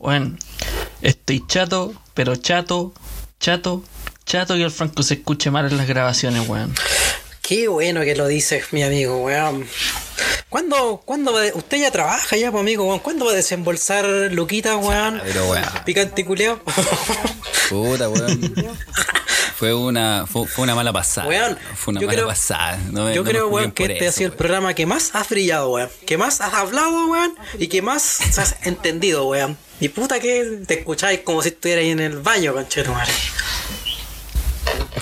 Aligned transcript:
Weón, 0.00 0.38
estoy 1.02 1.44
chato, 1.46 1.92
pero 2.14 2.34
chato, 2.36 2.92
chato, 3.38 3.84
chato 4.24 4.54
que 4.54 4.62
el 4.64 4.70
Franco 4.70 5.02
se 5.02 5.14
escuche 5.14 5.50
mal 5.50 5.66
en 5.70 5.76
las 5.76 5.86
grabaciones, 5.86 6.48
weón. 6.48 6.74
Qué 7.42 7.68
bueno 7.68 8.00
que 8.02 8.16
lo 8.16 8.26
dices, 8.26 8.72
mi 8.72 8.82
amigo, 8.82 9.18
weón. 9.24 9.66
¿Cuándo, 10.48 11.02
cuándo 11.04 11.32
va 11.32 11.42
de- 11.42 11.52
usted 11.52 11.78
ya 11.78 11.90
trabaja 11.90 12.36
ya, 12.36 12.50
pues, 12.50 12.60
amigo, 12.62 12.84
weón? 12.86 13.00
¿Cuándo 13.00 13.26
va 13.26 13.32
a 13.32 13.34
desembolsar 13.34 14.06
Luquita, 14.32 14.76
weón? 14.78 15.20
Pero 15.24 15.48
weón, 15.50 15.64
Picante 15.84 16.22
y 16.22 16.24
culeado. 16.24 16.60
puta 17.68 18.08
weón. 18.08 18.54
Fue 19.60 19.74
una, 19.74 20.24
fue, 20.26 20.46
fue 20.48 20.62
una 20.64 20.74
mala 20.74 20.90
pasada. 20.90 21.28
Weón, 21.28 21.58
fue 21.76 21.92
una 21.92 22.00
mala 22.00 22.12
creo- 22.14 22.26
pasada. 22.28 22.78
No 22.92 23.04
me- 23.04 23.14
Yo 23.14 23.22
no 23.22 23.28
creo, 23.30 23.48
weón, 23.48 23.72
que 23.72 23.84
este 23.84 24.08
ha 24.08 24.12
sido 24.12 24.30
el 24.30 24.36
programa 24.36 24.72
que 24.72 24.86
más 24.86 25.10
has 25.14 25.28
brillado, 25.28 25.68
weón. 25.72 25.90
Que 26.06 26.16
más 26.16 26.40
has 26.40 26.54
hablado, 26.54 27.08
weón. 27.08 27.34
Y 27.58 27.68
que 27.68 27.82
más 27.82 28.38
has 28.38 28.56
entendido, 28.62 29.26
weón. 29.26 29.58
Y 29.78 29.90
puta 29.90 30.18
que 30.18 30.62
te 30.66 30.78
escucháis 30.78 31.20
como 31.20 31.42
si 31.42 31.50
estuvierais 31.50 31.92
en 31.92 32.00
el 32.00 32.20
baño, 32.20 32.54
conchetumare. 32.54 33.12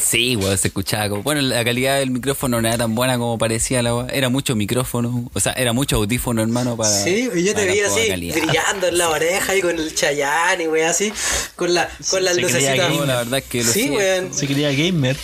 Sí, 0.01 0.37
weón, 0.37 0.57
se 0.59 0.69
escuchaba 0.69 1.09
como. 1.09 1.23
Bueno, 1.23 1.41
la 1.41 1.65
calidad 1.65 1.99
del 1.99 2.11
micrófono 2.11 2.61
no 2.61 2.69
era 2.69 2.79
tan 2.79 2.95
buena 2.95 3.19
como 3.19 3.39
parecía 3.39 3.83
la 3.83 3.95
weón. 3.95 4.11
Era 4.11 4.29
mucho 4.29 4.55
micrófono, 4.57 5.31
o 5.33 5.41
sea, 5.41 5.53
era 5.53 5.73
mucho 5.73 5.97
audífono, 5.97 6.43
hermano, 6.43 6.77
para. 6.77 6.91
Sí, 6.91 7.29
y 7.35 7.45
yo 7.45 7.55
te 7.55 7.67
la 7.67 7.73
poca 7.73 7.87
así, 7.95 8.09
calidad. 8.09 8.37
brillando 8.37 8.87
en 8.89 8.99
la 8.99 9.09
oreja 9.11 9.57
y 9.57 9.61
con 9.61 9.79
el 9.79 9.95
Chayanne, 9.95 10.65
y 10.65 10.69
weón, 10.69 10.89
así. 10.89 11.13
Con 11.57 11.75
la, 11.75 11.89
con 12.11 12.25
las 12.25 12.37
lucecitas. 12.37 12.97
la 13.07 13.17
verdad 13.17 13.39
es 13.39 13.45
que 13.45 13.65
lo 13.65 13.73
Sí, 13.73 13.91
weón. 13.91 14.33
Se 14.33 14.47
quería 14.47 14.73
gamer. 14.73 15.17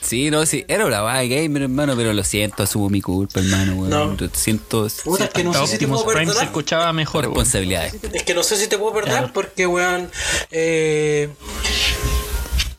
Sí, 0.00 0.30
no, 0.30 0.44
sí, 0.44 0.64
era 0.68 0.84
una 0.84 1.00
vaga 1.00 1.22
gamer, 1.22 1.62
hermano, 1.62 1.96
pero 1.96 2.12
lo 2.12 2.22
siento, 2.24 2.62
asumo 2.62 2.90
mi 2.90 3.00
culpa, 3.00 3.40
hermano, 3.40 3.74
weón. 3.74 3.90
No. 3.90 4.28
Siento 4.32 4.86
Puta, 5.04 5.24
es 5.24 5.30
que 5.30 5.44
no 5.44 5.52
sé 5.52 5.58
si 5.60 5.78
te 5.78 5.84
Optimus 5.84 6.02
puedo 6.02 6.14
Prime 6.16 6.26
se 6.26 6.26
perdonar. 6.32 6.44
escuchaba 6.48 6.92
mejor, 6.92 7.24
responsabilidades. 7.24 7.94
Es 8.12 8.22
que 8.22 8.34
no 8.34 8.42
sé 8.42 8.56
si 8.56 8.68
te 8.68 8.76
puedo 8.78 8.92
perdonar 8.94 9.32
porque, 9.32 9.66
weón. 9.66 10.10
Eh, 10.50 11.30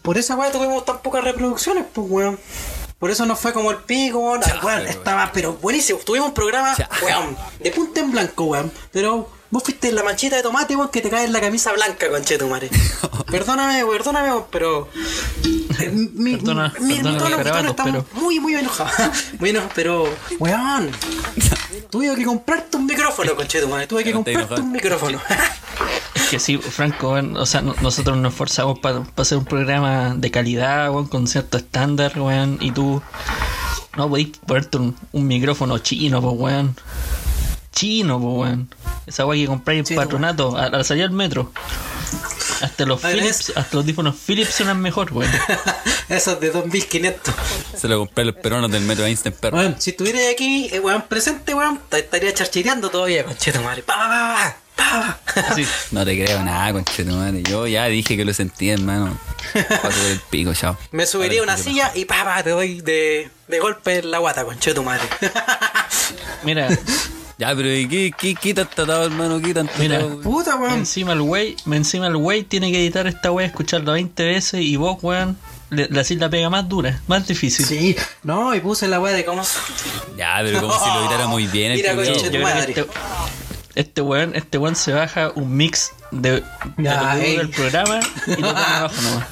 por 0.06 0.17
esa 0.17 0.36
weón 0.36 0.53
tuvimos 0.53 0.86
tan 0.86 1.00
pocas 1.00 1.23
reproducciones, 1.23 1.84
pues, 1.92 2.08
weón. 2.09 2.39
Por 3.00 3.11
eso 3.11 3.25
no 3.25 3.36
fue 3.36 3.52
como 3.52 3.72
el 3.72 3.78
pico, 3.78 4.20
weón. 4.20 4.42
Ah, 4.45 4.62
weón, 4.64 4.88
estaba, 4.88 5.31
pero 5.34 5.53
buenísimo. 5.53 6.00
Tuvimos 6.00 6.30
un 6.30 6.34
programa, 6.34 6.75
weón, 7.03 7.36
de 7.59 7.72
punta 7.72 8.00
en 8.00 8.12
blanco, 8.12 8.45
weón. 8.45 8.72
Pero 8.92 9.28
vos 9.56 9.64
fuiste 9.64 9.89
la 9.94 10.03
manchita 10.03 10.36
de 10.36 10.44
tomate, 10.44 10.75
weón, 10.75 10.89
que 10.89 11.00
te 11.00 11.09
cae 11.09 11.23
en 11.23 11.31
la 11.31 11.39
camisa 11.39 11.72
blanca, 11.72 12.09
conchetumare. 12.09 12.70
perdóname, 13.31 13.86
perdóname, 13.86 14.30
weón, 14.31 14.44
pero. 14.52 14.89
eh, 15.80 15.89
Mi, 16.14 16.36
Perdona- 16.36 16.73
mi, 16.81 16.88
mi 16.88 16.95
perdona 16.95 17.20
los 17.30 17.30
mi 17.30 17.44
garabatos, 17.45 17.75
pero- 17.86 18.06
muy, 18.14 18.39
muy 18.42 18.53
enojado. 18.56 18.92
muy 19.39 19.50
enojado, 19.52 19.72
pero, 19.73 20.09
weón. 20.39 20.92
Tuve 21.89 22.14
que 22.16 22.25
comprarte 22.25 22.75
un 22.75 22.86
micrófono, 22.86 23.34
conchetumare. 23.36 23.88
Tuve 23.88 24.03
que 24.03 24.12
comprarte 24.12 24.59
un 24.59 24.72
micrófono. 24.73 25.22
Que 26.30 26.38
sí, 26.40 26.58
Franco, 26.58 27.14
weón, 27.14 27.38
o 27.38 27.45
sea, 27.45 27.62
no- 27.62 27.75
nosotros 27.81 28.17
nos 28.17 28.34
esforzamos 28.34 28.80
para 28.80 29.03
hacer 29.16 29.38
un 29.38 29.45
programa 29.45 30.16
de 30.17 30.31
calidad, 30.31 30.90
weón, 30.92 31.08
con 31.08 31.28
cierto 31.28 31.58
estándar, 31.58 32.19
weón, 32.19 32.58
y 32.59 32.72
tú 32.72 33.02
no 33.95 34.09
podís 34.09 34.36
ponerte 34.45 34.78
un, 34.80 34.97
un 35.14 35.28
micrófono 35.28 35.78
chino, 35.78 36.22
pues, 36.22 36.34
weón. 36.38 36.75
Chino, 37.76 38.20
pues, 38.20 38.50
weón. 38.50 38.70
Esa 39.06 39.26
weá 39.26 39.40
que 39.40 39.48
compráis 39.48 39.92
en 39.92 39.98
patronato 39.98 40.58
al, 40.58 40.73
al 40.73 40.86
salir 40.86 41.04
al 41.04 41.12
metro. 41.12 41.52
Hasta 42.62 42.86
los 42.86 43.02
ver, 43.02 43.18
Philips, 43.20 43.50
hasta 43.50 43.76
los 43.76 43.84
audífonos 43.84 44.16
Philips 44.16 44.56
suenan 44.56 44.81
mejor, 44.81 45.12
weón. 45.14 45.31
Esos 46.09 46.40
de 46.40 46.52
2500. 46.52 47.34
Se 47.78 47.88
lo 47.88 48.00
compré 48.00 48.23
a 48.23 48.26
los 48.26 48.36
peruanos 48.36 48.72
del 48.72 48.84
metro 48.84 49.06
Einstein, 49.06 49.36
perro. 49.36 49.58
Weón, 49.58 49.76
si 49.78 49.92
estuvieras 49.92 50.23
aquí, 50.31 50.70
eh, 50.72 50.80
weón, 50.80 51.03
presente, 51.03 51.53
weón, 51.53 51.80
te 51.90 52.00
estaría 52.00 52.34
charchireando 52.34 52.90
todavía, 52.90 53.26
concheto 53.26 53.62
madre. 53.62 53.84
Pa, 53.84 53.96
pa, 53.96 54.08
pa, 54.08 54.58
pa. 55.36 55.56
Sí. 55.56 55.66
No 55.92 56.06
te 56.06 56.16
creo 56.23 56.42
nada, 56.44 56.72
conchetumare. 56.73 57.44
Yo 57.44 57.68
ya 57.68 57.86
dije 57.86 58.16
que 58.16 58.23
lo 58.23 58.34
sentía, 58.34 58.73
hermano. 58.73 59.18
Paso 59.53 60.00
por 60.00 60.12
el 60.12 60.20
pico, 60.30 60.53
chao. 60.53 60.78
Me 60.92 61.06
subiría 61.06 61.42
a 61.42 61.44
una 61.44 61.58
silla 61.58 61.92
y 61.94 62.06
pa, 62.06 62.23
pa, 62.23 62.42
te 62.44 62.52
doy 62.52 62.81
de, 62.81 63.30
de 63.48 63.59
golpe 63.59 64.00
en 64.00 64.12
la 64.12 64.19
guata, 64.19 64.46
concheto 64.46 64.81
madre. 64.84 65.08
Mira, 66.44 66.69
Ya, 67.38 67.53
pero 67.53 67.73
¿y 67.73 67.88
qué, 67.88 68.13
qué, 68.18 68.34
qué 68.35 68.53
hermano? 69.03 69.41
¿Qué 69.41 69.53
tan 69.53 69.69
Mira. 69.78 70.00
Puta, 70.23 70.56
weón. 70.56 70.73
encima 70.73 71.12
el 71.13 71.22
wey, 71.22 71.56
encima 71.69 72.07
el 72.07 72.16
wey 72.16 72.44
tiene 72.44 72.72
que 72.72 72.79
editar 72.79 73.07
esta 73.07 73.31
weá, 73.31 73.46
escucharla 73.46 73.91
20 73.94 74.23
veces 74.23 74.62
y 74.62 74.78
vos, 74.78 74.97
weón, 75.01 75.38
le, 75.69 75.88
le 75.90 76.00
hacís 76.00 76.18
la 76.18 76.29
pega 76.29 76.50
más 76.50 76.69
dura, 76.69 77.01
más 77.07 77.28
difícil. 77.28 77.66
Sí, 77.66 77.96
no, 78.23 78.56
y 78.56 78.62
puse 78.62 78.88
la 78.88 79.01
weá 79.01 79.13
de 79.13 79.25
cómo. 79.25 79.44
Ya, 80.18 80.38
pero 80.44 80.62
como 80.62 80.79
si 80.79 80.85
lo 80.90 81.01
editara 81.01 81.28
muy 81.28 81.47
bien 81.47 81.73
el 81.73 81.78
Mira, 81.78 81.94
que 82.31 82.40
madre. 82.40 82.69
este, 82.69 82.85
este 83.75 84.02
weón, 84.02 84.34
este 84.34 84.57
weón 84.57 84.78
se 84.78 84.94
baja 84.94 85.31
un 85.35 85.57
mix 85.57 85.91
de, 86.12 86.31
de 86.31 86.41
lo 86.78 86.84
que 86.84 86.90
dura 86.90 87.19
ey. 87.19 87.35
el 87.35 87.50
programa 87.50 88.00
y 88.28 88.31
lo 88.41 88.47
pone 88.47 88.50
abajo 88.66 89.02
nomás. 89.02 89.25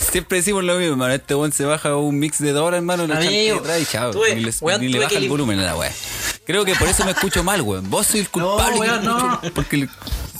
Siempre 0.00 0.38
decimos 0.38 0.64
lo 0.64 0.74
mismo, 0.76 0.92
hermano. 0.92 1.14
Este 1.14 1.34
weón 1.34 1.52
se 1.52 1.64
baja 1.64 1.94
un 1.96 2.18
mix 2.18 2.38
de 2.40 2.52
dos 2.52 2.62
horas, 2.62 2.78
hermano, 2.78 3.06
lo 3.06 3.14
y 3.80 3.86
chao. 3.86 4.10
tuve- 4.12 4.34
ni 4.34 4.40
le, 4.42 4.52
weón, 4.60 4.80
ni 4.80 4.88
le 4.88 4.98
baja 4.98 5.10
que 5.10 5.16
el 5.16 5.28
volumen 5.28 5.58
a 5.60 5.64
la 5.64 5.76
weá. 5.76 5.92
Creo 6.44 6.64
que 6.64 6.74
por 6.74 6.88
eso 6.88 7.04
me 7.04 7.12
escucho 7.12 7.44
mal, 7.44 7.60
weón. 7.62 7.88
Vos 7.90 8.06
sois 8.08 8.24
el 8.24 8.30
culpable 8.30 8.74
No, 8.74 8.80
weón, 8.80 9.04
no. 9.04 9.40
Porque 9.54 9.76
le- 9.76 9.88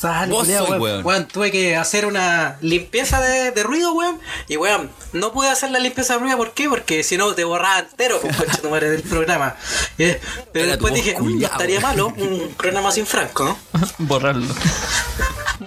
Sale, 0.00 0.32
Vos 0.32 0.44
culiao, 0.44 0.66
soy, 0.66 0.78
weón. 0.78 0.82
weón. 0.82 1.06
Weón, 1.06 1.28
tuve 1.28 1.50
que 1.50 1.76
hacer 1.76 2.06
una 2.06 2.56
limpieza 2.62 3.20
de, 3.20 3.50
de 3.50 3.62
ruido, 3.62 3.92
weón. 3.92 4.18
Y 4.48 4.56
weón, 4.56 4.90
no 5.12 5.30
pude 5.32 5.50
hacer 5.50 5.70
la 5.70 5.78
limpieza 5.78 6.14
de 6.14 6.20
ruido, 6.20 6.36
¿por 6.38 6.52
qué? 6.52 6.68
Porque 6.70 7.02
si 7.02 7.18
no 7.18 7.34
te 7.34 7.44
borraba 7.44 7.80
entero, 7.80 8.18
pues, 8.22 8.62
tu 8.62 8.70
madre, 8.70 8.88
del 8.90 9.02
programa. 9.02 9.56
Eh, 9.98 10.18
pero 10.52 10.64
Era 10.64 10.72
después 10.76 10.94
dije, 10.94 11.12
"Mm, 11.12 11.16
no 11.18 11.24
culiao, 11.24 11.52
estaría 11.52 11.78
weón". 11.80 11.90
malo 11.90 12.06
un 12.16 12.54
programa 12.56 12.90
sin 12.92 13.04
Franco, 13.06 13.44
¿no? 13.44 13.58
Borrarlo. 13.98 14.54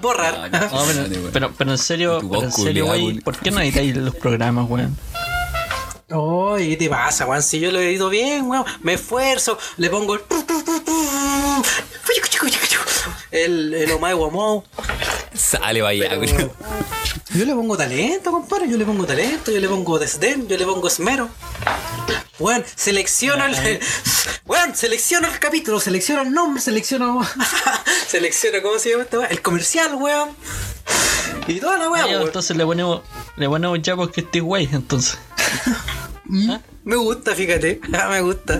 Borrar. 0.01 0.49
No, 0.51 0.59
no. 0.59 0.67
No, 0.69 0.85
pero, 0.87 1.29
pero, 1.31 1.53
pero 1.55 1.71
en 1.71 1.77
serio, 1.77 2.19
pero 2.19 2.43
en 2.43 2.51
serio, 2.51 2.87
weón. 2.87 3.19
¿por 3.19 3.37
qué 3.37 3.51
no 3.51 3.59
editáis 3.61 3.95
los 3.95 4.15
programas, 4.15 4.67
weón? 4.67 4.97
Oye, 6.09 6.69
¿qué 6.69 6.77
te 6.77 6.89
pasa, 6.89 7.25
weón? 7.25 7.41
Si 7.41 7.59
yo 7.59 7.71
lo 7.71 7.79
edito 7.79 8.09
bien, 8.09 8.47
weón, 8.47 8.65
me 8.81 8.93
esfuerzo, 8.93 9.57
le 9.77 9.89
pongo 9.89 10.15
el. 10.15 10.21
El, 13.31 13.73
el 13.73 13.91
Omae 13.91 14.13
Guamou. 14.13 14.63
Sale, 15.33 15.81
vaya, 15.81 16.09
Pero-. 16.19 16.53
Yo 17.33 17.45
le 17.45 17.53
pongo 17.55 17.75
talento, 17.77 18.31
compadre. 18.31 18.69
Yo 18.69 18.77
le 18.77 18.85
pongo 18.85 19.05
talento, 19.05 19.51
yo 19.51 19.59
le 19.59 19.67
pongo 19.67 19.97
desdén, 19.97 20.47
yo 20.47 20.57
le 20.57 20.65
pongo 20.65 20.87
esmero. 20.87 21.29
Weón, 22.37 22.63
selecciono 22.75 23.45
el. 23.45 23.79
Weón, 24.45 24.75
selecciono 24.75 25.27
el 25.29 25.39
capítulo, 25.39 25.79
selecciono 25.79 26.21
el 26.21 26.31
nombre, 26.31 26.61
selecciono. 26.61 27.21
selecciono, 28.07 28.61
¿cómo 28.61 28.77
se 28.77 28.89
llama 28.89 29.03
esta 29.03 29.19
weón? 29.19 29.31
El 29.31 29.41
comercial, 29.41 29.95
weón. 29.95 30.35
Y 31.47 31.59
toda 31.59 31.77
la 31.77 31.89
weón, 31.89 32.09
entonces 32.21 32.55
le 32.57 32.65
ponemos, 32.65 33.01
le 33.37 33.47
ponemos 33.47 33.81
ya 33.81 33.95
porque 33.95 34.21
estoy 34.21 34.41
wey, 34.41 34.69
entonces. 34.71 35.17
Me 36.25 36.95
gusta, 36.95 37.35
fíjate. 37.35 37.79
Ah, 37.93 38.09
me 38.09 38.21
gusta. 38.21 38.59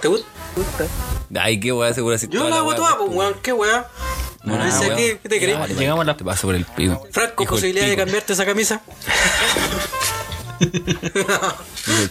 ¿Te 0.00 0.08
gusta? 0.08 0.26
¿Te 0.54 0.60
gusta? 0.60 0.86
Ay, 1.40 1.60
qué 1.60 1.72
weá, 1.72 1.92
seguro 1.92 2.14
así. 2.14 2.26
Yo 2.30 2.48
la 2.48 2.56
hago 2.56 2.68
weá, 2.68 2.76
toda, 2.76 2.96
pues, 2.98 3.08
pues, 3.08 3.18
weón. 3.18 3.34
¿Qué 3.42 3.54
Pensé 4.44 4.86
weón. 4.86 4.96
que- 4.96 5.18
¿qué 5.22 5.28
te 5.28 5.38
crees? 5.40 5.58
vale, 5.58 5.74
Llegamos 5.74 6.02
a 6.02 6.06
la- 6.06 6.16
Te 6.16 6.24
paso 6.24 6.46
por 6.46 6.54
el 6.54 6.64
pico. 6.64 7.06
Franco, 7.10 7.42
Hijo 7.42 7.54
posibilidad 7.54 7.86
de 7.86 7.96
cambiarte 7.96 8.32
esa 8.32 8.46
camisa. 8.46 8.80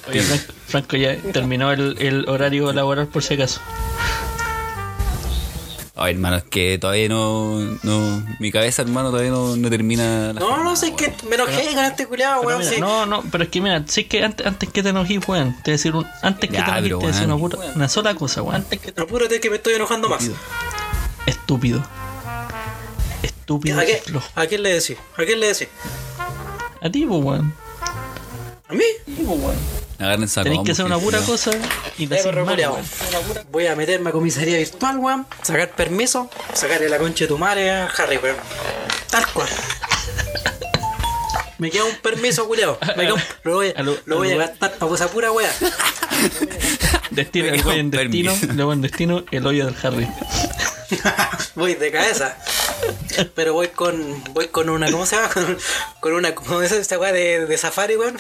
Oye. 0.10 0.22
Franco, 0.22 0.54
Franco 0.68 0.98
ya 0.98 1.16
terminó 1.34 1.72
el, 1.72 1.96
el 2.00 2.30
horario 2.30 2.72
laboral 2.74 3.08
por 3.08 3.24
si 3.24 3.34
acaso. 3.36 3.60
Ay, 6.00 6.14
hermano, 6.14 6.38
es 6.38 6.44
que 6.44 6.78
todavía 6.78 7.10
no, 7.10 7.60
no. 7.84 8.24
Mi 8.40 8.52
cabeza, 8.52 8.84
hermano, 8.84 9.10
todavía 9.10 9.32
no, 9.32 9.56
no 9.56 9.70
termina. 9.70 10.28
La 10.34 10.40
No, 10.40 10.46
jornada, 10.48 10.64
no 10.64 10.76
sé, 10.76 10.90
es 10.90 10.94
que 10.94 11.12
me 11.28 11.36
enojé 11.36 11.74
con 11.74 11.84
este 11.86 12.06
culiado, 12.06 12.42
Pero 12.42 12.48
weón. 12.50 12.60
mira, 12.60 12.72
sí. 12.72 12.80
No, 12.82 13.06
no, 13.08 13.24
pero 13.32 13.46
es 13.46 13.50
que 13.50 13.62
mira, 13.62 13.84
si 13.88 14.02
es 14.02 14.08
que 14.08 14.24
antes, 14.24 14.46
antes 14.46 14.70
que 14.70 14.84
te 14.84 14.90
enojes, 14.90 15.28
weón, 15.28 15.54
te 15.64 15.72
voy 15.72 15.72
a 15.72 15.72
decir 15.72 15.96
un, 15.96 16.06
antes 16.22 16.50
que 16.52 16.56
Ya, 16.58 16.66
te 16.66 16.72
enojes, 16.72 16.84
te 16.84 16.90
pero, 16.90 17.04
a 17.04 17.08
decir 17.08 17.26
una, 17.26 17.36
weón. 17.36 17.52
pura- 17.52 17.72
una 17.76 17.90
sola 17.90 18.14
cosa, 18.16 18.42
weón. 18.44 18.56
Antes 18.58 18.80
que 18.80 18.94
Apúrate 19.02 19.40
que 19.40 19.50
me 19.50 19.56
estoy 19.56 19.74
enojando 19.74 20.08
más. 20.08 20.30
Estúpido. 21.26 21.84
Estúpido 23.24 23.80
¿A, 23.80 23.86
qué? 23.86 24.02
¿A 24.36 24.46
quién 24.46 24.62
le 24.64 24.74
decís? 24.74 24.98
¿A 25.18 25.24
quién 25.24 25.40
le 25.40 25.48
decís? 25.48 25.68
A 26.82 26.90
ti, 26.92 27.06
pues, 27.08 27.24
weón. 27.24 27.54
¿A 28.70 28.74
mí? 28.74 28.84
Agárrense 30.00 30.40
a 30.40 30.44
Tenés 30.44 30.60
que 30.64 30.72
hacer 30.74 30.86
una 30.86 31.00
pura 31.00 31.20
cosa 31.22 31.52
y 31.98 32.06
weón. 32.08 32.84
Voy 33.52 33.66
a 33.68 33.76
meterme 33.76 34.10
a 34.10 34.14
comisaría 34.14 34.58
virtual, 34.58 34.98
weón. 35.00 35.26
Sacar 35.42 35.72
permiso. 35.72 36.30
Sacarle 36.54 36.88
la 36.90 36.98
concha 37.00 37.24
de 37.26 37.28
tu 37.30 37.38
madre 37.38 37.72
a 37.72 37.86
Harry, 37.88 38.18
weón. 38.18 38.36
Tal 39.10 39.26
cual. 39.34 39.48
Me 41.58 41.72
queda 41.72 41.86
un 41.86 41.96
permiso, 41.96 42.48
culiao. 42.48 42.78
Me 42.96 43.04
queda 43.06 43.14
un- 43.16 43.24
Lo 43.44 43.54
voy, 43.56 43.74
A 43.76 43.82
lo- 43.82 43.98
lo 44.06 44.18
voy 44.18 44.32
a 44.32 44.38
gastar 44.38 44.74
para 44.74 44.94
esa 44.94 45.08
pura 45.10 45.32
wea. 45.32 45.52
Destino, 47.10 47.48
el 47.48 47.66
weón 47.66 47.80
en 47.80 47.90
destino, 47.92 48.38
luego 48.54 48.74
en 48.74 48.82
destino, 48.82 49.24
el 49.32 49.48
hoyo 49.48 49.66
del 49.66 49.76
Harry. 49.82 50.08
voy 51.56 51.74
de 51.74 51.92
cabeza. 51.92 52.38
Pero 53.36 53.54
voy 53.54 53.70
con. 53.70 54.24
Voy 54.34 54.48
con 54.48 54.70
una. 54.70 54.92
¿Cómo 54.92 55.06
se 55.06 55.16
llama? 55.16 55.30
Con, 55.30 55.58
con 56.00 56.14
una. 56.14 56.36
¿Cómo 56.36 56.62
es 56.62 56.72
esta 56.72 57.00
weá 57.00 57.12
de, 57.12 57.46
de 57.46 57.58
safari, 57.58 57.96
weón? 57.96 58.18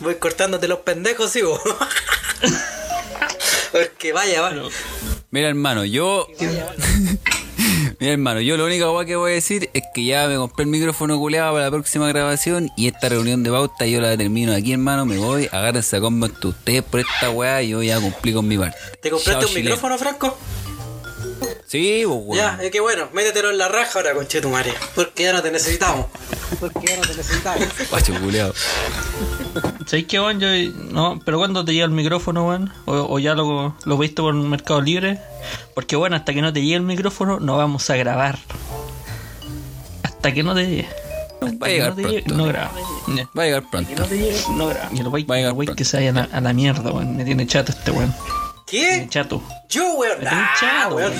Voy 0.00 0.16
cortándote 0.16 0.68
los 0.68 0.80
pendejos, 0.80 1.30
sí, 1.30 1.42
weón. 1.42 1.60
Porque 3.72 4.12
vaya, 4.12 4.40
va. 4.40 4.52
Mira, 5.30 5.48
hermano, 5.48 5.84
yo. 5.84 6.26
Mira, 8.00 8.12
hermano, 8.12 8.40
yo 8.40 8.56
lo 8.56 8.64
único 8.64 9.04
que 9.04 9.16
voy 9.16 9.32
a 9.32 9.34
decir 9.34 9.70
es 9.74 9.82
que 9.92 10.04
ya 10.04 10.26
me 10.28 10.36
compré 10.36 10.64
el 10.64 10.70
micrófono 10.70 11.18
culeado 11.18 11.52
para 11.52 11.64
la 11.64 11.70
próxima 11.70 12.08
grabación 12.08 12.70
y 12.76 12.86
esta 12.86 13.08
reunión 13.08 13.42
de 13.42 13.50
pauta 13.50 13.86
yo 13.86 14.00
la 14.00 14.16
termino 14.16 14.54
aquí, 14.54 14.72
hermano. 14.72 15.04
Me 15.04 15.18
voy, 15.18 15.48
agárrense 15.50 15.96
a 15.96 16.00
combo 16.00 16.26
entre 16.26 16.48
ustedes 16.48 16.82
por 16.82 17.00
esta 17.00 17.30
weá 17.30 17.62
y 17.62 17.70
yo 17.70 17.82
ya 17.82 18.00
cumplí 18.00 18.32
con 18.32 18.46
mi 18.46 18.56
parte. 18.56 18.78
¿Te 19.02 19.10
compraste 19.10 19.44
Chao, 19.44 19.48
un 19.48 19.54
micrófono, 19.54 19.98
Franco? 19.98 20.38
Sí, 21.66 22.02
pues, 22.06 22.18
weón. 22.24 22.36
Ya, 22.36 22.58
es 22.62 22.70
que 22.70 22.80
bueno, 22.80 23.08
métetelo 23.12 23.50
en 23.50 23.58
la 23.58 23.68
raja 23.68 23.98
ahora, 23.98 24.14
conchetumare. 24.14 24.72
Porque 24.94 25.24
ya 25.24 25.32
no 25.32 25.42
te 25.42 25.50
necesitamos. 25.50 26.06
Porque 26.60 26.86
ya 26.86 26.96
no 26.96 27.02
te 27.02 27.14
necesitamos. 27.14 27.66
Guacho 27.90 28.14
culeado. 28.20 28.54
¿Sabes 29.86 30.06
qué, 30.06 30.18
weón? 30.20 30.40
Yo, 30.40 30.48
no, 30.90 31.20
pero 31.24 31.38
¿cuándo 31.38 31.64
te 31.64 31.72
llega 31.72 31.84
el 31.84 31.90
micrófono, 31.90 32.46
weón? 32.48 32.72
O, 32.86 32.94
o 32.94 33.18
ya 33.18 33.34
lo, 33.34 33.76
lo 33.84 33.98
viste 33.98 34.22
por 34.22 34.32
Mercado 34.34 34.80
Libre? 34.80 35.20
Porque, 35.74 35.96
bueno, 35.96 36.16
hasta 36.16 36.32
que 36.32 36.40
no 36.42 36.52
te 36.52 36.60
llegue 36.62 36.76
el 36.76 36.82
micrófono, 36.82 37.38
no 37.38 37.56
vamos 37.58 37.88
a 37.90 37.96
grabar. 37.96 38.38
Hasta 40.02 40.32
que 40.32 40.42
no 40.42 40.54
te 40.54 40.66
llegue. 40.66 40.88
Va 41.62 41.66
a 41.66 41.70
llegar 41.70 41.96
no 41.96 42.02
pronto. 42.02 42.34
no 42.34 42.44
grabamos. 42.46 42.82
Ya. 43.14 43.28
Va 43.36 43.42
a 43.42 43.46
llegar 43.46 43.70
pronto. 43.70 43.90
No 44.56 44.66
grabamos. 44.68 44.98
Y 44.98 45.00
el 45.00 45.08
wey, 45.08 45.24
Va 45.24 45.34
a 45.34 45.38
llegar 45.38 45.52
el 45.52 45.58
wey 45.58 45.66
pronto. 45.66 45.76
que 45.78 45.84
se 45.84 45.96
vaya 45.98 46.10
a 46.10 46.12
la, 46.12 46.28
a 46.32 46.40
la 46.40 46.52
mierda, 46.52 46.90
weón. 46.90 47.16
Me 47.16 47.24
tiene 47.24 47.46
chato 47.46 47.72
este 47.72 47.90
weón. 47.90 48.14
¿Qué? 48.70 49.06
chato. 49.10 49.42
Yo, 49.70 49.92
weón, 49.94 50.26
ah, 50.26 50.50
hinchado, 50.54 50.96
weón, 50.96 51.12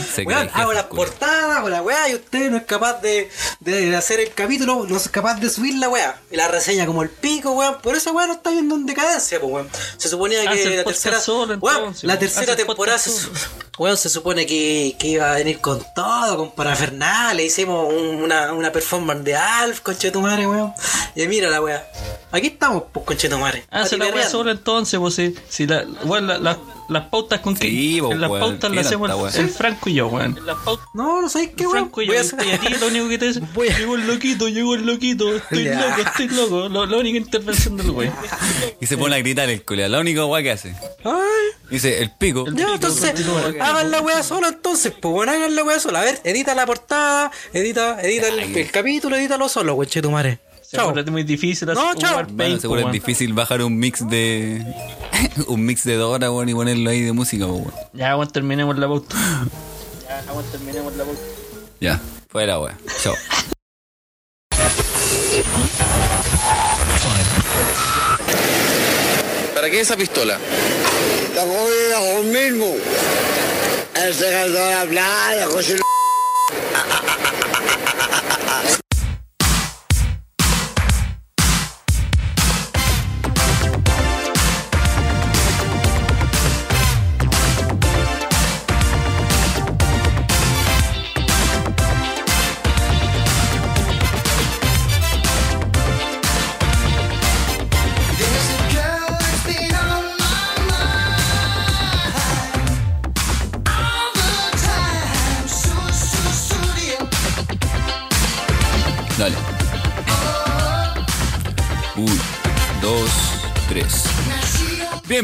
hago 0.54 0.72
las 0.72 0.84
portadas, 0.84 1.56
hago 1.58 1.68
la 1.68 1.82
weá 1.82 2.08
y 2.08 2.14
usted 2.14 2.50
no 2.50 2.56
es 2.56 2.62
capaz 2.64 2.94
de, 3.02 3.30
de 3.60 3.94
hacer 3.94 4.20
el 4.20 4.32
capítulo, 4.32 4.86
no 4.88 4.96
es 4.96 5.06
capaz 5.10 5.34
de 5.34 5.50
subir 5.50 5.74
la 5.74 5.90
weá. 5.90 6.18
Y 6.30 6.36
la 6.36 6.48
reseña 6.48 6.86
como 6.86 7.02
el 7.02 7.10
pico, 7.10 7.52
weón. 7.52 7.78
Por 7.82 7.94
eso, 7.94 8.12
weón, 8.12 8.28
no 8.28 8.34
está 8.36 8.50
viendo 8.50 8.74
en 8.74 8.86
decadencia, 8.86 9.38
pues, 9.38 9.52
weón. 9.52 9.68
Se 9.98 10.08
suponía 10.08 10.40
que 10.50 10.76
la 10.76 10.84
tercera, 10.84 11.20
solo, 11.20 11.58
weón, 11.60 11.78
entonces, 11.78 12.04
la 12.04 12.18
tercera 12.18 12.56
temporada, 12.56 12.98
se, 12.98 13.10
weón, 13.78 13.98
se 13.98 14.08
supone 14.08 14.46
que, 14.46 14.96
que 14.98 15.08
iba 15.08 15.30
a 15.30 15.34
venir 15.34 15.60
con 15.60 15.84
todo, 15.94 16.38
con 16.38 16.50
parafernales, 16.54 17.44
hicimos 17.46 17.92
un- 17.92 18.22
una, 18.22 18.54
una 18.54 18.72
performance 18.72 19.24
de 19.24 19.36
Alf, 19.36 19.80
conchetumare, 19.80 20.46
weón. 20.46 20.72
Y 21.14 21.26
mira 21.28 21.50
la 21.50 21.60
weá. 21.60 21.86
Aquí 22.30 22.48
estamos, 22.48 22.84
pues, 22.92 23.06
conchetumare. 23.06 23.64
Hace 23.70 23.96
la 23.96 24.04
weá 24.04 24.12
Patiperreando. 24.12 24.30
sola 24.30 24.50
entonces, 24.52 25.00
pues 25.00 25.14
si, 25.14 25.34
si 25.48 25.66
la, 25.66 25.84
weón, 26.04 26.26
la- 26.26 26.38
la- 26.38 26.58
las 26.90 27.04
pautas 27.08 27.40
con 27.40 27.54
que 27.56 27.69
Sí, 27.69 27.98
pues, 28.02 28.19
las 28.19 28.30
weón, 28.30 28.40
pautas 28.58 28.70
las 28.70 28.86
hacemos 28.86 29.10
el, 29.10 29.16
weá. 29.16 29.30
el 29.34 29.48
Franco 29.50 29.88
y 29.90 29.94
yo, 29.94 30.08
weón. 30.08 30.38
No, 30.94 31.22
no 31.22 31.28
sabéis 31.28 31.50
qué, 31.56 31.62
El 31.64 31.69
weón. 31.69 31.78
Franco 31.84 32.02
y 32.02 32.06
Voy 32.06 32.16
yo, 32.16 32.20
a 32.20 32.25
y 32.25 32.26
hacer- 32.50 32.54
a 32.54 32.60
ti 32.60 32.69
lo 32.80 32.86
único 32.88 33.08
que 33.08 33.19
te 33.19 33.26
dice, 33.28 33.40
Voy 33.54 33.69
a- 33.69 33.78
llegó 33.78 33.94
el 33.96 34.06
loquito, 34.06 34.48
llegó 34.48 34.75
el 34.75 34.84
loquito, 34.86 35.34
estoy 35.36 35.64
loco, 35.64 36.00
estoy 36.04 36.28
loco. 36.28 36.69
Lo- 36.69 36.86
la 36.86 36.96
única 36.98 37.16
intervención 37.19 37.76
del 37.78 37.90
güey. 37.92 38.10
Y 38.81 38.86
se 38.86 38.96
pone 38.98 39.16
a 39.16 39.19
gritar 39.19 39.48
el 39.48 39.64
culeado. 39.64 39.92
La 39.92 40.00
única 40.00 40.24
weá 40.26 40.42
que 40.42 40.50
hace. 40.50 40.74
Ay. 41.04 41.12
Dice, 41.70 42.02
el 42.02 42.10
pico. 42.12 42.44
Ya, 42.52 42.74
entonces, 42.74 43.14
hagan 43.60 43.90
la 43.90 44.00
wea 44.00 44.22
sola 44.22 44.48
entonces, 44.48 44.92
pues 45.00 45.12
bueno, 45.12 45.32
hagan 45.32 45.54
la 45.54 45.64
wea 45.64 45.78
sola. 45.81 46.00
A 46.00 46.04
ver, 46.04 46.20
edita 46.24 46.54
la 46.54 46.64
portada, 46.66 47.31
edita, 47.52 48.00
edita 48.02 48.28
el, 48.28 48.56
el 48.56 48.70
capítulo, 48.70 49.16
edítalo 49.16 49.48
solo, 49.48 49.76
conchetumare. 49.76 50.40
Chao. 50.70 50.94
Es 50.99 51.11
muy 51.11 51.23
difícil 51.23 51.67
No, 51.69 51.91
hacer 51.91 52.03
chao. 52.03 52.15
Bueno, 52.15 52.37
Paint, 52.37 52.61
seguro 52.61 52.81
es 52.87 52.93
difícil 52.93 53.32
bajar 53.32 53.62
un 53.62 53.79
mix 53.79 54.06
de. 54.09 54.62
un 55.47 55.65
mix 55.65 55.85
de 55.85 55.97
dos 55.97 56.15
horas, 56.15 56.29
weón, 56.29 56.49
y 56.49 56.55
ponerlo 56.55 56.91
ahí 56.91 57.00
de 57.00 57.12
música, 57.12 57.47
weón. 57.47 57.73
Ya, 57.94 58.17
weón, 58.17 58.31
terminemos 58.31 58.79
la 58.79 58.87
pauta. 58.87 59.17
Ya, 61.81 62.00
fuera, 62.29 62.59
weón. 62.61 62.76
Chao. 63.03 63.15
¿Para 69.55 69.70
qué 69.70 69.81
esa 69.81 69.97
pistola? 69.97 70.38
La 71.35 71.43
comida 71.43 71.99
con 72.15 72.31
mismo. 72.31 72.75
Este 73.94 74.31
cantó 74.31 74.70
la 74.70 74.85
playa, 74.85 75.49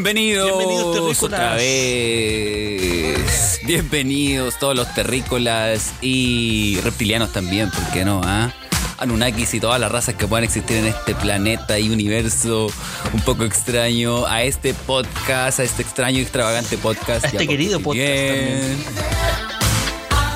Bienvenidos, 0.05 0.45
Bienvenidos, 0.45 0.93
terrícolas. 0.93 1.23
otra 1.23 1.55
vez. 1.55 3.15
Bienvenidos 3.63 4.59
todos 4.59 4.75
los 4.75 4.93
terrícolas 4.93 5.93
y 5.99 6.79
reptilianos 6.83 7.33
también, 7.33 7.71
¿por 7.71 7.83
qué 7.91 8.05
no? 8.05 8.21
ah? 8.23 8.53
Anunnakis 8.99 9.55
y 9.55 9.59
todas 9.59 9.79
las 9.79 9.91
razas 9.91 10.13
que 10.13 10.27
puedan 10.27 10.43
existir 10.43 10.77
en 10.77 10.85
este 10.85 11.15
planeta 11.15 11.79
y 11.79 11.89
universo 11.89 12.67
un 13.13 13.21
poco 13.21 13.45
extraño, 13.45 14.27
a 14.27 14.43
este 14.43 14.75
podcast, 14.75 15.59
a 15.59 15.63
este 15.63 15.81
extraño 15.81 16.19
y 16.19 16.21
extravagante 16.21 16.77
podcast. 16.77 17.25
A 17.25 17.29
este 17.29 17.43
Ya, 17.43 17.49
querido 17.49 17.79
podcast 17.79 18.05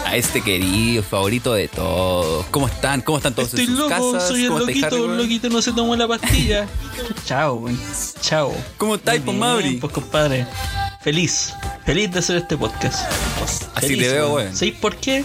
A 0.10 0.16
este 0.16 0.42
querido, 0.42 1.04
favorito 1.04 1.54
de 1.54 1.68
todos. 1.68 2.44
¿Cómo 2.48 2.68
están? 2.68 3.02
¿Cómo 3.02 3.20
están 3.20 3.36
todos 3.36 3.50
Estoy 3.50 3.66
en 3.66 3.70
sus 3.70 3.78
loco, 3.78 4.12
casas? 4.12 4.28
soy 4.28 4.42
el 4.42 4.48
¿Cómo 4.48 4.60
estáis, 4.62 4.82
loquito, 4.82 5.06
el 5.06 5.18
loquito 5.18 5.50
no 5.50 5.62
se 5.62 5.72
tomó 5.72 5.96
la 5.96 6.08
pastilla. 6.08 6.68
Chao, 7.26 7.54
weón. 7.58 7.80
Chao. 8.20 8.52
¿Cómo 8.78 8.96
estáis, 8.96 9.22
pues, 9.24 9.38
Mauri? 9.38 9.78
Pues 9.78 9.94
compadre, 9.94 10.48
feliz, 11.04 11.54
feliz 11.86 12.12
de 12.12 12.20
hacer 12.20 12.38
este 12.38 12.58
podcast. 12.58 13.08
Así 13.76 13.86
Feliz, 13.88 14.08
te 14.08 14.14
veo, 14.14 14.34
weón. 14.34 14.56
¿Sabéis 14.56 14.76
por 14.78 14.96
qué? 14.96 15.24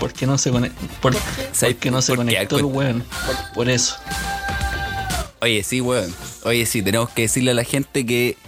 Porque 0.00 0.26
no 0.26 0.38
se 0.38 0.50
conectó. 0.50 0.86
Por, 1.02 1.14
¿Sabéis 1.52 1.76
porque 1.76 1.90
no 1.90 2.00
se 2.00 2.14
por 2.14 2.24
qué? 2.24 2.34
conectó 2.36 2.58
el 2.58 2.64
weón. 2.64 3.04
Por, 3.26 3.52
por 3.52 3.68
eso. 3.68 3.96
Oye, 5.42 5.62
sí, 5.62 5.82
weón. 5.82 6.14
Oye, 6.44 6.64
sí, 6.64 6.80
tenemos 6.80 7.10
que 7.10 7.22
decirle 7.22 7.50
a 7.50 7.54
la 7.54 7.64
gente 7.64 8.06
que. 8.06 8.38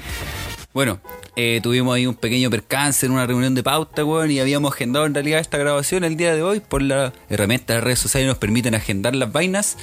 Bueno, 0.72 0.98
eh, 1.36 1.60
tuvimos 1.62 1.94
ahí 1.94 2.06
un 2.06 2.14
pequeño 2.14 2.50
percance 2.50 3.06
en 3.06 3.12
una 3.12 3.26
reunión 3.26 3.54
de 3.54 3.62
pauta, 3.62 4.04
weón, 4.04 4.30
y 4.30 4.40
habíamos 4.40 4.72
agendado 4.72 5.06
en 5.06 5.14
realidad 5.14 5.40
esta 5.40 5.58
grabación 5.58 6.04
el 6.04 6.16
día 6.16 6.34
de 6.34 6.42
hoy 6.42 6.60
por 6.60 6.82
la 6.82 7.12
herramienta 7.28 7.74
de 7.74 7.80
redes 7.80 7.98
sociales 7.98 8.28
nos 8.28 8.38
permiten 8.38 8.74
agendar 8.74 9.14
las 9.14 9.32
vainas. 9.32 9.76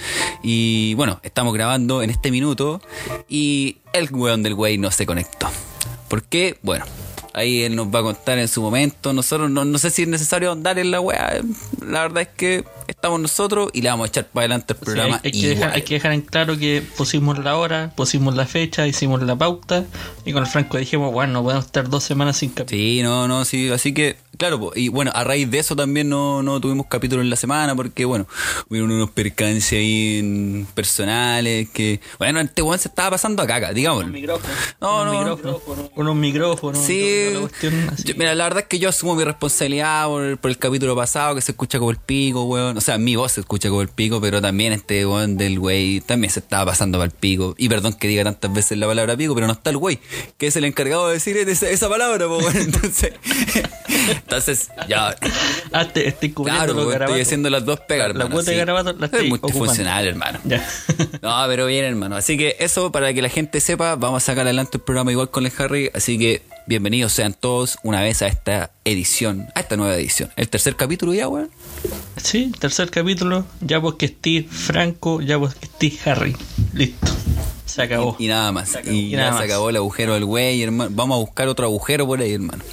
Y 0.44 0.94
bueno, 0.96 1.20
estamos 1.24 1.54
grabando 1.54 2.04
en 2.04 2.10
este 2.10 2.32
minuto 2.32 2.82
y 3.28 3.78
el 3.94 4.10
weón 4.12 4.44
del 4.44 4.54
wey 4.54 4.78
no 4.78 4.92
se 4.92 5.06
conectó. 5.06 5.50
¿Por 6.08 6.24
qué? 6.24 6.58
Bueno. 6.62 6.86
Ahí 7.38 7.64
él 7.64 7.76
nos 7.76 7.88
va 7.88 8.00
a 8.00 8.04
contar 8.04 8.40
en 8.40 8.48
su 8.48 8.62
momento. 8.62 9.12
Nosotros 9.12 9.50
no, 9.52 9.66
no 9.66 9.78
sé 9.78 9.90
si 9.90 10.04
es 10.04 10.08
necesario 10.08 10.54
andar 10.54 10.80
en 10.80 10.90
la 10.90 11.02
weá. 11.02 11.42
La 11.86 12.04
verdad 12.04 12.22
es 12.22 12.30
que 12.30 12.64
estamos 12.88 13.20
nosotros 13.20 13.70
y 13.74 13.82
le 13.82 13.90
vamos 13.90 14.06
a 14.06 14.08
echar 14.08 14.28
para 14.28 14.44
adelante 14.46 14.72
el 14.72 14.80
programa. 14.80 15.20
hay, 15.22 15.32
hay 15.32 15.42
que 15.42 15.48
dejar, 15.50 15.56
igual. 15.58 15.72
hay 15.74 15.82
que 15.82 15.94
dejar 15.96 16.12
en 16.14 16.22
claro 16.22 16.58
que 16.58 16.82
pusimos 16.96 17.38
la 17.40 17.58
hora, 17.58 17.92
pusimos 17.94 18.36
la 18.36 18.46
fecha, 18.46 18.88
hicimos 18.88 19.22
la 19.22 19.36
pauta 19.36 19.84
y 20.24 20.32
con 20.32 20.44
el 20.44 20.50
Franco 20.50 20.78
dijimos, 20.78 21.12
bueno, 21.12 21.34
no 21.34 21.44
podemos 21.44 21.66
estar 21.66 21.90
dos 21.90 22.06
semanas 22.06 22.38
sin 22.38 22.52
capítulo. 22.52 22.80
Sí, 22.80 23.02
no, 23.04 23.28
no, 23.28 23.44
sí, 23.44 23.70
así 23.70 23.94
que, 23.94 24.16
claro, 24.38 24.72
y 24.76 24.90
bueno, 24.90 25.12
a 25.14 25.24
raíz 25.24 25.50
de 25.50 25.60
eso 25.60 25.76
también 25.76 26.10
no, 26.10 26.44
no 26.44 26.60
tuvimos 26.62 26.88
capítulo 26.90 27.22
en 27.22 27.30
la 27.30 27.36
semana 27.36 27.76
porque, 27.76 28.06
bueno, 28.06 28.28
hubieron 28.70 28.92
unos 28.92 29.10
percances 29.12 29.74
ahí 29.74 30.20
en 30.20 30.68
personales 30.74 31.70
que, 31.70 32.00
bueno, 32.20 32.40
este 32.40 32.62
weón 32.62 32.80
se 32.80 32.88
estaba 32.88 33.12
pasando 33.12 33.42
a 33.44 33.48
caca, 33.48 33.74
digámoslo. 33.74 34.12
No, 34.82 35.02
unos 35.02 35.14
no. 35.14 35.20
micrófonos, 35.36 35.92
unos 35.96 36.16
micrófonos. 36.16 36.86
Sí, 36.86 37.30
cuestión 37.40 37.90
así. 37.92 38.04
yo- 38.04 38.16
mira, 38.18 38.34
la 38.36 38.44
verdad 38.46 38.62
es 38.64 38.68
que 38.68 38.80
yo 38.80 38.90
asumo 38.90 39.16
mi 39.16 39.24
responsabilidad 39.24 40.08
por 40.08 40.24
el, 40.24 40.38
por 40.38 40.52
el 40.52 40.58
capítulo 40.58 40.96
pasado 40.96 41.36
que 41.36 41.42
se 41.42 41.52
escucha 41.52 41.80
como 41.80 41.92
el 41.92 41.98
pico, 41.98 42.44
weón. 42.44 42.78
O 42.78 42.82
sea, 42.82 42.98
mi 42.98 43.16
voz 43.16 43.34
se 43.34 43.42
escucha 43.42 43.70
como 43.70 43.82
el 43.82 43.90
pico, 43.90 44.20
pero 44.22 44.42
también 44.42 44.74
este 44.74 45.06
weón 45.06 45.38
del 45.38 45.60
güey 45.60 46.02
también 46.02 46.32
se 46.32 46.40
estaba 46.40 46.66
pasando 46.72 46.98
para 46.98 47.06
el 47.06 47.12
pico. 47.18 47.56
Y 47.58 47.70
perdón 47.70 47.94
que 47.94 48.08
diga 48.08 48.24
tantas 48.24 48.54
veces 48.54 48.78
la 48.78 48.88
palabra 48.88 49.16
pico, 49.18 49.34
pero 49.36 49.48
no 49.48 49.54
está 49.54 49.70
el 49.70 49.78
güey, 49.78 50.00
que 50.38 50.48
es 50.48 50.56
el 50.56 50.66
encargado 50.66 51.08
de 51.08 51.14
decir 51.16 51.38
esa, 51.38 51.70
esa 51.70 51.90
palabra, 51.90 52.28
pues, 52.28 52.44
weón. 52.46 52.56
Entonces, 52.66 53.14
entonces, 54.26 54.70
ya. 54.90 55.16
Ah, 55.72 55.88
te, 55.88 56.08
estoy 56.08 56.32
cubriendo 56.32 56.64
Claro, 56.66 56.74
los 56.74 56.94
estoy 56.94 57.22
haciendo 57.22 57.50
las 57.50 57.64
dos 57.66 57.80
pegas, 57.82 58.16
La- 58.16 58.26
cuota 58.28 58.50
de 58.50 58.54
sí. 58.54 58.58
garabatos 58.58 58.96
la 59.00 59.06
Es 59.06 59.14
estoy 59.14 59.30
multifuncional, 59.30 60.08
ocupando. 60.08 60.40
hermano. 60.40 60.40
Ya. 60.46 60.68
No, 61.22 61.44
pero 61.48 61.66
bien, 61.68 61.86
hermano. 61.86 62.16
Así 62.16 62.38
que 62.38 62.56
eso, 62.60 62.92
para 62.92 63.14
que 63.14 63.22
la 63.22 63.30
gente 63.30 63.60
sepa, 63.62 63.96
vamos 63.96 64.24
a 64.24 64.26
sacar 64.26 64.46
adelante 64.46 64.78
el 64.78 64.84
programa 64.84 65.12
igual 65.12 65.30
con 65.30 65.46
el 65.46 65.52
Harry. 65.58 65.92
Así 65.94 66.18
que 66.18 66.42
bienvenidos 66.68 67.14
sean 67.14 67.34
todos 67.34 67.78
una 67.84 68.02
vez 68.02 68.22
a 68.24 68.28
esta 68.28 68.72
edición, 68.84 69.48
a 69.56 69.60
esta 69.60 69.78
nueva 69.78 69.96
edición. 69.96 70.32
El 70.36 70.50
tercer 70.50 70.76
capítulo 70.76 71.14
ya, 71.14 71.28
weón. 71.28 71.52
Sí, 72.18 72.52
tercer 72.60 72.90
capítulo. 72.90 73.46
Ya 73.62 73.80
pues 73.82 73.96
que 73.96 74.06
esté 74.08 74.46
Franco, 74.50 75.22
ya 75.22 75.38
pues 75.40 75.56
que 75.56 75.66
esté 75.66 76.10
Harry. 76.10 76.36
Listo. 76.74 77.12
Se 77.66 77.82
acabó. 77.82 78.16
Y 78.20 78.28
nada 78.28 78.52
más. 78.52 78.78
Y, 78.86 78.90
Y 78.90 79.10
ya 79.12 79.18
nada 79.18 79.30
se 79.32 79.36
más. 79.36 79.44
acabó 79.46 79.70
el 79.70 79.76
agujero 79.76 80.14
del 80.14 80.26
güey, 80.26 80.62
hermano. 80.64 80.90
Vamos 80.94 81.16
a 81.18 81.20
buscar 81.20 81.48
otro 81.48 81.66
agujero 81.66 82.06
por 82.08 82.22
ahí, 82.22 82.34
hermano. 82.34 82.64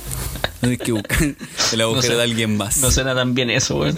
Tienes 0.60 0.78
que 0.78 0.92
buscar 0.92 1.18
el 1.72 1.80
agujero 1.80 2.02
sé. 2.02 2.14
de 2.14 2.22
alguien 2.22 2.56
más. 2.56 2.78
No 2.78 2.90
suena 2.90 3.14
tan 3.14 3.34
bien 3.34 3.50
eso, 3.50 3.76
weón. 3.76 3.96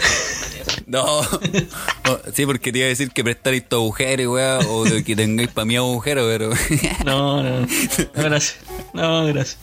No. 0.86 1.22
No, 1.22 2.18
Sí, 2.32 2.46
porque 2.46 2.72
te 2.72 2.78
iba 2.78 2.86
a 2.86 2.88
decir 2.88 3.10
que 3.10 3.22
prestarais 3.24 3.68
tu 3.68 3.76
agujero, 3.76 4.32
weá, 4.32 4.58
o 4.68 4.84
que 5.04 5.16
tengáis 5.16 5.50
para 5.50 5.64
mi 5.64 5.76
agujero, 5.76 6.24
pero. 6.26 6.50
No, 7.04 7.42
no, 7.42 7.60
no. 7.60 7.66
No, 8.14 8.22
gracias. 8.22 8.56
No, 8.92 9.26
gracias. 9.26 9.58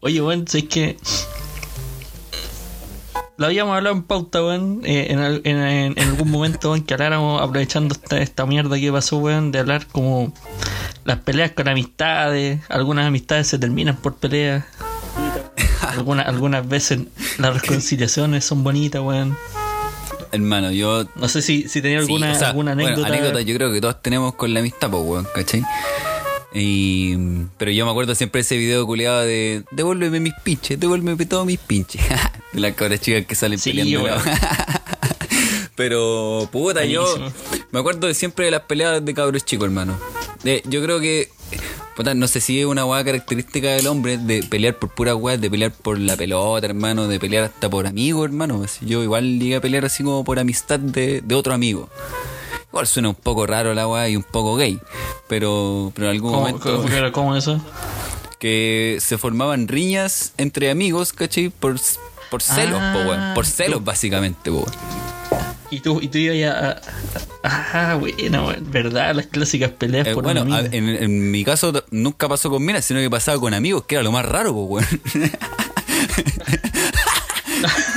Oye, 0.00 0.20
weón, 0.22 0.46
¿sabes 0.46 0.68
que 0.68 0.96
Lo 3.36 3.46
habíamos 3.46 3.76
hablado 3.76 3.96
en 3.96 4.02
pauta, 4.02 4.42
weón, 4.42 4.82
eh, 4.84 5.08
en 5.10 5.98
algún 5.98 6.30
momento, 6.30 6.70
weón, 6.70 6.82
que 6.84 6.94
habláramos, 6.94 7.42
aprovechando 7.42 7.94
esta, 7.94 8.20
esta 8.20 8.46
mierda 8.46 8.78
que 8.78 8.92
pasó, 8.92 9.18
weón, 9.18 9.50
de 9.52 9.58
hablar 9.60 9.86
como 9.86 10.32
las 11.04 11.18
peleas 11.18 11.52
con 11.52 11.68
amistades. 11.68 12.60
Algunas 12.68 13.06
amistades 13.06 13.48
se 13.48 13.58
terminan 13.58 13.96
por 13.96 14.16
peleas. 14.16 14.64
Algunas, 15.96 16.26
algunas 16.26 16.68
veces 16.68 17.00
las 17.38 17.60
reconciliaciones 17.60 18.44
son 18.44 18.62
bonitas, 18.64 19.02
weón. 19.02 19.36
Hermano, 20.30 20.70
yo. 20.72 21.04
No 21.16 21.28
sé 21.28 21.42
si, 21.42 21.68
si 21.68 21.82
tenía 21.82 21.98
sí, 21.98 22.04
alguna, 22.06 22.32
o 22.32 22.34
sea, 22.34 22.48
alguna 22.48 22.74
bueno, 22.74 22.88
anécdota. 22.88 23.08
anécdota 23.08 23.40
yo 23.42 23.54
creo 23.56 23.72
que 23.72 23.80
todos 23.80 24.00
tenemos 24.00 24.34
con 24.34 24.54
la 24.54 24.60
amistad, 24.60 24.90
pues, 24.90 25.02
weón, 25.04 25.28
¿cachai? 25.34 25.62
Y, 26.54 27.16
pero 27.58 27.70
yo 27.70 27.84
me 27.84 27.90
acuerdo 27.90 28.14
siempre 28.14 28.38
de 28.38 28.42
ese 28.42 28.56
video 28.56 28.86
culiado 28.86 29.20
de 29.22 29.64
devuélveme 29.70 30.20
mis 30.20 30.34
pinches, 30.44 30.78
devuélveme 30.78 31.24
todos 31.26 31.44
mis 31.46 31.58
pinches. 31.58 32.02
de 32.52 32.60
las 32.60 32.74
cabras 32.74 33.00
chicas 33.00 33.24
que 33.26 33.34
salen 33.34 33.58
Sí, 33.58 33.70
peleando. 33.70 34.04
weón. 34.04 34.20
pero, 35.74 36.48
puta, 36.52 36.84
yo 36.84 37.04
me 37.70 37.80
acuerdo 37.80 38.06
de 38.06 38.14
siempre 38.14 38.44
de 38.46 38.50
las 38.50 38.62
peleas 38.62 39.04
de 39.04 39.14
cabros 39.14 39.44
chicos, 39.44 39.66
hermano. 39.66 39.98
De- 40.44 40.62
yo 40.66 40.82
creo 40.82 41.00
que, 41.00 41.30
no 42.14 42.26
sé 42.28 42.40
si 42.40 42.58
es 42.60 42.66
una 42.66 42.84
weá 42.84 43.04
característica 43.04 43.68
del 43.70 43.86
hombre 43.86 44.18
de 44.18 44.42
pelear 44.42 44.78
por 44.78 44.90
pura 44.90 45.14
weá, 45.14 45.36
de 45.36 45.50
pelear 45.50 45.72
por 45.72 45.98
la 45.98 46.16
pelota, 46.16 46.66
hermano, 46.66 47.06
de 47.08 47.20
pelear 47.20 47.44
hasta 47.44 47.68
por 47.70 47.86
amigos, 47.86 48.24
hermano. 48.26 48.62
Así, 48.64 48.84
Yo 48.86 49.02
igual 49.02 49.38
llegué 49.38 49.56
a 49.56 49.60
pelear 49.60 49.84
así 49.84 50.02
como 50.02 50.24
por 50.24 50.38
amistad 50.38 50.78
de, 50.80 51.20
de 51.20 51.34
otro 51.34 51.52
amigo. 51.54 51.88
Igual 52.70 52.86
suena 52.86 53.10
un 53.10 53.14
poco 53.14 53.46
raro 53.46 53.74
la 53.74 53.86
weá 53.86 54.08
y 54.08 54.16
un 54.16 54.22
poco 54.22 54.56
gay, 54.56 54.78
pero, 55.28 55.92
pero 55.94 56.06
en 56.08 56.12
algún 56.14 56.30
¿Cómo, 56.30 56.40
momento 56.42 56.76
cómo- 56.78 56.88
pero 56.88 57.12
cómo 57.12 57.36
eso? 57.36 57.60
que 58.38 58.98
se 59.00 59.18
formaban 59.18 59.68
riñas 59.68 60.32
entre 60.38 60.70
amigos, 60.70 61.12
¿cachai? 61.12 61.50
Por, 61.50 61.76
por 62.32 62.42
celos, 62.42 62.78
Ah, 62.80 62.92
po, 62.94 63.00
weón. 63.10 63.34
Por 63.34 63.44
celos, 63.46 63.84
básicamente, 63.84 64.50
po, 64.50 64.58
weón. 64.60 64.72
Y 65.70 65.80
tú, 65.80 66.00
y 66.02 66.08
tú 66.08 66.18
ibas 66.18 66.54
a. 66.54 66.70
a- 66.70 66.80
Ah, 67.44 67.96
bueno, 67.96 68.52
¿verdad? 68.60 69.14
Las 69.16 69.26
clásicas 69.26 69.70
peleas 69.72 70.06
Eh, 70.06 70.14
por 70.14 70.22
bueno, 70.24 70.42
una 70.42 70.60
en, 70.60 70.88
en 70.88 71.30
mi 71.32 71.44
caso 71.44 71.72
nunca 71.90 72.28
pasó 72.28 72.48
con 72.50 72.64
minas, 72.64 72.84
sino 72.84 73.00
que 73.00 73.10
pasaba 73.10 73.40
con 73.40 73.52
amigos, 73.52 73.82
que 73.86 73.96
era 73.96 74.04
lo 74.04 74.12
más 74.12 74.24
raro, 74.24 74.52
weón. 74.52 74.86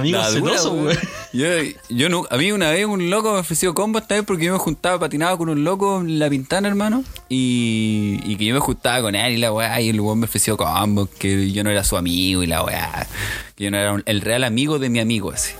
La 0.00 0.24
celosos, 0.30 0.72
weón. 0.72 0.86
weón. 0.86 0.98
Yo, 1.32 1.46
yo 1.88 2.08
no, 2.08 2.26
a 2.30 2.36
mí 2.36 2.52
una 2.52 2.70
vez 2.70 2.86
un 2.86 3.10
loco 3.10 3.32
me 3.32 3.40
ofreció 3.40 3.74
combo 3.74 3.98
esta 3.98 4.14
vez 4.14 4.24
porque 4.24 4.44
yo 4.44 4.52
me 4.52 4.58
juntaba, 4.58 4.98
patinaba 5.00 5.36
con 5.36 5.48
un 5.48 5.64
loco 5.64 6.00
en 6.00 6.18
la 6.18 6.28
pintana, 6.30 6.68
hermano. 6.68 7.02
Y, 7.28 8.20
y 8.24 8.36
que 8.36 8.44
yo 8.44 8.54
me 8.54 8.60
juntaba 8.60 9.02
con 9.02 9.14
él 9.14 9.32
y 9.32 9.36
la 9.38 9.52
weá, 9.52 9.80
y 9.80 9.88
el 9.88 10.00
weón 10.00 10.20
me 10.20 10.26
ofreció 10.26 10.56
combo, 10.56 11.08
que 11.18 11.50
yo 11.50 11.64
no 11.64 11.70
era 11.70 11.82
su 11.84 11.96
amigo 11.96 12.42
y 12.42 12.46
la 12.46 12.62
weá. 12.62 13.06
Que 13.56 13.64
yo 13.64 13.70
no 13.70 13.78
era 13.78 13.92
un- 13.92 14.02
el 14.06 14.20
real 14.20 14.44
amigo 14.44 14.78
de 14.78 14.88
mi 14.90 15.00
amigo, 15.00 15.32
así. 15.32 15.52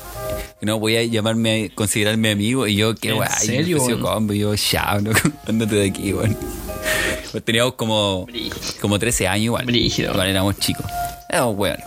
Que 0.61 0.67
no 0.67 0.79
voy 0.79 0.97
a 0.97 1.03
llamarme, 1.03 1.73
considerarme 1.75 2.31
amigo, 2.31 2.67
y 2.69 2.77
yo, 2.77 2.95
qué 2.95 3.09
¿En 3.11 3.19
weá, 3.19 3.31
y 3.43 3.47
me 3.49 3.55
serio, 3.57 3.77
ofreció 3.79 3.97
weón? 3.97 4.15
combo, 4.15 4.33
y 4.33 4.39
yo, 4.39 4.55
chao, 4.57 5.01
no, 5.01 5.11
ándate 5.49 5.75
de 5.75 5.87
aquí, 5.89 6.13
weón. 6.13 6.37
Pues 7.33 7.45
teníamos 7.45 7.75
como, 7.75 8.27
como 8.81 8.99
13 8.99 9.27
años 9.27 9.45
igual. 9.47 9.67
Brígido. 9.67 10.13
Igual 10.13 10.29
éramos 10.29 10.57
chicos. 10.61 10.87
Éramos 11.29 11.57
weón. 11.57 11.79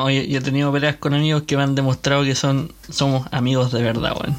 Oye, 0.00 0.28
yo 0.28 0.38
he 0.38 0.40
tenido 0.40 0.70
peleas 0.72 0.96
con 0.96 1.12
amigos 1.12 1.42
que 1.42 1.56
me 1.56 1.64
han 1.64 1.74
demostrado 1.74 2.22
que 2.22 2.34
son 2.36 2.72
somos 2.88 3.26
amigos 3.32 3.72
de 3.72 3.82
verdad, 3.82 4.12
weón. 4.12 4.36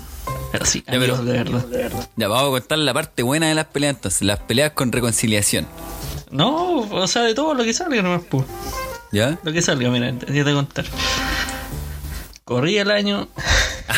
Pero 0.53 0.65
sí, 0.65 0.83
Ya, 0.87 0.95
amigos 0.95 1.19
pero- 1.25 1.59
de 1.61 1.77
verdad. 1.83 2.09
Ya, 2.15 2.27
vamos 2.27 2.47
a 2.47 2.59
contar 2.61 2.77
la 2.79 2.93
parte 2.93 3.23
buena 3.23 3.47
de 3.49 3.55
las 3.55 3.65
peleas 3.65 3.95
entonces, 3.95 4.21
las 4.21 4.39
peleas 4.39 4.71
con 4.71 4.91
reconciliación. 4.91 5.67
No, 6.31 6.77
o 6.79 7.07
sea, 7.07 7.23
de 7.23 7.33
todo 7.35 7.53
lo 7.55 7.63
que 7.63 7.73
salga 7.73 8.01
nomás, 8.01 8.21
pues. 8.29 8.45
¿Ya? 9.11 9.37
Lo 9.43 9.51
que 9.51 9.61
salga, 9.61 9.89
mira, 9.89 10.13
te 10.17 10.43
voy 10.43 10.51
a 10.51 10.55
contar. 10.55 10.85
Corrí 12.45 12.77
el 12.77 12.89
año. 12.91 13.27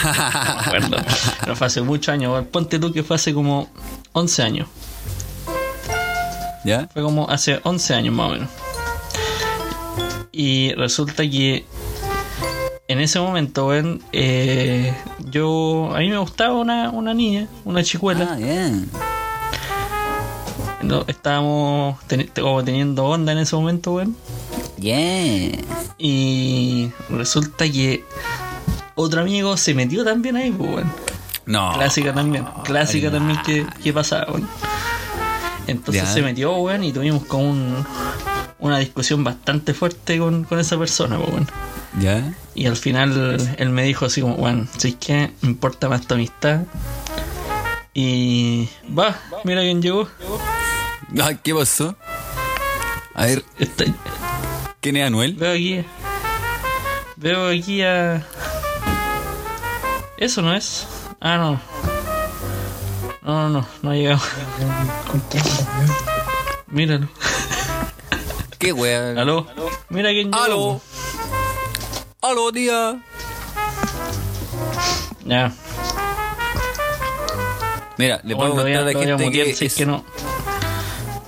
no 0.04 0.14
me 0.14 0.62
acuerdo. 0.62 0.98
Pero 1.42 1.56
fue 1.56 1.68
hace 1.68 1.82
muchos 1.82 2.10
años. 2.14 2.46
Ponte 2.52 2.80
tú 2.80 2.92
que 2.92 3.04
fue 3.04 3.16
hace 3.18 3.34
como 3.34 3.70
11 4.14 4.42
años. 4.44 4.68
¿Ya? 6.66 6.88
Fue 6.94 7.02
como 7.02 7.30
hace 7.30 7.60
11 7.64 7.94
años 7.94 8.14
más 8.14 8.30
o 8.30 8.34
menos. 8.34 8.50
Y 10.32 10.74
resulta 10.74 11.24
que 11.30 11.66
en 12.92 13.00
ese 13.00 13.20
momento, 13.20 13.68
weón, 13.68 14.02
eh, 14.12 14.94
yo. 15.30 15.92
A 15.96 16.00
mí 16.00 16.10
me 16.10 16.18
gustaba 16.18 16.56
una, 16.58 16.90
una 16.90 17.14
niña, 17.14 17.48
una 17.64 17.84
chicuela. 17.84 18.32
Ah, 18.32 18.36
bien. 18.36 18.90
No, 20.82 21.06
estábamos 21.08 22.00
como 22.36 22.64
teniendo 22.64 23.06
onda 23.06 23.32
en 23.32 23.38
ese 23.38 23.56
momento, 23.56 23.94
weón. 23.94 24.16
Bien. 24.78 25.64
Y 25.98 26.92
resulta 27.10 27.70
que 27.72 28.04
otro 28.96 29.22
amigo 29.22 29.56
se 29.56 29.74
metió 29.74 30.04
también 30.04 30.36
ahí, 30.36 30.52
pues, 30.52 30.70
weón. 30.70 30.94
No. 31.46 31.72
Clásica 31.74 32.14
también. 32.14 32.46
Clásica 32.66 33.10
también 33.10 33.40
que, 33.46 33.66
que 33.82 33.94
pasaba, 33.94 34.32
weón. 34.32 34.50
Entonces 35.68 36.10
se 36.10 36.22
metió, 36.22 36.58
weón, 36.58 36.84
y 36.84 36.92
tuvimos 36.92 37.24
como 37.26 37.52
un, 37.52 37.86
una 38.62 38.78
discusión 38.78 39.24
bastante 39.24 39.74
fuerte 39.74 40.18
con, 40.20 40.44
con 40.46 40.60
esa 40.60 40.78
persona, 40.78 41.18
pues, 41.18 41.30
weón. 41.32 41.48
¿Ya? 42.00 42.34
Y 42.56 42.68
al 42.68 42.78
final 42.78 43.38
él 43.58 43.70
me 43.70 43.84
dijo 43.84 44.06
así 44.06 44.22
como, 44.22 44.36
weón, 44.36 44.70
¿sabes 44.78 44.96
qué? 45.00 45.32
Me 45.42 45.50
importa 45.50 45.90
más 45.90 46.08
tu 46.08 46.14
amistad. 46.14 46.62
Y 47.94 48.70
va, 48.98 49.20
mira 49.44 49.62
quién 49.62 49.82
llegó. 49.82 50.08
Ah, 51.22 51.34
¿Qué 51.44 51.54
pasó? 51.54 51.96
A 53.14 53.26
ver, 53.26 53.44
Está- 53.60 53.84
¿quién 54.80 54.96
es 54.96 55.06
Anuel? 55.08 55.34
veo 55.34 55.52
aquí. 55.54 55.86
Veo 57.18 57.50
aquí 57.50 57.82
a. 57.82 58.26
Eso 60.18 60.42
no 60.42 60.54
es. 60.54 60.88
Ah, 61.20 61.38
no. 61.38 61.60
No, 63.24 63.50
no, 63.50 63.50
no, 63.50 63.68
no 63.82 63.92
ha 63.92 63.96
llegado. 63.96 64.22
Míralo. 66.68 67.08
¿Qué 68.62 68.72
wea? 68.72 69.10
Aló. 69.20 69.48
Mira 69.90 70.10
quién 70.12 70.32
llegó. 70.32 70.44
Aló. 70.44 70.82
Aló, 72.22 72.52
tía. 72.52 73.02
Ya. 75.26 75.52
Mira, 77.98 78.22
le 78.24 78.36
puedo 78.36 78.52
contar 78.56 78.68
a 78.78 78.82
la 78.86 78.92
gente 78.94 79.32
que, 79.32 79.56
si 79.56 79.66
es 79.66 79.76
que 79.76 79.86
no. 79.86 80.06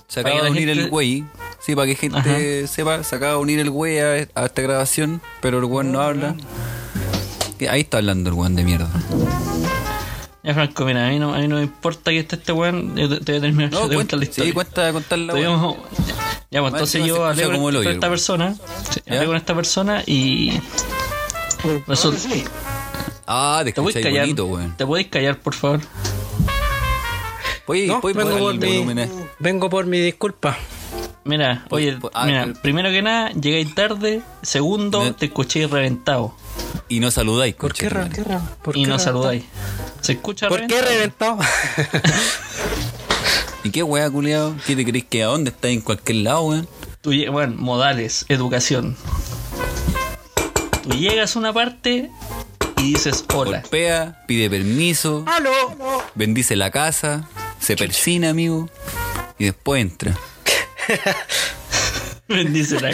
se 0.08 0.20
acaba 0.20 0.44
de 0.44 0.52
unir 0.52 0.70
el 0.70 0.90
güey. 0.90 1.26
Sí, 1.60 1.76
para 1.76 1.88
que 1.88 1.96
gente 1.96 2.68
sepa, 2.68 3.04
se 3.04 3.16
acaba 3.16 3.34
de 3.34 3.38
unir 3.40 3.60
el 3.60 3.70
güey 3.72 4.00
a, 4.00 4.28
a 4.36 4.46
esta 4.46 4.62
grabación, 4.62 5.22
pero 5.42 5.58
el 5.60 5.66
güey 5.66 5.88
no 5.88 6.02
habla. 6.02 6.36
Que 7.58 7.68
Ahí 7.70 7.82
está 7.82 7.98
hablando 7.98 8.30
el 8.30 8.36
güey 8.36 8.54
de 8.54 8.64
mierda. 8.64 8.90
Ya, 10.44 10.54
Franco, 10.54 10.84
mira, 10.84 11.08
a 11.08 11.10
mí 11.10 11.20
no, 11.20 11.34
a 11.34 11.38
mí 11.38 11.48
no 11.48 11.56
me 11.56 11.62
importa 11.64 12.12
que 12.12 12.20
esté 12.20 12.36
este 12.36 12.52
weón. 12.52 12.96
Yo 12.98 13.08
te, 13.08 13.24
te 13.24 13.32
voy 13.32 13.38
a 13.38 13.42
terminar 13.42 13.72
No, 13.72 13.80
cuenta, 13.80 13.96
contar 13.96 14.20
la 14.20 14.26
historia. 14.26 14.50
sí, 14.50 14.54
cuenta, 14.54 14.92
contar 14.92 15.20
la 15.20 15.34
wea. 15.34 15.44
Tuvimos- 15.46 15.78
Ya, 16.54 16.62
pues 16.62 16.72
Más 16.72 16.80
entonces 16.82 17.06
yo 17.06 17.26
hablé 17.26 17.46
con, 17.48 17.60
con 17.74 17.88
esta 17.88 18.10
persona. 18.10 18.56
sí, 18.92 19.02
hablé 19.10 19.26
con 19.26 19.36
esta 19.36 19.56
persona 19.56 20.04
y. 20.06 20.62
Resulta. 21.88 22.20
Ah, 23.26 23.62
te 23.66 23.72
¿Te 23.72 23.82
podéis 23.82 23.96
escucháis 23.96 24.06
callar? 24.06 24.22
bonito, 24.26 24.46
weón. 24.46 24.78
¿Te 24.78 24.86
podéis 24.86 25.08
callar, 25.08 25.40
por 25.40 25.56
favor? 25.56 25.80
Oye, 27.66 27.88
No, 27.88 28.02
¿puedes 28.02 28.18
vengo 28.18 28.38
por, 28.38 28.54
mi, 28.56 29.02
a- 29.02 29.08
vengo 29.40 29.70
por 29.72 29.86
mi 29.88 30.00
disculpa. 30.00 30.58
Mira, 31.24 31.66
oye, 31.72 31.98
pues, 32.00 32.12
ah, 32.16 32.26
mira, 32.28 32.44
el- 32.44 32.54
primero 32.54 32.90
que 32.92 33.02
nada, 33.02 33.32
llegáis 33.32 33.74
tarde. 33.74 34.22
Segundo, 34.44 35.06
No. 35.06 35.16
te 35.16 35.26
escuché 35.26 35.66
reventado. 35.66 36.36
Y 36.90 37.00
no 37.00 37.10
saludáis, 37.10 37.56
¿Por 37.56 37.74
qué, 37.74 37.90
conchetumare. 37.90 38.40
qué 38.42 38.58
por 38.64 38.78
Y 38.78 38.82
no 38.82 38.86
reventado? 38.98 39.00
saludáis. 39.00 39.44
¿Se 40.02 40.12
escucha 40.12 40.50
¿Por 40.50 40.68
qué 40.68 40.82
reventado? 40.84 41.40
¿Y 43.64 43.72
qué 43.72 43.84
wea, 43.84 44.10
culiado? 44.10 44.56
¿Qué 44.68 44.76
te 44.76 44.84
crees 44.86 45.06
que 45.06 45.24
a 45.24 45.28
dónde 45.28 45.52
estás 45.52 45.72
en 45.72 45.82
cualquier 45.82 46.18
lado, 46.18 46.42
weón? 46.44 46.68
Tú 47.02 47.12
bueno, 47.32 47.56
modales, 47.58 48.26
educación. 48.30 48.96
Tú 50.84 50.90
llegas 50.98 51.36
a 51.36 51.40
una 51.40 51.54
parte 51.54 52.10
y 52.78 52.82
dices 52.94 53.24
hola. 53.34 53.62
Golpea, 53.62 54.24
pide 54.28 54.50
permiso, 54.50 55.24
¡Aló! 55.28 55.52
bendice 56.16 56.56
la 56.58 56.72
casa, 56.72 57.28
se 57.60 57.76
persina, 57.78 58.30
amigo, 58.32 58.70
y 59.40 59.46
después 59.46 59.82
entra. 59.82 60.18
Bendice 62.28 62.80
la 62.82 62.92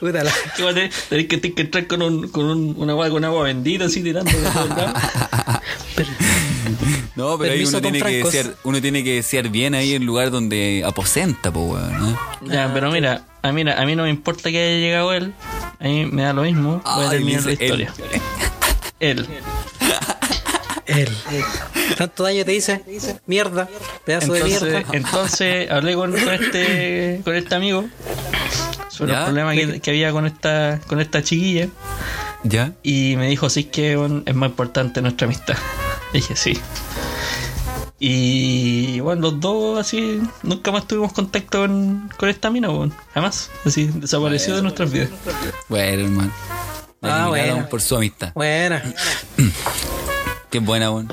Puta 0.00 0.22
la- 0.22 0.32
¿Qué 0.56 0.62
va 0.62 0.70
a 0.70 0.74
tener? 0.74 0.92
Tenés 1.08 1.26
que, 1.26 1.38
tenés 1.38 1.56
que 1.56 1.62
entrar 1.62 1.86
con, 1.86 2.02
un, 2.02 2.28
con 2.28 2.44
un, 2.46 2.74
una 2.78 2.92
agua 2.92 3.10
con 3.10 3.24
agua 3.24 3.42
bendita 3.44 3.86
así 3.86 4.02
tirando 4.02 4.30
de. 4.30 4.38
No, 7.16 7.36
pero 7.38 7.52
ahí 7.52 7.64
uno 7.64 7.80
tiene, 7.80 8.00
que 8.00 8.24
desear, 8.24 8.54
uno 8.62 8.80
tiene 8.80 9.02
que 9.02 9.14
desear 9.16 9.48
bien 9.48 9.74
ahí 9.74 9.94
en 9.94 10.02
el 10.02 10.06
lugar 10.06 10.30
donde 10.30 10.82
aposenta, 10.86 11.52
po, 11.52 11.62
weón. 11.62 12.16
¿no? 12.40 12.52
Ya, 12.52 12.70
pero 12.72 12.90
mira, 12.92 13.24
a 13.42 13.52
mí, 13.52 13.62
a 13.68 13.84
mí 13.84 13.96
no 13.96 14.04
me 14.04 14.10
importa 14.10 14.50
que 14.50 14.58
haya 14.58 14.78
llegado 14.78 15.12
él. 15.12 15.34
A 15.80 15.84
mí 15.84 16.06
me 16.06 16.22
da 16.22 16.32
lo 16.32 16.42
mismo. 16.42 16.80
Voy 16.84 17.06
a 17.06 17.10
terminar 17.10 17.44
la 17.44 17.52
historia. 17.52 17.92
Él. 19.00 19.26
Él. 20.86 21.14
Tanto 21.98 22.22
daño 22.22 22.44
te 22.46 22.52
dice. 22.52 22.82
Mierda. 23.26 23.68
Pedazo 24.06 24.32
de 24.32 24.40
Entonces, 24.40 24.72
mierda. 24.72 24.84
entonces 24.92 25.70
hablé 25.70 25.94
con, 25.94 26.12
con 26.12 26.32
este 26.32 27.20
con 27.24 27.34
este 27.34 27.54
amigo 27.54 27.84
sobre 28.88 29.12
¿Ya? 29.12 29.18
el 29.18 29.24
problema 29.26 29.52
que, 29.52 29.80
que 29.80 29.90
había 29.90 30.12
con 30.12 30.24
esta 30.24 30.80
con 30.86 30.98
esta 30.98 31.22
chiquilla 31.22 31.68
¿Ya? 32.42 32.72
y 32.82 33.16
me 33.18 33.28
dijo 33.28 33.50
sí 33.50 33.64
que 33.64 33.96
bueno, 33.96 34.22
es 34.24 34.34
más 34.34 34.48
importante 34.48 35.02
nuestra 35.02 35.26
amistad. 35.26 35.56
Dije 36.12 36.36
sí. 36.36 36.58
Y 38.00 39.00
bueno, 39.00 39.22
los 39.22 39.40
dos 39.40 39.78
así 39.78 40.20
nunca 40.44 40.70
más 40.70 40.86
tuvimos 40.86 41.12
contacto 41.12 41.58
con, 41.60 42.08
con 42.16 42.28
esta 42.28 42.48
mina, 42.50 42.68
bueno, 42.68 42.92
jamás. 43.12 43.50
Así 43.64 43.86
desapareció 43.86 44.54
de 44.56 44.62
nuestras 44.62 44.92
vidas. 44.92 45.10
Bueno, 45.68 46.04
hermano. 46.04 46.32
Ah, 47.02 47.26
bueno. 47.28 47.68
por 47.68 47.80
su 47.80 47.96
amistad. 47.96 48.32
Buena. 48.34 48.82
Qué 50.50 50.60
buena, 50.60 50.90
weón. 50.90 51.12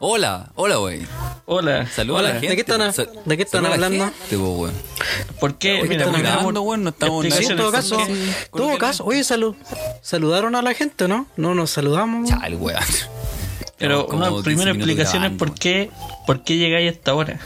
Hola, 0.00 0.50
hola, 0.54 0.76
güey. 0.76 1.06
Hola. 1.44 1.86
Saludos 1.86 2.20
a 2.24 2.32
¿de 2.34 2.40
qué 2.40 2.60
están 2.60 2.82
a- 2.82 2.92
de 2.92 3.36
qué 3.36 3.42
están 3.42 3.66
hablando? 3.66 4.04
gente. 4.28 4.72
¿Por 5.40 5.56
qué? 5.56 5.82
Mira, 5.88 6.04
están 6.06 6.42
por- 6.44 6.58
weón, 6.58 6.84
no 6.84 6.90
estamos 6.90 7.24
Sí, 7.26 7.44
en 7.46 7.56
todo 7.56 7.66
por 7.70 7.74
caso, 7.74 7.98
todo 8.52 8.78
caso, 8.78 9.04
oye, 9.04 9.24
salud. 9.24 9.54
Saludaron 10.02 10.54
a 10.54 10.62
la 10.62 10.74
gente, 10.74 11.08
¿no? 11.08 11.26
No 11.36 11.54
nos 11.54 11.70
saludamos. 11.70 12.28
Chale, 12.28 12.56
weón. 12.56 12.78
Pero 13.78 14.06
una 14.06 14.28
15 14.28 14.42
primera 14.44 14.70
explicación 14.72 15.24
es 15.24 15.32
por 15.32 15.54
qué, 15.54 15.90
por 16.26 16.42
qué 16.42 16.56
llegáis 16.56 16.88
a 16.88 16.90
esta 16.92 17.14
hora. 17.14 17.38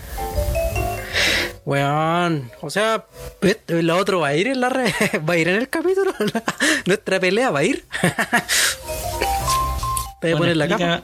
Weón, 1.65 2.51
o 2.61 2.71
sea, 2.71 3.05
¿este- 3.41 3.83
¿la 3.85 3.97
otro 3.97 4.21
va 4.21 4.29
a 4.29 4.35
ir 4.35 4.49
en 4.49 4.61
la 4.61 4.69
red? 4.69 4.91
¿Va 5.29 5.35
a 5.35 5.37
ir 5.37 5.49
en 5.49 5.57
el 5.57 5.69
capítulo? 5.69 6.12
¿Nuestra 6.87 7.21
pelea 7.21 7.51
va 7.51 7.61
a 7.61 7.65
ir? 7.65 7.85
Te 10.21 10.29
voy 10.29 10.35
a 10.35 10.39
Bueno, 10.39 10.39
poner 10.39 10.57
la 10.57 10.65
explica, 10.67 11.03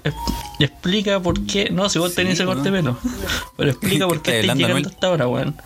explica 0.61 1.21
por 1.21 1.45
qué. 1.47 1.71
No, 1.71 1.89
si 1.89 1.99
vos 1.99 2.11
Sí, 2.11 2.17
tenés 2.17 2.35
ese 2.35 2.45
corte 2.45 2.71
de 2.71 2.79
pelo. 2.79 2.97
Pero 3.57 3.71
explica 3.71 4.07
por 4.07 4.23
¿Qué 4.23 4.41
estás 4.41 4.57
llegando 4.57 4.75
Noel? 4.79 4.87
a 4.87 4.91
esta 4.91 5.11
hora, 5.11 5.27
weón. 5.29 5.57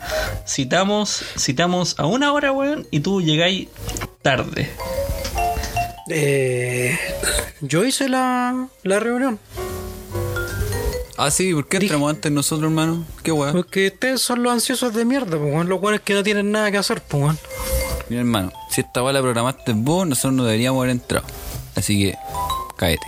Citamos, 0.47 1.23
citamos 1.37 1.95
a 1.99 2.07
una 2.07 2.33
hora, 2.33 2.51
weón, 2.51 2.87
y 2.89 3.01
tú 3.01 3.21
llegáis 3.21 3.67
tarde. 4.23 4.71
Eh, 6.09 6.97
yo 7.61 7.85
hice 7.85 8.09
la, 8.09 8.67
la 8.83 8.99
reunión. 8.99 9.39
Ah, 11.17 11.29
sí, 11.29 11.53
¿por 11.53 11.67
qué 11.67 11.77
entramos 11.77 12.09
antes 12.09 12.31
nosotros, 12.31 12.69
hermano? 12.69 13.05
Qué 13.23 13.31
weón. 13.31 13.53
Porque 13.53 13.87
ustedes 13.87 14.21
son 14.21 14.41
los 14.43 14.51
ansiosos 14.51 14.93
de 14.93 15.05
mierda, 15.05 15.37
pues, 15.37 15.53
weón. 15.53 15.69
Los 15.69 15.79
buenos 15.79 16.01
que 16.01 16.13
no 16.13 16.23
tienen 16.23 16.51
nada 16.51 16.71
que 16.71 16.77
hacer, 16.77 17.01
pues, 17.01 17.23
weón. 17.23 17.39
Mira, 18.09 18.21
hermano, 18.21 18.51
si 18.69 18.81
esta 18.81 19.01
bala 19.01 19.21
programaste 19.21 19.73
vos, 19.75 20.07
nosotros 20.07 20.33
no 20.33 20.43
deberíamos 20.43 20.79
haber 20.79 20.91
entrado. 20.91 21.25
Así 21.75 21.99
que, 21.99 22.17
cáete. 22.75 23.05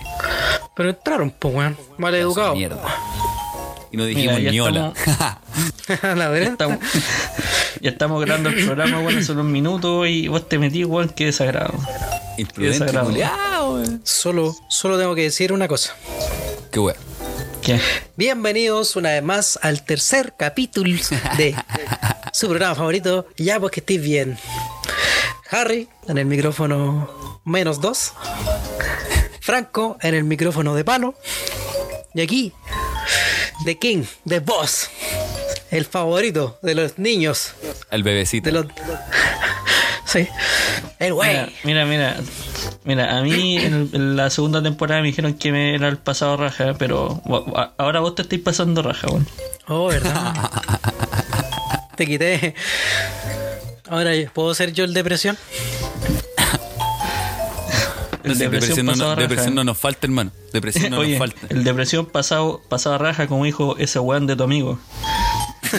Pero 0.75 0.89
entraron, 0.89 1.31
pues, 1.37 1.53
weón. 1.53 1.77
Mal 1.97 2.15
educado. 2.15 2.55
Mierda. 2.55 2.81
Y 3.95 3.97
no 3.97 4.05
dijimos 4.05 4.41
ya 4.41 4.51
ni 4.51 4.59
hola. 4.59 4.91
la 6.03 6.15
Ya 6.15 6.29
verdad. 6.29 6.51
estamos, 6.51 6.79
ya 7.79 7.89
estamos 7.91 8.25
grabando 8.25 8.49
el 8.49 8.65
programa, 8.65 8.99
weón, 8.99 9.19
hace 9.19 9.31
unos 9.31 9.45
minutos 9.45 10.05
y 10.09 10.27
vos 10.27 10.49
te 10.49 10.59
metís, 10.59 10.85
weón, 10.85 11.07
qué 11.07 11.27
desagrado. 11.27 11.73
Imprudente, 12.37 12.91
culiao. 12.91 13.81
Solo, 14.03 14.53
solo 14.67 14.99
tengo 14.99 15.15
que 15.15 15.21
decir 15.21 15.53
una 15.53 15.69
cosa. 15.69 15.95
Qué 16.73 16.79
weón. 16.81 16.97
¿Qué? 17.61 17.79
Bienvenidos 18.17 18.97
una 18.97 19.11
vez 19.11 19.23
más 19.23 19.57
al 19.61 19.83
tercer 19.85 20.33
capítulo 20.37 20.93
de 21.37 21.55
su 22.33 22.49
programa 22.49 22.75
favorito. 22.75 23.27
Ya 23.37 23.61
pues 23.61 23.71
que 23.71 23.79
estéis 23.79 24.01
bien. 24.01 24.37
Harry 25.51 25.87
en 26.09 26.17
el 26.17 26.25
micrófono 26.25 27.39
menos 27.45 27.79
dos. 27.79 28.11
Franco 29.39 29.95
en 30.01 30.15
el 30.15 30.25
micrófono 30.25 30.75
de 30.75 30.83
palo. 30.83 31.15
Y 32.13 32.19
aquí, 32.19 32.51
The 33.63 33.77
King, 33.77 34.03
The 34.27 34.39
Boss. 34.39 34.89
El 35.71 35.85
favorito 35.85 36.59
de 36.61 36.75
los 36.75 36.99
niños. 36.99 37.53
El 37.91 38.03
bebecito. 38.03 38.45
De 38.45 38.51
los... 38.51 38.65
Sí. 40.05 40.27
El 40.99 41.13
güey. 41.13 41.53
mira, 41.63 41.85
mira. 41.85 42.17
Mira, 42.83 43.17
a 43.17 43.21
mí 43.21 43.57
en, 43.57 44.15
la 44.15 44.29
segunda 44.29 44.61
temporada 44.61 45.01
me 45.01 45.07
dijeron 45.07 45.33
que 45.33 45.51
me 45.51 45.73
era 45.73 45.87
el 45.87 45.97
pasado 45.97 46.37
raja, 46.37 46.75
pero 46.77 47.21
ahora 47.77 47.99
vos 47.99 48.13
te 48.13 48.21
estáis 48.21 48.41
pasando 48.43 48.83
raja, 48.83 49.07
weón. 49.07 49.27
Oh, 49.67 49.87
¿verdad? 49.87 50.33
Te 51.95 52.05
quité. 52.05 52.53
Ahora, 53.89 54.11
¿puedo 54.33 54.53
ser 54.53 54.71
yo 54.73 54.83
el 54.83 54.93
depresión? 54.93 55.37
El 58.31 58.37
depresión, 58.37 58.85
no, 58.85 58.91
pasado 58.93 59.09
no- 59.09 59.15
raja. 59.15 59.27
depresión 59.27 59.55
no 59.55 59.63
nos 59.63 59.77
falta, 59.77 60.07
hermano. 60.07 60.31
Depresión 60.53 60.91
no 60.91 60.99
Oye, 60.99 61.11
nos 61.11 61.19
falta. 61.19 61.47
el 61.49 61.63
depresión 61.63 62.05
pasado, 62.05 62.61
pasado 62.69 62.97
raja, 62.97 63.27
como 63.27 63.45
dijo 63.45 63.75
ese 63.77 63.99
weón 63.99 64.27
de 64.27 64.35
tu 64.35 64.43
amigo. 64.43 64.79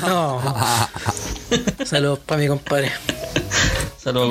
No. 0.02 0.40
Saludos 1.84 2.18
para 2.20 2.40
mi 2.42 2.48
compadre. 2.48 2.92
Saludos, 4.02 4.28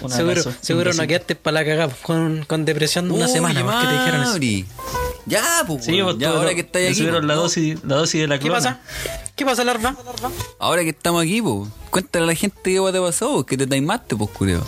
compadre. 0.00 0.42
seguro 0.60 0.92
no 0.94 1.06
quedaste 1.06 1.36
para 1.36 1.54
la 1.60 1.64
cagada 1.64 1.94
con, 2.02 2.44
con 2.46 2.64
depresión 2.64 3.10
una 3.10 3.26
Uy, 3.26 3.32
semana. 3.32 3.62
¿Por 3.62 3.80
qué 3.80 3.86
te 3.86 3.92
dijeron 3.92 4.22
eso? 4.22 4.38
Ya, 5.26 5.62
pues, 5.66 5.84
Sí, 5.84 6.00
vos 6.00 6.16
ya 6.18 6.30
ahora 6.30 6.54
que 6.54 6.60
estáis 6.62 6.86
aquí. 6.88 6.96
subieron 6.98 7.26
la 7.26 7.34
no, 7.34 7.42
dosis, 7.42 7.78
la 7.84 7.96
dosis 7.96 8.22
de 8.22 8.26
la 8.28 8.38
¿Qué 8.38 8.46
clona. 8.46 8.56
pasa? 8.58 8.80
¿Qué 9.36 9.44
pasa, 9.44 9.62
Larva? 9.62 9.94
Ahora 10.58 10.82
que 10.82 10.88
estamos 10.90 11.22
aquí, 11.22 11.42
pues, 11.42 11.68
cuéntale 11.90 12.24
a 12.24 12.26
la 12.28 12.34
gente 12.34 12.56
qué 12.64 12.80
te 12.92 13.00
pasó, 13.00 13.44
que 13.44 13.56
te 13.56 13.66
taimaste, 13.66 14.16
pues, 14.16 14.30
cureo. 14.30 14.64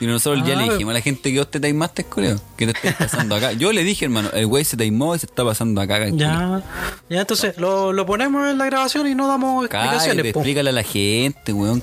Y 0.00 0.06
nosotros 0.06 0.44
ya 0.46 0.56
le 0.56 0.64
dijimos 0.64 0.90
a 0.90 0.94
la 0.94 1.00
gente 1.00 1.32
que 1.32 1.38
vos 1.38 1.50
te 1.50 1.60
taimaste, 1.60 2.04
cureo, 2.04 2.40
que 2.56 2.66
te 2.66 2.72
estás 2.72 2.94
pasando 2.96 3.36
acá. 3.36 3.52
Yo 3.52 3.72
le 3.72 3.84
dije, 3.84 4.04
hermano, 4.06 4.30
el 4.32 4.46
güey 4.46 4.64
se 4.64 4.76
taimó 4.76 5.14
y 5.14 5.18
se 5.20 5.26
está 5.26 5.44
pasando 5.44 5.80
acá. 5.80 5.96
acá 5.96 6.08
Ya, 6.10 6.62
ya 7.08 7.20
entonces 7.20 7.56
lo, 7.56 7.92
lo 7.92 8.04
ponemos 8.04 8.48
en 8.50 8.58
la 8.58 8.66
grabación 8.66 9.06
y 9.06 9.14
no 9.14 9.28
damos 9.28 9.68
Cállate, 9.68 9.94
explicaciones. 9.96 10.34
explícale 10.34 10.70
a 10.70 10.72
la 10.72 10.82
gente, 10.82 11.52
weón. 11.52 11.82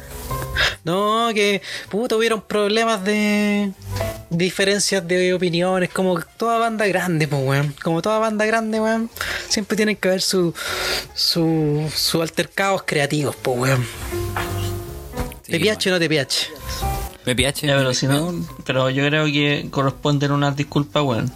No, 0.83 1.29
que 1.33 1.61
puta 1.89 2.15
hubieron 2.17 2.41
problemas 2.41 3.03
de 3.05 3.71
diferencias 4.29 5.07
de 5.07 5.33
opiniones, 5.33 5.89
como 5.89 6.19
toda 6.19 6.57
banda 6.57 6.85
grande, 6.87 7.27
pues 7.27 7.41
weón. 7.43 7.73
Como 7.81 8.01
toda 8.01 8.19
banda 8.19 8.45
grande, 8.45 8.81
weón. 8.81 9.09
Siempre 9.47 9.77
tienen 9.77 9.95
que 9.95 10.09
haber 10.09 10.21
su 10.21 10.53
su, 11.13 11.89
su 11.95 12.21
altercados 12.21 12.83
creativos, 12.85 13.35
pues 13.41 13.57
weón. 13.57 13.85
Sí, 15.45 15.53
¿Te 15.53 15.59
piache 15.59 15.89
o 15.89 15.93
no 15.93 15.99
te 15.99 16.09
piache? 16.09 16.47
Ya, 17.67 17.77
pero 17.77 17.93
si 17.93 18.07
no, 18.07 18.33
pero 18.65 18.89
yo 18.89 19.05
creo 19.05 19.25
que 19.25 19.67
corresponden 19.71 20.31
unas 20.31 20.55
disculpas, 20.55 21.03
weón. 21.03 21.31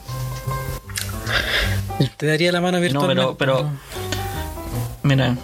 Te 2.17 2.25
daría 2.25 2.51
la 2.51 2.59
mano 2.61 2.77
No, 2.77 2.81
virtualmente. 2.81 3.35
pero, 3.37 3.37
pero, 3.37 3.69
mira, 5.03 5.37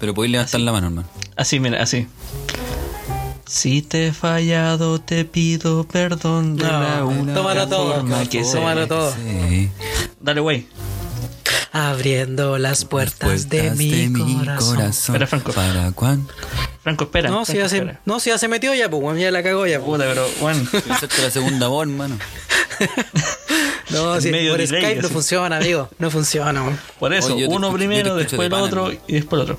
Pero 0.00 0.14
podéis 0.14 0.32
levantar 0.32 0.60
la 0.60 0.72
mano, 0.72 0.86
hermano. 0.88 1.08
así, 1.36 1.60
mira, 1.60 1.82
así. 1.82 2.06
Si 3.46 3.82
te 3.82 4.08
he 4.08 4.12
fallado, 4.12 5.00
te 5.00 5.24
pido 5.24 5.84
perdón 5.84 6.56
de 6.56 6.64
No, 6.64 6.80
la 6.82 7.04
única 7.04 7.34
tómalo 7.34 7.66
todo, 7.68 7.94
forma 7.94 8.24
que 8.28 8.42
tómalo 8.42 8.86
todo. 8.86 9.14
Dale, 10.20 10.40
güey. 10.40 10.66
Abriendo 11.72 12.58
las 12.58 12.84
puertas, 12.84 13.48
de, 13.48 13.58
Puertas 13.58 13.76
mi, 13.76 14.12
corazón. 14.58 15.16
Espera, 15.16 15.26
Franco. 15.26 15.52
¿Para 15.52 15.92
cuándo? 15.92 16.32
Franco, 16.82 17.04
espera. 17.04 17.28
No, 17.30 17.44
si 17.44 17.52
Franco, 17.52 17.64
ya, 17.64 17.68
se, 17.68 17.76
espera. 17.78 18.00
no, 18.06 18.20
si 18.20 18.30
ya 18.30 18.38
se 18.38 18.48
metió 18.48 18.74
ya, 18.74 18.88
pues 18.88 19.02
weón, 19.02 19.18
ya 19.18 19.30
la 19.30 19.42
cagó 19.42 19.66
ya. 19.66 19.80
Puta, 19.80 20.04
pero, 20.04 20.26
weón. 20.40 20.66
Pensaste 20.66 21.22
la 21.22 21.30
segunda 21.30 21.68
voz, 21.68 21.86
hermano. 21.86 22.18
No, 23.90 24.20
si 24.20 24.30
por 24.30 24.66
Skype 24.66 24.96
no 24.96 25.00
así. 25.06 25.12
funciona, 25.14 25.56
amigo. 25.56 25.88
No 25.98 26.10
funciona, 26.10 26.62
weón. 26.62 26.78
Por 26.98 27.14
eso, 27.14 27.34
Oye, 27.34 27.46
uno 27.46 27.68
escucho- 27.68 27.74
primero, 27.78 28.16
después 28.16 28.50
de 28.50 28.56
el 28.56 28.62
otro 28.62 28.92
y 28.92 29.12
después 29.14 29.38
el 29.38 29.42
otro. 29.44 29.58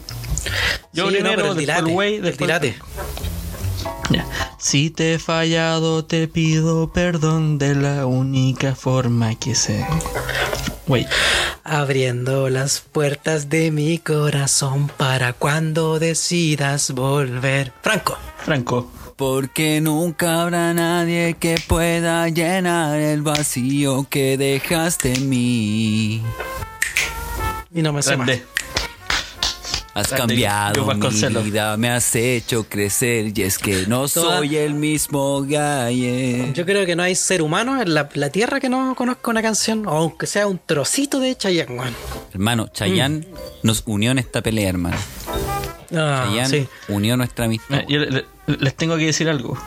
Yo 0.94 1.10
Sí, 1.10 1.14
no, 1.16 1.18
primero, 1.18 1.36
pero 1.36 1.52
el 1.52 1.58
después 1.58 1.58
dilate, 1.58 1.80
el 1.80 1.94
güey, 1.94 2.16
el 2.18 2.22
después 2.22 2.48
dilate. 2.48 2.76
Ya. 4.12 4.28
Si 4.60 4.92
te 4.92 5.16
he 5.16 5.20
fallado, 5.20 6.06
te 6.06 6.28
pido 6.28 6.92
perdón 6.94 7.58
de 7.58 7.74
la 7.74 8.06
única 8.06 8.76
forma 8.76 9.34
que 9.36 9.56
sé. 9.56 9.84
Abriendo 11.64 12.50
las 12.50 12.80
puertas 12.80 13.50
de 13.50 13.70
mi 13.70 14.00
corazón 14.00 14.90
para 14.98 15.34
cuando 15.34 16.00
decidas 16.00 16.92
volver. 16.92 17.72
Franco. 17.82 18.18
Franco. 18.44 18.92
Porque 19.16 19.82
nunca 19.82 20.42
habrá 20.42 20.74
nadie 20.74 21.36
que 21.40 21.58
pueda 21.68 22.28
llenar 22.30 22.98
el 23.00 23.22
vacío 23.22 24.08
que 24.10 24.38
dejaste 24.38 25.14
en 25.14 25.30
mí. 25.30 26.24
Y 27.72 27.82
no 27.82 27.94
me 27.94 28.02
sé 28.02 28.18
más. 28.18 28.30
Has 30.00 30.08
cambiado 30.10 30.86
mi 30.86 31.42
vida, 31.52 31.78
me 31.78 31.90
has 31.90 32.16
hecho 32.16 32.66
crecer 32.68 33.38
y 33.38 33.42
es 33.44 33.58
que 33.58 33.86
no 33.88 34.08
Toda- 34.08 34.38
soy 34.38 34.56
el 34.58 34.74
mismo 34.74 35.42
Gaye. 35.44 36.52
Yo 36.54 36.66
creo 36.66 36.86
que 36.86 36.96
no 36.96 37.04
hay 37.04 37.16
ser 37.16 37.42
humano 37.42 37.82
en 37.82 37.94
la, 37.94 38.10
la 38.14 38.30
tierra 38.30 38.60
que 38.60 38.70
no 38.70 38.96
conozca 38.96 39.32
una 39.32 39.42
canción, 39.42 39.86
o 39.88 39.92
aunque 39.92 40.28
sea 40.28 40.48
un 40.48 40.60
trocito 40.66 41.20
de 41.20 41.36
Chayanne, 41.36 41.78
weón. 41.80 41.96
Hermano, 42.34 42.68
Chayanne 42.68 43.28
nos 43.64 43.84
unió 43.86 44.12
en 44.12 44.20
esta 44.20 44.42
pelea, 44.42 44.70
hermano. 44.70 44.98
Ah, 45.96 46.26
Chayanne 46.28 46.50
sí. 46.50 46.68
unió 46.88 47.18
nuestra 47.18 47.46
amistad. 47.46 47.80
Eh, 47.80 47.86
yo 47.90 48.00
le- 48.00 48.12
le- 48.12 48.26
les 48.60 48.76
tengo 48.76 48.96
que 48.98 49.06
decir 49.06 49.28
algo. 49.30 49.58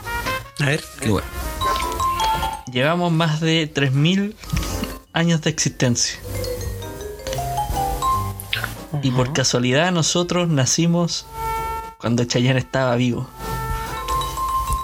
A 0.59 0.65
ver. 0.65 0.83
Qué 0.99 1.09
bueno. 1.09 1.27
Llevamos 2.71 3.11
más 3.11 3.39
de 3.41 3.67
3.000 3.71 4.33
años 5.13 5.41
de 5.41 5.49
existencia. 5.49 6.19
Y 9.03 9.11
por 9.11 9.33
casualidad 9.33 9.91
nosotros 9.91 10.47
nacimos 10.49 11.25
cuando 11.99 12.23
Chayanne 12.25 12.59
estaba 12.59 12.95
vivo. 12.95 13.27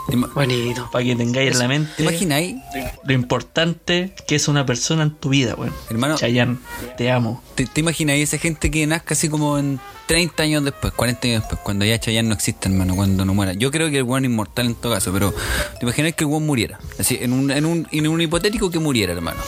¿Te 0.07 0.15
ima- 0.15 0.29
Bonito. 0.33 0.89
Para 0.91 1.05
que 1.05 1.15
tengáis 1.15 1.51
en 1.51 1.59
la 1.59 1.63
¿Te 1.65 1.67
mente 1.67 2.01
imagináis? 2.03 2.55
lo 3.03 3.13
importante 3.13 4.13
que 4.27 4.35
es 4.35 4.47
una 4.47 4.65
persona 4.65 5.03
en 5.03 5.11
tu 5.11 5.29
vida, 5.29 5.53
weón. 5.55 5.73
Hermano. 5.89 6.15
Chayanne, 6.17 6.57
te 6.97 7.11
amo. 7.11 7.43
¿Te, 7.55 7.65
te 7.67 7.79
imagináis 7.81 8.23
esa 8.23 8.37
gente 8.39 8.71
que 8.71 8.85
nazca 8.87 9.13
así 9.13 9.29
como 9.29 9.57
en 9.59 9.79
30 10.07 10.41
años 10.43 10.63
después, 10.65 10.91
40 10.93 11.27
años 11.27 11.41
después, 11.43 11.61
cuando 11.63 11.85
ya 11.85 11.99
Chayanne 11.99 12.27
no 12.27 12.33
existe, 12.33 12.67
hermano, 12.67 12.95
cuando 12.95 13.23
no 13.23 13.33
muera? 13.35 13.53
Yo 13.53 13.69
creo 13.71 13.89
que 13.91 13.97
el 13.99 14.03
weón 14.03 14.25
es 14.25 14.31
inmortal 14.31 14.65
en 14.65 14.75
todo 14.75 14.93
caso, 14.93 15.13
pero 15.13 15.31
¿te 15.31 15.85
imagináis 15.85 16.15
que 16.15 16.23
el 16.23 16.29
weón 16.31 16.45
muriera? 16.45 16.79
Así, 16.99 17.19
en 17.21 17.31
un, 17.31 17.51
en 17.51 17.65
un, 17.65 17.87
en 17.91 18.07
un 18.07 18.19
hipotético 18.19 18.71
que 18.71 18.79
muriera, 18.79 19.13
hermano. 19.13 19.39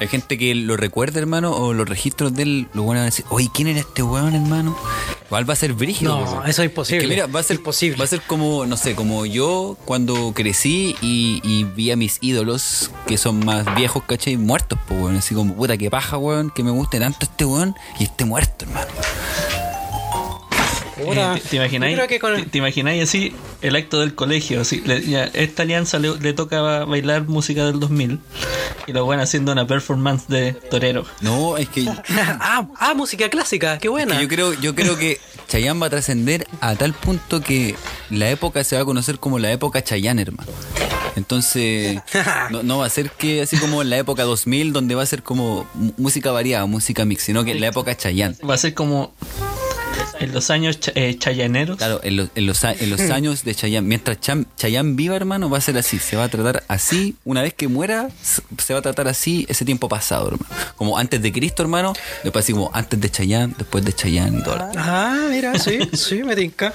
Hay 0.00 0.08
gente 0.08 0.36
que 0.36 0.54
lo 0.54 0.76
recuerda, 0.76 1.20
hermano, 1.20 1.52
o 1.52 1.72
los 1.72 1.88
registros 1.88 2.34
de 2.34 2.42
él, 2.42 2.68
lo 2.74 2.84
van 2.84 2.98
a 2.98 3.04
decir, 3.04 3.24
oye, 3.28 3.48
¿quién 3.54 3.68
era 3.68 3.80
este 3.80 4.02
weón, 4.02 4.34
hermano? 4.34 4.76
Igual 5.26 5.48
va 5.48 5.54
a 5.54 5.56
ser 5.56 5.72
brígido. 5.72 6.18
No, 6.18 6.44
eso 6.44 6.62
es 6.62 6.68
imposible. 6.68 7.02
que 7.02 7.08
mira, 7.08 7.26
va 7.26 7.40
a 7.40 7.42
ser 7.42 7.56
Imposible. 7.56 7.96
Va 7.98 8.04
a 8.04 8.08
ser 8.08 8.20
como, 8.22 8.66
no 8.66 8.76
sé, 8.76 8.94
como 8.94 9.24
yo 9.26 9.76
cuando 9.84 10.32
crecí 10.34 10.96
y, 11.00 11.40
y 11.42 11.64
vi 11.64 11.90
a 11.90 11.96
mis 11.96 12.18
ídolos 12.20 12.90
que 13.06 13.16
son 13.16 13.44
más 13.44 13.74
viejos, 13.74 14.02
¿cachai? 14.04 14.36
Muertos, 14.36 14.78
pues, 14.86 15.00
weón. 15.00 15.16
Así 15.16 15.34
como, 15.34 15.54
puta, 15.54 15.76
qué 15.76 15.90
paja, 15.90 16.18
weón, 16.18 16.50
que 16.50 16.62
me 16.62 16.70
guste 16.70 16.98
tanto 16.98 17.18
este 17.22 17.44
weón 17.44 17.74
y 17.98 18.04
esté 18.04 18.24
muerto, 18.24 18.64
hermano. 18.64 18.88
Puta, 21.04 21.36
Eh, 21.36 21.40
¿Te, 21.40 21.48
te 21.50 21.56
imagináis? 21.56 21.92
yo 21.92 21.96
creo 21.98 22.08
que 22.08 22.18
con- 22.18 22.44
te, 22.50 22.58
imagináis 22.58 23.02
así 23.02 23.34
el 23.62 23.76
acto 23.76 24.00
del 24.00 24.14
colegio? 24.14 24.60
Así, 24.60 24.80
le- 24.84 25.02
ya, 25.02 25.24
esta 25.32 25.62
alianza 25.62 25.98
le, 25.98 26.16
le 26.18 26.32
toca 26.32 26.60
ba- 26.60 26.84
bailar 26.84 27.24
música 27.28 27.64
del 27.66 27.80
2000 27.80 28.20
y 28.86 28.92
lo 28.92 29.06
van 29.06 29.20
haciendo 29.20 29.52
una 29.52 29.66
performance 29.66 30.26
de 30.28 30.52
torero. 30.52 31.04
No, 31.20 31.56
es 31.56 31.68
que, 31.68 31.86
ah, 32.40 32.68
ah, 32.78 32.94
música 32.94 33.28
clásica, 33.28 33.78
qué 33.78 33.88
buena. 33.88 34.16
que 34.16 34.22
yo 34.22 34.28
creo, 34.28 34.52
yo 34.54 34.74
creo 34.74 34.96
que 34.98 35.18
Chayanne 35.48 35.78
va 35.80 35.86
a 35.86 35.90
trascender 35.90 36.46
a 36.60 36.74
tal 36.74 36.92
punto 36.94 37.40
que 37.40 37.74
la 38.10 38.30
época 38.30 38.64
se 38.64 38.76
va 38.76 38.82
a 38.82 38.84
conocer 38.84 39.18
como 39.18 39.38
la 39.38 39.52
época 39.52 39.82
Chayanne, 39.82 40.22
hermano. 40.22 40.50
Entonces, 41.16 42.00
no, 42.50 42.62
no 42.62 42.78
va 42.78 42.86
a 42.86 42.90
ser 42.90 43.10
que 43.10 43.42
así 43.42 43.56
como 43.58 43.82
en 43.82 43.90
la 43.90 43.98
época 43.98 44.24
2000, 44.24 44.72
donde 44.72 44.94
va 44.94 45.02
a 45.02 45.06
ser 45.06 45.22
como 45.22 45.66
música 45.96 46.32
variada, 46.32 46.66
música 46.66 47.04
mix, 47.04 47.22
sino 47.22 47.44
que 47.44 47.52
en 47.52 47.60
la 47.60 47.68
época 47.68 47.96
Chayanne. 47.96 48.36
Va 48.48 48.54
a 48.54 48.58
ser 48.58 48.74
como 48.74 49.14
en 50.24 50.32
los 50.32 50.50
años 50.50 50.78
eh, 50.94 51.16
chayaneros. 51.18 51.76
Claro, 51.76 52.00
en 52.02 52.16
los, 52.16 52.28
en 52.34 52.46
los, 52.46 52.64
en 52.64 52.90
los 52.90 53.00
años 53.00 53.44
de 53.44 53.54
Chayanne. 53.54 53.86
Mientras 53.86 54.20
Cham- 54.20 54.46
Chayanne 54.56 54.94
viva, 54.94 55.16
hermano, 55.16 55.48
va 55.50 55.58
a 55.58 55.60
ser 55.60 55.78
así. 55.78 55.98
Se 55.98 56.16
va 56.16 56.24
a 56.24 56.28
tratar 56.28 56.64
así. 56.68 57.16
Una 57.24 57.42
vez 57.42 57.54
que 57.54 57.68
muera, 57.68 58.08
se 58.58 58.72
va 58.72 58.80
a 58.80 58.82
tratar 58.82 59.08
así 59.08 59.46
ese 59.48 59.64
tiempo 59.64 59.88
pasado, 59.88 60.28
hermano. 60.28 60.46
Como 60.76 60.98
antes 60.98 61.22
de 61.22 61.32
Cristo, 61.32 61.62
hermano. 61.62 61.92
Después 62.22 62.44
así 62.44 62.52
como 62.52 62.70
antes 62.74 63.00
de 63.00 63.10
Chayanne, 63.10 63.54
después 63.56 63.84
de 63.84 63.92
Chayanne 63.92 64.40
y 64.40 64.42
todo. 64.42 64.58
Ah, 64.76 65.26
mira, 65.30 65.58
sí, 65.58 65.78
sí, 65.92 66.22
me 66.24 66.34
tinca. 66.34 66.72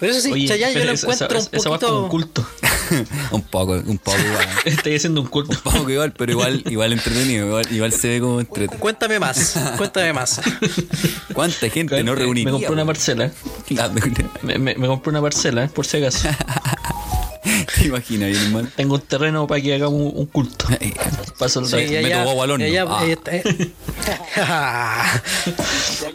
Pero 0.00 0.12
eso 0.12 0.20
sí, 0.20 0.32
Oye, 0.32 0.48
Chayanne 0.48 0.74
yo 0.74 0.84
lo 0.84 0.92
esa- 0.92 1.06
encuentro 1.06 1.38
esa- 1.38 1.48
un 1.50 1.56
esa 1.58 1.70
va 1.70 1.78
como 1.78 1.98
un 2.04 2.08
poquito... 2.10 2.42
culto. 2.42 2.48
un 3.30 3.42
poco, 3.42 3.72
un 3.72 3.98
poco 3.98 4.18
igual. 4.18 4.48
Estoy 4.64 4.96
haciendo 4.96 5.20
un 5.22 5.28
culto. 5.28 5.56
Un 5.64 5.72
poco 5.72 5.90
igual, 5.90 6.12
pero 6.12 6.32
igual, 6.32 6.62
igual 6.68 6.92
entretenido. 6.92 7.46
Igual, 7.46 7.66
igual 7.72 7.92
se 7.92 8.08
ve 8.08 8.20
como 8.20 8.40
entretenido. 8.40 8.78
Cuéntame 8.80 9.18
más, 9.18 9.54
cuéntame 9.76 10.12
más. 10.12 10.40
¿Cuánta 11.34 11.68
gente 11.70 12.02
no 12.02 12.12
Eh, 12.12 12.16
reuniría? 12.24 12.44
Me 12.46 12.50
compré 12.52 12.70
una 12.72 12.84
parcela. 12.84 13.30
Ah, 13.78 13.88
me- 13.88 14.00
Me, 14.42 14.58
me- 14.58 14.74
me 14.74 14.86
compré 14.86 15.10
una 15.10 15.22
parcela, 15.22 15.68
por 15.68 15.86
si 15.86 15.96
acaso. 15.98 16.28
¿Te 17.76 17.84
imaginas, 17.88 18.30
bien, 18.30 18.42
hermano? 18.44 18.68
Tengo 18.74 18.94
un 18.94 19.00
terreno 19.02 19.46
para 19.46 19.60
que 19.60 19.74
hagamos 19.74 20.00
un, 20.00 20.12
un 20.14 20.26
culto. 20.26 20.66
Paso 21.38 21.64
Sí, 21.64 21.76
y 21.76 21.90
meto 21.90 22.06
allá- 22.06 22.24
huevo 22.26 22.42
al 22.42 22.50
horno. 22.52 22.66
y 22.66 22.70
allá- 22.76 22.86
Ah. 22.88 23.04
está- 23.06 23.36
eh. 23.36 23.42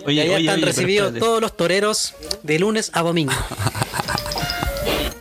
Oye, 0.06 0.22
oye, 0.24 0.38
están 0.40 0.56
oye, 0.56 0.66
recibidos 0.66 1.14
todos 1.20 1.42
los 1.42 1.56
toreros 1.56 2.14
de 2.44 2.60
lunes 2.60 2.90
a 2.94 3.02
domingo. 3.02 3.34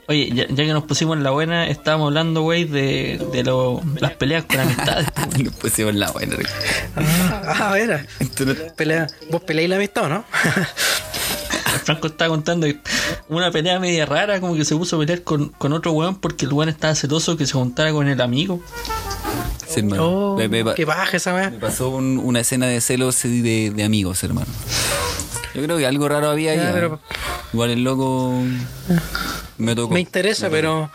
Oye, 0.09 0.31
ya, 0.35 0.47
ya 0.49 0.65
que 0.65 0.73
nos 0.73 0.85
pusimos 0.85 1.19
en 1.19 1.23
la 1.23 1.31
buena, 1.31 1.69
estábamos 1.69 2.07
hablando, 2.07 2.41
güey, 2.41 2.65
de, 2.65 3.21
de 3.31 3.43
lo- 3.45 3.83
las 4.01 4.13
peleas 4.13 4.45
con 4.45 4.59
amistades. 4.59 5.07
Nos 5.45 5.53
pusimos 5.55 5.95
la 5.95 6.11
buena. 6.11 6.35
Ah, 6.97 7.69
a 7.69 7.73
ver, 7.73 8.09
no- 8.19 8.75
pelea, 8.75 9.07
vos 9.31 9.43
peleáis 9.43 9.69
la 9.69 9.77
amistad, 9.77 10.05
¿o 10.05 10.09
¿no? 10.09 10.25
Franco 11.85 12.07
estaba 12.07 12.31
contando 12.31 12.67
una 13.29 13.51
pelea 13.51 13.79
media 13.79 14.07
rara, 14.07 14.41
como 14.41 14.55
que 14.55 14.65
se 14.65 14.75
puso 14.77 14.97
a 14.97 14.99
pelear 15.01 15.23
con, 15.23 15.51
con 15.51 15.73
otro 15.75 15.93
weón 15.93 16.17
porque 16.17 16.47
el 16.47 16.53
weón 16.55 16.69
estaba 16.71 16.95
celoso 16.95 17.37
que 17.37 17.47
se 17.47 17.53
juntara 17.53 17.93
con 17.93 18.09
el 18.09 18.21
amigo. 18.23 18.63
Sí, 19.67 19.81
hermano. 19.81 20.07
Oh, 20.33 20.37
Me- 20.39 20.49
me- 20.49 20.75
qué 20.75 20.85
baja 20.87 21.19
esa 21.19 21.35
weá. 21.35 21.51
Me 21.51 21.59
pasó 21.59 21.91
un- 21.91 22.19
una 22.19 22.41
escena 22.41 22.67
de 22.67 22.81
celos 22.81 23.23
y 23.27 23.43
de, 23.43 23.71
de 23.73 23.85
amigos, 23.85 24.23
hermano. 24.25 24.47
Yo 25.55 25.63
creo 25.63 25.79
que 25.79 25.87
algo 25.87 26.09
raro 26.09 26.31
había 26.31 26.53
ahí. 26.53 26.59
Ya, 26.59 26.73
pero- 26.73 27.01
Igual 27.53 27.71
el 27.71 27.83
loco 27.85 28.35
me 29.57 29.75
tocó. 29.75 29.95
Me 29.95 30.01
interesa, 30.01 30.49
pero. 30.51 30.91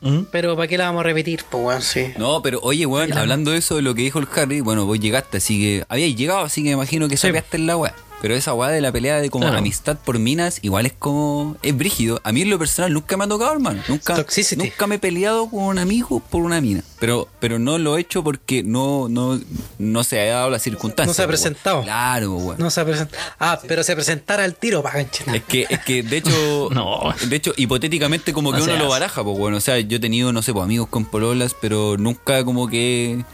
¿Mm? 0.00 0.20
Pero 0.30 0.54
¿para 0.54 0.68
qué 0.68 0.78
la 0.78 0.84
vamos 0.84 1.00
a 1.00 1.02
repetir? 1.04 1.44
Pues 1.50 1.64
weón, 1.64 1.82
sí. 1.82 2.12
No, 2.18 2.40
pero 2.42 2.60
oye, 2.62 2.86
weón, 2.86 3.12
hablando 3.18 3.50
de 3.50 3.58
eso, 3.58 3.76
de 3.76 3.82
lo 3.82 3.94
que 3.94 4.02
dijo 4.02 4.18
el 4.20 4.28
Harry, 4.36 4.60
bueno, 4.60 4.86
vos 4.86 5.00
llegaste, 5.00 5.38
así 5.38 5.58
que 5.58 5.84
habíais 5.88 6.14
llegado, 6.16 6.40
así 6.40 6.62
que 6.62 6.68
me 6.68 6.74
imagino 6.74 7.08
que 7.08 7.16
sacaste 7.16 7.56
en 7.56 7.66
la 7.66 7.76
weá. 7.76 7.94
Pero 8.20 8.34
esa 8.34 8.52
weá 8.52 8.70
de 8.70 8.80
la 8.80 8.90
pelea 8.90 9.20
de 9.20 9.30
como 9.30 9.44
Claro. 9.44 9.58
amistad 9.58 9.96
por 9.96 10.18
minas, 10.18 10.58
igual 10.62 10.86
es 10.86 10.92
como. 10.92 11.56
Es 11.62 11.76
brígido. 11.76 12.20
A 12.24 12.32
mí 12.32 12.42
en 12.42 12.50
lo 12.50 12.58
personal 12.58 12.92
nunca 12.92 13.16
me 13.16 13.24
ha 13.24 13.28
tocado, 13.28 13.52
hermano. 13.52 13.80
Nunca, 13.88 14.16
Toxicity. 14.16 14.60
nunca 14.60 14.86
me 14.88 14.96
he 14.96 14.98
peleado 14.98 15.48
con 15.48 15.62
un 15.62 15.78
amigo 15.78 16.18
por 16.20 16.42
una 16.42 16.60
mina. 16.60 16.82
Pero, 16.98 17.28
pero 17.38 17.60
no 17.60 17.78
lo 17.78 17.96
he 17.96 18.00
hecho 18.00 18.24
porque 18.24 18.64
no, 18.64 19.08
no, 19.08 19.38
no 19.78 20.02
se 20.02 20.18
ha 20.20 20.34
dado 20.34 20.50
la 20.50 20.58
circunstancia. 20.58 21.06
No 21.06 21.14
se 21.14 21.22
ha 21.22 21.28
presentado. 21.28 21.82
Claro, 21.84 22.32
weón. 22.34 22.56
No 22.58 22.70
se 22.70 22.84
presenta. 22.84 23.16
Ah, 23.38 23.60
pero 23.68 23.84
se 23.84 23.94
presentara 23.94 24.42
al 24.42 24.56
tiro, 24.56 24.82
pa' 24.82 24.90
gancheta. 24.94 25.36
Es 25.36 25.44
que, 25.44 25.66
es 25.70 25.78
que 25.84 26.02
de 26.02 26.16
hecho, 26.16 26.68
No. 26.72 27.14
de 27.24 27.36
hecho, 27.36 27.52
hipotéticamente 27.56 28.32
como 28.32 28.50
que 28.52 28.58
No 28.58 28.64
uno 28.64 28.76
lo 28.78 28.88
baraja, 28.88 29.22
pues 29.22 29.38
bueno, 29.38 29.58
o 29.58 29.60
sea, 29.60 29.78
yo 29.78 29.98
he 29.98 30.00
tenido, 30.00 30.32
no 30.32 30.42
sé, 30.42 30.52
pues 30.52 30.64
amigos 30.64 30.88
con 30.88 31.04
pololas, 31.04 31.54
pero 31.60 31.96
nunca 31.96 32.44
como 32.44 32.66
que, 32.68 33.24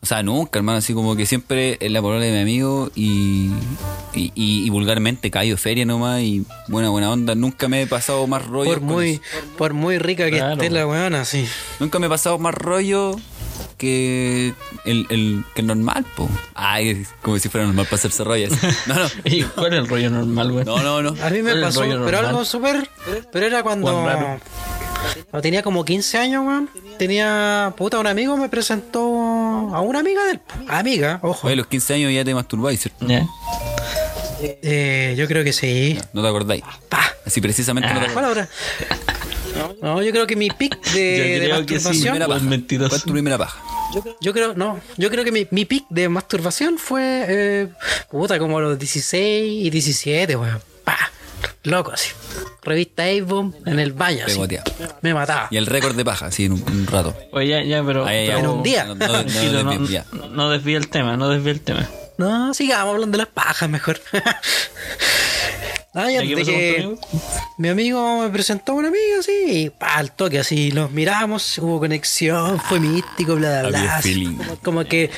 o 0.00 0.06
sea, 0.06 0.22
nunca, 0.22 0.58
hermano, 0.58 0.78
así 0.78 0.94
como 0.94 1.16
que 1.16 1.26
siempre 1.26 1.78
es 1.80 1.90
la 1.90 2.00
polola 2.00 2.24
de 2.24 2.30
mi 2.32 2.38
amigo 2.40 2.90
y, 2.94 3.50
y, 4.14 4.30
y- 4.34 4.64
y 4.66 4.70
vulgarmente 4.70 5.30
caído 5.30 5.56
feria 5.56 5.84
nomás 5.84 6.20
y 6.22 6.44
buena, 6.68 6.90
buena 6.90 7.10
onda, 7.10 7.34
nunca 7.34 7.66
me 7.68 7.82
he 7.82 7.86
pasado 7.86 8.26
más 8.26 8.46
rollo. 8.46 8.70
Por 8.70 8.80
muy, 8.82 9.20
por 9.58 9.72
muy 9.74 9.98
rica 9.98 10.26
que 10.26 10.38
Claro. 10.38 10.52
esté 10.52 10.70
la 10.70 10.86
weona, 10.86 11.24
sí. 11.24 11.46
Nunca 11.80 11.98
me 11.98 12.06
he 12.06 12.10
pasado 12.10 12.38
más 12.38 12.54
rollo 12.54 13.16
que 13.78 14.54
el, 14.84 15.06
el, 15.10 15.44
que 15.54 15.60
el 15.62 15.66
normal, 15.66 16.04
po. 16.14 16.28
Ay, 16.54 17.04
como 17.22 17.38
si 17.38 17.48
fuera 17.48 17.66
normal 17.66 17.86
para 17.86 17.96
hacerse 17.96 18.22
rollo. 18.24 18.46
así. 18.46 18.66
No, 18.86 18.94
no, 18.94 19.06
¿Y 19.24 19.42
cuál 19.42 19.72
es 19.72 19.78
el 19.80 19.88
rollo 19.88 20.10
normal, 20.10 20.52
güey? 20.52 20.64
no, 20.64 20.78
no, 20.82 21.02
no. 21.02 21.10
A 21.22 21.30
mí 21.30 21.42
me 21.42 21.50
¿Cuál 21.50 21.50
es 21.50 21.54
el 21.56 21.62
pasó, 21.62 21.80
pero 21.80 21.98
normal? 21.98 22.26
algo 22.26 22.44
súper. 22.44 22.88
Pero 23.32 23.46
era 23.46 23.62
cuando. 23.62 23.92
Cuando 25.30 25.42
tenía 25.42 25.62
como 25.62 25.84
15 25.84 26.18
años, 26.18 26.44
weón. 26.46 26.70
Tenía. 26.98 27.74
Puta, 27.76 27.98
un 27.98 28.06
amigo 28.06 28.36
me 28.36 28.48
presentó 28.48 29.06
a 29.74 29.80
una 29.80 30.00
amiga 30.00 30.24
del. 30.24 30.40
Amiga, 30.68 31.20
ojo. 31.22 31.46
Oye, 31.46 31.56
los 31.56 31.66
15 31.66 31.94
años 31.94 32.12
ya 32.12 32.24
te 32.24 32.34
masturbáis, 32.34 32.80
¿cierto? 32.80 33.06
Eh, 34.40 35.14
yo 35.16 35.26
creo 35.26 35.44
que 35.44 35.52
sí. 35.52 35.98
No 36.12 36.22
te 36.22 36.28
acordáis. 36.28 36.62
Pa. 36.88 37.00
Así 37.24 37.40
precisamente 37.40 37.92
no 37.92 38.00
te 38.00 38.12
¿Cuál 38.12 38.24
acordáis. 38.24 38.48
No, 39.82 40.02
yo 40.02 40.12
creo 40.12 40.26
que 40.26 40.36
mi 40.36 40.50
pic 40.50 40.80
de, 40.92 41.40
de 41.40 41.46
sí, 41.46 41.52
masturbación. 41.52 42.48
Mentiroso. 42.48 42.90
¿Cuál 42.90 42.98
es 42.98 43.04
tu 43.04 43.12
primera 43.12 43.38
paja? 43.38 43.62
Yo 44.20 44.32
creo, 44.32 44.54
no, 44.54 44.80
yo 44.96 45.10
creo 45.10 45.24
que 45.24 45.32
mi, 45.32 45.46
mi 45.50 45.64
pic 45.64 45.86
de 45.88 46.08
masturbación 46.08 46.76
fue, 46.76 47.24
eh, 47.28 47.68
puta, 48.10 48.38
como 48.38 48.58
a 48.58 48.60
los 48.60 48.78
16 48.78 49.66
y 49.66 49.70
17, 49.70 50.36
weón. 50.36 50.60
Pa, 50.84 51.10
loco, 51.62 51.92
así. 51.92 52.10
Revista 52.66 53.04
Avon 53.04 53.54
en 53.64 53.78
el 53.78 53.92
baño, 53.92 54.24
así. 54.26 54.34
Pegoteado. 54.34 54.64
Me 55.00 55.14
mataba. 55.14 55.48
Y 55.50 55.56
el 55.56 55.66
récord 55.66 55.94
de 55.94 56.04
paja, 56.04 56.30
sí, 56.30 56.44
en 56.46 56.52
un, 56.52 56.62
un 56.62 56.86
rato. 56.86 57.16
Oye, 57.32 57.48
ya, 57.48 57.62
ya, 57.62 57.82
pero. 57.84 58.04
Ahí, 58.04 58.26
pero- 58.26 58.38
ya, 58.38 58.44
En 58.44 58.50
un 58.50 58.62
día. 58.62 58.84
No, 58.84 58.94
no, 58.94 59.06
no, 59.06 59.12
Tranquilo, 59.12 59.62
no, 59.62 59.72
no, 59.72 59.78
no, 59.80 59.86
ya. 59.88 60.04
no 60.30 60.50
desvíe 60.50 60.76
el 60.76 60.88
tema, 60.88 61.16
no 61.16 61.28
desvíe 61.28 61.52
el 61.52 61.60
tema. 61.60 61.88
No, 62.18 62.52
sigamos 62.54 62.94
hablando 62.94 63.16
de 63.18 63.24
las 63.24 63.32
pajas 63.32 63.68
mejor. 63.70 64.00
Ah, 65.98 66.08
mi 67.56 67.68
amigo 67.70 68.20
me 68.20 68.28
presentó 68.28 68.72
a 68.72 68.74
un 68.74 68.84
amigo 68.84 69.18
así, 69.18 69.32
y 69.46 69.70
pa, 69.70 69.94
al 69.96 70.12
toque 70.12 70.38
así, 70.38 70.70
nos 70.70 70.90
miramos, 70.90 71.56
hubo 71.56 71.78
conexión, 71.80 72.60
fue 72.60 72.78
místico, 72.80 73.34
bla, 73.36 73.62
bla, 73.62 73.68
bla. 73.80 73.96
así. 73.96 74.26
Como, 74.26 74.56
como 74.62 74.84
que, 74.84 75.10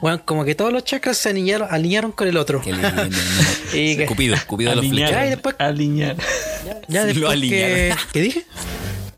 bueno, 0.00 0.20
como 0.24 0.44
que 0.44 0.56
todos 0.56 0.72
los 0.72 0.82
chakras 0.84 1.16
se 1.18 1.28
alinearon, 1.28 1.68
alinearon 1.70 2.10
con 2.10 2.26
el 2.26 2.36
otro. 2.36 2.60
Qué 2.60 2.72
lindo. 2.72 2.88
Y 3.72 3.96
que- 3.96 4.06
Cupido, 4.06 4.36
Cupido 4.48 4.70
de 4.70 4.76
los 4.76 4.84
Alinear, 4.84 5.08
flechas. 5.08 5.22
Ya, 5.22 5.26
y 5.26 5.30
después- 5.30 5.54
alinear. 5.60 6.16
Ya 6.88 7.02
Sí, 7.02 7.06
después 7.06 7.16
lo 7.16 7.26
que, 7.28 7.32
alinearon. 7.32 7.98
¿Qué 8.12 8.20
dije? 8.20 8.44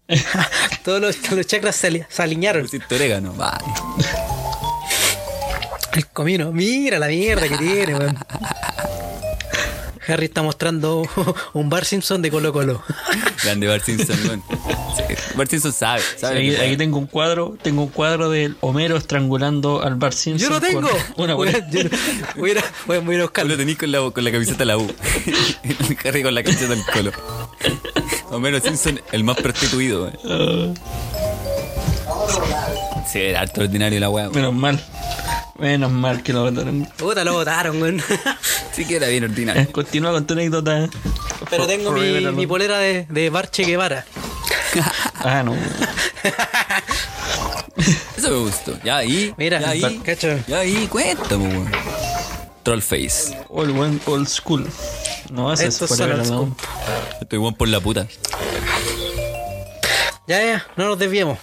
todos 0.85 1.01
los, 1.01 1.17
todos 1.17 1.39
los 1.39 1.47
chakras 1.47 1.77
se, 1.77 2.07
se 2.09 2.23
alinearon. 2.23 2.63
Pusiste 2.63 2.95
orégano. 2.95 3.33
Vale. 3.33 3.65
El 5.95 6.07
comino, 6.09 6.53
mira 6.53 6.99
la 6.99 7.09
mierda 7.09 7.49
que 7.49 7.57
tiene, 7.57 7.95
weón. 7.95 8.19
Harry 10.09 10.27
está 10.27 10.42
mostrando 10.42 11.03
un 11.53 11.69
Bar 11.69 11.85
Simpson 11.85 12.23
de 12.23 12.31
Colo 12.31 12.53
Colo. 12.53 12.83
Grande 13.45 13.66
Bart 13.66 13.85
Simpson, 13.85 14.16
weón. 14.27 14.42
Sí, 14.97 15.03
Bart 15.37 15.51
Simpson 15.51 15.73
sabe. 15.73 16.03
sabe 16.16 16.57
Aquí, 16.64 16.77
tengo 16.77 16.99
un 16.99 17.07
cuadro, 17.07 17.57
tengo 17.62 17.83
un 17.83 17.88
cuadro 17.88 18.31
del 18.31 18.57
Homero 18.61 18.97
estrangulando 18.97 19.83
al 19.83 19.97
Bart 19.97 20.14
Simpson. 20.14 20.49
Yo 20.49 20.55
lo 20.55 20.61
tengo. 20.61 20.88
Una 21.16 21.33
yo 21.33 21.37
voy, 21.37 21.49
a 21.49 21.59
ir 21.59 21.90
a, 22.59 22.64
voy 22.87 22.97
a- 22.97 23.01
voy 23.01 23.21
buscarlo. 23.21 23.53
lo 23.53 23.57
tenés 23.59 23.77
con 23.77 23.90
la, 23.92 24.11
con 24.11 24.25
la 24.25 24.31
camiseta 24.33 24.59
de 24.59 24.64
la 24.66 24.79
U. 24.79 24.87
Harry 26.05 26.23
con 26.23 26.35
la 26.35 26.42
camiseta 26.42 26.75
del 26.75 26.85
colo. 26.92 27.12
Homero 28.31 28.61
Simpson, 28.61 29.01
el 29.12 29.25
más 29.25 29.37
prostituido, 29.37 30.12
weón. 30.25 30.75
Sí, 33.11 33.21
era 33.21 33.40
harto 33.40 33.61
ordinario 33.61 34.01
la 34.01 34.11
weá. 34.11 34.29
Menos 34.31 34.53
mal. 34.55 34.81
Menos 35.59 35.90
mal 35.90 36.23
que 36.23 36.33
lo 36.33 36.42
votaron. 36.51 36.87
Puta, 36.97 37.25
lo 37.25 37.33
votaron, 37.35 37.81
weón. 37.81 38.03
Sí 38.73 38.85
que 38.85 38.97
era 38.97 39.09
bien 39.09 39.25
Eh, 39.25 39.27
ordinario. 39.27 39.73
Continúa 39.73 40.12
con 40.12 40.27
tu 40.27 40.35
anécdota. 40.35 40.88
Pero 41.49 41.66
tengo 41.66 41.92
mi, 41.92 42.21
mi 42.33 42.47
polera 42.47 42.79
de, 42.79 43.07
de 43.09 43.31
Barche 43.31 43.64
Guevara. 43.64 44.05
Ah, 45.25 45.42
no. 45.42 45.57
Eso 48.16 48.31
me 48.31 48.37
gustó. 48.37 48.79
Ya 48.85 48.99
ahí. 48.99 49.35
Mira, 49.38 49.61
ya 49.61 49.71
ahí. 49.71 50.01
cacho. 50.05 50.38
Ya 50.47 50.59
ahí, 50.59 50.87
cuéntame, 50.87 51.49
weón. 51.49 51.73
Trollface. 52.62 53.37
Old, 53.49 54.01
old 54.07 54.29
school. 54.29 54.69
No, 55.31 55.53
ese 55.53 55.66
es 55.69 55.75
Estos 55.75 55.88
forever 55.97 56.21
alone. 56.21 56.53
Estoy 57.21 57.38
buen 57.38 57.55
por 57.55 57.69
la 57.69 57.81
puta. 57.81 58.07
Ya, 60.29 60.45
ya, 60.45 60.66
no 60.77 60.87
nos 60.87 60.99
desviemos. 60.99 61.38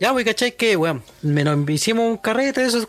Ya, 0.00 0.12
wey, 0.12 0.24
¿cachai? 0.24 0.52
Que, 0.52 0.76
weón, 0.76 1.02
me 1.22 1.42
nos 1.42 1.68
hicimos 1.68 2.08
un 2.08 2.16
carrete 2.18 2.60
de 2.60 2.68
esos 2.68 2.86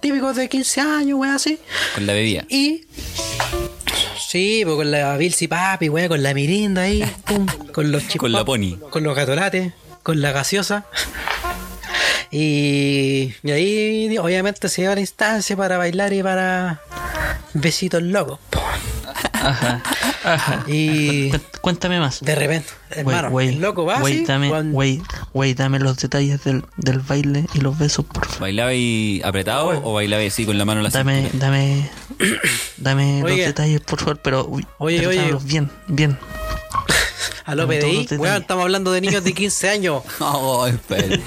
típicos 0.00 0.36
de 0.36 0.48
15 0.48 0.80
años, 0.80 1.18
weón, 1.18 1.34
así. 1.34 1.58
Con 1.94 2.06
la 2.06 2.12
bebida. 2.12 2.44
Y. 2.48 2.86
Sí, 4.28 4.62
pues 4.64 4.76
con 4.76 4.90
la 4.90 5.16
Bilsi 5.16 5.48
Papi, 5.48 5.88
weón, 5.88 6.08
con 6.08 6.22
la 6.22 6.34
mirinda 6.34 6.82
ahí, 6.82 7.04
pum, 7.24 7.46
con 7.72 7.90
los 7.90 8.06
chip 8.08 8.20
Con 8.20 8.32
la 8.32 8.44
pony. 8.44 8.76
Con 8.90 9.04
los 9.04 9.16
gatolates, 9.16 9.72
con 10.02 10.20
la 10.20 10.32
gaseosa. 10.32 10.86
Y, 12.30 13.32
y 13.42 13.50
ahí, 13.52 14.18
obviamente, 14.18 14.68
se 14.68 14.82
lleva 14.82 14.96
la 14.96 15.00
instancia 15.00 15.56
para 15.56 15.78
bailar 15.78 16.12
y 16.12 16.22
para 16.22 16.82
besitos 17.54 18.02
locos. 18.02 18.40
Ajá. 19.44 19.82
Ajá. 20.24 20.64
Y 20.66 21.30
Cu- 21.30 21.38
Cuéntame 21.60 22.00
más. 22.00 22.20
de 22.20 22.34
repente, 22.34 22.68
hermano, 22.90 23.30
Güey, 23.30 23.48
el 23.50 23.60
loco 23.60 23.84
va 23.84 24.00
güey, 24.00 24.14
así, 24.24 24.24
dame, 25.54 25.78
los 25.78 25.96
detalles 25.98 26.42
del, 26.44 26.64
del 26.76 26.98
baile 27.00 27.46
y 27.54 27.60
los 27.60 27.78
besos, 27.78 28.04
por 28.06 28.24
favor. 28.26 28.40
¿Bailaba 28.40 28.70
ahí 28.70 29.20
apretado 29.24 29.80
o 29.84 29.92
bailaba 29.94 30.22
así 30.22 30.44
con 30.46 30.56
la 30.58 30.64
mano 30.64 30.80
en 30.80 30.84
la 30.84 30.90
Dame, 30.90 31.22
cintura? 31.30 31.46
dame, 31.46 31.90
dame 32.78 33.20
los 33.22 33.36
detalles, 33.36 33.80
por 33.80 33.98
favor, 34.00 34.18
pero, 34.22 34.46
uy, 34.46 34.66
Oye, 34.78 34.98
pero 34.98 35.10
oye. 35.10 35.36
bien, 35.44 35.70
bien. 35.88 36.18
a 37.44 37.54
lo 37.54 37.66
PDI, 37.68 38.06
weón, 38.16 38.42
estamos 38.42 38.62
hablando 38.62 38.92
de 38.92 39.00
niños 39.02 39.22
de 39.24 39.32
15 39.34 39.68
años, 39.70 40.02
Oh, 40.20 40.66
espera. 40.66 41.18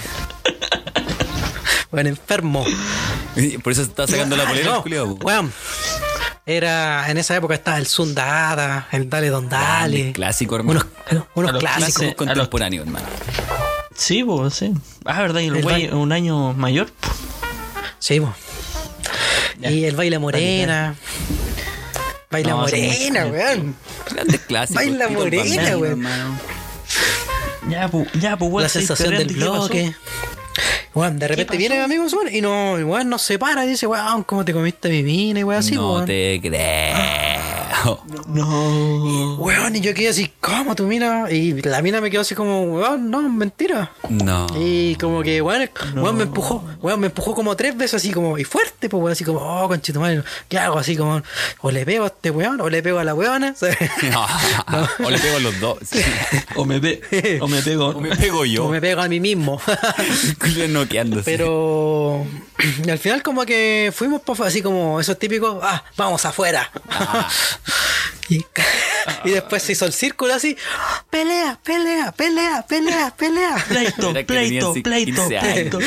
weón, 1.92 2.08
enfermo. 2.08 2.66
Por 3.64 3.72
eso 3.72 3.84
está 3.84 4.08
sacando 4.08 4.36
la 4.36 4.46
polera, 4.48 4.82
No, 4.84 5.14
weón. 5.24 5.54
Era, 6.50 7.12
en 7.12 7.18
esa 7.18 7.36
época 7.36 7.56
estaba 7.56 7.78
el 7.78 7.88
Sundada, 7.88 8.88
el 8.94 9.10
Dale 9.10 9.30
Don 9.30 9.50
Dale. 9.50 9.96
Grande, 9.98 10.14
clásico, 10.14 10.56
hermano. 10.56 10.82
Unos, 11.12 11.24
unos 11.36 11.54
A 11.56 11.58
clásicos. 11.60 11.94
clases- 11.96 12.16
Contemporáneo, 12.16 12.84
hermano. 12.84 13.06
Sí, 13.94 14.24
pues, 14.24 14.54
sí. 14.54 14.74
Ah, 15.04 15.22
¿verdad? 15.22 15.42
Y 15.42 15.48
el 15.48 15.58
El 15.58 15.64
güey 15.64 15.76
baile. 15.76 15.94
un 15.96 16.12
año 16.14 16.54
mayor. 16.54 16.90
Sí. 18.00 18.22
Ya. 19.60 19.72
Y 19.72 19.84
el 19.86 19.96
baile 19.98 20.20
morena. 20.20 20.96
Baila 22.32 22.50
No, 22.52 22.58
morena, 22.60 23.26
weón. 23.26 23.76
Grandes 24.10 24.40
clásicos. 24.42 24.76
Baila 24.86 25.08
morena, 25.10 25.78
weón. 25.78 26.08
Ya, 27.70 27.90
pues, 27.90 28.08
ya, 28.14 28.38
pues, 28.38 28.52
La 28.54 28.70
¿sabes 28.70 28.88
sensación 28.88 29.18
del 29.18 29.28
pasó? 29.28 29.38
bloque. 29.40 29.96
Weón, 30.98 31.20
de 31.20 31.28
repente 31.28 31.58
viene 31.58 31.76
mi 31.76 31.82
amigo 31.84 32.06
y 32.32 32.42
no, 32.42 32.74
weón, 32.74 33.10
nos 33.10 33.22
separa 33.22 33.66
y 33.66 33.70
dice, 33.70 33.86
weón, 33.86 34.24
¿cómo 34.24 34.44
te 34.44 34.54
comiste 34.54 34.90
mi 34.90 35.04
mina 35.04 35.40
y 35.40 35.44
weón 35.44 35.60
así, 35.60 35.76
no 35.76 35.94
weón? 35.94 36.06
te 36.06 36.40
creo. 37.82 38.04
No. 38.28 39.36
Weón, 39.36 39.76
y 39.76 39.82
yo 39.82 39.94
quedé 39.94 40.10
así, 40.10 40.32
¿cómo 40.40 40.76
tu 40.76 40.84
mina? 40.84 41.32
Y 41.32 41.62
la 41.62 41.82
mina 41.82 42.02
me 42.02 42.10
quedó 42.10 42.22
así 42.22 42.36
como, 42.36 42.64
weón, 42.64 43.10
no, 43.10 43.22
mentira. 43.30 43.92
No. 44.10 44.48
Y 44.58 44.96
como 44.96 45.22
que, 45.24 45.42
weón, 45.42 45.70
weón 45.96 46.18
me 46.18 46.24
empujó, 46.24 46.64
weón, 46.82 47.00
me 47.00 47.08
empujó 47.08 47.34
como 47.34 47.56
tres 47.56 47.76
veces 47.78 47.96
así 47.96 48.12
como, 48.12 48.38
y 48.38 48.44
fuerte, 48.44 48.90
pues 48.90 49.02
weón, 49.02 49.12
así 49.12 49.24
como, 49.24 49.40
oh, 49.40 49.68
conchetumadre, 49.68 50.24
¿qué 50.48 50.58
hago? 50.58 50.80
Así 50.80 50.96
como, 50.96 51.22
o 51.62 51.72
le 51.72 51.86
pego 51.86 52.06
a 52.06 52.08
este 52.08 52.32
weón, 52.32 52.62
o 52.62 52.70
le 52.70 52.82
pego 52.82 53.00
a 53.00 53.04
la 53.04 53.14
weona. 53.14 53.56
O 55.04 55.10
le 55.10 55.20
pego 55.20 55.38
a 55.38 55.40
los 55.40 55.60
dos. 55.60 55.78
Sí. 55.90 56.02
O 56.56 56.66
me, 56.66 56.80
pe 56.80 57.02
o 57.42 57.48
me 57.48 57.62
pego. 57.62 57.88
O 57.90 58.02
me 58.02 58.16
pego 58.16 58.40
o 58.40 58.46
yo. 58.46 58.68
me 58.68 58.82
pego 58.82 59.02
a 59.02 59.08
mí 59.08 59.20
mismo. 59.20 59.62
Pero 61.26 62.26
y 62.84 62.90
al 62.90 62.98
final 62.98 63.22
como 63.22 63.46
que 63.46 63.92
fuimos 63.94 64.22
así 64.42 64.62
como 64.62 65.00
esos 65.00 65.18
típicos, 65.20 65.60
ah, 65.62 65.84
vamos 65.96 66.26
afuera. 66.26 66.70
Ah. 66.90 67.30
Y, 68.30 68.46
y 69.24 69.30
después 69.32 69.64
se 69.64 69.74
hizo 69.74 69.86
el 69.86 69.94
círculo 69.94 70.34
así, 70.34 70.58
pelea, 71.10 71.60
pelea, 71.64 72.12
pelea, 72.12 72.66
pelea, 72.68 73.14
pelea. 73.16 73.56
Pleito, 73.68 74.14
pleito, 74.26 74.74
pleito, 74.84 75.28
15 75.28 75.38
años. 75.38 75.54
pleito. 75.54 75.80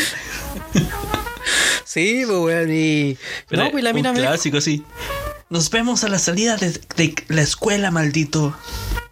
Sí, 1.85 2.23
pues 2.25 2.39
weón, 2.39 2.71
y... 2.73 3.19
Pero 3.49 3.65
no, 3.65 3.71
pues 3.73 3.83
la 3.83 3.91
un 3.91 3.97
mina 3.97 4.13
me 4.13 4.21
dijo, 4.21 4.31
clásico, 4.31 4.61
sí. 4.61 4.85
Nos 5.51 5.69
vemos 5.71 6.05
a 6.05 6.09
la 6.09 6.19
salida 6.21 6.57
de, 6.57 6.71
de 6.97 7.15
la 7.29 7.43
escuela, 7.43 7.91
maldito. 7.91 8.57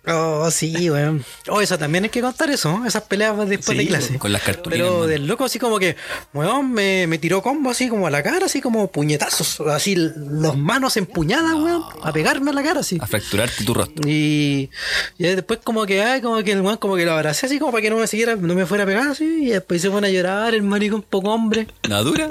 Oh, 0.06 0.48
sí, 0.52 0.88
weón. 0.88 1.24
Oh, 1.48 1.60
eso 1.60 1.76
también 1.76 2.04
hay 2.04 2.10
que 2.10 2.20
contar 2.22 2.48
eso, 2.48 2.80
esas 2.86 3.02
peleas 3.02 3.36
después 3.48 3.76
Sí, 3.76 3.84
de 3.84 3.88
clase. 3.88 4.18
con 4.18 4.32
las 4.32 4.40
cartulinas, 4.42 4.86
Pero 4.88 5.06
del 5.08 5.26
loco 5.26 5.44
así 5.44 5.58
como 5.58 5.78
que, 5.80 5.96
weón, 6.32 6.72
me, 6.72 7.06
me 7.08 7.18
tiró 7.18 7.42
combo 7.42 7.70
así 7.70 7.88
como 7.88 8.06
a 8.06 8.10
la 8.10 8.22
cara, 8.22 8.46
así 8.46 8.60
como 8.62 8.90
puñetazos, 8.90 9.60
así 9.68 9.96
las 9.96 10.56
manos 10.56 10.96
empuñadas, 10.96 11.52
weón, 11.54 11.82
a 12.02 12.12
pegarme 12.12 12.52
a 12.52 12.54
la 12.54 12.62
cara 12.62 12.80
así. 12.80 12.96
A 13.00 13.06
fracturarte 13.08 13.64
tu 13.64 13.74
rostro. 13.74 14.08
Y, 14.08 14.70
y 15.18 15.24
después 15.24 15.58
como 15.64 15.84
que, 15.86 16.02
ay, 16.02 16.22
como 16.22 16.42
que 16.44 16.52
el 16.52 16.60
weón 16.62 16.78
como 16.78 16.94
que 16.96 17.04
lo 17.04 17.12
abracé 17.12 17.46
así 17.46 17.58
como 17.58 17.72
para 17.72 17.82
que 17.82 17.90
no 17.90 17.96
me 17.96 18.06
siguiera, 18.06 18.36
no 18.36 18.54
me 18.54 18.64
fuera 18.64 18.84
a 18.84 18.86
pegar 18.86 19.08
así, 19.08 19.24
y 19.42 19.46
después 19.48 19.82
se 19.82 19.90
pone 19.90 20.06
a 20.06 20.10
llorar 20.10 20.54
el 20.54 20.62
maricón 20.62 21.02
poco 21.02 21.30
hombre. 21.34 21.66
¿La 21.82 21.98
dura? 22.00 22.30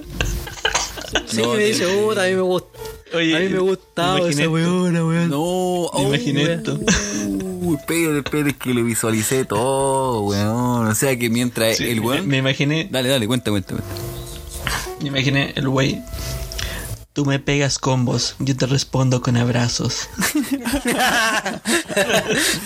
Sí, 1.28 1.42
No, 1.42 1.54
me 1.56 1.66
dice, 1.66 1.86
puta, 1.88 2.24
a 2.24 2.28
mí 2.28 2.34
me 2.34 2.42
gusta. 2.42 2.70
Oye, 3.14 3.36
a 3.36 3.40
mí 3.40 3.50
me 3.50 3.60
gustaba 3.60 4.30
esa 4.30 4.50
weona, 4.50 5.06
weón. 5.06 5.30
No, 5.30 5.38
Me 5.38 5.40
oh, 5.40 6.04
imaginé 6.08 6.44
weón. 6.46 6.58
esto. 6.60 6.80
Uy, 7.62 7.76
espera, 7.76 8.18
espera, 8.18 8.50
es 8.50 8.56
que 8.58 8.74
lo 8.74 8.84
visualicé 8.84 9.46
todo, 9.46 10.22
weón. 10.22 10.88
O 10.88 10.96
sea 10.96 11.18
que 11.18 11.30
mientras 11.30 11.78
Sí, 11.78 11.90
el 11.90 12.00
weón. 12.02 12.28
me 12.28 12.38
imaginé, 12.38 12.88
Dale, 12.92 13.10
dale, 13.10 13.28
cuenta, 13.28 13.52
cuenta, 13.52 13.76
cuenta. 13.76 13.88
me 15.02 15.08
imaginé 15.10 15.54
el 15.56 15.70
güey. 15.70 16.02
Tú 17.14 17.26
me 17.26 17.40
pegas 17.40 17.80
combos, 17.80 18.36
yo 18.38 18.56
te 18.56 18.68
respondo 18.68 19.24
con 19.24 19.38
abrazos. 19.38 20.08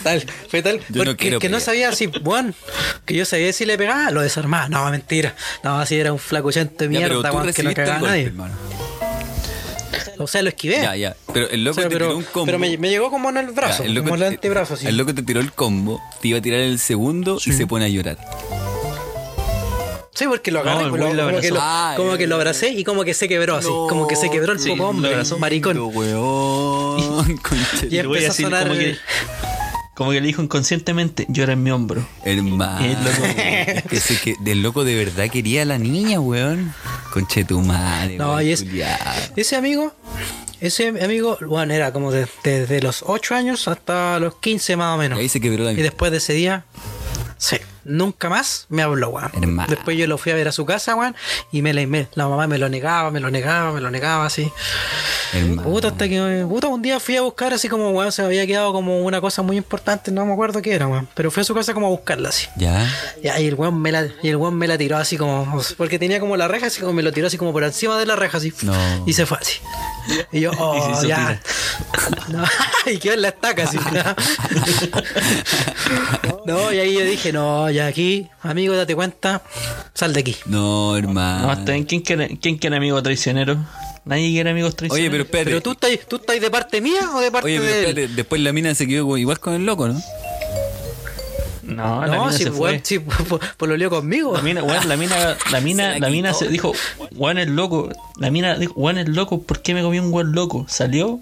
tal, 0.03 0.25
fue 0.49 0.61
tal, 0.61 0.81
Yo 0.89 1.05
porque 1.05 1.37
que 1.39 1.47
no 1.47 1.61
sabía 1.61 1.93
si, 1.93 2.07
weón, 2.07 2.53
que 3.05 3.13
yo 3.15 3.23
sabía 3.25 3.53
si 3.53 3.65
le 3.65 3.77
pegaba, 3.77 4.11
lo 4.11 4.19
desarmaba. 4.21 4.67
No, 4.67 4.89
mentira. 4.91 5.35
No, 5.63 5.79
así 5.79 5.95
era 5.95 6.11
un 6.11 6.19
flacuchento 6.19 6.83
de 6.83 6.93
Ya, 6.93 6.99
mierda, 6.99 7.07
pero 7.07 7.21
tú 7.31 7.37
weón, 7.37 7.53
que 7.53 7.63
no 7.63 7.73
cagaba 7.73 7.99
a 7.99 8.01
nadie. 8.11 8.25
hermano. 8.25 8.53
O 10.17 10.27
sea, 10.27 10.41
lo 10.41 10.49
esquivé. 10.49 10.77
Ya, 10.81 10.95
ya. 10.95 11.15
Pero 11.33 11.49
el 11.49 11.61
O 11.61 11.63
loco 11.65 11.75
sea, 11.81 11.83
te 11.89 11.89
pero, 11.95 12.07
tiró 12.07 12.17
un 12.17 12.23
combo. 12.25 12.45
pero 12.45 12.59
me, 12.59 12.77
me 12.77 12.89
llegó 12.89 13.09
como 13.09 13.29
en 13.29 13.37
el 13.37 13.51
brazo, 13.51 13.83
Ya, 13.83 13.89
el 13.89 13.95
loco 13.95 14.09
como 14.09 14.15
en 14.17 14.23
el 14.23 14.29
te- 14.29 14.35
antebrazo, 14.35 14.73
así. 14.75 14.87
El 14.87 14.97
loco 14.97 15.13
te 15.15 15.23
tiró 15.23 15.39
el 15.39 15.51
combo, 15.51 16.01
te 16.21 16.27
iba 16.29 16.37
a 16.39 16.41
tirar 16.41 16.59
el 16.59 16.79
segundo 16.79 17.37
y 17.45 17.51
se 17.51 17.67
pone 17.67 17.85
a 17.85 17.87
llorar. 17.89 18.17
Sí, 20.13 20.25
porque 20.27 20.51
lo 20.51 20.59
agarré, 20.59 20.83
No, 20.83 20.95
el 20.95 21.01
lo- 21.01 21.13
lo 21.13 21.25
como, 21.29 21.39
que 21.41 21.49
lo, 21.51 21.57
Ah, 21.61 21.93
como 21.97 22.13
eh. 22.13 22.17
que 22.17 22.27
lo 22.27 22.35
abracé 22.35 22.69
y 22.69 22.83
como 22.83 23.03
que 23.03 23.13
se 23.13 23.27
quebró 23.27 23.55
así, 23.55 23.69
No, 23.69 23.87
como 23.87 24.07
que 24.07 24.15
se 24.15 24.29
quebró 24.29 24.51
el 24.53 24.59
sí, 24.59 24.69
poco 24.69 24.83
lo 24.83 24.89
hombre, 24.89 25.11
abrazó. 25.11 25.39
maricón. 25.39 25.77
Weón, 25.77 27.39
Y 27.89 28.01
güey 28.03 28.25
empezó 28.25 28.31
a 28.31 28.35
sonar 28.35 28.67
como 28.67 28.77
que, 28.77 28.97
como 30.01 30.13
que 30.13 30.19
le 30.19 30.25
dijo 30.25 30.41
inconscientemente, 30.41 31.27
llora 31.29 31.53
en 31.53 31.61
mi 31.61 31.69
hombro. 31.69 32.03
Hermano. 32.25 32.83
El 32.83 32.93
loco. 33.03 33.23
Es 33.37 33.83
que 33.89 33.95
ese 33.97 34.17
que 34.19 34.35
del 34.39 34.63
loco 34.63 34.83
de 34.83 34.95
verdad 34.95 35.29
quería 35.29 35.61
a 35.61 35.65
la 35.65 35.77
niña, 35.77 36.19
weón. 36.19 36.73
Conche 37.13 37.43
tu 37.45 37.61
madre, 37.61 38.17
No, 38.17 38.29
weón, 38.33 38.47
y 38.47 38.51
es-. 38.51 38.65
Ese 39.35 39.55
amigo, 39.55 39.93
Ese 40.59 40.87
amigo, 40.87 41.37
bueno, 41.47 41.71
era 41.75 41.93
como 41.93 42.11
de- 42.11 42.25
desde 42.43 42.81
los 42.81 43.03
8 43.05 43.35
años 43.35 43.67
hasta 43.67 44.17
los 44.19 44.37
15 44.37 44.75
más 44.75 44.95
o 44.95 44.97
menos. 44.97 45.19
Y 45.19 45.21
ahí 45.21 45.29
se 45.29 45.39
quebró 45.39 45.65
la 45.65 45.73
Y 45.73 45.75
después 45.75 46.11
de 46.11 46.17
ese 46.17 46.33
día, 46.33 46.65
sí, 47.37 47.57
nunca 47.83 48.29
más 48.29 48.65
me 48.69 48.81
habló, 48.81 49.09
weón. 49.09 49.31
Después 49.67 49.97
yo 49.97 50.07
lo 50.07 50.17
fui 50.17 50.31
a 50.31 50.35
ver 50.35 50.47
a 50.47 50.51
su 50.51 50.65
casa, 50.65 50.95
weón, 50.95 51.15
y 51.51 51.61
me, 51.61 51.73
la- 51.73 51.85
me- 51.87 52.07
la 52.15 52.27
mamá 52.27 52.47
me 52.47 52.57
lo 52.57 52.69
negaba, 52.69 53.11
me 53.11 53.19
lo 53.19 53.29
negaba, 53.31 53.71
me 53.71 53.81
lo 53.81 53.89
negaba, 53.91 54.25
así. 54.25 54.51
Hermano. 55.33 55.63
Puta, 55.63 55.87
hasta 55.89 56.09
que, 56.09 56.45
puta, 56.47 56.67
un 56.67 56.81
día 56.81 56.99
fui 56.99 57.15
a 57.15 57.21
buscar 57.21 57.53
así 57.53 57.69
como, 57.69 57.89
weón, 57.91 58.11
se 58.11 58.21
me 58.21 58.27
había 58.27 58.45
quedado 58.45 58.73
como 58.73 58.99
una 59.01 59.21
cosa 59.21 59.41
muy 59.41 59.55
importante, 59.57 60.11
no 60.11 60.25
me 60.25 60.33
acuerdo 60.33 60.61
qué 60.61 60.73
era, 60.73 60.87
weón. 60.87 61.07
Pero 61.15 61.31
fui 61.31 61.41
a 61.41 61.43
su 61.43 61.53
casa 61.55 61.73
como 61.73 61.87
a 61.87 61.89
buscarla 61.89 62.29
así. 62.29 62.47
Ya. 62.57 62.87
Ya, 63.23 63.39
y 63.39 63.47
el 63.47 63.55
weón 63.55 63.81
me 63.81 63.91
la, 63.91 64.07
y 64.21 64.27
el 64.29 64.35
weón 64.35 64.55
me 64.57 64.67
la 64.67 64.77
tiró 64.77 64.97
así 64.97 65.17
como, 65.17 65.61
porque 65.77 65.97
tenía 65.99 66.19
como 66.19 66.35
la 66.37 66.47
reja, 66.47 66.67
así 66.67 66.81
como 66.81 66.93
me 66.93 67.01
lo 67.03 67.11
tiró 67.13 67.27
así 67.27 67.37
como 67.37 67.53
por 67.53 67.63
encima 67.63 67.97
de 67.97 68.05
la 68.05 68.15
reja, 68.15 68.37
así. 68.37 68.53
No. 68.63 68.73
Y 69.07 69.13
se 69.13 69.25
fue 69.25 69.37
así. 69.39 69.59
Y 70.33 70.41
yo, 70.41 70.51
oh, 70.59 70.99
Y 71.03 71.07
ya. 71.07 71.39
No, 72.27 72.43
y 72.91 72.97
quedó 72.97 73.13
en 73.13 73.21
la 73.21 73.27
estaca 73.29 73.63
así. 73.63 73.77
No, 76.45 76.71
y 76.71 76.79
ahí 76.79 76.93
yo 76.93 77.05
dije, 77.05 77.31
no, 77.31 77.69
ya 77.71 77.87
aquí, 77.87 78.27
amigo, 78.41 78.75
date 78.75 78.95
cuenta, 78.95 79.41
sal 79.93 80.13
de 80.13 80.19
aquí. 80.21 80.35
No, 80.45 80.95
hermano. 80.97 81.47
No, 81.47 81.53
está 81.53 81.71
bien. 81.73 81.85
¿Quién 81.85 82.01
quiere, 82.01 82.37
¿Quién 82.41 82.57
quiere 82.57 82.75
amigos 82.77 83.01
traicioneros? 83.03 83.57
Nadie 84.05 84.31
quiere 84.31 84.49
amigos 84.49 84.69
Oye, 84.73 84.77
traicioneros. 84.89 85.11
pero 85.11 85.23
espérate. 85.23 85.49
Pero 85.51 85.61
tú 85.61 85.71
estás, 85.71 86.07
tú 86.07 86.15
estás 86.17 86.39
de 86.41 86.49
parte 86.51 86.81
mía 86.81 87.09
o 87.13 87.19
de 87.19 87.31
parte 87.31 87.47
Oye, 87.47 87.59
pero 87.59 87.71
de 87.71 87.79
él? 87.83 87.87
espérate. 87.89 88.15
Después 88.15 88.41
la 88.41 88.51
mina 88.53 88.73
se 88.75 88.87
quedó 88.87 89.17
igual 89.17 89.39
con 89.39 89.53
el 89.53 89.65
loco, 89.65 89.87
¿no? 89.87 89.99
No, 91.63 92.01
la 92.05 92.07
No, 92.15 92.25
mina 92.25 92.31
si, 92.37 92.43
se 92.43 92.49
weón, 92.49 92.57
fue. 92.57 92.81
si, 92.83 92.99
por, 93.29 93.39
por 93.55 93.69
lo 93.69 93.77
lío 93.77 93.89
conmigo. 93.89 94.33
La 94.35 94.41
mina, 94.41 94.63
weón, 94.63 94.89
la 94.89 94.97
mina, 94.97 95.37
la 95.51 95.61
mina, 95.61 95.93
Se 95.93 95.99
la 95.99 96.07
la 96.07 96.11
mina 96.11 96.33
se 96.33 96.47
dijo, 96.49 96.73
weón 97.15 97.37
es 97.37 97.47
loco. 97.47 97.89
La 98.17 98.29
mina 98.31 98.55
dijo, 98.57 98.73
weón 98.75 98.97
es 98.97 99.07
loco, 99.07 99.41
¿por 99.43 99.61
qué 99.61 99.73
me 99.73 99.81
comí 99.83 99.99
un 99.99 100.11
weón 100.11 100.33
loco? 100.33 100.65
Salió, 100.67 101.19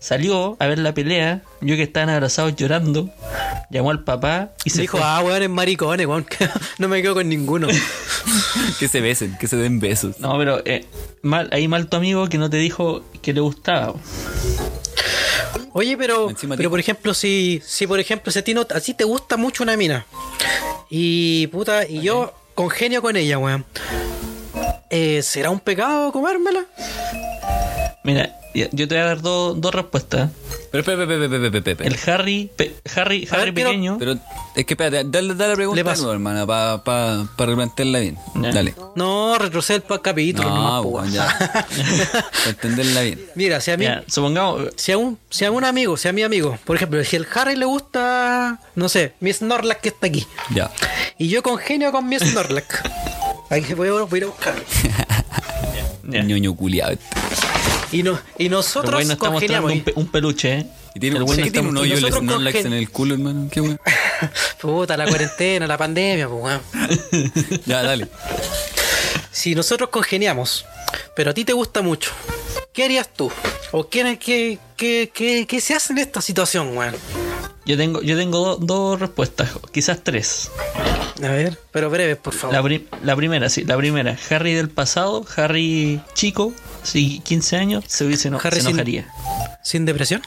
salió 0.00 0.56
a 0.58 0.66
ver 0.66 0.78
la 0.80 0.92
pelea, 0.92 1.42
yo 1.60 1.76
que 1.76 1.84
estaban 1.84 2.10
abrazados 2.10 2.56
llorando, 2.56 3.08
llamó 3.70 3.90
al 3.90 4.04
papá 4.04 4.50
y 4.64 4.70
se 4.70 4.82
Dijo, 4.82 4.98
fue. 4.98 5.06
ah, 5.06 5.20
weón, 5.24 5.42
es 5.42 5.50
maricones, 5.50 6.06
weón. 6.06 6.26
no 6.78 6.88
me 6.88 7.02
quedo 7.02 7.14
con 7.14 7.28
ninguno. 7.28 7.68
que 8.78 8.88
se 8.88 9.00
besen, 9.00 9.36
que 9.38 9.46
se 9.48 9.56
den 9.56 9.80
besos. 9.80 10.18
No, 10.20 10.36
pero 10.38 10.62
eh, 10.64 10.86
mal, 11.22 11.48
ahí 11.52 11.68
mal 11.68 11.88
tu 11.88 11.96
amigo 11.96 12.28
que 12.28 12.38
no 12.38 12.48
te 12.50 12.56
dijo 12.56 13.02
que 13.22 13.32
le 13.32 13.40
gustaba. 13.40 13.94
Oye, 15.72 15.96
pero, 15.96 16.30
Encima 16.30 16.56
pero 16.56 16.70
por 16.70 16.80
ejemplo, 16.80 17.14
si, 17.14 17.62
si 17.64 17.86
por 17.86 18.00
ejemplo, 18.00 18.32
si 18.32 18.38
a 18.38 18.42
ti 18.44 18.54
no, 18.54 18.62
a 18.62 18.80
ti 18.80 18.94
te 18.94 19.04
gusta 19.04 19.36
mucho 19.36 19.62
una 19.62 19.76
mina 19.76 20.06
y 20.90 21.46
puta, 21.48 21.86
y 21.86 22.00
yo 22.00 22.32
congenio 22.54 23.02
con 23.02 23.16
ella, 23.16 23.38
weón. 23.38 23.64
Eh, 24.90 25.22
¿Será 25.22 25.50
un 25.50 25.60
pecado 25.60 26.10
comérmela? 26.12 26.64
Mira, 28.02 28.37
yo 28.54 28.68
te 28.88 28.94
voy 28.94 28.98
a 28.98 29.04
dar 29.06 29.20
dos 29.22 29.60
dos 29.60 29.74
respuestas. 29.74 30.30
Pero 30.70 30.80
espera, 30.80 31.02
espera, 31.04 31.58
espera. 31.58 31.88
El 31.88 31.98
Harry, 32.12 32.50
pe- 32.56 32.74
Harry, 32.96 33.26
A 33.30 33.34
Harry 33.36 33.50
ver, 33.52 33.54
pequeño. 33.54 33.96
Pero 33.98 34.16
es 34.54 34.66
que 34.66 34.74
espérate, 34.74 35.04
dale, 35.08 35.34
dale 35.34 35.50
la 35.50 35.54
pregunta, 35.56 35.76
Le 35.76 35.84
paso. 35.84 36.04
no, 36.06 36.12
hermana, 36.12 36.46
para 36.46 36.82
pa, 36.84 37.26
pa 37.36 37.46
replantearla 37.46 37.98
bien. 38.00 38.18
Ya. 38.34 38.50
Dale. 38.52 38.74
No, 38.96 39.38
retrocede 39.38 39.82
el 39.88 40.00
capítulo. 40.02 40.48
No, 40.50 40.80
weón. 40.82 41.10
ya. 41.12 41.26
para 41.38 42.50
entenderla 42.50 43.00
bien. 43.02 43.20
Mira, 43.34 43.60
si 43.60 43.70
a 43.70 43.76
mí, 43.76 43.84
Ya, 43.84 44.02
supongamos, 44.08 44.62
si 44.76 44.92
a 44.92 44.98
un, 44.98 45.18
si 45.30 45.44
a 45.44 45.50
un 45.50 45.64
amigo, 45.64 45.96
si 45.96 46.08
a 46.08 46.12
mi 46.12 46.22
amigo, 46.22 46.58
por 46.64 46.76
ejemplo, 46.76 47.02
si 47.04 47.16
el 47.16 47.26
Harry 47.34 47.56
le 47.56 47.64
gusta, 47.64 48.58
no 48.74 48.88
sé, 48.88 49.14
mi 49.20 49.32
Snorlax 49.32 49.80
que 49.80 49.88
está 49.88 50.06
aquí, 50.08 50.26
Ya. 50.50 50.70
y 51.18 51.28
yo 51.28 51.42
congenio 51.42 51.92
con 51.92 52.06
mi 52.08 52.18
Snorlax, 52.18 52.82
ahí 53.50 53.62
voy, 53.74 53.88
a- 53.88 54.02
voy 54.02 54.14
a 54.14 54.16
ir 54.18 54.24
a 54.24 54.26
buscarlo. 54.26 54.62
Ñoño 56.02 56.54
culiado. 56.56 56.96
Y, 57.92 58.02
no, 58.02 58.18
y 58.38 58.48
nosotros 58.48 58.94
güey 58.94 59.06
no 59.06 59.12
está 59.14 59.30
mostrando 59.30 59.62
congeniamos. 59.62 59.72
un, 59.72 59.80
pe- 59.82 59.92
un 59.96 60.06
peluche, 60.10 60.52
¿eh? 60.58 60.66
Y 60.94 61.00
tiene, 61.00 61.16
el 61.16 61.22
un- 61.22 61.26
güey 61.26 61.38
no 61.38 61.42
¿qué 61.44 61.48
está 61.48 61.60
tiene 61.60 61.68
un 61.68 61.76
hoyo 61.78 61.96
Snorlax 61.96 62.64
en 62.64 62.72
el 62.72 62.90
culo, 62.90 63.14
hermano. 63.14 63.48
Qué 63.50 63.60
weón. 63.60 63.80
Puta, 64.60 64.96
la 64.96 65.06
cuarentena, 65.06 65.66
la 65.66 65.78
pandemia, 65.78 66.28
pues, 66.28 66.42
weón. 66.42 66.60
Ya, 67.66 67.82
dale. 67.82 68.08
Si 69.30 69.54
nosotros 69.54 69.90
congeniamos, 69.90 70.64
pero 71.14 71.30
a 71.30 71.34
ti 71.34 71.44
te 71.44 71.52
gusta 71.52 71.80
mucho, 71.82 72.10
¿qué 72.72 72.84
harías 72.84 73.08
tú? 73.12 73.30
¿O 73.72 73.88
qué, 73.88 74.18
qué, 74.18 74.58
qué, 74.76 75.10
qué, 75.14 75.46
qué 75.46 75.60
se 75.60 75.74
hace 75.74 75.92
en 75.92 75.98
esta 75.98 76.20
situación, 76.20 76.76
weón? 76.76 76.94
Yo 77.64 77.76
tengo, 77.76 78.00
yo 78.02 78.16
tengo 78.16 78.38
do- 78.40 78.56
dos 78.56 78.98
respuestas, 79.00 79.50
quizás 79.72 80.02
tres. 80.02 80.50
A 81.22 81.28
ver, 81.28 81.58
pero 81.70 81.90
breves, 81.90 82.16
por 82.16 82.32
favor. 82.32 82.54
La, 82.56 82.62
pri- 82.62 82.88
la 83.02 83.14
primera, 83.14 83.48
sí, 83.50 83.64
la 83.64 83.76
primera. 83.76 84.16
Harry 84.30 84.54
del 84.54 84.70
pasado, 84.70 85.24
Harry 85.36 86.00
chico, 86.14 86.52
sí, 86.82 87.20
15 87.24 87.56
años, 87.56 87.84
se, 87.86 88.04
hubiese 88.04 88.28
eno- 88.28 88.38
Harry 88.42 88.56
se 88.56 88.62
sin- 88.62 88.70
enojaría. 88.70 89.06
¿Sin 89.62 89.84
depresión? 89.84 90.22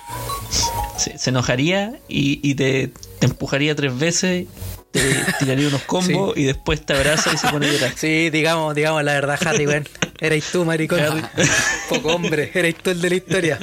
Sí, 0.98 1.12
se 1.18 1.30
enojaría 1.32 1.94
y, 2.08 2.40
y 2.48 2.56
te, 2.56 2.92
te 3.20 3.26
empujaría 3.26 3.76
tres 3.76 3.98
veces, 3.98 4.48
te 4.92 5.00
tiraría 5.40 5.68
unos 5.68 5.82
combos 5.84 6.38
y 6.38 6.44
después 6.44 6.86
te 6.86 6.94
abraza 6.94 7.32
y 7.34 7.38
se 7.38 7.48
pone 7.48 7.68
a 7.68 7.72
llorar. 7.72 7.94
Sí, 7.96 8.30
digamos, 8.30 8.76
digamos 8.76 9.04
la 9.04 9.14
verdad, 9.14 9.40
Harry, 9.46 9.66
weón. 9.68 9.88
Erais 10.20 10.46
tú, 10.52 10.64
maricón. 10.66 11.00
Poco 11.90 12.10
hombre, 12.14 12.52
erais 12.54 12.76
tú 12.76 12.92
el 12.92 13.02
de 13.02 13.10
la 13.10 13.16
historia. 13.16 13.60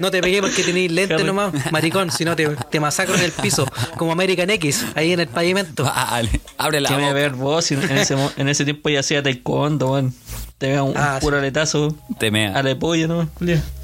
No 0.00 0.10
te 0.10 0.20
pegué 0.20 0.40
porque 0.40 0.64
tenéis 0.64 0.90
lente 0.90 1.14
Harry. 1.14 1.22
nomás, 1.24 1.52
maricón, 1.70 2.10
si 2.10 2.24
no 2.24 2.34
te, 2.34 2.48
te 2.48 2.80
masacro 2.80 3.14
en 3.14 3.20
el 3.22 3.30
piso, 3.30 3.64
como 3.96 4.10
American 4.10 4.50
X, 4.50 4.84
ahí 4.96 5.12
en 5.12 5.20
el 5.20 5.28
pavimento. 5.28 5.84
Vale. 5.84 6.28
Abre 6.58 6.80
la 6.80 6.88
¿Qué 6.88 6.94
me 6.96 7.02
voy 7.02 7.10
a 7.10 7.12
boca. 7.12 7.20
ver 7.22 7.32
vos? 7.34 7.64
Si 7.64 7.74
en, 7.74 7.82
ese, 7.96 8.16
mo- 8.16 8.32
en 8.36 8.48
ese 8.48 8.64
tiempo 8.64 8.88
ya 8.88 8.98
hacía 9.00 9.22
taekwondo, 9.22 9.92
weón. 9.92 10.12
Te 10.60 10.68
veo 10.68 10.84
un, 10.84 10.90
un 10.90 10.96
Ah, 10.96 11.18
puro 11.20 11.38
aletazo 11.38 11.96
Te 12.18 12.30
mea. 12.30 12.52
a 12.54 12.62
la 12.62 12.78
polla, 12.78 13.06
¿no? 13.08 13.28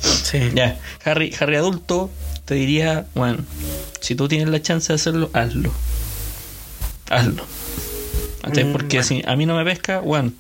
Sí. 0.01 0.51
Ya, 0.55 0.79
Harry, 1.05 1.35
Harry 1.41 1.57
adulto, 1.57 2.11
te 2.45 2.55
diría, 2.55 3.07
bueno, 3.15 3.39
si 4.01 4.15
tú 4.15 4.29
tienes 4.29 4.49
la 4.51 4.61
chance 4.63 4.93
de 4.93 4.95
hacerlo, 4.97 5.31
hazlo. 5.33 5.73
Hazlo. 7.11 7.43
Mm, 8.47 8.73
Porque 8.73 8.99
bueno. 8.99 9.03
si 9.03 9.23
a 9.27 9.35
mí 9.37 9.47
no 9.47 9.57
me 9.57 9.65
pesca, 9.65 10.01
bueno, 10.01 10.33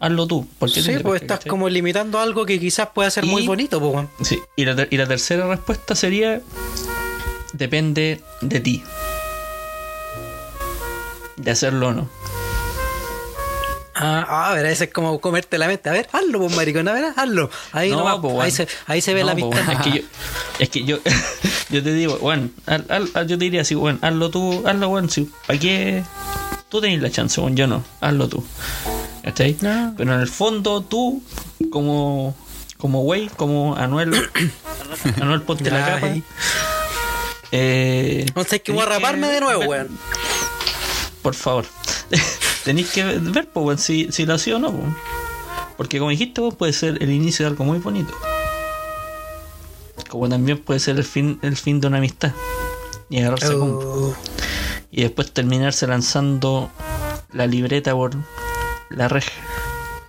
hazlo 0.00 0.26
tú. 0.26 0.48
Porque 0.58 0.82
Sí, 0.82 0.94
pues 1.02 1.20
estás 1.22 1.40
como 1.44 1.68
limitando 1.68 2.18
algo 2.18 2.46
que 2.46 2.58
quizás 2.58 2.88
pueda 2.94 3.10
ser 3.10 3.26
muy 3.26 3.46
bonito, 3.46 3.78
pues, 3.78 3.92
weón. 3.92 4.10
Sí, 4.22 4.40
y 4.56 4.64
la, 4.64 4.86
y 4.90 4.96
la 4.96 5.06
tercera 5.06 5.46
respuesta 5.46 5.94
sería, 5.94 6.40
depende 7.52 8.20
de 8.40 8.60
ti. 8.60 8.82
De 11.36 11.50
hacerlo 11.50 11.88
o 11.88 11.92
no. 11.92 12.08
Ah, 13.96 14.50
a 14.50 14.54
ver, 14.54 14.66
ese 14.66 14.84
es 14.84 14.92
como 14.92 15.20
comerte 15.20 15.56
la 15.56 15.68
mente. 15.68 15.88
A 15.88 15.92
ver, 15.92 16.08
hazlo, 16.12 16.40
pues, 16.40 16.56
maricón, 16.56 16.88
a 16.88 16.92
ver, 16.92 17.12
hazlo. 17.16 17.48
Ahí, 17.72 17.90
No, 17.90 17.98
nomás, 17.98 18.16
pues, 18.20 18.38
ahí, 18.40 18.50
se, 18.50 18.68
ahí 18.86 19.00
se 19.00 19.14
ve 19.14 19.20
No, 19.20 19.26
la 19.26 19.32
pues, 19.34 19.44
amistad. 19.44 19.64
bueno, 19.66 19.80
es 19.80 19.84
que 19.84 19.98
yo, 19.98 20.04
es 20.58 20.68
que 20.68 20.84
yo, 20.84 20.98
yo 21.70 21.82
te 21.82 21.92
digo, 21.92 22.18
bueno, 22.18 22.50
yo 22.66 23.26
te 23.26 23.36
diría 23.36 23.60
así, 23.62 23.74
bueno, 23.76 23.98
hazlo 24.02 24.30
tú, 24.30 24.64
hazlo, 24.66 24.88
bueno, 24.88 25.08
si, 25.08 25.30
¿para 25.46 25.58
qué? 25.58 26.02
Tú 26.68 26.80
tenés 26.80 27.00
la 27.02 27.10
chance, 27.10 27.40
bueno, 27.40 27.56
yo 27.56 27.66
no, 27.68 27.84
hazlo 28.00 28.28
tú. 28.28 28.44
¿Cachai? 29.22 29.56
No. 29.60 29.94
Pero 29.96 30.12
en 30.14 30.20
el 30.20 30.28
fondo 30.28 30.82
tú, 30.82 31.22
como, 31.70 32.36
como 32.78 33.02
güey, 33.02 33.28
como 33.28 33.76
Anuel, 33.76 34.12
Anuel 35.20 35.42
ponte 35.42 35.70
la 35.70 35.86
capa. 35.86 36.06
ahí. 36.08 36.22
Eh, 37.52 38.24
Entonces 38.26 38.54
hay 38.54 38.60
que 38.60 38.72
tenés 38.72 38.88
raparme 38.88 39.28
de 39.28 39.40
nuevo, 39.40 39.62
weón. 39.64 39.88
Por 41.22 41.34
favor. 41.34 41.64
Tenéis 42.64 42.90
que 42.90 43.04
ver, 43.04 43.48
weón, 43.54 43.78
si, 43.78 44.10
si 44.10 44.24
lo 44.26 44.34
hacía 44.34 44.56
o 44.56 44.58
no. 44.58 44.72
Porque 45.76 45.98
como 45.98 46.10
dijiste 46.10 46.40
vos, 46.40 46.54
puede 46.54 46.72
ser 46.72 47.02
el 47.02 47.10
inicio 47.10 47.44
de 47.44 47.50
algo 47.50 47.64
muy 47.64 47.78
bonito. 47.78 48.14
Como 50.08 50.28
también 50.28 50.58
puede 50.58 50.80
ser 50.80 50.96
el 50.96 51.04
fin, 51.04 51.38
el 51.42 51.56
fin 51.56 51.80
de 51.80 51.88
una 51.88 51.98
amistad. 51.98 52.32
Y 53.10 53.18
agarrarse. 53.20 53.54
Oh, 53.54 54.14
Y 54.90 55.02
después 55.02 55.32
terminarse 55.32 55.86
lanzando 55.86 56.70
la 57.32 57.46
libreta 57.46 57.92
por 57.92 58.12
la 58.90 59.08
reja. 59.08 59.32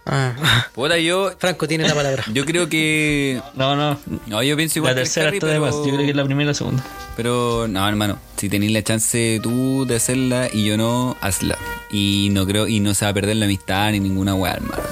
ah. 0.05 0.67
Puta, 0.73 0.97
yo, 0.99 1.31
Franco 1.39 1.67
tiene 1.67 1.87
la 1.87 1.95
palabra. 1.95 2.23
yo 2.33 2.45
creo 2.45 2.69
que. 2.69 3.41
No, 3.55 3.75
no. 3.75 3.97
No, 4.27 4.43
yo 4.43 4.55
pienso 4.55 4.75
La 4.75 4.79
igual 4.79 4.91
el 4.91 5.03
tercera 5.03 5.29
está 5.29 5.47
de 5.47 5.59
más. 5.59 5.73
Yo 5.73 5.83
creo 5.85 5.97
que 5.97 6.09
es 6.11 6.15
la 6.15 6.23
primera 6.23 6.43
y 6.43 6.47
la 6.47 6.53
segunda. 6.53 6.83
Pero 7.17 7.67
no, 7.67 7.87
hermano, 7.87 8.17
si 8.37 8.47
tenéis 8.47 8.71
la 8.71 8.83
chance 8.83 9.39
tú 9.41 9.85
de 9.85 9.95
hacerla 9.95 10.49
y 10.53 10.65
yo 10.65 10.77
no, 10.77 11.17
hazla. 11.21 11.57
Y 11.91 12.29
no 12.31 12.45
creo, 12.45 12.67
y 12.67 12.79
no 12.79 12.93
se 12.93 13.05
va 13.05 13.11
a 13.11 13.13
perder 13.13 13.35
la 13.37 13.45
amistad 13.45 13.91
ni 13.91 13.99
ninguna 13.99 14.35
weá, 14.35 14.53
hermano. 14.53 14.83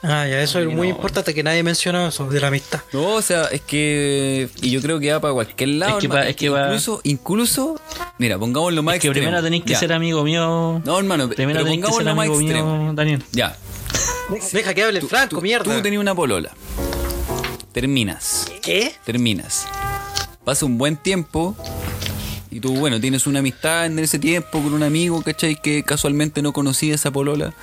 Ah, 0.00 0.28
ya, 0.28 0.40
eso 0.40 0.60
es 0.60 0.68
muy 0.68 0.88
importante 0.88 1.34
que 1.34 1.42
nadie 1.42 1.64
menciona 1.64 2.06
eso 2.08 2.28
de 2.28 2.40
la 2.40 2.46
amistad. 2.46 2.80
No, 2.92 3.14
o 3.16 3.22
sea, 3.22 3.46
es 3.46 3.60
que. 3.62 4.48
Y 4.62 4.70
yo 4.70 4.80
creo 4.80 5.00
que 5.00 5.10
va 5.12 5.20
para 5.20 5.34
cualquier 5.34 5.70
lado. 5.70 5.94
Es 5.94 5.98
que 6.02 6.06
hermano. 6.06 6.22
va- 6.24 6.28
es 6.30 6.36
que 6.36 6.48
va- 6.50 6.66
incluso, 6.66 7.00
incluso. 7.02 7.80
Mira, 8.16 8.38
pongámoslo 8.38 8.80
más 8.84 8.94
Es 8.94 9.00
que 9.00 9.08
extremo. 9.08 9.24
primero 9.26 9.42
tenéis 9.42 9.64
que 9.64 9.72
Ya. 9.72 9.78
ser 9.80 9.92
amigo 9.92 10.22
mío. 10.22 10.80
No, 10.84 10.98
hermano, 10.98 11.28
Primero 11.28 11.64
tenéis 11.64 11.80
que 11.80 11.86
ser 11.86 12.04
pongámoslo 12.04 12.14
más 12.14 12.26
amigo 12.28 12.40
extremo. 12.40 12.78
mío, 12.84 12.92
Daniel. 12.94 13.24
Ya. 13.32 13.56
Deja 14.52 14.72
que 14.74 14.82
hable 14.84 15.00
el 15.00 15.08
Franco, 15.08 15.36
tú, 15.36 15.42
mierda. 15.42 15.74
Tú 15.74 15.82
tenías 15.82 16.00
una 16.00 16.14
polola. 16.14 16.52
Terminas. 17.72 18.46
¿Qué? 18.62 18.94
terminas. 19.04 19.66
Pasa 20.44 20.64
un 20.64 20.78
buen 20.78 20.96
tiempo 20.96 21.56
y 22.58 22.60
tú, 22.60 22.74
bueno, 22.74 23.00
tienes 23.00 23.26
una 23.28 23.38
amistad 23.38 23.86
en 23.86 23.98
ese 24.00 24.18
tiempo 24.18 24.60
con 24.60 24.74
un 24.74 24.82
amigo, 24.82 25.22
¿cachai? 25.22 25.54
Que 25.62 25.84
casualmente 25.84 26.42
no 26.42 26.52
conocía 26.52 26.92
esa 26.96 27.12
polola 27.12 27.54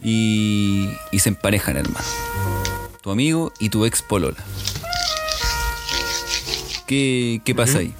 y, 0.00 0.88
y 1.10 1.18
se 1.18 1.30
emparejan, 1.30 1.76
hermano. 1.76 2.06
Tu 3.02 3.10
amigo 3.10 3.52
y 3.58 3.70
tu 3.70 3.84
ex 3.84 4.02
polola. 4.02 4.36
¿qué, 6.86 7.40
qué 7.44 7.54
pasa 7.54 7.78
ahí? 7.78 7.92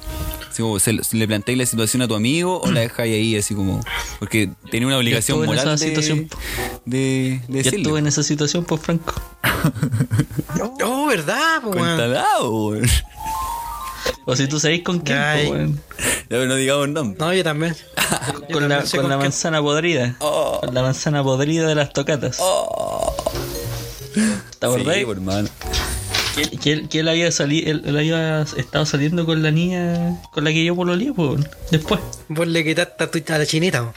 Así 0.49 0.61
como, 0.61 0.79
¿se- 0.79 1.03
se 1.03 1.17
¿Le 1.17 1.27
planteáis 1.27 1.57
la 1.59 1.65
situación 1.65 2.01
a 2.01 2.07
tu 2.07 2.15
amigo 2.15 2.61
o 2.61 2.71
la 2.71 2.79
dejáis 2.79 3.13
ahí 3.13 3.35
así 3.35 3.53
como.? 3.53 3.81
Porque 4.19 4.49
tenía 4.71 4.87
una 4.87 4.97
obligación 4.97 5.39
en 5.41 5.45
moral 5.47 5.65
esa 5.67 5.71
de, 5.71 5.77
situación. 5.89 6.29
de, 6.85 7.41
de 7.49 7.59
estuve 7.59 7.99
en 7.99 8.07
esa 8.07 8.23
situación, 8.23 8.63
pues 8.63 8.81
Franco. 8.81 9.13
Oh, 10.83 11.07
¿verdad, 11.07 11.61
po? 11.61 11.71
Cuéntala. 11.71 12.25
O 14.27 14.35
si 14.35 14.47
tú 14.47 14.59
sabéis 14.59 14.81
con 14.83 14.99
quién, 14.99 15.17
Ay. 15.19 15.47
pues, 15.47 15.59
weón. 15.59 15.81
Ya, 15.99 16.25
pero 16.29 16.45
no 16.47 16.55
digamos 16.55 16.89
nombre. 16.89 17.17
No, 17.19 17.33
yo 17.33 17.43
también. 17.43 17.75
Yo 18.49 18.53
Con 18.53 18.63
la, 18.69 18.75
también 18.75 18.87
sé 18.87 18.97
con 18.97 19.09
la 19.09 19.15
quién. 19.15 19.19
manzana 19.25 19.61
podrida. 19.61 20.15
Oh. 20.19 20.59
Con 20.61 20.73
la 20.73 20.81
manzana 20.83 21.23
podrida 21.23 21.67
de 21.67 21.75
las 21.75 21.91
tocatas. 21.93 22.37
¿Te 24.59 24.65
acordás? 24.65 24.95
Sí, 24.95 25.01
hermano. 25.09 25.49
que, 26.61 26.71
él, 26.73 26.89
que 26.89 26.99
él 26.99 27.07
había 27.09 27.31
salido, 27.31 27.71
él, 27.71 27.81
él 27.85 27.97
había 27.97 28.41
estado 28.41 28.85
saliendo 28.85 29.25
con 29.25 29.41
la 29.43 29.51
niña 29.51 30.19
con 30.31 30.43
la 30.43 30.51
que 30.51 30.63
yo 30.63 30.75
pololeé, 30.75 31.13
pues, 31.13 31.41
después. 31.71 31.99
Vos 32.29 32.47
le 32.47 32.63
quitaste 32.63 33.03
a, 33.03 33.11
tu- 33.11 33.33
a 33.33 33.37
la 33.37 33.45
chinita. 33.45 33.81
po. 33.83 33.93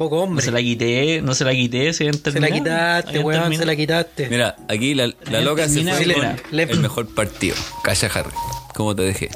Poco 0.00 0.16
No 0.16 0.22
hombre. 0.22 0.42
se 0.42 0.50
la 0.50 0.60
quité, 0.60 1.20
no 1.20 1.34
se 1.34 1.44
la 1.44 1.52
quité, 1.52 1.92
se 1.92 2.04
habían 2.04 2.22
Se 2.24 2.40
la 2.40 2.50
quitaste, 2.50 3.18
weón, 3.18 3.54
se 3.54 3.66
la 3.66 3.76
quitaste. 3.76 4.28
Mira, 4.30 4.56
aquí 4.66 4.94
la, 4.94 5.12
la 5.30 5.40
loca 5.42 5.68
se 5.68 5.82
fue 5.82 6.06
mira, 6.06 6.36
con 6.38 6.56
le- 6.56 6.62
el 6.62 6.80
mejor 6.80 7.14
partido. 7.14 7.54
Calla 7.84 8.08
Harry. 8.14 8.30
¿Cómo 8.74 8.96
te 8.96 9.02
dejé? 9.02 9.28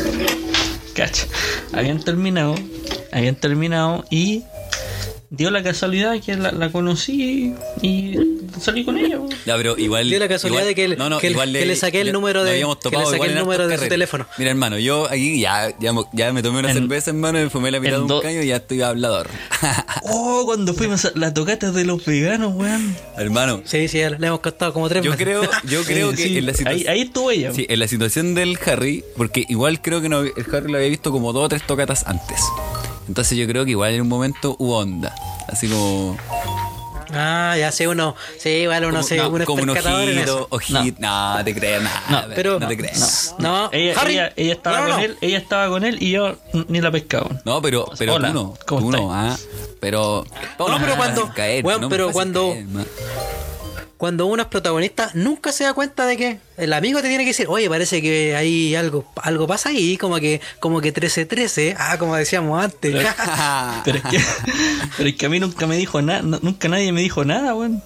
Cacha. 0.94 1.26
Habían 1.74 2.02
terminado, 2.02 2.54
habían 3.12 3.34
terminado 3.34 4.06
y 4.08 4.44
dio 5.30 5.50
la 5.50 5.62
casualidad 5.62 6.20
que 6.20 6.36
la, 6.36 6.52
la 6.52 6.70
conocí 6.70 7.52
y 7.82 8.14
salí 8.60 8.84
con 8.84 8.96
ella. 8.96 9.18
pues. 9.18 9.36
Ya, 9.44 9.56
pero 9.56 9.76
igual. 9.76 10.08
Dio 10.08 10.18
la 10.18 10.28
casualidad 10.28 10.60
igual- 10.62 10.68
de 10.68 10.74
que 10.74 10.88
le- 10.88 10.96
que 10.96 11.30
le- 11.30 11.52
que 11.60 11.66
le 11.66 11.76
saqué 11.76 12.00
el 12.02 12.12
número 12.12 12.44
de- 12.44 12.52
que 12.52 12.96
le 12.96 13.06
saqué 13.06 13.26
el 13.26 13.34
número 13.34 13.66
de 13.68 13.78
su 13.78 13.88
teléfono. 13.88 14.26
Mira, 14.38 14.50
hermano, 14.50 14.78
yo 14.78 15.06
aquí 15.10 15.40
ya, 15.40 15.74
ya, 15.78 16.32
me 16.32 16.42
tomé 16.42 16.60
una 16.60 16.70
En- 16.70 16.78
cerveza, 16.78 17.10
hermano, 17.10 17.38
me 17.38 17.50
fumé 17.50 17.70
la 17.70 17.80
mitad 17.80 17.96
de 17.96 18.02
un 18.02 18.20
caño 18.22 18.42
y 18.42 18.46
ya 18.48 18.56
estoy 18.56 18.82
hablador. 18.82 19.28
Oh, 20.08 20.42
cuando 20.44 20.72
fuimos 20.74 21.04
a 21.04 21.12
la 21.16 21.34
tocata 21.34 21.72
de 21.72 21.84
los 21.84 22.04
veganos, 22.04 22.54
weón. 22.54 22.96
hermano, 23.16 23.62
Sí, 23.64 23.88
sí, 23.88 23.98
le 23.98 24.26
hemos 24.26 24.40
costado 24.40 24.72
como 24.72 24.88
tres 24.88 25.02
yo 25.02 25.10
meses. 25.10 25.24
creo, 25.24 25.42
yo 25.64 25.82
creo 25.86 26.10
que 26.12 26.16
Sí, 26.18 26.38
en 26.38 26.46
la 26.46 26.54
situación. 26.54 26.88
ahí, 26.88 26.98
ahí 26.98 27.00
estuvo 27.06 27.30
ella. 27.30 27.52
Sí, 27.52 27.66
en 27.68 27.78
la 27.80 27.88
situación 27.88 28.34
del 28.34 28.56
Harry, 28.66 29.04
porque 29.16 29.44
igual 29.48 29.80
creo 29.82 30.00
que 30.00 30.08
no, 30.08 30.20
el 30.20 30.32
Harry 30.52 30.70
lo 30.70 30.78
había 30.78 30.88
visto 30.90 31.10
como 31.10 31.32
dos 31.32 31.46
o 31.46 31.48
tres 31.48 31.62
tocatas 31.66 32.06
antes. 32.06 32.38
Entonces 33.08 33.38
yo 33.38 33.46
creo 33.46 33.64
que 33.64 33.70
igual 33.72 33.94
en 33.94 34.00
un 34.02 34.08
momento 34.08 34.56
hubo 34.58 34.78
onda. 34.78 35.14
Así 35.48 35.68
como. 35.68 36.16
Ah, 37.14 37.54
ya 37.56 37.70
sé 37.70 37.86
uno. 37.86 38.16
Sí, 38.38 38.48
igual 38.48 38.84
uno 38.84 38.94
como, 38.96 39.02
se 39.04 39.16
no, 39.16 39.28
uno 39.28 39.44
como 39.44 39.62
un 39.62 39.70
ojito, 39.70 40.48
ojito. 40.50 40.96
No, 40.98 41.38
te 41.44 41.54
creas 41.54 41.82
nada. 41.82 42.02
No, 42.10 42.34
pero- 42.34 42.58
no 42.58 42.66
te 42.66 42.76
creas. 42.76 43.34
No, 43.38 43.70
Ella, 43.72 43.94
Harry, 44.00 44.14
ella, 44.14 44.32
ella 44.36 44.52
estaba 44.54 44.78
no, 44.80 44.82
no, 44.82 44.90
con 44.90 44.98
no. 44.98 45.04
él, 45.06 45.18
ella 45.20 45.38
estaba 45.38 45.68
con 45.68 45.84
él 45.84 46.02
y 46.02 46.10
yo 46.10 46.34
ni 46.68 46.80
la 46.80 46.90
pescaba. 46.90 47.30
No, 47.44 47.62
pero, 47.62 47.86
pero 47.96 48.14
Hola, 48.14 48.28
tú 48.28 48.34
no. 48.34 48.54
¿cómo 48.66 48.80
tú 48.80 48.90
no, 48.90 49.14
ah. 49.14 49.36
Pero. 49.78 50.24
No, 50.58 50.78
pero 50.80 50.96
cuando- 50.96 51.32
caer, 51.32 51.64
no 51.64 51.78
me 51.78 51.88
pero 51.88 52.10
cuando- 52.10 52.50
caer. 52.54 52.66
Cuando 53.96 54.26
uno 54.26 54.42
es 54.42 54.48
protagonista, 54.48 55.10
nunca 55.14 55.52
se 55.52 55.64
da 55.64 55.72
cuenta 55.72 56.04
de 56.04 56.16
que 56.18 56.38
el 56.58 56.72
amigo 56.74 57.00
te 57.00 57.08
tiene 57.08 57.24
que 57.24 57.30
decir, 57.30 57.46
oye, 57.48 57.68
parece 57.68 58.02
que 58.02 58.36
hay 58.36 58.74
algo, 58.74 59.10
algo 59.22 59.46
pasa 59.46 59.70
ahí, 59.70 59.96
como 59.96 60.16
que, 60.16 60.42
como 60.60 60.82
que 60.82 60.92
13-13, 60.92 61.76
ah, 61.78 61.96
como 61.98 62.14
decíamos 62.14 62.62
antes. 62.62 62.94
Pero 63.84 63.98
es 63.98 64.04
que, 64.04 64.20
pero 64.96 65.08
es 65.08 65.16
que 65.16 65.26
a 65.26 65.28
mí 65.28 65.40
nunca 65.40 65.66
me 65.66 65.76
dijo 65.76 66.02
nada, 66.02 66.22
nunca 66.22 66.68
nadie 66.68 66.92
me 66.92 67.00
dijo 67.00 67.24
nada, 67.24 67.54
weón. 67.54 67.82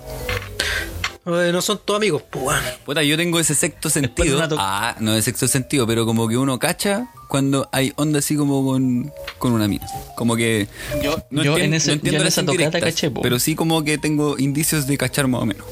No 1.30 1.62
son 1.62 1.80
tus 1.84 1.96
amigos, 1.96 2.22
pues. 2.30 2.56
Puta, 2.84 3.02
yo 3.02 3.16
tengo 3.16 3.38
ese 3.40 3.54
sexto 3.54 3.88
sentido. 3.90 4.38
Ah, 4.58 4.96
no 5.00 5.14
es 5.14 5.24
sexto 5.24 5.48
sentido, 5.48 5.86
pero 5.86 6.04
como 6.06 6.28
que 6.28 6.36
uno 6.36 6.58
cacha 6.58 7.08
cuando 7.28 7.68
hay 7.72 7.92
onda 7.96 8.18
así 8.18 8.36
como 8.36 8.64
con, 8.64 9.12
con 9.38 9.52
una 9.52 9.68
mina. 9.68 9.86
Como 10.16 10.36
que. 10.36 10.68
Yo- 11.02 11.22
no 11.30 11.42
yo 11.44 11.56
entien- 11.56 11.64
en 11.64 11.74
ese- 11.74 11.86
no 11.88 11.92
entiendo 11.94 12.18
yo 12.18 12.22
en 12.22 12.28
esa 12.28 12.44
tocata 12.44 12.80
caché, 12.80 13.10
po. 13.10 13.22
Pero 13.22 13.38
sí 13.38 13.54
como 13.54 13.82
que 13.84 13.98
tengo 13.98 14.36
indicios 14.38 14.86
de 14.86 14.98
cachar 14.98 15.28
más 15.28 15.42
o 15.42 15.46
menos. 15.46 15.64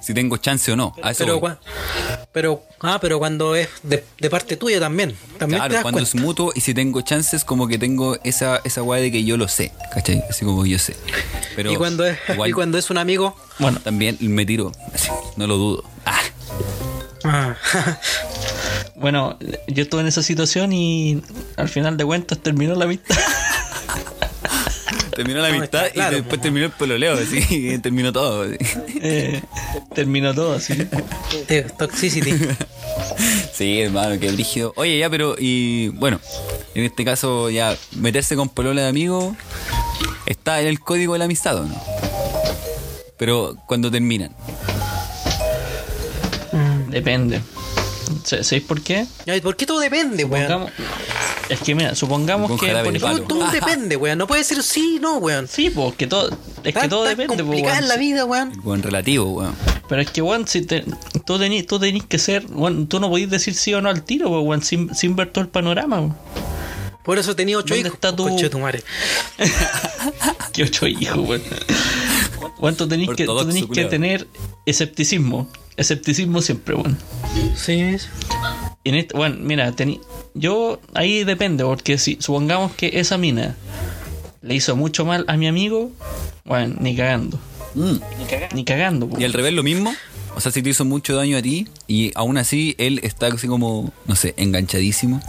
Si 0.00 0.14
tengo 0.14 0.36
chance 0.38 0.70
o 0.72 0.76
no. 0.76 0.94
A 1.02 1.10
eso 1.10 1.24
Pero, 1.24 1.40
cua- 1.40 1.58
pero, 2.32 2.62
ah, 2.80 2.98
pero 3.00 3.18
cuando 3.18 3.54
es 3.56 3.68
de, 3.82 4.04
de 4.18 4.30
parte 4.30 4.56
tuya 4.56 4.78
también. 4.80 5.16
También 5.38 5.60
te 5.62 5.68
Claro, 5.68 5.74
das 5.74 5.82
cuando 5.82 5.98
cuenta. 6.00 6.08
es 6.18 6.22
mutuo 6.24 6.52
y 6.54 6.60
si 6.60 6.72
tengo 6.74 7.00
chances, 7.02 7.44
como 7.44 7.66
que 7.68 7.78
tengo 7.78 8.16
esa, 8.24 8.60
esa 8.64 8.82
weá 8.82 9.00
de 9.00 9.10
que 9.12 9.24
yo 9.24 9.36
lo 9.36 9.48
sé, 9.48 9.72
¿cachai? 9.92 10.22
Así 10.30 10.44
como 10.44 10.64
yo 10.66 10.78
sé. 10.78 10.96
Pero 11.56 11.72
y 11.72 11.76
cuando 11.76 12.06
es, 12.06 12.18
igual 12.28 12.50
y 12.50 12.52
cuando 12.52 12.78
es 12.78 12.90
un 12.90 12.98
amigo, 12.98 13.36
Bueno, 13.58 13.80
también 13.82 14.16
me 14.20 14.46
tiro, 14.46 14.72
así, 14.94 15.08
no 15.36 15.46
lo 15.46 15.56
dudo. 15.56 15.84
Ah, 16.06 16.20
ah, 17.24 17.56
bueno, 18.96 19.38
yo 19.66 19.82
estuve 19.82 20.02
en 20.02 20.06
esa 20.08 20.22
situación 20.22 20.72
y 20.72 21.22
al 21.56 21.68
final 21.68 21.96
de 21.96 22.04
cuentas 22.04 22.38
terminó 22.38 22.74
la 22.74 22.84
amistad. 22.84 23.16
terminó 25.16 25.40
la 25.40 25.48
amistad 25.48 25.86
claro, 25.92 26.16
y 26.16 26.20
después 26.20 26.40
terminó 26.40 26.66
el 26.66 26.72
pololeo, 26.72 27.14
así, 27.14 27.78
terminó 27.82 28.12
todo. 28.12 28.42
así. 28.42 28.56
Eh, 29.02 29.42
terminó 29.94 30.34
todo 30.34 30.58
de 31.48 31.62
toxicity. 31.78 32.32
Sí, 33.52 33.80
hermano, 33.80 34.18
qué 34.20 34.30
brígido. 34.32 34.72
Oye, 34.76 34.98
ya, 34.98 35.10
pero, 35.10 35.34
y 35.38 35.88
bueno, 35.88 36.20
en 36.74 36.84
este 36.84 37.04
caso, 37.04 37.50
ya, 37.50 37.76
meterse 37.96 38.36
con 38.36 38.48
polola 38.48 38.82
de 38.82 38.88
amigo 38.88 39.36
está 40.26 40.60
en 40.60 40.68
el 40.68 40.80
código 40.80 41.14
de 41.14 41.18
la 41.20 41.24
amistad, 41.24 41.56
¿o 41.58 41.64
no? 41.64 41.82
Pero 43.18 43.56
cuando 43.66 43.90
terminan. 43.90 44.30
Depende. 46.88 47.40
¿Sa- 48.24 48.42
¿Sabéis 48.42 48.64
por 48.64 48.80
qué? 48.82 49.06
¿Por 49.42 49.56
qué 49.56 49.66
todo 49.66 49.80
depende, 49.80 50.24
weón? 50.24 50.66
Es 51.48 51.60
que 51.60 51.74
mira, 51.74 51.94
supongamos 51.94 52.48
Con 52.50 52.58
que. 52.58 52.66
por 52.72 52.94
ejemplo-. 52.94 53.22
Todo, 53.22 53.40
todo 53.40 53.50
depende, 53.50 53.96
weón. 53.96 54.18
No 54.18 54.26
puede 54.26 54.44
ser 54.44 54.62
sí, 54.62 54.98
no, 55.00 55.16
weón. 55.18 55.48
Sí, 55.48 55.70
pues 55.70 55.94
que 55.96 56.06
todo. 56.06 56.30
Es 56.64 56.74
Tan- 56.74 56.82
que 56.82 56.88
todo 56.88 57.04
tan 57.04 57.16
depende, 57.16 57.42
complicada 57.42 57.74
weón. 57.74 57.82
en 57.84 57.88
la 57.88 57.96
vida, 57.96 58.24
weón. 58.24 58.52
Buen 58.62 58.82
relativo, 58.82 59.24
weón. 59.30 59.54
Pero 59.88 60.02
es 60.02 60.10
que, 60.10 60.20
weón, 60.20 60.46
si 60.46 60.62
te, 60.62 60.84
tú 61.24 61.38
tenés 61.38 61.66
tú 61.66 61.78
tenés 61.78 62.04
que 62.04 62.18
ser, 62.18 62.44
weón, 62.50 62.86
tú 62.86 63.00
no 63.00 63.08
podés 63.08 63.30
decir 63.30 63.54
sí 63.54 63.72
o 63.72 63.80
no 63.80 63.88
al 63.88 64.02
tiro, 64.02 64.28
weón, 64.28 64.62
sin, 64.62 64.94
sin 64.94 65.16
ver 65.16 65.30
todo 65.32 65.42
el 65.42 65.48
panorama, 65.50 65.96
weón. 66.00 66.16
Por 67.04 67.18
eso 67.18 67.34
tenía 67.34 67.56
ocho 67.56 67.72
¿Dónde 67.74 67.88
hijos. 67.88 67.94
está 67.94 68.14
tu- 68.14 68.48
tu 68.50 68.58
madre. 68.58 68.82
Qué 70.52 70.64
ocho 70.64 70.86
hijos, 70.86 71.16
weón. 71.26 71.42
Weón, 72.58 72.76
tú 72.76 72.86
tenés, 72.86 73.08
que, 73.16 73.24
tú 73.24 73.46
tenés 73.46 73.66
que 73.66 73.84
tener 73.86 74.28
escepticismo. 74.66 75.48
Escepticismo 75.78 76.42
siempre, 76.42 76.74
weón. 76.74 76.98
Sí. 77.56 77.96
En 78.88 78.94
este, 78.94 79.16
bueno, 79.16 79.36
mira, 79.40 79.70
tení- 79.72 80.00
yo 80.34 80.80
ahí 80.94 81.24
depende, 81.24 81.64
porque 81.64 81.98
si 81.98 82.16
supongamos 82.20 82.72
que 82.74 82.90
esa 83.00 83.18
mina 83.18 83.54
le 84.42 84.54
hizo 84.54 84.76
mucho 84.76 85.04
mal 85.04 85.24
a 85.28 85.36
mi 85.36 85.46
amigo, 85.46 85.90
bueno, 86.44 86.74
ni 86.80 86.96
cagando. 86.96 87.38
Ni 88.54 88.64
cagando, 88.64 89.08
po. 89.08 89.20
Y 89.20 89.24
al 89.24 89.32
revés 89.32 89.52
lo 89.52 89.62
mismo. 89.62 89.94
O 90.34 90.40
sea, 90.40 90.52
si 90.52 90.62
te 90.62 90.70
hizo 90.70 90.84
mucho 90.84 91.16
daño 91.16 91.36
a 91.36 91.42
ti 91.42 91.66
y 91.88 92.12
aún 92.14 92.38
así 92.38 92.76
él 92.78 93.00
está 93.02 93.26
así 93.26 93.48
como, 93.48 93.92
no 94.06 94.14
sé, 94.14 94.34
enganchadísimo. 94.36 95.20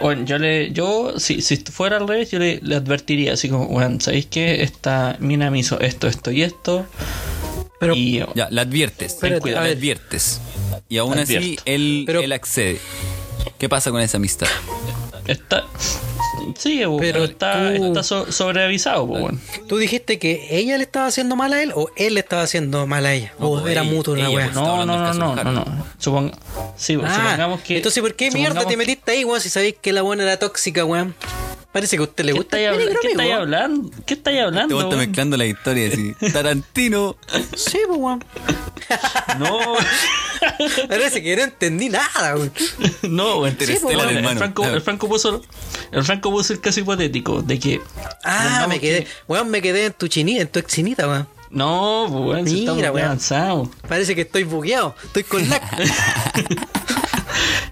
Bueno, 0.00 0.24
yo 0.26 0.36
le, 0.38 0.72
yo, 0.72 1.18
si, 1.18 1.40
si 1.40 1.56
fuera 1.56 1.96
al 1.96 2.06
revés, 2.06 2.30
yo 2.30 2.38
le, 2.38 2.60
le 2.62 2.76
advertiría 2.76 3.32
así 3.32 3.48
como, 3.48 3.66
bueno, 3.68 3.98
¿sabéis 4.00 4.26
qué? 4.26 4.62
Esta 4.62 5.16
mina 5.20 5.50
me 5.50 5.58
hizo 5.60 5.80
esto, 5.80 6.06
esto 6.06 6.30
y 6.32 6.42
esto. 6.42 6.84
Pero, 7.82 7.94
y 7.96 8.24
Ya, 8.34 8.48
la 8.50 8.62
adviertes. 8.62 9.12
Espérate, 9.14 9.34
Ten 9.34 9.42
cuidado, 9.42 9.62
la 9.62 9.68
ver. 9.68 9.76
adviertes. 9.76 10.40
Y 10.88 10.98
aún 10.98 11.18
así 11.18 11.58
él, 11.64 12.04
Pero- 12.06 12.20
él 12.20 12.32
accede. 12.32 12.78
¿Qué 13.58 13.68
pasa 13.68 13.90
con 13.90 14.00
esa 14.00 14.16
amistad? 14.18 14.46
está. 15.26 15.64
Sí, 16.58 16.82
po, 16.84 16.96
Pero 16.98 17.24
está, 17.24 17.72
tú- 17.76 17.84
está 17.86 18.02
so- 18.02 18.30
sobreavisado, 18.32 19.06
pues, 19.06 19.20
bueno. 19.22 19.38
¿Tú 19.68 19.78
dijiste 19.78 20.18
que 20.18 20.48
ella 20.50 20.76
le 20.76 20.82
estaba 20.84 21.06
haciendo 21.06 21.36
mal 21.36 21.52
a 21.52 21.62
él 21.62 21.72
o 21.74 21.88
él 21.96 22.14
le 22.14 22.20
estaba 22.20 22.42
haciendo 22.42 22.86
mal 22.86 23.06
a 23.06 23.12
ella? 23.14 23.32
No, 23.38 23.46
o 23.50 23.60
pues, 23.60 23.72
era 23.72 23.82
ella- 23.82 23.90
mutuo 23.92 24.16
la 24.16 24.26
ella, 24.26 24.36
wea. 24.36 24.46
No, 24.48 24.84
no, 24.84 25.12
no, 25.14 25.34
no, 25.36 25.52
no. 25.52 25.64
Supong- 26.02 26.32
sí, 26.76 26.96
pues, 26.96 27.08
Ah, 27.10 27.14
supongamos 27.16 27.60
que. 27.62 27.76
entonces 27.76 28.02
¿por 28.02 28.14
qué 28.14 28.30
mierda 28.32 28.64
te 28.66 28.76
metiste 28.76 29.12
ahí, 29.12 29.24
weón, 29.24 29.40
si 29.40 29.50
sabéis 29.50 29.76
que 29.80 29.92
la 29.92 30.02
buena 30.02 30.24
era 30.24 30.38
tóxica, 30.38 30.84
weón? 30.84 31.14
Parece 31.72 31.96
que 31.96 32.02
a 32.02 32.04
usted 32.04 32.24
le 32.24 32.32
¿Qué 32.32 32.38
gusta 32.38 32.56
¿Qué 32.58 33.08
estáis 33.08 33.32
hablando? 33.32 33.90
¿Qué 34.04 34.14
estáis 34.14 34.36
Te 34.36 34.42
hablando? 34.42 34.74
está 34.76 34.88
weón? 34.88 34.98
mezclando 35.00 35.36
la 35.38 35.46
historia 35.46 35.88
así. 35.88 36.14
Tarantino. 36.32 37.16
Sí, 37.56 37.78
pues, 37.86 37.98
weón. 37.98 38.24
No, 39.38 39.58
Parece 40.88 41.22
que 41.22 41.34
no 41.36 41.42
entendí 41.44 41.88
nada, 41.88 42.34
weón. 42.36 42.52
no, 43.02 43.38
weón. 43.38 43.56
Bueno, 43.82 44.04
el. 44.08 44.38
Franco, 44.38 44.64
el 44.66 44.80
Franco 44.82 45.08
puso 45.08 45.42
el 45.92 46.04
Franco 46.04 46.30
puso 46.30 46.52
el 46.52 46.60
caso 46.60 46.80
hipotético 46.80 47.40
de 47.42 47.58
que 47.58 47.80
Ah, 48.22 48.66
me 48.68 48.78
quedé, 48.78 49.04
que- 49.04 49.10
weón, 49.28 49.48
me 49.50 49.62
quedé 49.62 49.86
en 49.86 49.92
tu 49.94 50.08
chinita, 50.08 50.42
en 50.42 50.48
tu 50.48 50.58
exinita, 50.58 51.08
weón. 51.08 51.26
no, 51.50 52.06
pues, 52.10 52.22
weón, 52.24 52.46
si 52.46 52.52
Mira, 52.54 52.72
estamos 52.72 52.94
weón. 52.94 53.06
avanzados. 53.06 53.68
Parece 53.88 54.14
que 54.14 54.22
estoy 54.22 54.44
bugueado, 54.44 54.94
estoy 55.04 55.24
con 55.24 55.48
lag. 55.48 55.62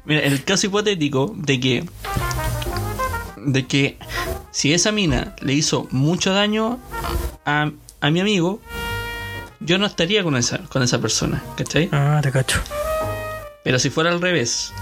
Mira, 0.05 0.21
el 0.23 0.43
caso 0.45 0.67
hipotético 0.67 1.35
de 1.37 1.61
que 1.61 1.85
de 3.45 3.67
que 3.67 3.99
si 4.51 4.73
esa 4.73 4.93
mina 4.93 5.35
le 5.41 5.55
hizo 5.55 5.87
mucho 5.91 6.33
daño 6.33 6.79
a, 7.45 7.71
a 8.01 8.11
mi 8.11 8.21
amigo, 8.21 8.61
yo 9.61 9.79
no 9.79 9.87
estaría 9.87 10.23
con 10.23 10.37
esa 10.37 10.59
con 10.69 10.83
esa 10.83 11.01
persona, 11.01 11.43
¿cachai? 11.57 11.89
ah, 11.93 12.21
te 12.23 12.31
cacho. 12.33 12.61
Pero 13.63 13.79
si 13.79 13.91
fuera 13.91 14.11
al 14.11 14.21
revés, 14.21 14.73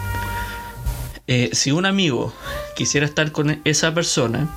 eh, 1.27 1.51
si 1.53 1.73
un 1.73 1.85
amigo 1.85 2.33
quisiera 2.77 3.05
estar 3.05 3.33
con 3.33 3.61
esa 3.65 3.93
persona, 3.93 4.49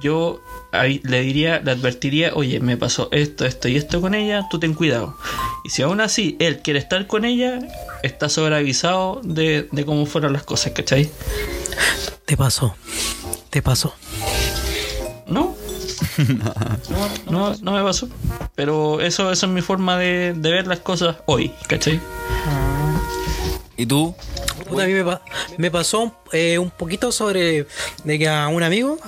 yo 0.00 0.40
le 0.72 1.20
diría, 1.22 1.60
le 1.60 1.72
advertiría, 1.72 2.32
oye, 2.34 2.60
me 2.60 2.76
pasó 2.76 3.08
esto, 3.12 3.44
esto 3.44 3.68
y 3.68 3.76
esto 3.76 4.00
con 4.00 4.14
ella, 4.14 4.46
tú 4.50 4.58
ten 4.58 4.74
cuidado. 4.74 5.16
Y 5.64 5.70
si 5.70 5.82
aún 5.82 6.00
así 6.00 6.36
él 6.40 6.60
quiere 6.62 6.78
estar 6.78 7.06
con 7.06 7.24
ella, 7.24 7.58
está 8.02 8.28
sobreavisado 8.28 9.20
de, 9.22 9.68
de 9.70 9.84
cómo 9.84 10.06
fueron 10.06 10.32
las 10.32 10.44
cosas, 10.44 10.72
¿cachai? 10.72 11.10
Te 12.24 12.36
pasó. 12.36 12.74
Te 13.50 13.62
pasó. 13.62 13.94
No. 15.26 15.54
No, 17.30 17.54
no 17.62 17.72
me 17.72 17.82
pasó. 17.84 18.08
Pero 18.56 19.00
eso, 19.00 19.30
eso 19.30 19.46
es 19.46 19.52
mi 19.52 19.60
forma 19.62 19.96
de, 19.96 20.34
de 20.36 20.50
ver 20.50 20.66
las 20.66 20.80
cosas 20.80 21.16
hoy, 21.26 21.52
¿cachai? 21.68 22.00
¿Y 23.76 23.86
tú? 23.86 24.14
Puta, 24.68 24.82
a 24.82 24.86
mí 24.86 24.92
me, 24.92 25.04
pa- 25.04 25.22
me 25.56 25.70
pasó 25.70 26.12
eh, 26.32 26.58
un 26.58 26.70
poquito 26.70 27.12
sobre 27.12 27.66
de 28.04 28.18
que 28.18 28.28
a 28.28 28.48
un 28.48 28.62
amigo, 28.64 28.98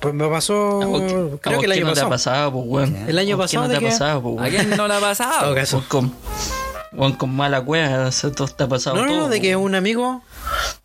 pues 0.00 0.14
me 0.14 0.26
pasó, 0.28 0.82
¿A 0.82 0.86
vos 0.86 1.02
qué- 1.02 1.14
a 1.34 1.38
creo 1.40 1.58
que 1.60 1.66
el 1.66 1.72
año 1.72 1.86
no 1.86 1.92
te 1.94 2.00
ha 2.00 2.08
pasado. 2.08 2.10
pasado, 2.10 2.52
pues, 2.52 2.64
weón? 2.68 3.08
El 3.08 3.18
año 3.18 3.34
¿A 3.34 3.38
pasado 3.38 3.64
no 3.64 3.70
te 3.70 3.76
ha 3.76 3.80
que- 3.80 3.86
pasado, 3.86 4.22
pues, 4.22 4.38
¿A 4.38 4.42
weón? 4.42 4.50
quién 4.54 4.70
no 4.76 4.88
le 4.88 4.94
ha 4.94 5.00
pasado? 5.00 5.54
Vos 5.54 5.84
con, 5.88 6.14
weón, 6.92 7.12
con 7.14 7.34
mala 7.34 7.60
cueva, 7.62 8.08
eso 8.08 8.30
todo 8.30 8.46
te 8.48 8.62
ha 8.64 8.68
pasado 8.68 8.96
No, 8.96 9.02
no, 9.02 9.08
todo. 9.08 9.20
no, 9.22 9.28
de 9.28 9.40
que 9.40 9.52
a 9.52 9.58
weón. 9.58 9.70
un 9.70 9.74
amigo 9.74 10.22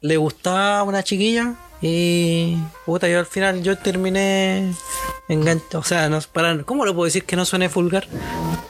le 0.02 0.18
gustaba 0.18 0.82
una 0.84 1.04
chiquilla 1.04 1.54
y 1.82 2.58
puta, 2.86 3.08
yo 3.08 3.20
al 3.20 3.26
final 3.26 3.62
yo 3.64 3.78
terminé 3.78 4.74
enganchado, 5.30 5.80
o 5.80 5.84
sea, 5.84 6.10
no, 6.10 6.20
para, 6.34 6.64
¿cómo 6.64 6.86
lo 6.86 6.94
puedo 6.94 7.06
decir 7.06 7.24
que 7.26 7.36
no 7.36 7.46
suene 7.46 7.68
vulgar? 7.68 8.08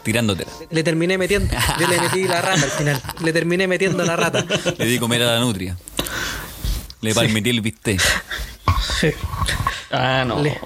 Tirándotela. 0.03 0.51
Le 0.69 0.83
terminé 0.83 1.17
metiendo, 1.17 1.53
yo 1.79 1.87
le 1.87 1.99
metí 2.01 2.27
la 2.27 2.41
rata 2.41 2.63
al 2.63 2.71
final, 2.71 3.01
le 3.23 3.33
terminé 3.33 3.67
metiendo 3.67 4.03
la 4.03 4.15
rata. 4.15 4.45
Le 4.77 4.85
di 4.85 4.99
comer 4.99 5.23
a 5.23 5.33
la 5.33 5.39
nutria. 5.39 5.77
Le 7.01 7.13
palmetí 7.13 7.49
el 7.51 7.61
bistec. 7.61 8.01
Ah, 9.91 10.23
no. 10.25 10.41
Le- 10.41 10.59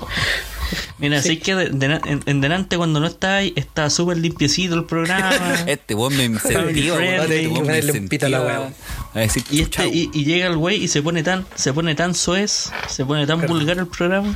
Mira, 0.97 1.19
así 1.19 1.37
que 1.37 1.55
de- 1.55 1.69
de- 1.69 2.01
en, 2.05 2.23
en 2.25 2.41
delante 2.41 2.77
cuando 2.77 2.99
no 2.99 3.07
está 3.07 3.37
ahí, 3.37 3.53
está 3.55 3.89
súper 3.89 4.17
limpiecito 4.17 4.75
el 4.75 4.85
programa. 4.85 5.63
Este 5.67 5.95
weón 5.95 6.15
me 6.17 6.25
incentiva. 6.25 7.03
Este 7.03 7.47
weón 7.47 7.65
me 7.65 7.73
a 7.73 7.81
la 7.81 7.85
incentiva. 7.85 8.71
A 9.13 9.19
decir, 9.19 9.43
y, 9.49 9.61
este, 9.61 9.87
y, 9.87 10.09
y 10.13 10.23
llega 10.23 10.47
el 10.47 10.57
güey 10.57 10.81
y 10.83 10.87
se 10.87 11.01
pone 11.01 11.23
tan, 11.23 11.45
se 11.55 11.73
pone 11.73 11.95
tan 11.95 12.15
soez, 12.15 12.71
se 12.87 13.05
pone 13.05 13.27
tan 13.27 13.45
vulgar 13.45 13.77
el 13.77 13.87
programa. 13.87 14.35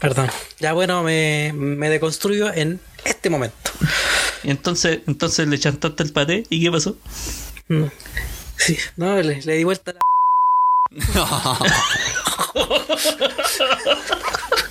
Perdón. 0.00 0.28
Ya 0.60 0.72
bueno, 0.72 1.02
me, 1.02 1.52
me 1.54 1.88
deconstruyo 1.88 2.52
en 2.52 2.80
este 3.04 3.30
momento. 3.30 3.70
Y 4.44 4.50
entonces, 4.50 5.00
entonces 5.06 5.48
le 5.48 5.58
chantaste 5.58 6.02
el 6.04 6.12
paté 6.12 6.44
y 6.48 6.62
¿qué 6.62 6.70
pasó? 6.70 6.96
Mm. 7.68 7.84
Sí, 8.56 8.76
no, 8.96 9.16
le, 9.20 9.42
le 9.42 9.56
di 9.56 9.64
vuelta 9.64 9.92
la... 9.94 10.00
No, 11.14 11.58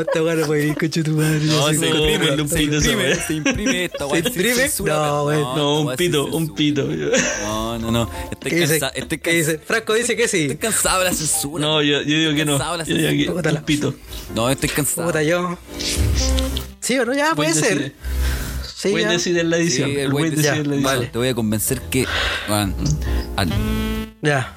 esta 0.00 0.22
weá 0.22 0.34
no 0.34 0.46
puede 0.46 0.66
ir, 0.66 0.74
coche 0.74 1.02
tu 1.02 1.12
madre. 1.12 1.40
No, 1.40 1.68
se 1.68 1.74
imprime, 1.74 2.18
no, 2.36 2.48
se 2.48 2.66
no, 2.66 2.74
imprime, 2.76 3.14
no, 3.14 3.26
se 3.26 3.34
imprime 3.34 3.84
esta 3.84 4.06
weá 4.06 4.22
¿Se 4.22 4.28
imprime? 4.28 4.70
No. 4.84 5.56
No, 5.56 5.80
un 5.80 5.96
pito, 5.96 6.26
un 6.26 6.54
pito. 6.54 6.84
No, 7.42 7.78
no, 7.78 7.90
no. 7.90 8.10
Estoy 8.30 8.60
cansado. 8.60 8.92
¿Qué 9.22 9.32
dice? 9.32 9.58
Franco 9.58 9.94
dice 9.94 10.16
que 10.16 10.28
sí. 10.28 10.42
Estoy 10.42 10.56
cansado 10.56 11.00
de 11.00 11.04
la 11.06 11.14
censura. 11.14 11.64
No, 11.64 11.82
yo, 11.82 12.02
yo 12.02 12.18
digo 12.18 12.34
que 12.34 12.44
no. 12.44 12.58
Yo 12.84 12.96
digo 12.96 13.34
que 13.42 13.48
un 13.48 13.64
pito. 13.64 13.94
No, 14.34 14.50
estoy 14.50 14.68
cansado. 14.68 15.06
Puta, 15.08 15.22
yo. 15.22 15.56
Sí 16.80 16.98
o 16.98 17.04
no, 17.04 17.14
ya 17.14 17.34
puede 17.34 17.52
Voy 17.52 17.58
a 17.58 17.64
ser. 17.64 17.92
Sí, 18.76 18.90
Voy 18.90 19.04
a 19.04 19.08
decidir 19.08 19.40
en 19.40 19.50
la 19.50 19.56
edición. 19.56 19.88
Sí, 19.90 19.96
decide- 19.96 20.30
decide 20.30 20.48
en 20.50 20.68
la 20.68 20.74
edición. 20.74 20.82
vale. 20.82 21.06
Te 21.06 21.18
voy 21.18 21.28
a 21.28 21.34
convencer 21.34 21.80
que. 21.82 22.06
al- 22.48 23.52
Ya. 24.22 24.54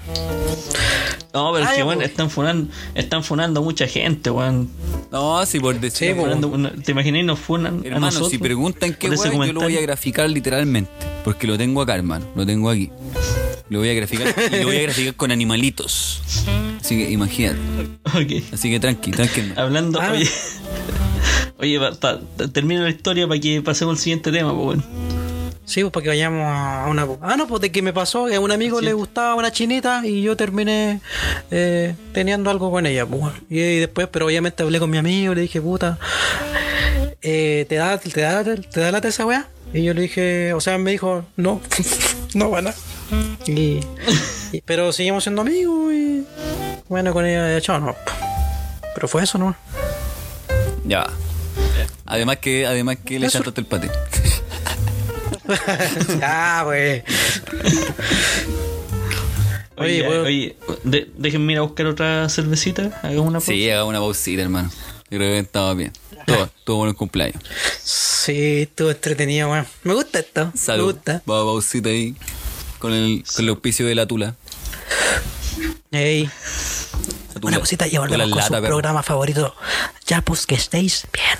No, 1.34 1.52
pero 1.54 1.64
Ah, 1.64 1.68
es 1.68 1.70
que, 1.74 1.78
ya, 1.78 1.84
bueno, 1.84 2.00
pues. 2.00 2.10
están 2.12 2.30
funando, 2.30 2.72
están 2.96 3.24
funando 3.24 3.62
mucha 3.62 3.88
gente, 3.88 4.32
weón. 4.32 4.68
No, 5.12 5.46
si 5.46 5.60
por 5.60 5.76
Sí, 5.76 5.80
decir. 5.82 6.10
pues. 6.16 6.22
Funando 6.24 6.48
una- 6.48 6.72
¿Te 6.72 6.92
imaginas 6.92 7.24
nos 7.24 7.40
funan 7.40 7.82
a 7.84 7.88
Hermano, 7.88 8.06
nosotros? 8.08 8.32
si 8.32 8.38
preguntan 8.40 8.94
qué 8.96 9.10
weón, 9.10 9.46
yo 9.48 9.54
lo 9.54 9.62
voy 9.62 9.78
a 9.78 9.82
graficar 9.82 10.28
literalmente. 10.30 10.90
Porque 11.24 11.46
lo 11.46 11.58
tengo 11.58 11.82
acá, 11.82 11.96
hermano. 11.96 12.26
Lo 12.36 12.46
tengo 12.46 12.70
aquí. 12.70 12.90
Lo 13.70 13.80
voy 13.80 13.90
a 13.90 13.94
graficar 13.94 14.34
y 14.52 14.58
lo 14.62 14.66
voy 14.66 14.78
a 14.78 14.82
graficar 14.82 15.14
con 15.16 15.32
animalitos. 15.32 16.22
Así 16.82 16.98
que 16.98 17.12
imagínate. 17.12 17.60
Ok. 18.06 18.44
Así 18.52 18.72
que 18.72 18.80
tranqui, 18.80 19.12
tranqui. 19.12 19.42
hermano. 19.42 19.62
Hablando, 19.62 20.02
Ah. 20.02 20.12
oye. 20.14 20.28
Oye, 21.62 21.78
pa- 21.78 21.92
pa- 21.92 22.20
termina 22.54 22.82
la 22.84 22.90
historia 22.90 23.28
para 23.28 23.40
que 23.40 23.62
pasemos 23.62 23.98
al 23.98 24.00
siguiente 24.02 24.32
tema, 24.32 24.56
pues, 24.56 24.80
weón. 24.80 24.86
Sí, 25.70 25.82
pues 25.82 25.94
para 25.94 26.04
que 26.04 26.10
vayamos 26.10 26.42
a 26.48 26.88
una. 26.90 27.08
Ah, 27.22 27.38
no, 27.38 27.46
pues 27.48 27.62
de 27.62 27.72
que 27.72 27.84
me 27.84 27.94
pasó 27.94 28.26
que 28.26 28.34
a 28.34 28.40
un 28.40 28.52
amigo 28.52 28.82
le 28.82 28.92
gustaba 28.94 29.36
una 29.36 29.52
chinita 29.52 30.02
y 30.04 30.24
yo 30.24 30.36
terminé 30.36 31.00
eh, 31.52 31.94
teniendo 32.12 32.50
algo 32.50 32.72
con 32.72 32.88
ella, 32.88 33.06
pues. 33.06 33.36
Y, 33.52 33.60
después, 33.78 34.08
pero 34.12 34.26
obviamente 34.26 34.64
hablé 34.64 34.80
con 34.80 34.90
mi 34.90 34.98
amigo, 34.98 35.36
le 35.36 35.42
dije, 35.42 35.62
puta, 35.62 36.00
eh, 37.22 37.68
¿te 37.70 37.76
da, 37.76 38.00
te 38.00 38.20
da, 38.20 38.44
te 38.44 38.80
da 38.80 38.92
lata 38.92 39.10
esa 39.10 39.28
weá? 39.28 39.48
Y 39.72 39.84
yo 39.84 39.94
le 39.94 40.02
dije, 40.02 40.54
o 40.54 40.60
sea, 40.60 40.80
me 40.80 40.90
dijo, 40.90 41.24
no, 41.36 41.62
no 42.34 42.50
van. 42.50 42.74
Y, 43.46 43.82
y- 44.52 44.62
pero 44.66 44.92
seguimos 44.92 45.24
siendo 45.24 45.44
amigos 45.44 45.94
y 45.94 46.26
bueno, 46.88 47.14
con 47.14 47.28
ella, 47.28 47.62
chao, 47.62 47.80
no. 47.80 47.96
Pero 48.96 49.08
fue 49.08 49.22
eso, 49.22 49.38
¿no? 49.38 49.56
Ya. 50.84 51.06
Además 52.08 52.38
que, 52.38 52.66
además 52.66 52.98
que 53.06 53.20
le 53.20 53.30
chantaste 53.30 53.62
el 53.62 53.68
pate. 53.68 53.92
ya, 56.20 56.62
pues. 56.66 57.04
Oye, 59.78 60.02
Oye, 60.02 60.04
pues, 60.04 60.18
oye, 60.20 60.56
de- 60.84 61.10
déjenme 61.18 61.54
ir 61.54 61.60
a 61.60 61.62
buscar 61.62 61.86
otra 61.86 62.28
cervecita. 62.30 63.00
Hagamos 63.02 63.28
una 63.28 63.40
pausa. 63.40 63.52
Sí, 63.54 63.70
haga 63.70 63.86
una 63.86 64.00
pausita, 64.00 64.42
hermano. 64.42 64.70
Yo 65.10 65.18
creo 65.18 65.32
que 65.32 65.40
estaba 65.40 65.74
bien. 65.74 65.94
Todo, 66.28 66.50
todo 66.66 66.76
bueno 66.78 66.92
el 66.92 66.98
cumpleaños. 66.98 67.42
Sí, 67.84 68.64
estuvo 68.64 68.92
entretenido, 68.92 69.50
weón. 69.50 69.66
Me 69.84 69.94
gusta 69.94 70.20
esto. 70.20 70.52
Salud. 70.56 70.88
Me 70.88 70.92
gusta. 70.94 71.22
Vamos 71.26 71.44
a 71.44 71.46
pausita 71.54 71.90
ahí. 71.90 72.16
Con 72.80 72.94
el, 72.94 73.24
con 73.36 73.46
el 73.46 73.50
auspicio 73.50 73.86
de 73.86 73.96
la 73.96 74.06
tula. 74.06 74.36
Ey, 75.92 76.30
una 77.42 77.60
cosita 77.60 77.88
y 77.88 77.98
volvemos 77.98 78.30
con 78.30 78.42
su 78.44 78.50
perro. 78.50 78.68
programa 78.68 79.02
favorito. 79.04 79.56
Ya, 80.08 80.22
pues 80.22 80.46
que 80.46 80.56
estéis 80.56 81.08
bien. 81.14 81.40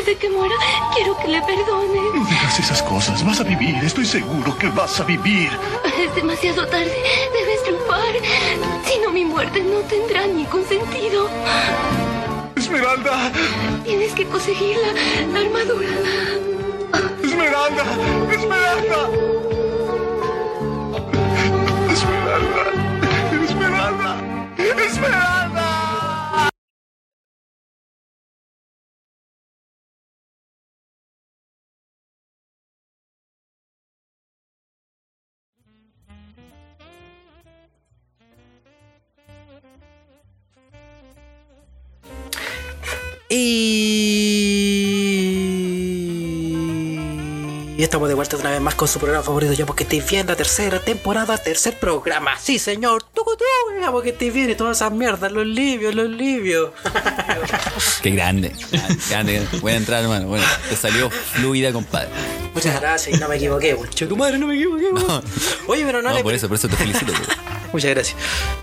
Antes 0.00 0.14
de 0.14 0.18
que 0.18 0.30
muera, 0.30 0.54
quiero 0.94 1.14
que 1.18 1.28
le 1.28 1.42
perdone. 1.42 2.00
No 2.14 2.24
digas 2.24 2.58
esas 2.58 2.82
cosas. 2.84 3.22
Vas 3.22 3.38
a 3.38 3.44
vivir. 3.44 3.74
Estoy 3.84 4.06
seguro 4.06 4.56
que 4.56 4.68
vas 4.68 4.98
a 4.98 5.04
vivir. 5.04 5.50
Es 6.02 6.14
demasiado 6.14 6.66
tarde. 6.68 6.90
Debes 7.34 7.62
triunfar. 7.64 8.14
Si 8.86 8.98
no, 9.00 9.10
mi 9.10 9.26
muerte 9.26 9.62
no 9.62 9.80
tendrá 9.80 10.26
ningún 10.26 10.64
sentido. 10.64 11.28
Esmeralda, 12.56 13.30
Tienes 13.84 14.14
que 14.14 14.24
conseguir 14.24 14.78
la, 14.78 15.38
la 15.38 15.46
armadura. 15.46 15.88
Esmeralda, 17.22 17.84
Esmeralda. 18.32 19.10
Esmeralda, 21.92 22.62
Esmeralda, 23.44 24.16
Esmeralda. 24.56 25.39
Y 47.80 47.84
estamos 47.84 48.08
de 48.08 48.14
vuelta 48.14 48.36
una 48.36 48.50
vez 48.50 48.60
más 48.60 48.74
con 48.74 48.88
su 48.88 48.98
programa 48.98 49.24
favorito, 49.24 49.54
ya 49.54 49.64
porque 49.64 49.84
estáis 49.84 50.06
bien 50.10 50.26
la 50.26 50.36
tercera 50.36 50.80
temporada, 50.80 51.38
tercer 51.38 51.78
programa. 51.78 52.36
Sí, 52.38 52.58
señor. 52.58 53.04
Tucutú. 53.14 53.44
ya, 53.80 53.90
porque 53.90 54.10
estés 54.10 54.34
bien 54.34 54.50
y 54.50 54.54
todas 54.54 54.76
esas 54.76 54.92
mierdas, 54.92 55.32
los 55.32 55.46
libios, 55.46 55.94
los 55.94 56.10
libios. 56.10 56.72
Qué 58.02 58.10
grande. 58.10 58.52
Grande, 58.70 58.98
grande. 59.08 59.46
Buena 59.62 59.78
entrada, 59.78 60.02
hermano. 60.02 60.26
Bueno, 60.26 60.44
te 60.68 60.76
salió 60.76 61.08
fluida, 61.08 61.72
compadre. 61.72 62.10
Muchas 62.52 62.78
gracias, 62.80 63.16
y 63.16 63.18
no 63.18 63.28
me 63.28 63.36
equivoqué, 63.36 63.78
tu 64.08 64.16
madre, 64.16 64.36
no 64.38 64.48
me 64.48 64.56
equivoqué. 64.56 64.90
Oye, 65.66 65.84
pero 65.86 66.02
no, 66.02 66.10
No, 66.10 66.16
le 66.16 66.22
por 66.22 66.34
eso, 66.34 66.48
por 66.48 66.56
eso 66.56 66.68
te 66.68 66.76
felicito. 66.76 67.12
Muchas 67.72 67.90
gracias. 67.90 68.16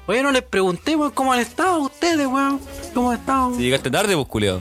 Oye, 0.05 0.21
no 0.23 0.31
les 0.31 0.43
pregunté, 0.43 0.95
weón, 0.95 1.11
cómo 1.11 1.33
han 1.33 1.39
estado 1.39 1.79
ustedes, 1.79 2.27
weón. 2.27 2.59
¿Cómo 2.93 3.11
han 3.11 3.19
estado? 3.19 3.55
Si 3.55 3.61
llegaste 3.61 3.89
tarde, 3.89 4.15
pues, 4.15 4.27
culiao. 4.27 4.59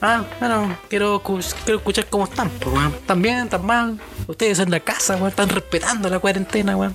Ah, 0.00 0.24
bueno, 0.40 0.76
quiero, 0.88 1.22
quiero 1.22 1.78
escuchar 1.78 2.06
cómo 2.06 2.24
están, 2.24 2.48
pues, 2.50 2.74
weón. 2.74 2.92
¿Están 2.94 3.22
bien? 3.22 3.38
¿Están 3.38 3.66
mal? 3.66 4.00
Ustedes 4.26 4.58
en 4.58 4.70
la 4.70 4.80
casa, 4.80 5.16
weón, 5.16 5.28
están 5.28 5.48
respetando 5.48 6.08
la 6.08 6.18
cuarentena, 6.18 6.76
weón. 6.76 6.94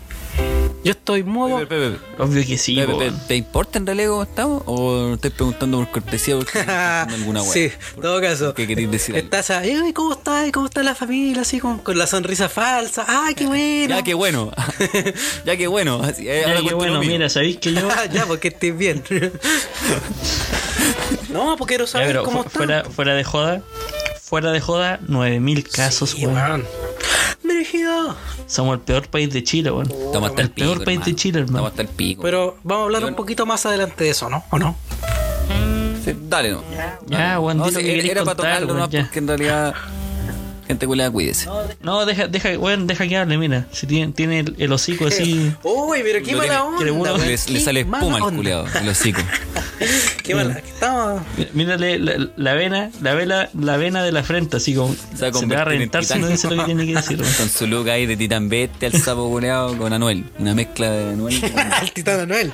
Yo 0.84 0.92
estoy 0.92 1.24
modo. 1.24 1.58
Pepe, 1.60 1.76
Pepe, 1.76 1.98
Pepe. 1.98 2.24
Obvio 2.24 2.46
que 2.48 2.58
sí. 2.58 2.80
¿Te 3.28 3.36
importa 3.36 3.78
en 3.78 3.86
realidad 3.86 4.10
cómo 4.10 4.24
estamos? 4.24 4.64
¿O 4.68 5.14
estás 5.16 5.32
preguntando 5.32 5.80
por 5.80 5.90
cortesía 5.92 6.38
porque 6.38 6.60
alguna 6.70 7.42
weá? 7.42 7.52
sí, 7.52 7.72
en 7.96 8.02
todo 8.02 8.22
caso. 8.22 8.54
¿Qué 8.54 8.66
querés 8.68 8.90
decir? 8.90 9.16
algo? 9.16 9.26
Estás 9.26 9.50
ahí, 9.50 9.72
"Ay, 9.84 9.92
¿cómo 9.92 10.14
estás? 10.14 10.50
¿Cómo 10.54 10.68
está 10.68 10.84
la 10.84 10.96
familia? 10.96 11.42
Así 11.42 11.60
con, 11.60 11.80
con 11.80 11.98
la 11.98 12.08
sonrisa 12.08 12.48
falsa. 12.48 13.04
¡Ay, 13.08 13.36
qué 13.36 13.48
bueno! 13.48 13.96
Ya 13.98 14.04
que 14.04 14.14
bueno. 14.14 14.52
ya 15.46 15.58
que 15.58 15.68
bueno. 15.68 16.02
Así, 16.02 16.26
eh, 16.30 16.42
Ya, 16.42 16.48
ahora 16.48 16.60
que 16.60 16.64
cuento 16.74 16.78
bueno, 16.78 17.00
mira, 17.02 17.28
¿sabéis 17.30 17.58
que 17.58 17.74
yo... 17.74 17.90
Ah, 17.92 18.06
ya, 18.12 18.26
porque 18.26 18.48
estés 18.50 18.78
bien. 18.78 19.04
no, 21.30 21.56
porque 21.58 21.72
quiero 21.74 21.86
Ya, 21.86 21.92
saber 21.92 22.08
pero 22.08 22.24
cómo 22.24 22.44
fu- 22.44 22.48
están. 22.48 22.58
fuera, 22.66 22.84
fuera 22.86 23.14
de 23.16 23.24
joda, 23.26 23.62
fuera 24.22 24.52
de 24.52 24.62
joda, 24.62 25.00
9000 25.08 25.68
casos, 25.68 26.12
Sí, 26.12 26.26
weón. 26.26 26.66
Brígido. 27.58 28.16
Somos 28.46 28.76
el 28.76 28.80
peor 28.82 29.08
país 29.10 29.34
de 29.34 29.44
Chile, 29.44 29.72
weón. 29.72 29.90
Estamos 29.90 30.30
hasta 30.30 30.42
el 30.44 30.48
El 30.48 30.54
peor 30.54 30.74
pico. 30.74 30.86
país 30.86 31.00
de 31.00 31.02
hermano. 31.06 31.18
Chile, 31.18 31.40
hermano. 31.40 31.58
Estamos 31.58 31.72
hasta 31.72 31.82
el 31.82 31.88
pico. 31.88 32.22
Pero 32.22 32.58
vamos 32.64 32.82
a 32.82 32.86
hablar 32.86 33.06
un 33.06 33.16
poquito 33.16 33.46
más 33.48 33.66
adelante 33.66 34.04
de 34.04 34.10
eso, 34.12 34.30
¿no? 34.30 34.44
¿O 34.52 34.60
no? 34.60 34.76
Sí, 36.06 36.16
dale, 36.30 36.52
no. 36.52 36.64
Ya, 37.08 37.40
weón, 37.40 37.58
No, 37.58 37.66
que 37.70 38.12
era, 38.12 38.24
para 38.24 38.36
tocarlo, 38.38 38.74
no, 38.76 38.88
ya. 38.90 39.02
porque 39.04 39.20
en 39.20 39.28
realidad. 39.28 39.74
Gente 40.68 40.86
culiada, 40.86 41.10
cuídese. 41.12 41.48
No, 41.82 42.06
deja, 42.06 42.28
deja, 42.28 42.58
weón, 42.60 42.88
deja 42.88 43.08
que 43.08 43.16
hable, 43.18 43.38
mira. 43.38 43.68
Si 43.72 43.88
tiene, 43.88 44.12
tiene 44.12 44.40
el, 44.40 44.56
el 44.58 44.72
hocico 44.74 45.08
así. 45.08 45.52
Uy, 45.64 46.00
pero 46.04 46.24
qué 46.26 46.36
mala 46.36 46.66
tiene- 46.78 46.92
onda. 46.92 47.14
weón, 47.14 47.22
Le, 47.22 47.28
le 47.32 47.38
qué 47.38 47.60
sale 47.62 47.86
mala 47.86 47.98
espuma 48.04 48.18
al 48.18 48.24
onda. 48.24 48.36
culiado, 48.38 48.68
el 48.82 48.90
hocico. 48.90 49.22
Qué 50.24 50.34
mala. 50.36 50.58
Estamos. 50.58 51.22
Mírale 51.54 52.00
la, 52.00 52.30
la 52.36 52.54
vena, 52.56 52.90
la 53.02 53.14
vela, 53.14 53.50
la 53.58 53.78
vena 53.78 54.04
de 54.04 54.12
la 54.12 54.24
frente, 54.24 54.58
así 54.58 54.74
como. 54.74 54.94
Se 55.16 55.30
va 55.30 55.38
a 55.38 55.40
se 55.40 55.46
me 55.46 55.56
va 55.56 55.62
a 55.62 55.66
convertir 55.66 55.66
en 55.66 55.66
reventar 55.68 56.02
si 56.04 56.08
titán. 56.08 56.22
no 56.22 56.28
dice 56.30 56.48
lo 56.50 56.58
que 56.58 56.64
tiene 56.66 56.86
que 56.88 56.96
decir, 56.96 57.22
weón. 57.22 57.34
Con 57.38 57.50
su 57.50 57.68
look 57.68 57.88
ahí 57.90 58.06
de 58.08 58.18
titán 58.18 58.50
bestia, 58.50 58.88
el 58.88 59.00
sapo 59.02 59.30
culeado 59.30 59.78
con 59.78 59.94
Anuel. 59.94 60.26
Una 60.40 60.56
mezcla 60.56 60.90
de 60.90 61.10
Anuel. 61.12 61.40
con- 61.40 61.60
Al 61.60 61.92
titán 61.92 62.20
Anuel. 62.22 62.52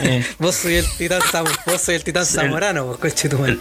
Eh. 0.00 0.24
Vos 0.38 0.54
soy 0.56 0.76
el 0.76 0.86
titán, 0.96 1.20
vos 1.66 1.80
soy 1.80 1.96
el 1.96 2.04
titán 2.04 2.24
zamorano, 2.26 2.86
vos, 2.86 2.96
coche 2.98 3.28
tu 3.28 3.38
madre. 3.38 3.58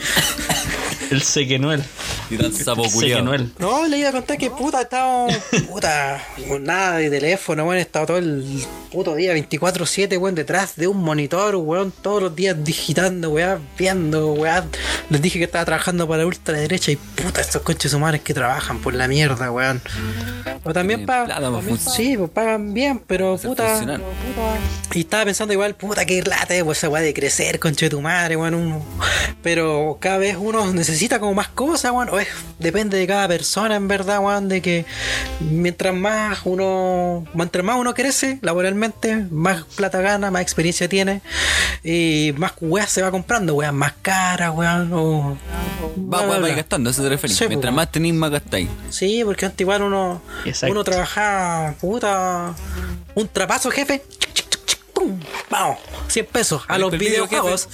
El 1.11 1.21
sequenuel. 1.21 1.83
Titán 2.29 2.53
sapo 2.53 2.85
El 2.85 2.91
culeado. 2.91 3.19
sequenuel. 3.19 3.51
No, 3.59 3.85
le 3.85 3.97
iba 3.97 4.09
a 4.09 4.11
contar 4.13 4.37
que 4.37 4.49
puta, 4.49 4.81
estaba. 4.81 5.27
Puta, 5.69 6.23
con 6.47 6.63
nada 6.63 6.97
de 6.97 7.09
teléfono, 7.09 7.65
weón. 7.65 7.77
He 7.77 7.81
estado 7.81 8.05
todo 8.05 8.17
el 8.17 8.63
puto 8.89 9.15
día 9.15 9.35
24-7, 9.35 10.17
weón, 10.17 10.35
detrás 10.35 10.77
de 10.77 10.87
un 10.87 11.03
monitor, 11.03 11.57
weón. 11.57 11.91
Todos 11.91 12.23
los 12.23 12.35
días 12.35 12.63
digitando, 12.63 13.31
weón, 13.31 13.61
viendo, 13.77 14.31
weón. 14.33 14.69
Les 15.09 15.21
dije 15.21 15.37
que 15.37 15.45
estaba 15.45 15.65
trabajando 15.65 16.07
para 16.07 16.19
la 16.19 16.27
ultraderecha 16.27 16.91
y 16.91 16.95
puta, 16.95 17.41
estos 17.41 17.61
coches 17.61 17.93
humanos 17.93 18.21
que 18.23 18.33
trabajan 18.33 18.79
por 18.79 18.93
la 18.93 19.09
mierda, 19.09 19.51
weón. 19.51 19.81
O 20.63 20.71
también 20.71 21.05
pagan. 21.05 21.61
Sí, 21.77 22.15
pues 22.15 22.29
pagan 22.29 22.73
bien, 22.73 23.01
pero 23.05 23.37
puta. 23.37 23.99
Y 24.93 25.01
estaba 25.01 25.25
pensando 25.25 25.53
igual, 25.53 25.75
puta, 25.75 26.05
que 26.05 26.19
eh, 26.19 26.63
pues 26.63 26.77
esa 26.77 26.87
weá 26.87 27.01
de 27.01 27.13
crecer, 27.13 27.59
conche 27.59 27.87
de 27.87 27.89
tu 27.89 27.99
madre, 27.99 28.37
weón. 28.37 28.81
Pero 29.43 29.97
cada 29.99 30.17
vez 30.17 30.37
uno 30.39 30.71
necesita 30.71 31.00
como 31.09 31.33
más 31.33 31.47
cosas, 31.49 31.91
weón. 31.91 32.09
O 32.09 32.19
es, 32.19 32.27
depende 32.59 32.97
de 32.97 33.07
cada 33.07 33.27
persona, 33.27 33.75
en 33.75 33.87
verdad, 33.87 34.19
weón, 34.19 34.49
de 34.49 34.61
que 34.61 34.85
mientras 35.39 35.93
más 35.93 36.39
uno, 36.45 37.25
mientras 37.33 37.63
más 37.65 37.77
uno 37.77 37.93
crece 37.93 38.39
laboralmente, 38.41 39.25
más 39.31 39.63
plata 39.75 40.01
gana, 40.01 40.31
más 40.31 40.41
experiencia 40.41 40.87
tiene. 40.89 41.21
Y 41.83 42.33
más 42.37 42.53
weas 42.61 42.89
se 42.89 43.01
va 43.01 43.11
comprando, 43.11 43.55
weas 43.55 43.73
más 43.73 43.93
caras, 44.01 44.51
weón. 44.53 44.91
O, 44.93 45.37
Va, 46.11 46.25
bla. 46.37 46.47
gastando, 46.49 46.89
eso 46.89 47.03
te 47.03 47.09
referís. 47.09 47.37
Sí, 47.37 47.45
Mientras 47.47 47.73
más 47.73 47.91
tenéis, 47.91 48.13
más 48.13 48.31
gastáis. 48.31 48.69
Sí, 48.89 49.21
porque 49.25 49.45
antes 49.45 49.61
igual 49.61 49.83
uno, 49.83 50.21
Exacto. 50.45 50.71
uno 50.71 50.83
trabajaba, 50.83 51.73
puta, 51.79 52.53
un 53.15 53.27
trapazo, 53.27 53.71
jefe. 53.71 54.03
¡Pum! 55.01 55.19
Vamos, 55.49 55.79
100 56.07 56.25
pesos 56.27 56.63
a 56.67 56.77
los 56.77 56.91
video, 56.91 57.27
videojuegos. 57.27 57.67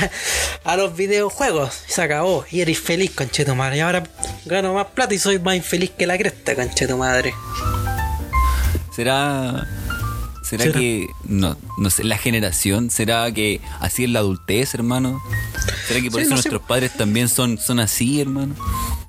a 0.64 0.76
los 0.76 0.96
videojuegos. 0.96 1.74
Se 1.86 2.02
acabó. 2.02 2.44
Y 2.50 2.60
eres 2.60 2.80
feliz, 2.80 3.10
conche 3.10 3.44
madre. 3.54 3.76
Y 3.78 3.80
ahora 3.80 4.04
gano 4.46 4.74
más 4.74 4.86
plata 4.86 5.14
y 5.14 5.18
soy 5.18 5.38
más 5.38 5.56
infeliz 5.56 5.90
que 5.90 6.06
la 6.06 6.16
cresta, 6.16 6.54
conche 6.54 6.86
tu 6.86 6.96
madre. 6.96 7.34
¿Será. 8.94 9.66
¿Será 10.42 10.64
¿Será? 10.64 10.78
que.? 10.78 11.06
No, 11.24 11.56
no 11.78 11.90
sé, 11.90 12.04
la 12.04 12.18
generación. 12.18 12.90
¿Será 12.90 13.30
que 13.32 13.60
así 13.80 14.04
es 14.04 14.10
la 14.10 14.20
adultez, 14.20 14.74
hermano? 14.74 15.22
¿Será 15.88 16.00
que 16.00 16.10
por 16.10 16.20
Sí, 16.20 16.26
eso 16.26 16.30
no 16.34 16.42
sé. 16.42 16.48
nuestros 16.48 16.62
padres 16.62 16.92
también 16.94 17.28
son, 17.28 17.58
son 17.58 17.80
así, 17.80 18.20
hermano? 18.20 18.54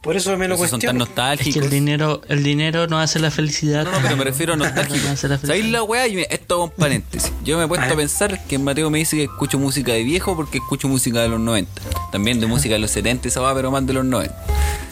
Por 0.03 0.17
eso 0.17 0.37
me 0.37 0.49
lo 0.49 0.57
Por 0.57 0.65
eso 0.65 0.71
son 0.71 0.81
tan 0.81 0.97
cuestiono. 0.97 1.03
Es 1.05 1.09
que 1.09 1.15
nostálgicos. 1.15 1.63
el 1.63 1.69
dinero, 1.69 2.21
el 2.27 2.43
dinero 2.43 2.87
no 2.87 2.99
hace 2.99 3.19
la 3.19 3.31
felicidad. 3.31 3.85
No, 3.85 3.91
no, 3.91 3.97
pero 4.01 4.17
me 4.17 4.25
refiero 4.25 4.53
a 4.53 4.55
nostálgico. 4.57 5.07
No 5.07 5.15
¿Sabéis 5.17 5.65
la 5.71 5.81
weá? 5.83 6.07
Y 6.07 6.15
me- 6.17 6.27
Esto 6.29 6.57
con 6.59 6.71
paréntesis. 6.71 7.31
Yo 7.45 7.57
me 7.57 7.63
he 7.63 7.67
puesto 7.67 7.87
A 7.87 7.93
a 7.93 7.95
pensar 7.95 8.43
que 8.45 8.59
Mateo 8.59 8.89
me 8.89 8.97
dice 8.99 9.15
que 9.15 9.23
escucho 9.23 9.57
música 9.57 9.93
de 9.93 10.03
viejo 10.03 10.35
porque 10.35 10.57
escucho 10.57 10.89
música 10.89 11.21
de 11.21 11.29
los 11.29 11.39
90. 11.39 11.81
También 12.11 12.39
de 12.41 12.47
música 12.47 12.73
de 12.75 12.79
los 12.79 12.91
70 12.91 13.29
esa 13.29 13.39
va, 13.39 13.55
pero 13.55 13.71
más 13.71 13.85
de 13.87 13.93
los 13.93 14.03
90. 14.03 14.35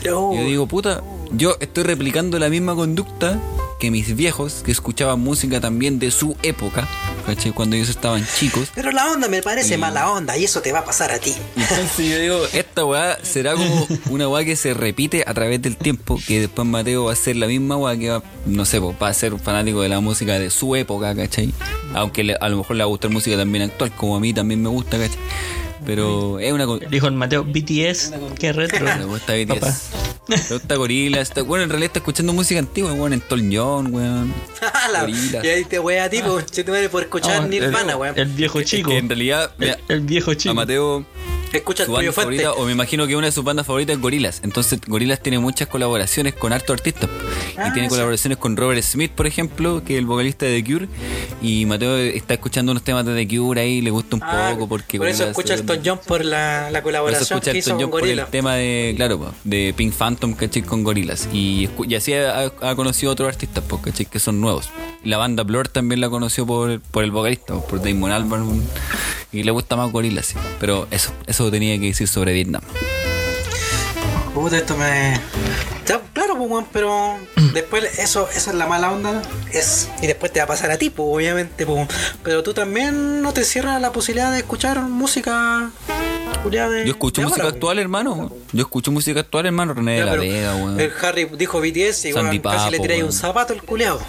No. 0.06 0.34
Yo 0.34 0.46
digo, 0.46 0.66
puta, 0.66 1.02
yo 1.32 1.58
estoy 1.60 1.84
replicando 1.84 2.40
la 2.40 2.48
misma 2.50 2.74
conducta 2.74 3.38
que 3.80 3.90
mis 3.92 4.16
viejos, 4.16 4.62
que 4.64 4.72
escuchaban 4.72 5.20
música 5.20 5.60
también 5.60 5.98
de 5.98 6.12
su 6.12 6.36
época, 6.44 6.88
¿cachai? 7.26 7.52
Cuando 7.52 7.76
ellos 7.76 7.90
estaban 7.90 8.24
chicos. 8.40 8.70
Pero 8.76 8.92
la 8.92 9.12
onda 9.12 9.28
me 9.28 9.42
parece 9.42 9.74
Y- 9.74 9.78
mala 9.78 10.12
onda 10.12 10.38
y 10.38 10.44
eso 10.46 10.62
te 10.62 10.72
va 10.72 10.80
a 10.80 10.86
pasar 10.86 11.12
a 11.12 11.18
ti. 11.18 11.34
Entonces 11.58 12.08
yo 12.10 12.20
digo, 12.20 12.40
esta 12.72 12.86
weá 12.86 13.18
será 13.22 13.54
como 13.54 13.86
una 14.10 14.30
weá 14.30 14.46
que 14.46 14.56
se 14.56 14.74
repite 14.74 15.24
a 15.28 15.34
través 15.34 15.62
del 15.62 15.76
tiempo, 15.76 16.18
que 16.26 16.40
después 16.40 16.66
Mateo 16.68 17.06
va 17.06 17.12
a 17.14 17.16
ser 17.18 17.36
la 17.36 17.48
misma 17.48 17.76
weá 17.76 17.98
que 17.98 18.10
va, 18.10 18.24
no 18.46 18.64
sé, 18.66 18.80
va 18.80 19.08
a 19.10 19.14
ser 19.14 19.34
un 19.34 19.40
fanático 19.42 19.82
de 19.82 19.90
la 19.90 20.00
música 20.00 20.40
de 20.40 20.50
su 20.50 20.76
época, 20.78 21.14
¿cachai? 21.14 21.54
Aunque 21.94 22.24
le- 22.24 22.36
a 22.40 22.48
lo 22.48 22.58
mejor 22.58 22.78
le 22.78 22.84
va 22.84 22.86
a 22.86 22.88
gustar 22.90 23.12
música 23.12 23.36
también 23.36 23.66
actual, 23.66 23.92
como 23.92 24.16
a 24.16 24.20
mí 24.22 24.34
también 24.34 24.62
me 24.62 24.70
gusta, 24.70 24.98
¿cachai? 24.98 25.18
Pero 25.86 26.40
es 26.40 26.54
una. 26.54 26.66
Dijo 26.90 27.08
el 27.08 27.14
Mateo, 27.16 27.44
BTS, 27.44 28.14
qué 28.40 28.54
retro. 28.54 28.86
Me 29.00 29.06
gusta 29.06 29.34
Papá. 29.48 29.66
BTS. 29.68 29.90
Me 30.28 30.38
gusta 30.56 30.76
Gorillaz. 30.76 31.22
Está, 31.30 31.42
bueno, 31.42 31.64
en 31.64 31.70
realidad 31.72 31.88
está 31.88 32.00
escuchando 32.00 32.34
música 32.34 32.60
antigua, 32.60 32.94
weón, 32.94 33.14
en 33.14 33.22
Tol 33.22 33.42
John, 33.52 33.92
weón. 33.92 34.32
La- 34.94 35.02
Gorillaz. 35.02 35.44
y 35.44 35.48
ahí 35.48 35.66
te 35.66 35.80
wea 35.80 36.04
a 36.06 36.10
ti, 36.10 36.22
por 36.22 37.02
escuchar 37.02 37.42
No, 37.42 37.48
Nirvana, 37.48 37.98
weón. 37.98 38.18
el 38.18 38.28
viejo 38.28 38.60
Es 38.60 38.68
chico. 38.68 38.92
que 38.92 38.98
en 39.00 39.10
realidad, 39.10 39.52
mira, 39.58 39.74
el, 39.88 39.96
el 39.96 40.02
viejo 40.02 40.36
chico. 40.36 40.52
a 40.52 40.54
Mateo 40.54 41.04
Escucha 41.54 41.86
su 41.86 41.92
banda 41.92 42.12
favorita, 42.12 42.54
o 42.54 42.66
me 42.66 42.72
imagino 42.72 43.06
que 43.08 43.16
una 43.16 43.28
de 43.28 43.32
sus 43.32 43.44
bandas 43.44 43.66
favoritas 43.66 43.96
es 43.96 44.02
Gorillaz. 44.02 44.42
Entonces, 44.44 44.80
Gorillaz 44.88 45.22
tiene 45.22 45.40
muchas 45.40 45.68
colaboraciones 45.68 46.34
con 46.34 46.54
hartos 46.54 46.74
artistas. 46.74 47.10
Ah, 47.58 47.68
y 47.70 47.74
tiene 47.74 47.88
sí. 47.88 47.92
colaboraciones 47.92 48.38
con 48.38 48.56
Robert 48.56 48.82
Smith, 48.84 49.12
por 49.12 49.28
ejemplo, 49.28 49.84
que 49.84 49.94
es 49.96 50.00
el 50.00 50.06
vocalista 50.06 50.46
de 50.46 50.62
The 50.62 50.72
Cure. 50.72 50.88
Y 51.42 51.66
Mateo 51.66 51.98
está 51.98 52.34
escuchando 52.36 52.72
unos 52.72 52.84
temas 52.84 53.06
de 53.06 53.14
The 53.16 53.38
Cure 53.38 53.62
ahí, 53.62 53.82
le 53.82 53.90
gusta 53.92 54.16
un 54.16 54.24
Ah, 54.24 54.52
poco 54.54 54.70
porque 54.70 54.98
por 54.98 55.08
eso 55.08 55.26
escucha 55.26 55.54
el 55.56 55.66
Tom 55.66 55.78
John 55.84 56.00
por 56.08 56.24
la, 56.24 56.70
la 56.72 56.82
por 56.82 56.94
eso 56.94 57.02
colaboración 57.02 57.38
escucha 57.40 57.52
que 57.52 57.60
Elton 57.60 57.78
John 57.82 57.90
por 57.92 58.08
el 58.08 58.26
tema 58.28 58.56
de, 58.56 58.94
claro, 58.96 59.34
de 59.44 59.74
Pink 59.76 59.94
Phantom, 59.94 60.34
¿cachai? 60.36 60.62
Con 60.62 60.84
Gorillaz. 60.84 61.28
Y, 61.34 61.70
y 61.88 61.96
así 61.96 62.14
ha, 62.14 62.46
ha 62.62 62.76
conocido 62.76 63.12
otros 63.12 63.28
artistas, 63.28 63.64
¿cachai? 63.84 64.06
Que 64.06 64.20
son 64.20 64.40
nuevos. 64.40 64.70
La 65.04 65.18
banda 65.18 65.44
Blur 65.44 65.68
también 65.68 66.00
la 66.00 66.10
conoció 66.10 66.46
por, 66.46 66.80
por 66.80 67.04
el 67.04 67.12
vocalista, 67.12 67.54
po, 67.56 67.66
por 67.66 67.82
Damon 67.84 68.12
Albarn. 68.12 68.62
Y 69.32 69.44
le 69.44 69.52
gusta 69.52 69.76
más 69.76 69.92
Gorillaz, 69.92 70.26
sí. 70.28 70.36
Pero 70.60 70.88
eso, 70.92 71.14
eso 71.28 71.50
tenía 71.50 71.80
que 71.80 71.88
decir 71.88 72.08
sobre 72.08 72.34
Vietnam. 72.34 72.62
Puta, 74.34 74.58
esto 74.58 74.78
me. 74.78 75.20
Ya, 75.86 76.00
claro, 76.14 76.38
pues, 76.38 76.66
pero 76.72 77.18
después 77.54 78.00
eso, 78.00 78.30
eso 78.34 78.50
es 78.52 78.56
la 78.56 78.68
mala 78.68 78.92
onda. 78.92 79.22
Es, 79.52 79.90
y 80.02 80.08
después 80.08 80.32
te 80.32 80.40
va 80.40 80.46
a 80.46 80.48
pasar 80.48 80.72
a 80.72 80.78
ti, 80.78 80.90
pues, 80.90 81.08
obviamente, 81.08 81.66
pues. 81.66 81.88
Pero 82.24 82.44
tú 82.44 82.54
también 82.54 83.22
no 83.22 83.34
te 83.34 83.44
cierras 83.44 83.82
la 83.82 83.92
posibilidad 83.92 84.32
de 84.32 84.40
escuchar 84.40 84.82
música. 84.82 85.72
De- 86.44 86.86
Yo 86.86 86.92
escucho 86.92 87.22
música 87.22 87.44
ahora, 87.44 87.54
actual, 87.54 87.80
hermano. 87.80 88.32
Yo 88.52 88.62
escucho 88.62 88.92
música 88.92 89.20
actual, 89.20 89.46
hermano. 89.46 89.74
René 89.74 90.00
de 90.00 90.06
la 90.06 90.16
Vega, 90.16 90.56
weón. 90.56 90.80
El 90.80 90.92
Harry 91.02 91.26
dijo 91.38 91.60
BTS 91.62 92.06
y 92.10 92.14
weón, 92.14 92.26
casi 92.40 92.72
le 92.72 92.78
Papo, 92.78 92.82
tiráis 92.82 93.04
un 93.04 93.12
zapato 93.14 93.54
el 93.54 93.62
culiado. 93.62 94.00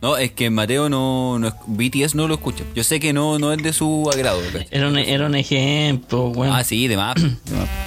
No, 0.00 0.16
es 0.16 0.30
que 0.32 0.50
Mateo 0.50 0.88
no, 0.88 1.38
no. 1.38 1.52
BTS 1.66 2.14
no 2.14 2.28
lo 2.28 2.34
escucha. 2.34 2.64
Yo 2.74 2.84
sé 2.84 3.00
que 3.00 3.12
no, 3.12 3.38
no 3.38 3.52
es 3.52 3.62
de 3.62 3.72
su 3.72 4.08
agrado. 4.12 4.40
Era 4.70 4.88
un, 4.88 4.98
era 4.98 5.26
un 5.26 5.34
ejemplo, 5.34 6.28
weón. 6.28 6.54
Ah, 6.54 6.62
sí, 6.64 6.86
de 6.88 6.96
más. 6.96 7.16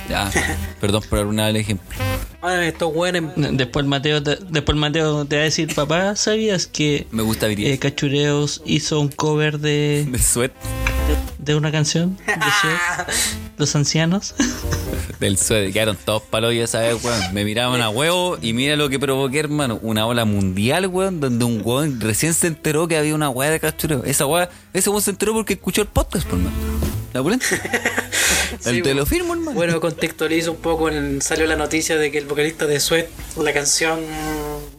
Ya. 0.09 0.29
Perdón 0.81 1.03
por 1.09 1.19
arruinar 1.19 1.51
el 1.51 1.55
ejemplo. 1.55 1.87
Ay, 2.41 2.67
estos 2.67 2.93
weones. 2.93 3.23
Después 3.37 3.83
el 3.83 3.89
Mateo 3.89 4.21
te, 4.21 4.35
después 4.49 4.73
el 4.75 4.81
Mateo 4.81 5.23
te 5.23 5.37
va 5.37 5.41
a 5.43 5.45
decir, 5.45 5.73
papá, 5.73 6.17
¿sabías 6.17 6.67
que 6.67 7.07
Me 7.11 7.21
gusta 7.23 7.47
BTS. 7.47 7.59
eh, 7.67 7.79
Cachureos 7.79 8.61
hizo 8.65 8.99
un 8.99 9.07
cover 9.07 9.59
de, 9.59 10.05
de 10.11 10.19
Sweat. 10.19 10.51
De 11.41 11.55
una 11.55 11.71
canción 11.71 12.17
de 12.25 12.33
Suez, 12.33 12.79
Los 13.57 13.75
Ancianos. 13.75 14.35
Del 15.19 15.37
suede, 15.37 15.71
quedaron 15.71 15.97
todos 16.03 16.23
palos, 16.23 16.53
ya 16.55 16.65
sabes, 16.65 17.03
weón. 17.03 17.33
Me 17.33 17.45
miraban 17.45 17.79
a 17.81 17.89
huevo 17.89 18.37
y 18.41 18.53
mira 18.53 18.75
lo 18.75 18.89
que 18.89 18.97
provoqué, 18.99 19.39
hermano. 19.39 19.77
Una 19.83 20.07
ola 20.07 20.25
mundial, 20.25 20.87
weón, 20.87 21.19
donde 21.19 21.45
un 21.45 21.61
weón 21.63 21.99
recién 22.01 22.33
se 22.33 22.47
enteró 22.47 22.87
que 22.87 22.97
había 22.97 23.13
una 23.13 23.29
weá 23.29 23.49
de 23.51 23.59
cachureo. 23.59 24.03
Esa 24.03 24.25
weá, 24.25 24.49
ese 24.73 24.89
weón 24.89 25.01
se 25.03 25.11
enteró 25.11 25.33
porque 25.33 25.53
escuchó 25.53 25.81
el 25.83 25.87
podcast, 25.89 26.27
por 26.27 26.39
mano. 26.39 26.55
¿La 27.13 27.21
pulenta? 27.21 27.45
El 28.65 28.75
Sí, 28.75 28.81
te 28.81 28.93
lo 28.93 29.05
firmo, 29.05 29.33
hermano. 29.33 29.53
Bueno, 29.53 29.79
contextualizo 29.79 30.51
un 30.51 30.57
poco. 30.57 30.89
en- 30.89 31.21
salió 31.21 31.45
la 31.45 31.55
noticia 31.55 31.97
de 31.97 32.09
que 32.11 32.17
el 32.17 32.25
vocalista 32.25 32.65
de 32.65 32.79
Sweat, 32.79 33.07
la 33.37 33.53
canción. 33.53 33.99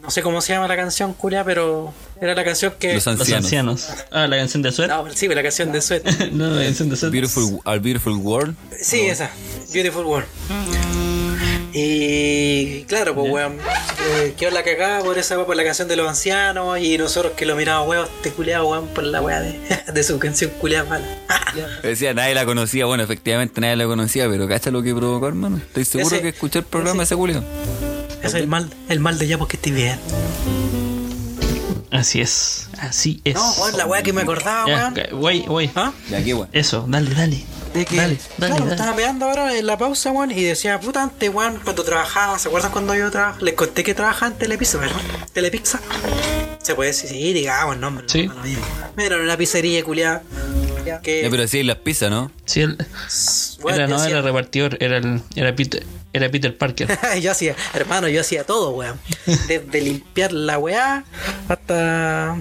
No 0.03 0.11
sé 0.11 0.21
cómo 0.21 0.41
se 0.41 0.51
llama 0.53 0.67
la 0.67 0.75
canción, 0.75 1.13
culia, 1.13 1.45
pero 1.45 1.93
era 2.19 2.35
la 2.35 2.43
canción 2.43 2.73
que. 2.77 2.93
Los 2.95 3.05
Los 3.05 3.31
ancianos. 3.31 3.87
Ah, 4.11 4.27
la 4.27 4.35
canción 4.35 4.61
de 4.61 4.71
Suez. 4.73 4.89
No, 4.89 5.05
sí, 5.13 5.27
la 5.29 5.41
canción 5.41 5.71
de 5.71 5.81
Sweat. 5.81 6.03
No, 6.33 6.47
la 6.49 6.63
canción 6.63 6.89
de 6.89 6.97
Suez. 6.97 7.11
Beautiful, 7.11 7.59
Our 7.65 7.79
Beautiful 7.79 8.13
World. 8.17 8.55
Sí, 8.81 9.01
esa. 9.01 9.29
Beautiful 9.73 10.05
World. 10.05 10.27
Y 11.75 12.83
claro, 12.83 13.15
pues 13.15 13.31
weón, 13.31 13.57
eh, 14.17 14.33
quedó 14.37 14.51
la 14.51 14.61
cagada 14.63 14.99
por 15.01 15.17
esa 15.17 15.37
weá, 15.37 15.45
por 15.47 15.55
la 15.55 15.63
canción 15.63 15.87
de 15.87 15.95
los 15.95 16.07
ancianos 16.07 16.77
y 16.79 16.97
nosotros 16.99 17.33
que 17.35 17.45
lo 17.47 17.55
mirábamos 17.55 17.87
weón, 17.89 18.07
este 18.17 18.29
culiado 18.31 18.67
weón 18.67 18.87
por 18.89 19.03
la 19.05 19.21
weá 19.21 19.39
de, 19.39 19.59
de 19.93 20.03
su 20.03 20.19
canción 20.19 20.51
culiada 20.59 20.87
mala. 20.87 21.05
Decía, 21.83 22.13
nadie 22.13 22.35
la 22.35 22.45
conocía. 22.45 22.85
Bueno, 22.85 23.03
efectivamente 23.03 23.59
nadie 23.61 23.77
la 23.77 23.85
conocía, 23.85 24.29
pero 24.29 24.47
cacha 24.47 24.69
lo 24.69 24.83
que 24.83 24.93
provocó, 24.93 25.27
hermano. 25.29 25.57
Estoy 25.57 25.85
seguro 25.85 26.15
Ese- 26.15 26.21
que 26.21 26.29
escuché 26.29 26.59
el 26.59 26.65
programa 26.65 27.03
ese. 27.03 27.15
Ese 27.15 27.15
es 28.23 28.33
el 28.33 28.47
mal, 28.47 28.69
el 28.89 28.99
mal 28.99 29.17
de 29.19 29.27
ya 29.27 29.37
porque 29.37 29.57
estoy 29.57 29.73
bien. 29.73 29.99
Así 31.91 32.21
es, 32.21 32.69
así 32.79 33.21
es. 33.23 33.35
No, 33.35 33.51
weón, 33.53 33.77
la 33.77 33.85
weá 33.85 34.01
que 34.01 34.13
me 34.13 34.21
acordaba, 34.23 34.65
weón. 34.65 34.95
Güey, 35.11 35.41
güey. 35.45 35.69
¿Ah? 35.75 35.93
Ya, 36.09 36.23
qué 36.23 36.33
weón. 36.33 36.49
Eso, 36.51 36.85
dale, 36.87 37.13
dale. 37.13 37.43
De 37.73 37.85
que, 37.85 37.95
dale, 37.97 38.17
dale, 38.37 38.55
claro, 38.55 38.65
dale. 38.65 38.71
estaba 38.71 38.95
mirando 38.95 39.25
ahora 39.25 39.55
en 39.57 39.65
la 39.67 39.77
pausa, 39.77 40.11
weón, 40.11 40.31
y 40.31 40.43
decía, 40.43 40.79
puta, 40.79 41.03
antes, 41.03 41.29
weón, 41.33 41.59
cuando 41.63 41.83
trabajaba, 41.83 42.39
¿se 42.39 42.47
acuerdan 42.47 42.71
cuando 42.71 42.95
yo 42.95 43.11
trabajaba? 43.11 43.43
Les 43.43 43.53
conté 43.53 43.83
que 43.83 43.93
trabajaba 43.93 44.31
en 44.31 44.37
Telepizza, 44.39 44.79
¿verdad? 44.79 45.01
Telepizza. 45.33 45.79
Se 46.61 46.75
puede 46.75 46.91
decir, 46.91 47.09
sí, 47.09 47.33
digamos 47.33 47.75
el 47.75 47.81
nombre. 47.81 48.05
Sí. 48.07 48.27
no, 48.27 48.35
no, 48.35 48.43
no, 48.43 49.03
Era 49.03 49.17
una 49.17 49.37
pizzería, 49.37 49.83
culiada. 49.83 50.23
Que, 51.01 51.23
Ya, 51.23 51.29
pero 51.29 51.47
sí, 51.47 51.63
las 51.63 51.77
pizzas, 51.77 52.09
¿no? 52.11 52.31
Sí, 52.45 52.61
él, 52.61 52.77
weón, 53.61 53.75
era, 53.79 53.87
no, 53.87 53.95
hacía- 53.95 54.09
era 54.11 54.21
repartidor, 54.21 54.77
era, 54.79 54.97
el, 54.97 55.21
era, 55.35 55.55
Peter, 55.55 55.83
era 56.13 56.29
Peter 56.29 56.57
Parker. 56.57 56.87
yo 57.21 57.31
hacía, 57.31 57.55
hermano, 57.73 58.07
yo 58.09 58.21
hacía 58.21 58.43
todo, 58.45 58.71
weón. 58.71 58.99
Desde 59.47 59.81
limpiar 59.81 60.31
la 60.33 60.57
weá 60.59 61.03
hasta. 61.47 62.35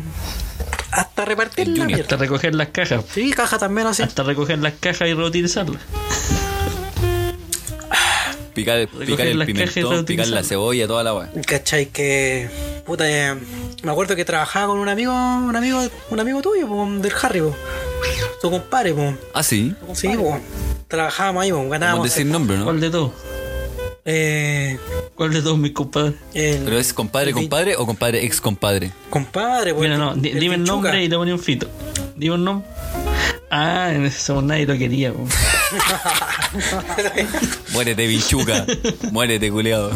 hasta 0.90 1.24
repartir 1.24 1.68
El 1.68 1.74
la 1.74 1.84
Junior. 1.84 2.00
Hasta 2.00 2.16
mierda. 2.16 2.24
recoger 2.24 2.54
las 2.54 2.68
cajas. 2.68 3.04
Sí, 3.12 3.30
caja 3.30 3.58
también 3.58 3.86
así. 3.86 4.02
Hasta 4.02 4.22
recoger 4.22 4.58
las 4.58 4.74
cajas 4.80 5.08
y 5.08 5.14
reutilizarlas. 5.14 5.80
Picar, 8.54 8.86
picar 8.86 9.26
el 9.26 9.38
cajas 9.38 9.48
y 9.48 9.52
pimentón, 9.54 10.04
picar 10.04 10.28
la 10.28 10.42
cebolla, 10.42 10.86
toda 10.86 11.02
la 11.02 11.14
weá. 11.14 11.30
¿Cachai? 11.46 11.86
Que. 11.86 12.50
Puta, 12.84 13.08
eh, 13.08 13.34
me 13.82 13.90
acuerdo 13.90 14.14
que 14.14 14.26
trabajaba 14.26 14.66
con 14.66 14.78
un 14.78 14.90
amigo, 14.90 15.10
un 15.12 15.56
amigo, 15.56 15.80
un 16.10 16.20
amigo 16.20 16.42
tuyo, 16.42 16.66
del 17.00 17.12
Harry, 17.22 17.40
po. 17.40 17.56
Tu 18.42 18.50
compadre, 18.50 18.92
po. 18.92 19.14
Ah, 19.32 19.42
sí. 19.44 19.72
Sí, 19.94 20.08
po. 20.08 20.36
Trabajábamos 20.88 21.44
ahí, 21.44 21.50
Ganábamos. 21.52 22.04
decir 22.04 22.26
nombre, 22.26 22.58
¿no? 22.58 22.64
¿Cuál 22.64 22.80
de 22.80 22.90
todos? 22.90 23.12
Eh, 24.04 24.78
¿Cuál 25.14 25.32
de 25.32 25.42
todos 25.42 25.56
mis 25.58 25.70
compadres? 25.70 26.14
el- 26.34 26.64
¿Pero 26.64 26.76
es 26.78 26.92
compadre, 26.92 27.28
el 27.30 27.34
compadre 27.34 27.76
o 27.76 27.86
compadre 27.86 28.24
ex 28.24 28.40
compadre? 28.40 28.90
Compadre, 29.10 29.72
po. 29.72 29.80
Mira, 29.80 29.96
no, 29.96 30.12
el 30.14 30.20
dime 30.20 30.56
el 30.56 30.64
nombre 30.64 31.04
y 31.04 31.08
le 31.08 31.16
ponía 31.16 31.34
un 31.34 31.40
fito. 31.40 31.68
Dime 32.16 32.34
un 32.34 32.44
nombre. 32.44 32.68
Ah, 33.48 33.92
en 33.94 34.06
ese 34.06 34.18
segundo 34.18 34.48
nadie 34.54 34.66
lo 34.66 34.76
quería. 34.76 35.12
po. 35.12 35.24
Muérete, 37.72 38.06
bichuca. 38.08 38.66
Muérete, 39.12 39.50
culeado. 39.52 39.92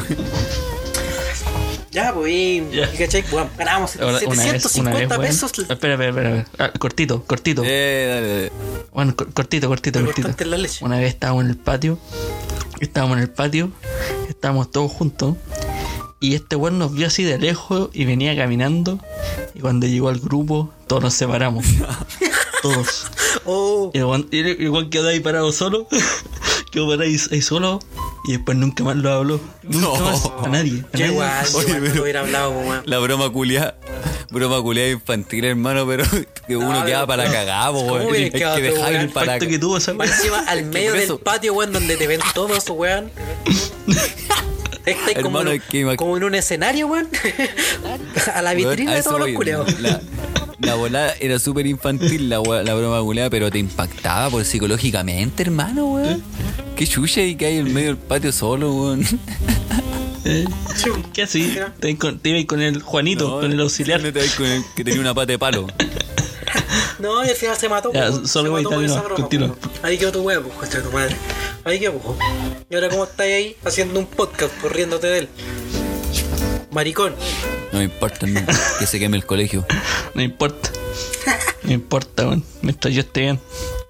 Ya, 1.97 2.13
pues, 2.13 2.31
y, 2.31 2.63
Ya. 2.73 2.93
y 2.93 2.97
¿cachai? 2.99 3.25
Bueno, 3.31 3.49
una 3.57 3.89
750 3.89 4.91
vez, 4.99 5.09
weón. 5.09 5.21
pesos. 5.23 5.51
Espera, 5.59 5.95
espera, 5.95 6.09
espera. 6.11 6.37
espera. 6.41 6.65
Ah, 6.75 6.79
cortito, 6.79 7.23
cortito. 7.25 7.63
Eh, 7.65 8.07
dale, 8.07 8.29
dale. 8.29 8.53
Bueno, 8.93 9.17
cor- 9.17 9.33
cortito, 9.33 9.67
cortito, 9.69 10.01
cortito. 10.01 10.29
cortaste 10.29 10.45
la 10.45 10.59
leche. 10.59 10.85
Una 10.85 10.99
vez 10.99 11.09
estábamos 11.09 11.45
en 11.45 11.51
el 11.53 11.57
patio. 11.57 11.99
Estábamos 12.81 13.17
en 13.17 13.23
el 13.23 13.31
patio. 13.31 13.71
Estábamos 14.29 14.71
todos 14.71 14.93
juntos. 14.93 15.37
Y 16.21 16.35
este 16.35 16.55
weón 16.57 16.79
nos 16.79 16.93
vio 16.93 17.07
así 17.07 17.25
de 17.25 17.39
lejos 17.39 17.89
y 17.95 18.05
venía 18.05 18.37
caminando. 18.37 19.01
Y 19.55 19.61
cuando 19.61 19.87
llegó 19.87 20.11
al 20.11 20.19
grupo, 20.21 20.71
todos 20.87 21.03
nos 21.03 21.15
separamos. 21.15 21.65
todos. 22.63 23.07
Oh, 23.47 23.91
Y 23.95 23.99
el 23.99 24.05
weón, 24.05 24.29
y 24.31 24.41
el 24.41 24.69
weón 24.71 24.91
quedó 24.91 25.09
ahí 25.09 25.21
parado 25.21 25.51
solo. 25.51 25.89
Quedó 26.77 26.87
parado 26.89 27.03
ahí, 27.05 27.17
ahí 27.33 27.43
solo. 27.43 27.81
Y 28.29 28.33
después 28.33 28.57
nunca 28.59 28.85
más 28.85 28.97
lo 28.97 29.11
habló. 29.13 29.41
Nunca 29.63 29.99
No. 29.99 30.05
más. 30.05 30.25
A 30.45 30.49
nadie. 30.49 30.85
A 30.93 30.97
nadie. 30.97 31.07
igual, 31.07 31.47
Oye, 31.55 31.67
igual 31.69 31.81
no 31.85 31.89
pero- 31.91 32.03
hubiera 32.03 32.21
hablado, 32.21 32.53
po, 32.53 32.61
weón. 32.61 32.83
La 32.87 32.99
broma 32.99 33.31
culiada. 33.33 33.77
Broma 34.31 34.61
culiada 34.61 34.91
infantil, 34.91 35.45
hermano, 35.45 35.87
pero 35.87 36.05
que 36.47 36.57
uno 36.57 36.73
No, 36.81 36.85
queda 36.85 37.07
pero- 37.07 37.07
para 37.07 37.31
cagar, 37.31 37.73
po, 37.73 37.79
¿Cómo 37.79 37.93
weón. 37.95 38.15
Hay 38.15 38.31
que 38.31 38.39
dejar 38.63 38.93
ir 39.05 39.13
para 39.13 39.39
que 39.39 39.59
tuvo 39.59 39.75
weón. 39.79 40.01
encima, 40.03 40.39
al 40.47 40.65
medio 40.67 40.91
por 40.93 41.01
del 41.01 41.19
patio, 41.19 41.55
weón, 41.55 41.73
donde 41.73 41.97
te 41.97 42.07
ven 42.07 42.21
todos, 42.35 42.65
weón. 42.71 43.11
Estáis 44.85 45.19
como, 45.21 45.41
es 45.41 45.63
que 45.65 45.85
imag- 45.85 45.97
como 45.97 46.17
en 46.17 46.25
un 46.25 46.35
escenario, 46.35 46.87
weón. 46.89 47.09
a 48.35 48.43
la 48.43 48.51
Weón, 48.51 48.69
vitrina 48.71 48.93
a 48.93 48.95
de 48.97 49.03
todos 49.03 49.19
los 49.21 49.31
culeados. 49.31 49.81
La, 49.81 50.01
la 50.61 50.75
volada 50.75 51.15
era 51.21 51.39
súper 51.39 51.67
infantil, 51.67 52.29
la, 52.29 52.39
la 52.41 52.75
broma 52.75 53.01
culiada, 53.03 53.31
pero 53.31 53.51
te 53.51 53.59
impactaba 53.59 54.31
por 54.31 54.45
psicológicamente, 54.45 55.43
hermano, 55.43 55.87
weón. 55.95 56.23
Qué 56.77 56.87
chucha 56.87 57.23
y 57.23 57.37
que 57.37 57.47
hay 57.47 57.59
en 57.59 57.73
medio 57.73 57.89
del 57.89 57.97
patio 57.99 58.33
solo, 58.33 58.73
weón. 58.75 59.05
¿Qué 61.13 61.23
así? 61.23 61.55
Te, 61.81 61.91
ibas 61.91 62.01
con- 62.01 62.19
te 62.19 62.31
ibas 62.31 62.45
con 62.47 62.61
el 62.61 62.83
Juanito, 62.83 63.41
con 63.41 63.53
el 63.53 63.61
auxiliar. 63.61 64.01
Ahí 64.05 64.29
con 64.37 64.47
el 64.47 64.63
que 64.75 64.85
tenía 64.85 65.01
una 65.01 65.15
pata 65.15 65.27
de 65.33 65.39
palo. 65.39 65.67
No, 66.99 67.25
y 67.25 67.29
al 67.29 67.37
final 67.37 67.57
se 67.57 67.69
mató. 67.69 67.93
Ya, 67.93 68.11
solo 68.27 68.51
voy, 68.51 68.65
continúa. 68.65 69.55
po. 69.55 69.69
Ahí 69.83 69.99
quedó 69.99 70.13
tu 70.13 70.23
weón, 70.23 70.43
pues, 70.45 70.57
contra 70.57 70.83
tu 70.83 70.91
madre. 70.91 71.15
Ahí 71.65 71.79
quedó. 71.79 72.01
Y 72.69 72.75
ahora, 72.75 72.89
¿cómo 72.89 73.05
estáis 73.05 73.35
ahí 73.35 73.57
haciendo 73.65 74.01
un 74.01 74.07
podcast, 74.07 74.53
por 74.55 74.75
riéndote 74.75 75.07
de 75.07 75.19
él? 75.21 75.29
Maricón. 76.77 77.15
No 77.73 77.79
me 77.79 77.85
importa, 77.87 78.27
no, 78.27 78.41
que 78.79 78.87
se 78.87 78.99
queme 78.99 79.17
el 79.17 79.25
colegio. 79.25 79.65
No 80.15 80.23
importa. 80.23 80.71
No 81.63 81.73
importa, 81.73 82.27
weón. 82.29 82.45
Mientras 82.63 82.95
yo 82.95 83.01
esté 83.01 83.23
bien, 83.23 83.41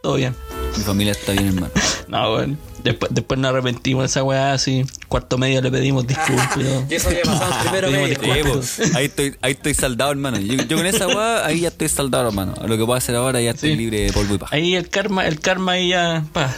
todo 0.02 0.14
bien. 0.14 0.34
Mi 0.76 0.82
familia 0.84 1.12
está 1.12 1.32
bien, 1.32 1.48
hermano. 1.48 1.70
No, 2.08 2.34
weón. 2.34 2.58
Después, 2.84 3.12
después 3.12 3.40
nos 3.40 3.50
arrepentimos 3.50 4.02
de 4.02 4.06
esa 4.06 4.22
weá 4.22 4.52
así. 4.52 4.84
Cuarto 5.08 5.36
medio 5.38 5.60
le 5.60 5.70
pedimos 5.72 6.06
disculpas. 6.06 6.56
y 6.56 6.60
todo. 6.64 6.86
Y 6.88 6.94
eso 6.94 7.08
había 7.08 7.22
pasado 7.22 7.52
en 7.52 7.60
primero 7.62 7.90
medio. 7.90 8.62
Sí, 8.62 8.82
po. 8.92 8.96
ahí, 8.98 9.04
estoy, 9.06 9.36
ahí 9.42 9.52
estoy 9.52 9.74
saldado, 9.74 10.12
hermano. 10.12 10.38
Yo, 10.38 10.54
yo 10.62 10.76
con 10.76 10.86
esa 10.86 11.08
weá, 11.08 11.44
ahí 11.44 11.60
ya 11.62 11.68
estoy 11.68 11.88
saldado, 11.88 12.28
hermano. 12.28 12.54
Lo 12.64 12.76
que 12.78 12.84
puedo 12.84 12.94
hacer 12.94 13.16
ahora 13.16 13.40
ya 13.40 13.50
estoy 13.50 13.70
Sí. 13.70 13.76
libre 13.76 14.00
de 14.02 14.12
polvo 14.12 14.34
y 14.34 14.38
paja. 14.38 14.54
Ahí 14.54 14.76
el 14.76 14.88
karma, 14.88 15.26
el 15.26 15.40
karma 15.40 15.72
ahí 15.72 15.88
ya, 15.88 16.24
pa, 16.32 16.54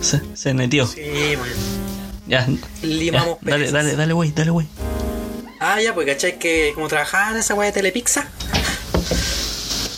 se, 0.00 0.20
se 0.34 0.54
metió. 0.54 0.84
Sí, 0.88 1.00
man. 1.38 1.48
Ya, 2.26 2.46
Limamos 2.82 3.38
ya, 3.40 3.50
dale, 3.50 3.64
perezas. 3.64 3.72
dale, 3.72 3.96
dale, 3.96 4.12
wey, 4.14 4.32
dale, 4.34 4.50
wey. 4.50 4.66
Ah, 5.60 5.80
ya, 5.80 5.94
pues, 5.94 6.06
¿cachai? 6.06 6.38
Que 6.38 6.72
como 6.74 6.88
trabajaba 6.88 7.32
en 7.32 7.38
esa 7.38 7.54
weá 7.54 7.66
de 7.66 7.72
Telepizza, 7.72 8.26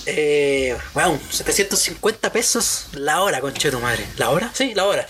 eh, 0.07 0.77
wow, 0.95 1.19
750 1.31 2.33
pesos 2.33 2.87
la 2.93 3.21
hora, 3.23 3.41
conche 3.41 3.71
tu 3.71 3.79
madre. 3.79 4.07
¿La 4.17 4.31
hora? 4.31 4.51
Sí, 4.55 4.73
la 4.75 4.87
hora. 4.87 5.07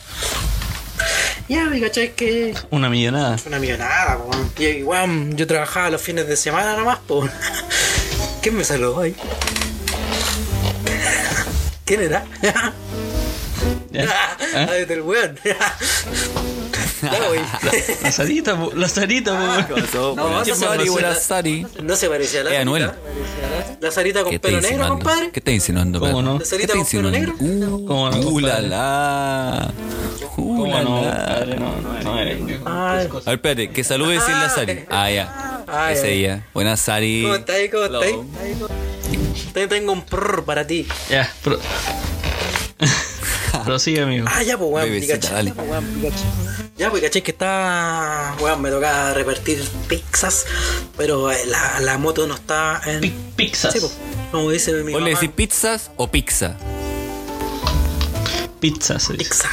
Ya, 1.48 1.66
pues, 1.68 1.80
¿cachai? 1.82 2.14
Que 2.14 2.54
Una 2.70 2.90
millonada. 2.90 3.36
una 3.46 3.58
millonada, 3.58 4.18
po, 4.18 4.24
weón. 4.30 4.52
Y 4.58 4.64
igual 4.66 5.36
yo 5.36 5.46
trabajaba 5.46 5.90
los 5.90 6.02
fines 6.02 6.26
de 6.26 6.36
semana 6.36 6.76
nomás, 6.76 6.98
pues. 7.06 7.30
¿Quién 8.42 8.56
me 8.56 8.64
saludó 8.64 9.00
ahí? 9.00 9.14
¿Quién 11.84 12.02
era? 12.02 12.24
Ya. 12.42 12.72
Ah, 13.92 14.36
¿Ah? 14.54 14.66
del 14.86 15.02
weón. 15.02 15.36
Ya. 17.02 17.12
La 18.02 18.12
Sarita, 18.12 18.56
po, 18.58 18.72
la 18.74 18.88
Sarita, 18.88 19.32
po, 19.32 19.38
weón. 19.38 19.82
pasó? 19.82 20.14
No, 20.16 20.28
Buenas 20.28 20.48
no 20.48 20.54
se 20.54 21.20
Sari. 21.20 21.66
No 21.82 21.96
se 21.96 22.08
parecía 22.08 22.40
a 22.40 22.44
la 22.44 22.50
Eh, 22.50 22.54
Sarita. 22.54 22.62
Anuel. 22.62 22.90
La 23.80 23.90
Sarita 23.90 24.22
con 24.22 24.30
¿Qué 24.30 24.40
pelo 24.40 24.60
negro, 24.60 24.88
compadre. 24.88 25.30
¿Qué 25.30 25.40
estás 25.40 25.54
insinuando, 25.54 26.00
¿Cómo 26.00 26.22
no? 26.22 26.34
La 26.34 26.38
¿Qué 26.40 26.44
Sarita 26.44 26.74
con 26.74 26.86
pelo 26.86 27.10
negro. 27.10 27.34
Uh, 27.38 27.86
¿Cómo 27.86 28.10
no, 28.10 28.18
uh, 28.28 28.40
la 28.40 28.60
la. 28.60 29.72
Uh, 30.36 30.56
¿Cómo 30.58 30.66
la 30.66 30.82
no, 30.82 31.02
la. 31.02 31.10
compadre? 31.16 31.56
No, 31.56 31.80
no, 32.60 32.70
A 32.70 32.94
ver, 32.96 33.10
espérate, 33.26 33.70
que 33.70 33.84
salude 33.84 34.20
sin 34.20 34.34
la 34.34 34.50
Sari. 34.50 34.84
Ah, 34.90 35.10
ya. 35.10 35.64
Ah, 35.66 35.92
Ese 35.92 36.08
día. 36.08 36.46
Buenas 36.52 36.80
Sari. 36.80 37.22
¿Cómo 37.22 37.34
estás? 37.36 37.56
¿Cómo? 37.70 38.26
Te 39.54 39.66
tengo 39.66 39.92
un 39.92 40.02
prrr 40.02 40.44
para 40.44 40.66
ti. 40.66 40.86
Ya, 41.08 41.32
pro... 43.64 43.72
Prosigue, 43.72 44.02
amigo. 44.02 44.26
Ah, 44.28 44.42
ya, 44.42 44.56
pues, 44.58 44.70
weón. 44.70 44.88
Bebecita, 44.88 45.14
Pikachu. 45.14 45.34
dale. 45.34 45.52
Ya, 46.76 46.90
pues, 46.90 47.02
caché 47.02 47.22
que 47.22 47.30
está. 47.32 48.34
Weón, 48.40 48.62
me 48.62 48.70
tocaba 48.70 49.12
repartir 49.14 49.62
pizzas, 49.88 50.46
pero 50.96 51.30
eh, 51.30 51.44
la, 51.46 51.80
la 51.80 51.98
moto 51.98 52.26
no 52.26 52.34
está 52.34 52.80
en. 52.86 53.00
Pi- 53.00 53.14
Pizzas. 53.36 53.72
Sí, 53.72 53.80
pues, 53.80 53.92
como 54.30 54.50
dice 54.50 54.72
mi 54.84 54.92
¿Vos 54.92 55.02
le 55.02 55.10
decís 55.10 55.30
pizzas 55.34 55.90
o 55.96 56.10
pizza? 56.10 56.56
Pizza, 58.60 58.98
se 58.98 59.14
dice. 59.14 59.24
Pizza. 59.30 59.48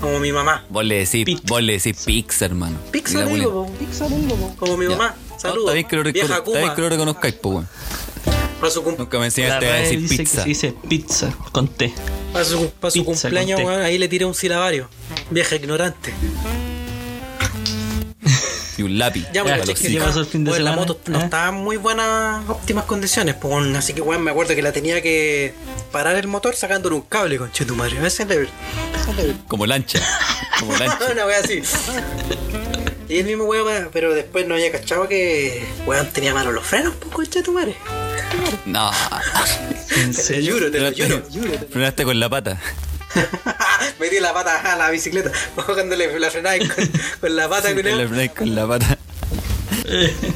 Como 0.00 0.18
mi 0.20 0.32
mamá. 0.32 0.64
Vos 0.68 0.84
le 0.84 0.98
decís, 0.98 1.24
Pizza. 1.24 1.42
vos 1.46 1.62
le 1.62 1.74
decís 1.74 2.02
pizza, 2.04 2.44
hermano. 2.46 2.76
Pizza 2.90 3.24
digo. 3.24 3.70
Pizza 3.78 4.06
digo. 4.08 4.54
Como 4.58 4.76
mi 4.76 4.84
Ya. 4.86 4.90
mamá. 4.96 5.14
No, 5.30 5.38
Saludos. 5.40 5.66
lo, 5.66 5.72
Vieja 5.72 6.74
que 6.74 6.80
lo 6.82 6.88
reconozcáis, 6.88 7.34
po, 7.34 7.50
weón. 7.50 7.68
Para 8.60 8.70
su, 8.72 8.82
cum- 8.82 8.94
Nunca 8.96 9.18
me 9.18 9.22
La 9.22 9.26
enseñaste 9.26 9.66
a 9.66 9.70
RAE 9.70 9.82
decir 9.82 10.00
dice 10.00 10.16
que 10.16 10.22
pizza. 10.22 10.42
se 10.42 10.48
dice 10.48 10.74
pizza 10.88 11.34
con 11.52 11.68
T. 11.68 11.92
para 12.32 12.44
su, 12.44 12.70
para 12.70 12.90
su 12.90 13.04
Pizza 13.04 13.22
cumpleaños, 13.28 13.60
weón, 13.60 13.82
ahí 13.82 13.98
le 13.98 14.08
tiré 14.08 14.24
un 14.24 14.34
silabario. 14.34 14.88
Vieja 15.30 15.56
ignorante. 15.56 16.12
Y 18.78 18.82
un 18.82 18.98
lápiz. 18.98 19.26
Ya, 19.32 19.42
bueno, 19.42 19.62
¿qué 19.64 19.72
chiquillos, 19.74 20.04
pasó 20.04 20.20
el 20.20 20.26
fin 20.26 20.44
de 20.44 20.50
weón, 20.50 20.64
la 20.64 20.70
semana? 20.72 20.86
moto 20.86 21.00
no 21.10 21.20
¿Eh? 21.20 21.24
estaba 21.24 21.48
en 21.48 21.54
muy 21.54 21.78
buenas, 21.78 22.46
óptimas 22.48 22.84
condiciones, 22.84 23.34
pues, 23.40 23.74
así 23.74 23.94
que 23.94 24.02
weón, 24.02 24.22
me 24.22 24.30
acuerdo 24.30 24.54
que 24.54 24.60
la 24.60 24.72
tenía 24.72 25.00
que 25.00 25.54
parar 25.92 26.16
el 26.16 26.26
motor 26.26 26.54
sacándole 26.54 26.94
un 26.94 27.00
cable, 27.02 27.38
con 27.38 27.50
tu 27.50 27.74
madre. 27.74 27.96
Ese 28.06 28.24
es 28.24 28.30
el- 28.30 28.48
Como 29.48 29.64
lancha. 29.66 29.98
Como 30.60 30.72
lancha. 30.78 30.98
Una 31.10 31.24
wea 31.24 31.38
así. 31.40 31.62
Y 33.08 33.18
el 33.20 33.24
mismo 33.24 33.44
weón, 33.44 33.88
pero 33.94 34.12
después 34.14 34.46
no 34.46 34.54
había 34.54 34.70
cachado 34.72 35.08
que 35.08 35.64
weón 35.86 36.08
tenía 36.10 36.34
malos 36.34 36.52
los 36.52 36.64
frenos, 36.66 36.92
pues 37.00 37.14
conche 37.14 37.42
tu 37.42 37.52
madre. 37.52 37.76
No. 38.64 38.90
¿En 39.96 40.14
serio? 40.14 40.54
juro, 40.54 40.70
te 40.70 40.80
lo 40.80 40.92
juro. 40.92 41.22
frenaste 41.70 42.04
con 42.04 42.18
la 42.20 42.28
pata. 42.28 42.60
Metí 44.00 44.20
la 44.20 44.34
pata 44.34 44.72
a 44.72 44.76
la 44.76 44.90
bicicleta, 44.90 45.30
bajándole 45.56 46.18
la 46.18 46.30
frenada 46.30 46.56
y 46.56 46.66
con, 46.66 46.76
con 47.20 47.36
la 47.36 47.48
pata, 47.48 47.74
Con 47.74 47.84
la, 47.84 48.08
frenaste 48.08 48.34
con 48.34 48.54
la 48.54 48.66
pata. 48.66 48.98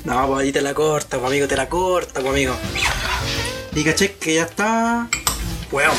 No, 0.05 0.29
pues 0.29 0.45
ahí 0.45 0.53
te 0.53 0.63
la 0.63 0.75
corta, 0.75 1.19
pues 1.19 1.31
amigo, 1.31 1.49
te 1.49 1.57
la 1.57 1.69
corta, 1.69 2.21
pues 2.21 2.33
amigo. 2.33 2.57
Y 3.75 3.85
caché 3.85 4.15
que 4.15 4.35
ya 4.35 4.45
está. 4.45 5.09
Weón. 5.73 5.95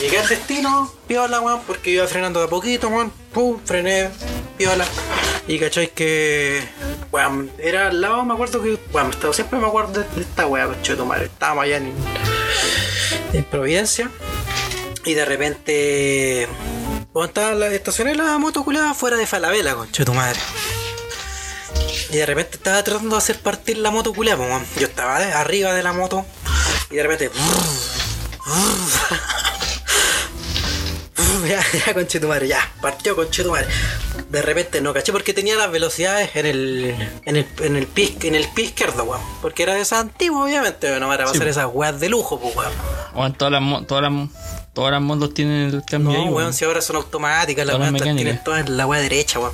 Llegué 0.00 0.18
al 0.18 0.28
destino, 0.28 0.92
piola, 1.06 1.40
weón, 1.40 1.60
porque 1.66 1.90
iba 1.90 2.06
frenando 2.06 2.40
de 2.40 2.46
a 2.46 2.48
poquito, 2.48 2.88
weón. 2.88 3.12
Pum, 3.32 3.60
frené, 3.64 4.10
piola. 4.62 4.86
Y 5.48 5.58
cachai 5.58 5.88
que. 5.88 6.62
Era 7.58 7.88
al 7.88 8.00
lado, 8.00 8.24
me 8.24 8.34
acuerdo 8.34 8.62
que. 8.62 8.74
Estaba, 8.74 9.32
siempre 9.32 9.58
me 9.58 9.66
acuerdo 9.66 10.00
de, 10.00 10.08
de 10.14 10.22
esta 10.22 10.46
weá, 10.46 10.66
coche 10.66 10.94
tu 10.94 11.04
madre. 11.04 11.26
Estábamos 11.26 11.64
allá 11.64 11.78
en, 11.78 11.92
en 13.32 13.44
Providencia. 13.44 14.10
Y 15.04 15.14
de 15.14 15.24
repente. 15.24 16.48
Estaba 17.14 17.54
la, 17.54 17.66
estacioné 17.68 18.14
la 18.14 18.38
moto 18.38 18.64
culada 18.64 18.94
fuera 18.94 19.16
de 19.16 19.26
Falabella, 19.26 19.74
conche 19.74 20.04
tu 20.04 20.14
madre. 20.14 20.38
Y 22.10 22.16
de 22.16 22.26
repente 22.26 22.56
estaba 22.56 22.82
tratando 22.82 23.16
de 23.16 23.18
hacer 23.18 23.38
partir 23.38 23.78
la 23.78 23.90
moto 23.90 24.12
weón. 24.12 24.64
Yo 24.78 24.86
estaba 24.86 25.16
arriba 25.16 25.74
de 25.74 25.82
la 25.82 25.92
moto 25.92 26.24
y 26.90 26.96
de 26.96 27.02
repente. 27.02 27.30
Ya, 31.48 31.60
ya, 31.86 31.92
conchetumare, 31.92 32.46
ya, 32.46 32.72
partió 32.80 33.16
conchetumare. 33.16 33.66
De 34.32 34.40
repente 34.40 34.80
no 34.80 34.94
caché 34.94 35.12
porque 35.12 35.34
tenía 35.34 35.56
las 35.56 35.70
velocidades 35.70 36.34
en 36.36 36.46
el 36.46 36.94
en 37.26 37.36
el, 37.36 37.46
en 37.60 37.76
el 37.76 37.86
pie 37.86 38.16
en 38.22 38.34
el 38.34 38.48
pie 38.48 38.64
izquierdo, 38.64 39.04
weón. 39.04 39.20
Porque 39.42 39.62
era 39.62 39.74
de 39.74 39.82
esa 39.82 40.00
antigua, 40.00 40.44
obviamente, 40.44 40.98
no 40.98 41.06
para 41.06 41.26
pasar 41.26 41.46
esas 41.48 41.66
weas 41.70 42.00
de 42.00 42.08
lujo, 42.08 42.40
pues 42.40 42.56
weón. 42.56 43.34
Todas 43.34 43.52
las, 43.52 43.86
todas 43.86 44.10
las, 44.10 44.28
todas 44.72 44.90
las 44.90 45.02
motos 45.02 45.34
tienen 45.34 45.74
el 45.74 45.84
cambio 45.84 46.12
No, 46.12 46.16
ahí, 46.18 46.24
weón, 46.24 46.34
weón. 46.34 46.54
si 46.54 46.64
ahora 46.64 46.80
son 46.80 46.96
automáticas, 46.96 47.66
las 47.66 47.78
weas 47.78 47.92
tienen 48.02 48.42
todas 48.42 48.66
en 48.66 48.74
la 48.78 48.86
wea 48.86 49.02
derecha, 49.02 49.38
weón. 49.38 49.52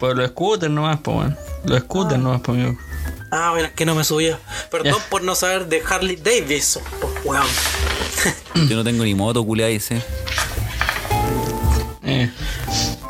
Pues 0.00 0.16
los 0.16 0.28
scooters 0.30 0.72
nomás, 0.72 0.98
pues, 1.04 1.16
weón. 1.16 1.38
Los 1.64 1.80
scooters 1.82 2.20
nomás, 2.20 2.40
pues, 2.42 2.58
amigo. 2.58 2.78
Ah, 3.30 3.50
bueno, 3.52 3.68
es 3.68 3.74
que 3.74 3.86
no 3.86 3.94
me 3.94 4.02
subía. 4.02 4.40
Perdón 4.72 5.00
por 5.08 5.22
no 5.22 5.36
saber 5.36 5.66
de 5.68 5.82
Harley 5.88 6.16
Davidson, 6.16 6.82
pues 7.00 7.12
weón. 7.24 7.46
Yo 8.68 8.74
no 8.74 8.82
tengo 8.82 9.04
ni 9.04 9.14
moto, 9.14 9.44
culiá, 9.44 9.66
dice. 9.68 10.02
Eh. 12.02 12.30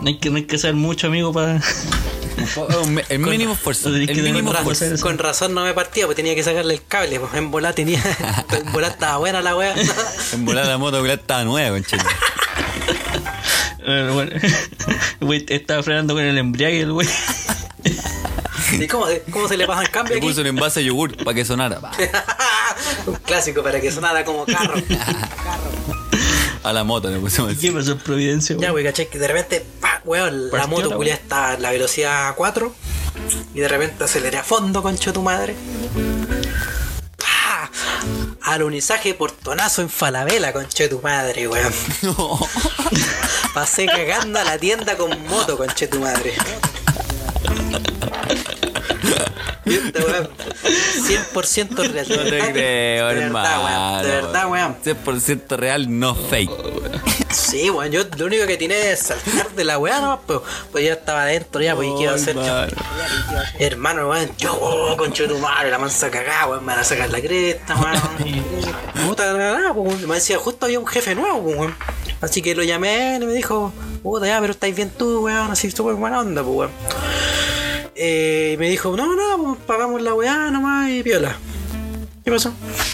No 0.06 0.10
hay 0.10 0.18
que, 0.18 0.30
no 0.30 0.36
hay 0.36 0.44
que 0.44 0.56
saber 0.56 0.76
mucho, 0.76 1.08
amigo, 1.08 1.32
para. 1.32 1.60
El 3.08 3.18
mínimo 3.18 3.54
esfuerzo. 3.54 3.88
El 3.88 4.06
mínimo 4.22 4.52
esfuerzo. 4.52 4.84
Con 5.02 5.18
razón 5.18 5.52
no 5.52 5.64
me 5.64 5.74
partía, 5.74 6.06
pues 6.06 6.14
tenía 6.14 6.32
que 6.36 6.44
sacarle 6.44 6.74
el 6.74 6.84
cable, 6.86 7.18
pues 7.18 7.34
en 7.34 7.50
volar 7.50 7.74
tenía. 7.74 8.00
en 8.52 8.70
volar 8.70 8.92
estaba 8.92 9.16
buena 9.16 9.42
la 9.42 9.56
wea. 9.56 9.74
En 10.32 10.44
volar 10.44 10.64
la 10.66 10.78
moto, 10.78 11.04
estaba 11.04 11.42
nueva. 11.42 11.76
Eh, 11.78 11.82
bueno, 14.12 14.30
güey, 15.22 15.44
estaba 15.48 15.82
frenando 15.82 16.14
con 16.14 16.22
el 16.22 16.38
embriague, 16.38 16.82
el 16.82 16.92
güey. 16.92 17.08
¿Y 18.78 18.86
cómo, 18.86 19.06
cómo 19.32 19.48
se 19.48 19.56
le 19.56 19.66
pasa 19.66 19.82
el 19.82 19.90
cambio 19.90 20.14
Le 20.14 20.18
aquí? 20.20 20.28
puso 20.28 20.40
un 20.42 20.46
envase 20.46 20.80
de 20.80 20.86
yogur 20.86 21.16
para 21.16 21.34
que 21.34 21.44
sonara. 21.44 21.80
Un 23.06 23.16
clásico 23.16 23.60
para 23.60 23.80
que 23.80 23.90
sonara 23.90 24.24
como 24.24 24.46
carro. 24.46 24.74
A 26.66 26.72
la 26.72 26.82
moto 26.82 27.08
le 27.08 27.20
pusimos 27.20 27.56
¿Qué 27.58 27.70
pasó 27.70 27.92
en 27.92 27.98
Providencia, 27.98 28.56
ya, 28.58 28.72
güey? 28.72 28.82
wey, 28.82 28.92
caché 28.92 29.06
que 29.06 29.20
de 29.20 29.28
repente, 29.28 29.64
pa, 29.80 30.00
weón, 30.04 30.50
la 30.50 30.66
moto 30.66 30.96
culia 30.96 31.14
está 31.14 31.54
en 31.54 31.62
la 31.62 31.70
velocidad 31.70 32.34
4 32.34 32.74
y 33.54 33.60
de 33.60 33.68
repente 33.68 34.02
aceleré 34.02 34.38
a 34.38 34.42
fondo, 34.42 34.82
concho 34.82 35.12
tu 35.12 35.22
madre. 35.22 35.54
Pa, 37.16 37.70
Alunizaje 38.42 39.14
portonazo 39.14 39.82
en 39.82 39.90
Falabella, 39.90 40.52
concho 40.52 40.82
de 40.82 40.88
tu 40.88 41.00
madre, 41.00 41.46
weón. 41.46 41.72
Pasé 43.54 43.86
cagando 43.86 44.40
a 44.40 44.44
la 44.44 44.58
tienda 44.58 44.96
con 44.96 45.10
moto, 45.28 45.56
conche 45.56 45.86
tu 45.86 46.00
madre. 46.00 46.34
Y 49.66 49.74
esta 49.74 49.98
weón, 50.04 50.28
100% 51.34 51.92
real. 51.92 52.06
No 52.08 52.16
te 52.22 52.52
creo, 52.52 53.08
De 53.08 53.14
verdad, 53.14 53.14
weón. 53.14 53.22
hermano. 53.22 54.02
De 54.02 54.08
verdad, 54.08 54.48
weón. 54.48 54.76
100% 54.84 55.56
real, 55.56 55.98
no 55.98 56.14
fake. 56.14 56.50
Sí, 57.32 57.68
weón. 57.68 57.90
Yo 57.90 58.04
lo 58.16 58.26
único 58.26 58.46
que 58.46 58.56
tiene 58.56 58.92
es 58.92 59.00
saltar 59.00 59.50
de 59.50 59.64
la 59.64 59.78
weá 59.78 60.00
nomás, 60.00 60.20
pues, 60.26 60.40
pues 60.70 60.84
ya 60.84 60.92
estaba 60.92 61.22
adentro 61.22 61.60
ya, 61.60 61.74
pues, 61.74 61.88
¿y 61.88 61.94
¿qué 61.96 62.02
iba 62.04 62.12
a 62.12 62.14
hacer? 62.14 62.36
Hermano. 62.36 62.72
Hermano, 63.58 64.08
weón, 64.08 64.30
yo, 64.38 64.54
oh, 64.54 64.96
concho 64.96 65.24
de 65.24 65.30
tu 65.30 65.38
madre, 65.38 65.70
la 65.70 65.78
mansa 65.78 66.10
cagada, 66.10 66.46
weón, 66.46 66.64
me 66.64 66.72
van 66.72 66.80
a 66.80 66.84
sacar 66.84 67.10
la 67.10 67.20
cresta, 67.20 67.74
weón. 67.76 68.46
Puta, 69.08 69.72
pues, 69.74 70.06
me 70.06 70.14
decía, 70.14 70.38
justo 70.38 70.66
había 70.66 70.78
un 70.78 70.86
jefe 70.86 71.14
nuevo, 71.16 71.42
pues, 71.42 71.56
weón. 71.56 71.74
Así 72.20 72.40
que 72.40 72.54
lo 72.54 72.62
llamé 72.62 73.18
y 73.20 73.24
me 73.26 73.32
dijo, 73.32 73.72
puta, 74.02 74.26
ya, 74.26 74.40
pero 74.40 74.52
estáis 74.52 74.74
bien 74.76 74.90
tú, 74.90 75.24
weón, 75.24 75.50
así 75.50 75.70
súper 75.72 75.94
buena 75.94 76.20
onda, 76.20 76.42
pues, 76.44 76.56
weón. 76.56 76.70
Eh, 77.96 78.52
y 78.54 78.56
me 78.58 78.68
dijo, 78.68 78.96
no, 78.96 79.14
no, 79.14 79.42
pues 79.42 79.58
pagamos 79.66 80.02
la 80.02 80.14
weá 80.14 80.50
nomás 80.50 80.90
y 80.90 81.02
piola. 81.02 81.36
¿Qué 82.24 82.32
pasó? 82.32 82.52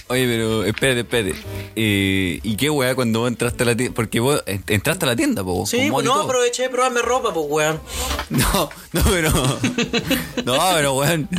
Oye, 0.09 0.27
pero 0.27 0.63
espérate, 0.65 1.01
espérate. 1.01 1.35
Eh, 1.75 2.39
¿Y 2.43 2.55
qué 2.57 2.69
weá 2.69 2.95
cuando 2.95 3.21
vos 3.21 3.29
entraste 3.29 3.63
a 3.63 3.67
la 3.67 3.75
tienda? 3.75 3.95
Porque 3.95 4.21
vos 4.21 4.43
en- 4.45 4.63
entraste 4.67 5.07
a 5.07 5.09
la 5.09 5.17
tienda, 5.17 5.43
po, 5.43 5.65
Sí, 5.65 5.89
pues 5.91 6.05
no, 6.05 6.21
aproveché 6.21 6.65
de 6.65 6.69
probarme 6.69 7.01
ropa, 7.01 7.33
pues, 7.33 7.47
weón. 7.49 7.81
No, 8.29 8.69
no, 8.93 9.03
pero. 9.11 9.33
No, 10.45 10.59
pero 10.75 10.95
weón. 10.97 11.31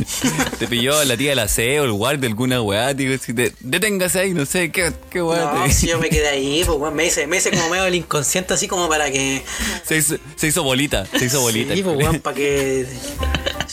Te 0.58 0.66
pilló 0.66 1.04
la 1.04 1.16
tía 1.16 1.30
del 1.30 1.38
aseo, 1.38 1.84
el 1.84 1.92
guardia, 1.92 2.28
alguna 2.28 2.60
weá, 2.62 2.96
tío. 2.96 3.16
Si 3.18 3.32
te, 3.32 3.52
deténgase 3.60 4.18
ahí, 4.18 4.34
no 4.34 4.44
sé, 4.44 4.72
qué, 4.72 4.92
qué 5.08 5.22
weá. 5.22 5.52
No, 5.54 5.62
te- 5.62 5.72
si 5.72 5.86
yo 5.86 5.98
me 6.00 6.08
quedé 6.10 6.26
ahí, 6.30 6.64
pues, 6.66 6.76
weón, 6.76 6.96
me 6.96 7.06
hice, 7.06 7.28
me 7.28 7.36
hice 7.36 7.50
como 7.52 7.68
medio 7.68 7.84
el 7.84 7.94
inconsciente, 7.94 8.54
así 8.54 8.66
como 8.66 8.88
para 8.88 9.08
que. 9.12 9.44
se, 9.86 9.98
hizo, 9.98 10.16
se 10.34 10.48
hizo 10.48 10.64
bolita, 10.64 11.06
se 11.06 11.26
hizo 11.26 11.40
bolita. 11.42 11.74
Sí, 11.74 11.82
pues, 11.84 11.96
weón, 11.96 12.18
para 12.18 12.34
que. 12.34 12.86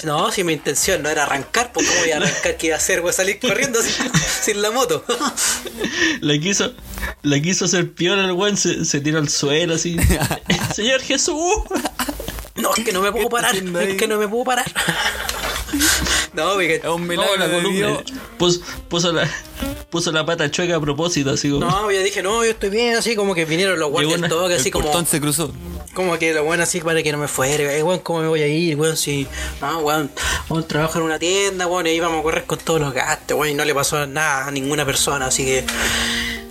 No, 0.04 0.32
si 0.32 0.44
mi 0.44 0.54
intención 0.54 1.04
no 1.04 1.10
era 1.10 1.24
arrancar, 1.24 1.72
pues, 1.72 1.88
¿cómo 1.88 2.06
iba 2.06 2.16
a 2.16 2.20
arrancar? 2.20 2.58
¿Qué 2.58 2.68
iba 2.68 2.76
a 2.76 2.80
hacer, 2.80 3.02
weón? 3.02 3.14
Salir 3.14 3.40
corriendo 3.40 3.82
sin, 3.82 3.94
sin 4.42 4.62
la 4.62 4.72
moto. 4.72 5.04
La 6.22 6.38
quiso, 6.38 6.74
la 7.24 7.40
quiso 7.40 7.66
hacer 7.66 7.94
piola 7.94 8.26
el 8.26 8.32
weón, 8.32 8.58
se, 8.58 8.86
se 8.86 9.00
tiró 9.02 9.20
al 9.20 9.30
suelo 9.30 9.76
así. 9.76 9.98
Señor 10.76 11.02
Jesús. 11.02 11.36
No, 12.56 12.74
es 12.76 12.84
que 12.84 12.92
no 12.92 13.02
me 13.02 13.12
puedo 13.12 13.30
parar, 13.30 13.56
es 13.56 13.98
que 13.98 14.08
no 14.08 14.18
me 14.18 14.28
puedo 14.28 14.44
parar. 14.44 14.72
No, 16.34 16.54
porque. 16.54 16.76
Es 16.76 16.86
un 16.86 17.08
milagro 17.08 17.36
la 17.38 17.48
de 17.48 17.56
columna. 17.56 17.88
Dios. 17.88 18.04
Puso, 18.38 18.62
puso, 18.88 19.12
la, 19.12 19.30
puso 19.90 20.12
la 20.12 20.26
pata 20.26 20.50
chueca 20.50 20.76
a 20.78 20.80
propósito, 20.82 21.32
así 21.32 21.50
como. 21.50 21.66
No, 21.66 21.92
yo 21.92 22.02
dije, 22.02 22.24
no, 22.24 22.44
yo 22.44 22.52
estoy 22.52 22.70
bien, 22.70 22.96
así 22.96 23.16
como 23.16 23.36
que 23.36 23.46
vinieron 23.46 23.80
los 23.80 23.90
guardias 23.92 24.18
una- 24.18 24.28
del 24.28 24.38
toque, 24.38 24.56
así 24.56 24.72
como. 24.72 25.06
se 25.06 25.20
cruzó. 25.20 25.52
Como 25.94 26.18
que 26.18 26.34
lo 26.34 26.46
bueno 26.46 26.64
así 26.64 26.80
para 26.80 27.04
que 27.04 27.12
no 27.12 27.18
me 27.18 27.28
fuere, 27.28 27.78
eh, 27.78 27.84
weón, 27.84 28.00
¿cómo 28.00 28.22
me 28.22 28.30
voy 28.30 28.42
a 28.42 28.48
ir, 28.48 28.78
weón? 28.78 28.96
Si, 28.96 29.28
no, 29.60 29.80
weón, 29.80 30.10
weón, 30.50 30.66
trabajo 30.66 31.00
en 31.00 31.04
una 31.04 31.20
tienda, 31.20 31.68
weón, 31.68 31.86
y 31.86 31.90
ahí 31.90 32.00
vamos 32.00 32.22
a 32.22 32.24
correr 32.24 32.46
con 32.46 32.60
todos 32.60 32.80
los 32.80 32.94
gastos, 32.94 33.38
weón, 33.38 33.52
y 33.52 33.56
no 33.56 33.66
le 33.66 33.76
pasó 33.76 34.08
nada 34.08 34.46
a 34.48 34.52
ninguna 34.52 34.86
persona, 34.86 35.26
así 35.26 35.44
que, 35.44 35.66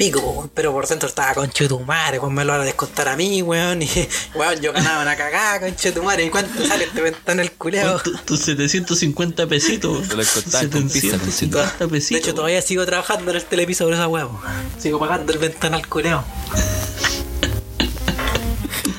pico, 0.00 0.18
weón, 0.20 0.50
pero 0.54 0.72
por 0.72 0.86
dentro 0.88 1.08
estaba 1.10 1.34
con 1.34 1.50
madre, 1.84 2.18
weón, 2.18 2.32
me 2.32 2.42
lo 2.42 2.52
van 2.52 2.62
a 2.62 2.64
descontar 2.64 3.06
a 3.08 3.16
mí, 3.16 3.42
weón, 3.42 3.82
y, 3.82 3.88
weón, 4.34 4.58
yo 4.62 4.72
ganaba 4.72 5.02
una 5.02 5.14
cagada 5.14 5.60
con 5.60 5.74
madre, 6.02 6.24
¿y 6.24 6.30
cuánto 6.30 6.66
sale 6.66 6.84
este 6.84 7.02
ventana 7.02 7.42
el 7.42 7.52
culeo? 7.52 7.98
Tu- 8.00 8.16
Tus 8.24 8.40
750 8.40 9.46
pesitos. 9.46 10.08
Te 10.08 10.16
lo 10.16 10.22
contaban 10.24 10.70
con 10.70 10.82
pizza, 10.88 11.18
750 11.18 11.84
De 11.84 11.88
pesitos. 11.90 12.22
hecho, 12.24 12.34
todavía 12.34 12.62
sigo 12.62 12.86
trabajando 12.86 13.30
en 13.30 13.36
el 13.36 13.44
televisor 13.44 13.88
por 13.88 13.94
esa 13.94 14.08
weón, 14.08 14.38
sigo 14.78 14.98
pagando 14.98 15.32
el 15.34 15.38
ventana 15.38 15.76
al 15.76 15.86
culeo. 15.86 16.24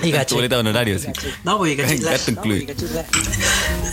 Y 0.04 0.34
boleta 0.34 0.56
de 0.56 0.60
honorario, 0.62 1.00
sí. 1.00 1.08
No, 1.44 1.58
pues 1.58 1.74
y 1.74 1.78
caché. 1.78 1.98
La, 2.00 2.12
no, 2.12 2.18
caché 2.68 2.88
la- 2.94 3.06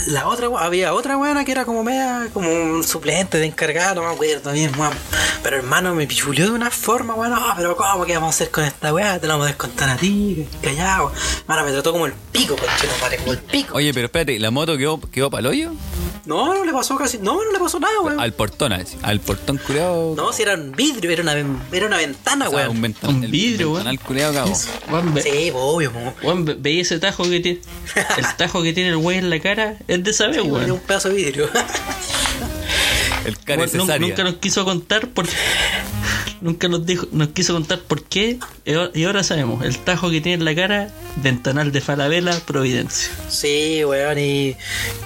la 0.06 0.26
otra, 0.28 0.48
había 0.58 0.94
otra 0.94 1.16
weona 1.16 1.44
que 1.44 1.52
era 1.52 1.64
como 1.64 1.84
media, 1.84 2.28
como 2.32 2.50
un 2.50 2.82
suplente 2.84 3.38
de 3.38 3.46
encargado, 3.46 3.96
no 3.96 4.08
me 4.08 4.14
acuerdo 4.14 4.52
bien, 4.52 4.72
weón. 4.78 4.92
Pero 5.42 5.56
hermano, 5.56 5.94
me 5.94 6.06
pichuleó 6.06 6.46
de 6.46 6.52
una 6.52 6.70
forma, 6.70 7.14
weón. 7.14 7.32
No, 7.32 7.54
pero 7.56 7.76
¿cómo 7.76 8.04
que 8.06 8.14
vamos 8.14 8.28
a 8.28 8.30
hacer 8.36 8.50
con 8.50 8.64
esta 8.64 8.92
weá? 8.94 9.18
Te 9.18 9.26
la 9.26 9.34
vamos 9.34 9.46
a 9.46 9.48
descontar 9.48 9.90
a 9.90 9.96
ti, 9.96 10.46
callado. 10.62 11.12
Mano, 11.46 11.64
me 11.64 11.72
trató 11.72 11.92
como 11.92 12.06
el 12.06 12.12
pico, 12.32 12.56
conchero, 12.56 12.92
madre, 13.00 13.18
como 13.18 13.32
el 13.32 13.38
pico. 13.38 13.74
Oye, 13.76 13.92
pero 13.92 14.06
espérate, 14.06 14.38
¿la 14.38 14.50
moto 14.50 14.76
quedó, 14.76 15.00
quedó 15.00 15.30
para 15.30 15.40
el 15.40 15.46
hoyo? 15.46 15.72
No, 16.24 16.52
no 16.54 16.64
le 16.64 16.72
pasó 16.72 16.96
casi, 16.96 17.16
no, 17.18 17.42
no 17.42 17.52
le 17.52 17.58
pasó 17.58 17.80
nada, 17.80 18.00
weón. 18.02 18.20
Al 18.20 18.32
portón, 18.34 18.72
así. 18.72 18.96
Al 19.02 19.20
portón 19.20 19.58
culeado. 19.58 20.14
No, 20.16 20.32
si 20.32 20.42
era 20.42 20.54
un 20.54 20.72
vidrio, 20.72 21.10
era 21.10 21.22
una, 21.22 21.34
era 21.72 21.86
una 21.86 21.96
ventana, 21.96 22.48
o 22.48 22.50
sea, 22.50 22.58
weón. 22.60 22.70
un 22.76 22.82
ventanal. 22.82 23.24
Un 23.24 23.30
vidrio, 23.30 23.72
weón. 23.72 23.86
Al 23.86 23.98
culeado 24.00 24.34
cabo. 24.34 24.52
Weón, 24.90 25.14
ve, 25.14 25.22
Sí, 25.22 25.30
pues, 25.30 25.54
obvio. 25.56 25.90
weón, 26.22 26.44
ve- 26.44 26.56
veía 26.58 26.82
ese 26.82 26.98
tajo 26.98 27.24
que 27.24 27.40
tiene. 27.40 27.60
El 28.16 28.36
tajo 28.36 28.62
que 28.62 28.72
tiene 28.72 28.90
el 28.90 28.96
güey 28.98 29.18
en 29.18 29.30
la 29.30 29.40
cara 29.40 29.76
es 29.88 30.02
de 30.04 30.12
saber, 30.12 30.34
Era 30.36 30.42
weón. 30.44 30.70
un 30.72 30.80
pedazo 30.80 31.08
de 31.10 31.14
vidrio. 31.16 31.48
El 33.24 33.38
cara 33.38 33.66
nunca 33.98 34.24
nos 34.24 34.34
quiso 34.36 34.64
contar 34.64 35.08
por 35.08 35.26
Nunca 36.40 36.68
nos 36.68 36.86
dijo, 36.86 37.06
nos 37.12 37.28
quiso 37.28 37.52
contar 37.54 37.80
por 37.80 38.02
qué. 38.04 38.38
Y 38.94 39.04
ahora- 39.04 39.22
sabemos, 39.24 39.64
el 39.64 39.76
tajo 39.78 40.10
que 40.10 40.20
tiene 40.20 40.34
en 40.38 40.44
la 40.44 40.54
cara, 40.54 40.90
ventanal 41.16 41.72
de 41.72 41.80
Falabella, 41.80 42.38
Providencia. 42.46 43.10
Sí, 43.28 43.84
weón, 43.84 44.18
y 44.18 44.56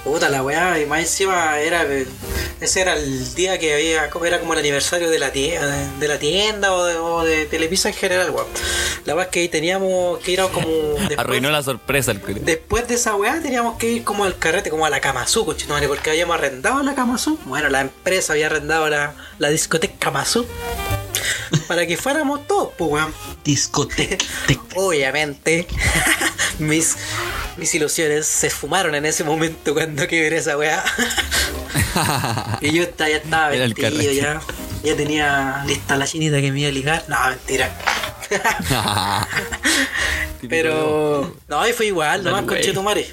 puta 0.03 0.29
la 0.29 0.43
weá, 0.43 0.79
y 0.79 0.85
más 0.85 0.99
encima 0.99 1.59
era 1.59 1.85
ese 2.61 2.81
era 2.81 2.93
el 2.95 3.33
día 3.35 3.57
que 3.57 3.73
había, 3.73 4.09
como 4.09 4.25
era 4.25 4.39
como 4.39 4.53
el 4.53 4.59
aniversario 4.59 5.09
de 5.09 5.19
la 5.19 5.31
tienda, 5.31 5.89
de 5.99 6.07
la 6.07 6.19
tienda 6.19 6.73
o 6.73 6.85
de, 6.85 6.95
o 6.95 7.23
de 7.23 7.45
Televisa 7.45 7.89
en 7.89 7.95
general, 7.95 8.29
weón. 8.29 8.47
La 9.05 9.15
weá 9.15 9.25
es 9.25 9.31
que 9.31 9.39
ahí 9.41 9.49
teníamos 9.49 10.19
que 10.19 10.31
ir 10.31 10.41
a 10.41 10.47
como 10.47 10.67
después, 10.99 11.17
Arruinó 11.19 11.49
la 11.49 11.63
sorpresa 11.63 12.11
el 12.11 12.21
culeado. 12.21 12.45
después 12.45 12.87
de 12.87 12.93
esa 12.95 13.15
weá 13.15 13.41
teníamos 13.41 13.77
que 13.77 13.91
ir 13.91 14.03
como 14.03 14.23
al 14.25 14.37
carrete, 14.37 14.69
como 14.69 14.85
a 14.85 14.89
la 14.89 15.01
Kamazú, 15.01 15.45
porque 15.45 16.09
habíamos 16.09 16.35
arrendado 16.35 16.83
la 16.83 16.93
Kamazú. 16.95 17.37
Bueno, 17.45 17.69
la 17.69 17.81
empresa 17.81 18.33
había 18.33 18.45
arrendado 18.45 18.87
la, 18.89 19.13
la 19.39 19.49
discoteca 19.49 19.95
Kamazú. 19.99 20.45
Para 21.67 21.85
que 21.85 21.97
fuéramos 21.97 22.47
todos, 22.47 22.69
pues 22.77 22.91
weón. 22.91 23.13
Discoteca. 23.43 24.25
Obviamente, 24.75 25.67
mis, 26.59 26.95
mis 27.57 27.73
ilusiones 27.75 28.25
se 28.25 28.47
esfumaron 28.47 28.95
en 28.95 29.05
ese 29.05 29.23
momento 29.23 29.73
cuando 29.73 30.07
quebré 30.07 30.37
esa 30.37 30.57
weá. 30.57 30.83
y 32.61 32.71
yo 32.71 32.83
estaba, 32.83 33.09
ya 33.09 33.17
estaba 33.17 33.49
vestido, 33.49 34.11
ya, 34.11 34.41
ya 34.83 34.95
tenía 34.95 35.63
lista 35.65 35.95
la 35.95 36.05
chinita 36.05 36.41
que 36.41 36.51
me 36.51 36.61
iba 36.61 36.69
a 36.69 36.71
ligar. 36.71 37.05
No, 37.07 37.17
mentira. 37.29 37.71
Pero, 40.49 41.35
no, 41.47 41.67
y 41.67 41.73
fue 41.73 41.87
igual, 41.87 42.23
nomás 42.23 42.43
con. 42.43 42.59
Chetumare. 42.59 43.07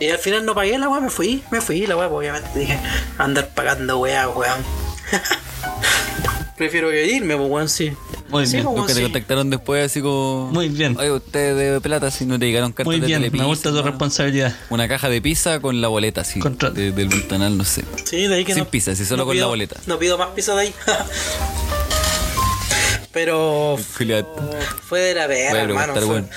Y 0.00 0.08
al 0.10 0.18
final 0.18 0.44
no 0.44 0.54
pagué 0.54 0.76
la 0.76 0.88
weá, 0.88 1.00
me 1.00 1.10
fui, 1.10 1.42
me 1.50 1.60
fui 1.60 1.86
la 1.86 1.96
weá, 1.96 2.08
pues, 2.08 2.18
obviamente 2.18 2.58
dije, 2.58 2.78
andar 3.18 3.48
pagando 3.50 3.98
weá, 4.00 4.28
weón. 4.28 4.64
Prefiero 6.56 6.88
que 6.88 7.04
irme, 7.06 7.36
pues, 7.36 7.50
weón, 7.50 7.68
sí. 7.68 7.92
Muy 8.28 8.46
Sí, 8.46 8.52
bien. 8.56 8.64
pues, 8.66 8.76
Los 8.76 8.86
que 8.86 8.92
te 8.92 8.98
sí. 8.98 9.02
contactaron 9.02 9.50
después 9.50 9.84
así 9.86 10.00
como... 10.00 10.50
Muy 10.52 10.68
bien. 10.68 10.96
Oye, 10.96 11.10
usted 11.10 11.72
de 11.72 11.80
plata 11.80 12.12
si 12.12 12.26
no 12.26 12.38
te 12.38 12.46
llegaron 12.46 12.70
cartas 12.70 12.86
Muy 12.86 13.00
de 13.00 13.06
bien, 13.08 13.18
me 13.20 13.24
Telepizza, 13.26 13.44
gusta 13.46 13.70
tu 13.70 13.82
responsabilidad. 13.82 14.54
Una 14.70 14.86
caja 14.86 15.08
de 15.08 15.20
pizza 15.20 15.58
con 15.60 15.80
la 15.80 15.88
boleta, 15.88 16.20
así. 16.20 16.38
Contra- 16.38 16.70
de- 16.70 16.92
del 16.92 17.08
ventanal, 17.08 17.58
no 17.58 17.64
sé. 17.64 17.82
Sí, 18.04 18.28
de 18.28 18.36
ahí 18.36 18.44
que 18.44 18.54
Sin 18.54 18.62
no. 18.64 18.70
pizza, 18.70 18.94
sí, 18.94 19.04
solo 19.04 19.24
con 19.24 19.34
pido- 19.34 19.46
la 19.46 19.48
boleta. 19.48 19.76
No 19.86 19.98
pido 19.98 20.16
más 20.16 20.28
pizza 20.28 20.54
de 20.54 20.60
ahí. 20.62 20.74
Pero 23.12 23.76
Julián, 23.96 24.26
fue 24.88 25.00
de 25.00 25.14
la 25.14 25.26
verga, 25.26 25.62
hermano. 25.62 25.94
Fue... 25.94 26.04
bueno. 26.04 26.28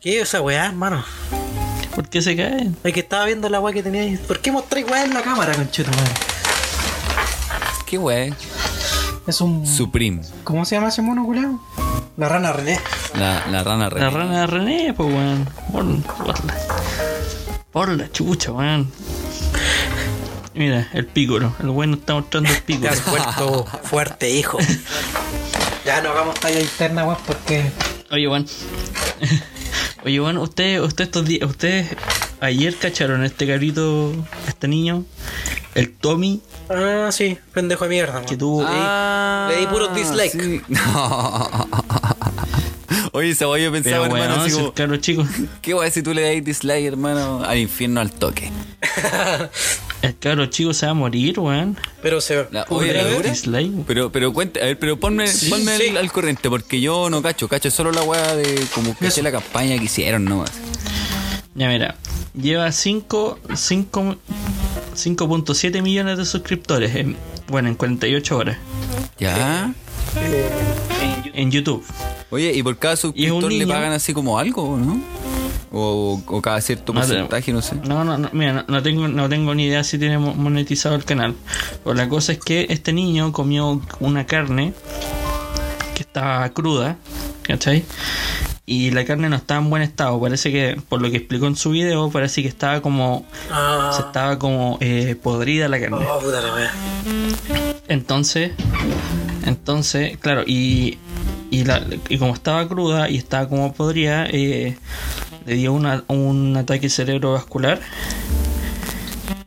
¿Qué 0.00 0.18
es 0.20 0.28
esa 0.28 0.40
weá, 0.40 0.66
hermano? 0.66 1.04
¿Por 1.94 2.08
qué 2.08 2.22
se 2.22 2.36
cae? 2.36 2.70
Es 2.84 2.92
que 2.92 3.00
estaba 3.00 3.24
viendo 3.24 3.48
la 3.48 3.58
weá 3.60 3.72
que 3.72 3.82
tenía 3.82 4.02
ahí. 4.02 4.16
¿Por 4.16 4.40
qué 4.40 4.52
mostráis 4.52 4.86
weá 4.88 5.04
en 5.04 5.14
la 5.14 5.22
cámara, 5.22 5.54
conchito, 5.54 5.90
madre? 5.90 6.12
Qué 7.96 7.98
wey. 7.98 8.34
Es 9.26 9.40
un. 9.40 9.66
Supreme. 9.66 10.20
¿Cómo 10.44 10.64
se 10.64 10.76
llama 10.76 10.88
ese 10.88 11.02
mono, 11.02 11.24
culiao? 11.24 11.60
La 12.16 12.28
rana 12.28 12.52
René. 12.52 12.78
La, 13.18 13.46
la 13.50 13.64
rana 13.64 13.84
La 13.84 13.90
René. 13.90 14.10
rana 14.10 14.40
de 14.40 14.46
René, 14.46 14.94
pues, 14.94 15.08
weón. 15.12 15.48
Por, 15.72 16.02
por 16.02 16.26
la, 16.28 16.34
por 17.72 17.88
la 17.90 18.12
chucha, 18.12 18.52
weón. 18.52 18.90
Mira, 20.54 20.88
el 20.92 21.06
pícoro. 21.06 21.54
El 21.60 21.70
weón 21.70 21.90
nos 21.92 22.00
está 22.00 22.14
mostrando 22.14 22.48
el 22.50 22.56
Te 22.56 22.62
pícoro. 22.62 22.90
has 22.92 23.00
fuerte, 23.88 24.30
hijo. 24.30 24.58
ya 25.84 26.00
no 26.02 26.10
hagamos 26.10 26.38
talla 26.38 26.60
interna, 26.60 27.04
weón, 27.04 27.18
porque. 27.26 27.70
Oye, 28.10 28.28
weón. 28.28 28.46
Oye, 30.04 30.20
weón, 30.20 30.38
ustedes 30.38 30.80
usted 30.80 31.04
estos 31.04 31.24
días, 31.24 31.48
ustedes 31.50 31.88
ayer 32.40 32.76
cacharon 32.76 33.22
a 33.22 33.26
este 33.26 33.46
carito, 33.46 34.12
este 34.46 34.68
niño, 34.68 35.04
el 35.74 35.92
Tommy, 35.92 36.40
Ah, 36.68 37.10
sí, 37.12 37.38
pendejo 37.52 37.84
de 37.84 37.90
mierda, 37.90 38.22
que 38.24 38.36
tuvo. 38.36 38.64
Ah, 38.66 39.48
Le 39.50 39.60
di 39.60 39.66
puros 39.66 39.94
dislike. 39.94 40.32
sí. 40.32 40.62
No. 40.68 41.68
Oye, 43.12 43.30
ese 43.30 43.44
yo 43.44 43.72
pensaba, 43.72 44.08
pero 44.08 44.16
hermano, 44.16 44.42
así 44.42 44.52
como, 44.52 44.72
cabro 44.74 44.96
chico. 44.98 45.26
¿qué 45.62 45.72
wey 45.74 45.90
si 45.90 46.02
tú 46.02 46.12
le 46.12 46.20
das 46.34 46.44
dislike, 46.44 46.84
hermano? 46.86 47.42
Al 47.44 47.58
infierno 47.58 48.00
al 48.00 48.12
toque. 48.12 48.50
El 50.02 50.18
cabro 50.18 50.46
chico 50.46 50.74
se 50.74 50.84
va 50.86 50.92
a 50.92 50.94
morir, 50.94 51.40
weón. 51.40 51.78
Pero 52.02 52.20
se. 52.20 52.46
La- 52.50 52.64
¿Cómo 52.66 52.80
oye, 52.80 52.92
que 52.92 53.46
la. 53.46 53.62
Pero, 53.86 54.12
pero 54.12 54.32
cuente, 54.32 54.60
a 54.60 54.66
ver, 54.66 54.78
pero 54.78 55.00
ponme, 55.00 55.24
ponme 55.48 55.78
sí. 55.78 55.88
Al, 55.88 55.96
al 55.96 56.12
corriente, 56.12 56.50
porque 56.50 56.80
yo 56.80 57.08
no 57.08 57.22
cacho, 57.22 57.48
cacho 57.48 57.70
solo 57.70 57.90
la 57.90 58.02
weá 58.02 58.36
de 58.36 58.66
como 58.74 58.92
caché 58.92 59.06
Eso. 59.06 59.22
la 59.22 59.32
campaña 59.32 59.78
que 59.78 59.84
hicieron 59.84 60.24
nomás. 60.26 60.52
Ya 61.54 61.68
mira, 61.68 61.96
lleva 62.34 62.70
5 62.70 63.38
5 63.54 64.16
5.7 64.96 65.82
millones 65.82 66.18
de 66.18 66.24
suscriptores 66.24 66.94
en, 66.96 67.16
bueno, 67.48 67.68
en 67.68 67.74
48 67.74 68.36
horas 68.36 68.56
¿Ya? 69.18 69.72
en 71.34 71.50
YouTube. 71.50 71.84
Oye, 72.30 72.52
¿y 72.54 72.62
por 72.62 72.78
cada 72.78 72.96
suscriptor 72.96 73.52
le 73.52 73.66
pagan 73.66 73.92
así 73.92 74.12
como 74.14 74.38
algo, 74.38 74.76
no? 74.76 75.00
O, 75.72 76.22
o 76.26 76.40
cada 76.42 76.60
cierto 76.60 76.92
No, 76.92 77.00
porcentaje, 77.00 77.52
no 77.52 77.60
sé. 77.60 77.76
No, 77.84 78.04
no, 78.04 78.16
no, 78.16 78.30
mira, 78.32 78.52
no, 78.52 78.64
no 78.68 78.82
tengo, 78.82 79.08
no 79.08 79.28
tengo 79.28 79.54
ni 79.54 79.66
idea 79.66 79.84
si 79.84 79.98
tiene 79.98 80.16
mo- 80.18 80.34
monetizado 80.34 80.94
el 80.94 81.04
canal. 81.04 81.34
Pero 81.84 81.94
la 81.94 82.08
cosa 82.08 82.32
es 82.32 82.38
que 82.38 82.66
este 82.70 82.92
niño 82.92 83.32
comió 83.32 83.82
una 84.00 84.26
carne 84.26 84.72
que 85.94 86.02
estaba 86.02 86.48
cruda, 86.50 86.96
¿cachai? 87.42 87.84
Y 88.68 88.90
la 88.90 89.04
carne 89.04 89.28
no 89.28 89.36
estaba 89.36 89.60
en 89.60 89.70
buen 89.70 89.82
estado. 89.82 90.20
Parece 90.20 90.50
que, 90.50 90.80
por 90.88 91.00
lo 91.00 91.08
que 91.10 91.18
explicó 91.18 91.46
en 91.46 91.54
su 91.54 91.70
video, 91.70 92.10
parece 92.10 92.42
que 92.42 92.48
estaba 92.48 92.80
como. 92.82 93.24
Se 93.30 93.52
Ah. 93.52 93.96
estaba 94.08 94.38
como 94.40 94.76
eh, 94.80 95.14
podrida 95.22 95.68
la 95.68 95.78
carne. 95.78 95.98
Oh, 95.98 96.18
puta 96.18 96.40
la. 96.40 96.72
Entonces, 97.86 98.50
entonces, 99.44 100.18
claro, 100.18 100.42
y, 100.44 100.98
y, 101.52 101.62
la- 101.64 101.86
y 102.08 102.18
como 102.18 102.34
estaba 102.34 102.66
cruda 102.66 103.08
y 103.08 103.16
estaba 103.16 103.48
como 103.48 103.72
podría, 103.72 104.26
eh, 104.26 104.76
le 105.46 105.54
dio 105.54 105.72
una- 105.72 106.02
un 106.08 106.56
ataque 106.56 106.90
cerebrovascular. 106.90 107.80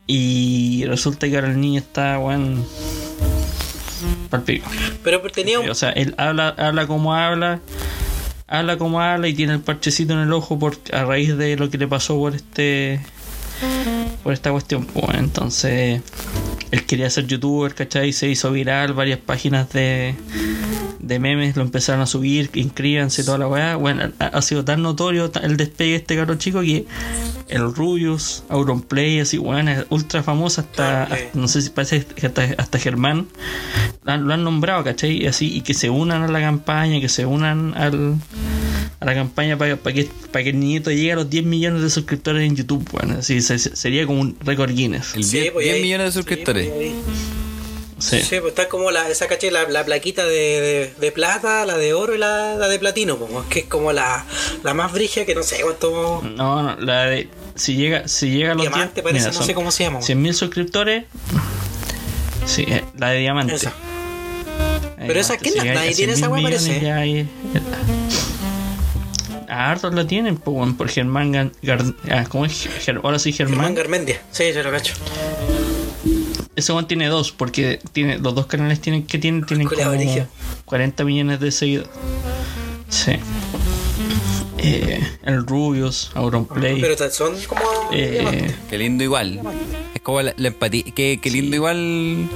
Y 0.06 0.84
resulta 0.86 1.28
que 1.28 1.36
ahora 1.36 1.48
el 1.48 1.60
niño 1.60 1.78
está, 1.78 2.18
weón, 2.18 2.64
pa'l 4.30 4.42
pico. 4.42 4.68
Pero 5.04 5.20
tenía 5.30 5.60
un. 5.60 5.68
O 5.68 5.74
sea, 5.74 5.90
él 5.90 6.14
habla, 6.18 6.48
habla 6.58 6.86
como 6.86 7.14
habla, 7.14 7.60
habla 8.50 8.76
como 8.76 9.00
habla 9.00 9.28
y 9.28 9.34
tiene 9.34 9.54
el 9.54 9.60
parchecito 9.60 10.12
en 10.12 10.18
el 10.18 10.32
ojo 10.32 10.58
por, 10.58 10.76
a 10.92 11.04
raíz 11.04 11.36
de 11.38 11.56
lo 11.56 11.70
que 11.70 11.78
le 11.78 11.88
pasó 11.88 12.18
por 12.18 12.34
este 12.34 13.00
por 14.22 14.32
esta 14.32 14.50
cuestión. 14.50 14.84
Pues, 14.86 15.16
entonces, 15.16 16.02
él 16.70 16.84
quería 16.84 17.10
ser 17.10 17.26
youtuber, 17.26 17.74
¿cachai? 17.74 18.12
Se 18.12 18.28
hizo 18.28 18.50
viral, 18.52 18.92
varias 18.94 19.18
páginas 19.18 19.70
de, 19.72 20.14
de 21.00 21.18
memes 21.18 21.56
lo 21.56 21.62
empezaron 21.62 22.00
a 22.02 22.06
subir, 22.06 22.50
inscríbanse, 22.54 23.24
toda 23.24 23.38
la 23.38 23.48
weá. 23.48 23.76
Bueno, 23.76 24.10
ha, 24.18 24.26
ha 24.26 24.42
sido 24.42 24.64
tan 24.64 24.82
notorio 24.82 25.30
el 25.42 25.56
despegue 25.56 25.90
de 25.90 25.96
este 25.96 26.16
caro 26.16 26.34
chico 26.36 26.60
que 26.60 26.86
el 27.48 27.74
Rubius, 27.74 28.44
Auronplay, 28.48 29.18
así, 29.20 29.36
weón, 29.38 29.68
es 29.68 29.84
ultra 29.90 30.22
famosa 30.22 30.60
hasta, 30.62 31.02
Auronplay. 31.02 31.24
hasta- 31.26 31.38
no 31.38 31.48
sé 31.48 31.62
si 31.62 31.70
parece 31.70 32.04
que 32.04 32.26
hasta, 32.28 32.42
hasta 32.58 32.78
Germán 32.78 33.26
lo 34.04 34.12
han, 34.12 34.26
lo 34.28 34.34
han 34.34 34.44
nombrado, 34.44 34.84
¿cachai? 34.84 35.22
Y 35.22 35.26
así, 35.26 35.52
y 35.52 35.62
que 35.62 35.74
se 35.74 35.90
unan 35.90 36.22
a 36.22 36.28
la 36.28 36.40
campaña, 36.40 37.00
que 37.00 37.08
se 37.08 37.26
unan 37.26 37.74
al, 37.76 38.14
a 38.98 39.04
la 39.06 39.14
campaña 39.14 39.56
para 39.56 39.76
que, 39.76 40.08
pa' 40.32 40.42
que 40.42 40.50
el 40.50 40.60
niñito 40.60 40.90
llegue 40.90 41.12
a 41.12 41.16
los 41.16 41.30
10 41.30 41.44
millones 41.44 41.82
de 41.82 41.90
suscriptores 41.90 42.42
en 42.42 42.56
YouTube, 42.56 42.86
bueno, 42.92 43.16
así 43.20 43.40
se- 43.40 43.58
se- 43.58 43.76
sería 43.76 44.06
como 44.06 44.20
un 44.20 44.36
récord 44.40 44.70
Guinness. 44.74 45.14
El 45.14 45.24
Sí, 45.24 45.38
10, 45.40 45.52
pues, 45.52 45.64
10 45.64 45.76
ahí- 45.76 45.82
millones 45.82 46.06
de 46.06 46.10
sí, 46.12 46.18
suscriptores. 46.18 46.68
pues. 46.68 46.92
Sí. 47.98 48.18
Sí, 48.22 48.36
pues 48.40 48.52
está 48.52 48.66
como 48.68 48.90
la, 48.90 49.10
esa 49.10 49.26
caché, 49.26 49.50
la, 49.50 49.68
la 49.68 49.84
plaquita 49.84 50.24
de, 50.24 50.30
de, 50.32 50.94
de 50.98 51.12
plata, 51.12 51.66
la 51.66 51.76
de 51.76 51.92
oro 51.92 52.14
y 52.14 52.18
la, 52.18 52.54
la 52.56 52.66
de 52.68 52.78
platino, 52.78 53.16
pues, 53.18 53.44
que 53.50 53.58
es 53.60 53.64
como 53.66 53.92
la, 53.92 54.24
la 54.64 54.72
más 54.72 54.90
brigia 54.92 55.26
que 55.26 55.34
no 55.34 55.42
sé 55.42 55.60
cuánto. 55.62 56.22
No, 56.34 56.62
no, 56.62 56.76
la 56.80 57.04
de. 57.04 57.28
Si 57.56 57.74
llega, 57.76 58.08
si 58.08 58.30
llega 58.30 58.52
a 58.52 58.54
los 58.54 58.62
Diamante 58.62 59.02
10, 59.02 59.04
parece, 59.04 59.26
mira, 59.26 59.32
no 59.38 59.40
sé 59.42 59.46
son 59.48 59.54
cómo 59.54 59.70
se 59.70 59.84
llama. 59.84 60.00
100.000 60.00 60.32
suscriptores. 60.32 61.04
Sí, 62.46 62.64
eh, 62.68 62.82
la 62.98 63.10
de 63.10 63.18
diamante. 63.20 63.54
Esa. 63.54 63.72
Pero 64.96 65.20
esa, 65.20 65.36
diamante. 65.36 65.42
¿quién 65.42 65.54
la- 65.56 65.62
llega 65.64 65.74
nadie 65.74 65.94
tiene 65.94 66.12
100.000 66.14 66.16
esa 66.16 66.28
weá, 66.30 66.42
parece? 66.42 66.80
Ahí- 69.50 69.70
hartos 69.70 69.94
la 69.94 70.06
tienen, 70.06 70.38
weón, 70.44 70.76
por 70.76 70.88
Germán 70.88 71.32
Gan- 71.32 71.52
Gar- 71.62 71.94
ah, 72.10 72.24
¿Cómo 72.28 72.44
es? 72.46 72.68
Ger- 72.86 73.00
ahora 73.02 73.18
sí, 73.18 73.32
Germán 73.32 73.56
Germán. 73.58 73.74
Garmendia. 73.74 74.20
Sí, 74.30 74.44
yo 74.54 74.62
lo 74.62 74.70
cacho. 74.70 74.94
Ese 76.56 76.72
weón 76.72 76.86
tiene 76.88 77.06
dos, 77.08 77.32
porque 77.32 77.78
tiene 77.92 78.18
los 78.18 78.34
dos 78.34 78.46
canales 78.46 78.80
tienen 78.80 79.06
que 79.06 79.18
tienen, 79.18 79.44
tienen 79.44 79.66
como 79.68 79.90
brígido. 79.90 80.26
40 80.64 81.04
millones 81.04 81.40
de 81.40 81.50
seguidores. 81.52 81.90
Sí. 82.88 83.12
Eh, 84.58 85.00
el 85.24 85.46
Rubius, 85.46 86.10
Auronplay. 86.14 86.80
Pero 86.80 87.10
son 87.10 87.34
como. 87.48 87.62
Eh, 87.92 88.52
Qué 88.68 88.76
lindo 88.78 89.02
igual. 89.04 89.40
Es 89.94 90.02
como 90.02 90.20
la, 90.20 90.34
la 90.36 90.48
empatía. 90.48 90.84
Qué, 90.94 91.18
qué 91.22 91.30
lindo 91.30 91.56
igual 91.56 92.28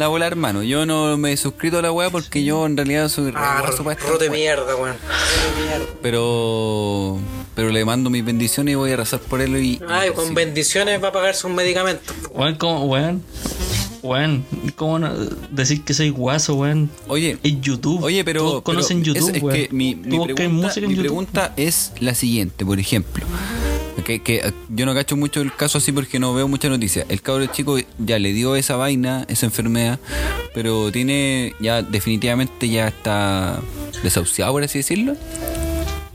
la 0.00 0.08
bola, 0.08 0.26
hermano. 0.26 0.62
Yo 0.64 0.86
no 0.86 1.16
me 1.16 1.32
he 1.32 1.36
suscrito 1.36 1.78
a 1.78 1.82
la 1.82 1.92
weá 1.92 2.10
porque 2.10 2.42
yo 2.42 2.66
en 2.66 2.76
realidad 2.76 3.08
soy 3.08 3.32
ah, 3.36 3.62
rote 4.08 4.30
mierda, 4.30 4.74
weón. 4.74 4.96
Pero. 6.02 7.18
Pero 7.54 7.68
le 7.70 7.84
mando 7.84 8.10
mis 8.10 8.24
bendiciones 8.24 8.72
y 8.72 8.74
voy 8.76 8.92
a 8.92 8.96
rezar 8.96 9.20
por 9.20 9.40
él 9.40 9.56
y. 9.56 9.80
Ay, 9.88 10.10
y- 10.10 10.12
con 10.12 10.28
sí. 10.28 10.34
bendiciones 10.34 11.02
va 11.02 11.08
a 11.08 11.12
pagar 11.12 11.34
sus 11.34 11.50
medicamentos. 11.50 12.14
weón, 12.32 12.54
¿cómo, 12.56 12.84
weón? 12.86 13.22
Weón, 14.02 14.46
¿cómo 14.76 14.98
no 14.98 15.14
decir 15.50 15.84
que 15.84 15.92
soy 15.92 16.08
guaso, 16.08 16.54
weón? 16.54 16.88
Oye, 17.06 17.38
En 17.42 17.60
YouTube. 17.60 18.02
Oye, 18.02 18.24
pero. 18.24 18.40
Todos 18.40 18.62
conocen 18.62 19.02
pero 19.02 19.14
YouTube, 19.14 19.30
es, 19.30 19.36
es 19.36 19.42
weón. 19.42 19.56
que 19.56 19.68
mi, 19.72 19.94
mi 19.94 20.16
buscas 20.16 20.34
pregunta, 20.36 20.66
música 20.66 20.80
en 20.86 20.88
mi 20.88 20.94
YouTube. 20.96 21.02
pregunta 21.08 21.52
es 21.56 21.92
la 22.00 22.14
siguiente, 22.14 22.64
por 22.64 22.80
ejemplo. 22.80 23.26
Que, 24.10 24.18
que, 24.18 24.36
eh, 24.38 24.52
yo 24.70 24.86
no 24.86 24.94
cacho 24.94 25.16
mucho 25.16 25.40
el 25.40 25.54
caso 25.54 25.78
así 25.78 25.92
porque 25.92 26.18
no 26.18 26.34
veo 26.34 26.48
muchas 26.48 26.68
noticias. 26.68 27.06
El 27.08 27.22
cabro 27.22 27.46
chico 27.46 27.78
ya 27.98 28.18
le 28.18 28.32
dio 28.32 28.56
esa 28.56 28.74
vaina, 28.74 29.24
esa 29.28 29.46
enfermedad, 29.46 30.00
pero 30.52 30.90
tiene 30.90 31.54
ya 31.60 31.82
definitivamente 31.82 32.68
ya 32.68 32.88
está 32.88 33.60
desahuciado, 34.02 34.50
por 34.50 34.64
así 34.64 34.78
decirlo. 34.78 35.14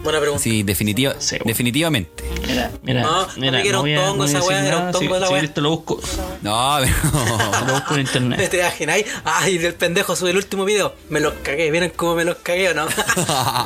Buena 0.06 0.20
pregunta. 0.22 0.42
Sí, 0.44 0.64
definitiva, 0.64 1.16
Sí, 1.20 1.36
bueno. 1.36 1.44
definitivamente. 1.48 2.24
Mira, 2.48 2.72
mira, 2.84 3.02
No, 3.02 3.28
mira, 3.38 3.52
no 3.52 3.58
me 3.58 3.62
quiero 3.64 3.78
no 3.80 3.82
voy 3.82 3.94
a, 3.96 4.00
un 4.00 4.06
no 4.06 4.12
tongo 4.12 4.26
esa 4.26 4.44
weá, 4.44 4.66
era 4.68 4.78
un 4.78 4.92
tongo 4.92 5.00
si- 5.00 5.16
esa 5.18 5.28
si 5.28 5.34
weá. 5.34 5.42
esto 5.44 5.62
lo 5.62 5.70
busco, 5.72 6.00
No, 6.44 6.78
pero. 6.80 6.94
lo 7.68 7.74
busco 7.74 7.94
en 7.96 8.00
internet. 8.02 8.50
¿Te 8.50 8.60
imagináis? 8.60 9.06
Ay, 9.26 9.58
del 9.58 9.74
pendejo 9.74 10.16
sube 10.16 10.30
el 10.30 10.38
último 10.38 10.64
video. 10.64 10.96
Me 11.10 11.20
los 11.20 11.34
cagué. 11.44 11.72
¿Vieron 11.72 11.90
cómo 11.96 12.16
me 12.16 12.24
los 12.24 12.38
cagué 12.38 12.70
o 12.70 12.74
no? 12.76 12.88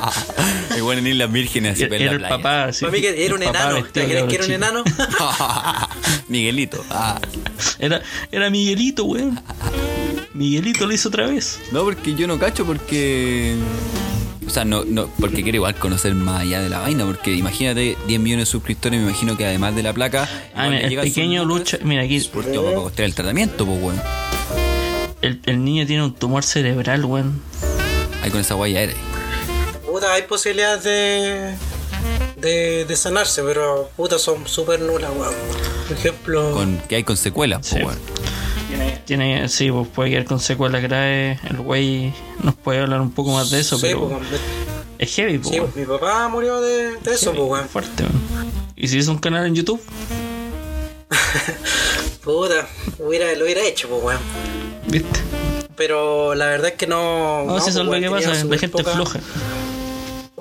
Igual 0.76 0.98
en 0.98 1.06
Islas 1.08 1.30
Vírgenes, 1.30 1.74
así 1.74 1.82
Era, 1.84 1.98
la 1.98 2.10
el 2.12 2.18
playa. 2.18 2.36
papá, 2.36 2.72
sí. 2.72 2.80
Para 2.80 2.92
mí 2.92 3.00
que 3.02 3.24
era 3.24 3.34
un 3.34 3.42
el 3.42 3.48
papá 3.52 3.70
enano. 3.70 3.84
¿Te 3.92 4.00
de 4.00 4.06
imaginas 4.06 4.28
que 4.30 4.34
era 4.36 4.44
un 4.46 4.52
enano? 4.52 4.84
Miguelito. 6.28 6.84
Ah. 6.90 7.20
Era, 7.78 8.02
era 8.32 8.50
Miguelito, 8.50 9.04
weón. 9.04 9.40
Miguelito 10.32 10.86
lo 10.86 10.94
hizo 10.94 11.08
otra 11.08 11.26
vez. 11.26 11.60
No, 11.72 11.84
porque 11.84 12.14
yo 12.14 12.26
no 12.26 12.38
cacho 12.38 12.64
porque. 12.64 13.56
O 14.50 14.52
sea, 14.52 14.64
no, 14.64 14.84
no, 14.84 15.08
porque 15.20 15.44
quiero 15.44 15.56
igual 15.58 15.76
conocer 15.76 16.12
más 16.16 16.40
allá 16.40 16.60
de 16.60 16.68
la 16.68 16.80
vaina, 16.80 17.04
porque 17.04 17.32
imagínate 17.34 17.96
10 18.08 18.20
millones 18.20 18.46
de 18.48 18.50
suscriptores, 18.50 18.98
me 19.00 19.06
imagino 19.06 19.36
que 19.36 19.46
además 19.46 19.76
de 19.76 19.84
la 19.84 19.92
placa. 19.92 20.28
Ah, 20.56 20.68
mira, 20.68 20.88
el 20.88 20.96
pequeño 20.96 21.44
lucha. 21.44 21.78
Mira, 21.84 22.02
aquí 22.02 22.18
Porque 22.32 22.56
vamos 22.58 22.72
a 22.72 22.76
costear 22.82 23.06
el 23.06 23.14
tratamiento, 23.14 23.64
pues, 23.64 23.80
weón. 23.80 24.02
el, 25.22 25.40
el 25.46 25.64
niño 25.64 25.86
tiene 25.86 26.02
un 26.02 26.14
tumor 26.14 26.42
cerebral, 26.42 27.04
weón. 27.04 27.40
Ahí 28.24 28.30
con 28.32 28.40
esa 28.40 28.54
guaya 28.54 28.80
eres. 28.82 28.96
Puta, 29.86 30.12
hay 30.14 30.22
posibilidades 30.22 30.82
de, 30.82 31.54
de, 32.36 32.84
de 32.86 32.96
sanarse, 32.96 33.42
pero 33.44 33.88
puta, 33.96 34.18
son 34.18 34.48
súper 34.48 34.80
nulas, 34.80 35.12
weón. 35.16 35.34
Por 35.86 35.96
ejemplo, 35.96 36.50
Con, 36.52 36.78
que 36.88 36.96
hay 36.96 37.04
con 37.04 37.16
secuelas, 37.16 37.60
pues, 37.60 37.70
Sí. 37.70 37.86
weón. 37.86 37.98
Tiene, 39.04 39.48
sí, 39.48 39.70
pues 39.70 39.88
puede 39.88 40.10
quedar 40.10 40.24
con 40.24 40.38
secuelas 40.40 40.82
graves. 40.82 41.38
El 41.48 41.56
güey 41.58 42.12
nos 42.42 42.54
puede 42.54 42.80
hablar 42.80 43.00
un 43.00 43.10
poco 43.10 43.32
más 43.32 43.50
de 43.50 43.60
eso, 43.60 43.76
sí, 43.76 43.86
pero 43.88 44.08
pues, 44.08 44.22
es 44.98 45.14
heavy, 45.14 45.38
pues. 45.38 45.54
Sí, 45.56 45.60
mi 45.80 45.84
papá 45.86 46.28
murió 46.28 46.60
de, 46.60 46.96
de 46.96 47.12
eso, 47.12 47.32
pues, 47.32 47.48
weón. 47.48 47.68
Fuerte, 47.68 48.04
weón. 48.04 48.50
¿Y 48.76 48.88
si 48.88 48.98
es 48.98 49.08
un 49.08 49.18
canal 49.18 49.46
en 49.46 49.54
YouTube? 49.54 49.80
Puta, 52.24 52.68
hubiera, 52.98 53.34
lo 53.34 53.44
hubiera 53.44 53.62
hecho, 53.62 53.88
pues, 53.88 54.02
weón. 54.04 54.20
¿Viste? 54.86 55.20
Pero 55.76 56.34
la 56.34 56.46
verdad 56.46 56.68
es 56.68 56.74
que 56.74 56.86
no. 56.86 57.44
No, 57.46 57.58
si 57.60 57.70
eso 57.70 57.80
es 57.80 57.84
lo 57.86 57.90
pues, 57.90 58.02
que 58.02 58.10
pasa, 58.10 58.28
la 58.30 58.36
gente 58.36 58.66
es 58.66 58.70
poca- 58.70 58.92
floja. 58.92 59.20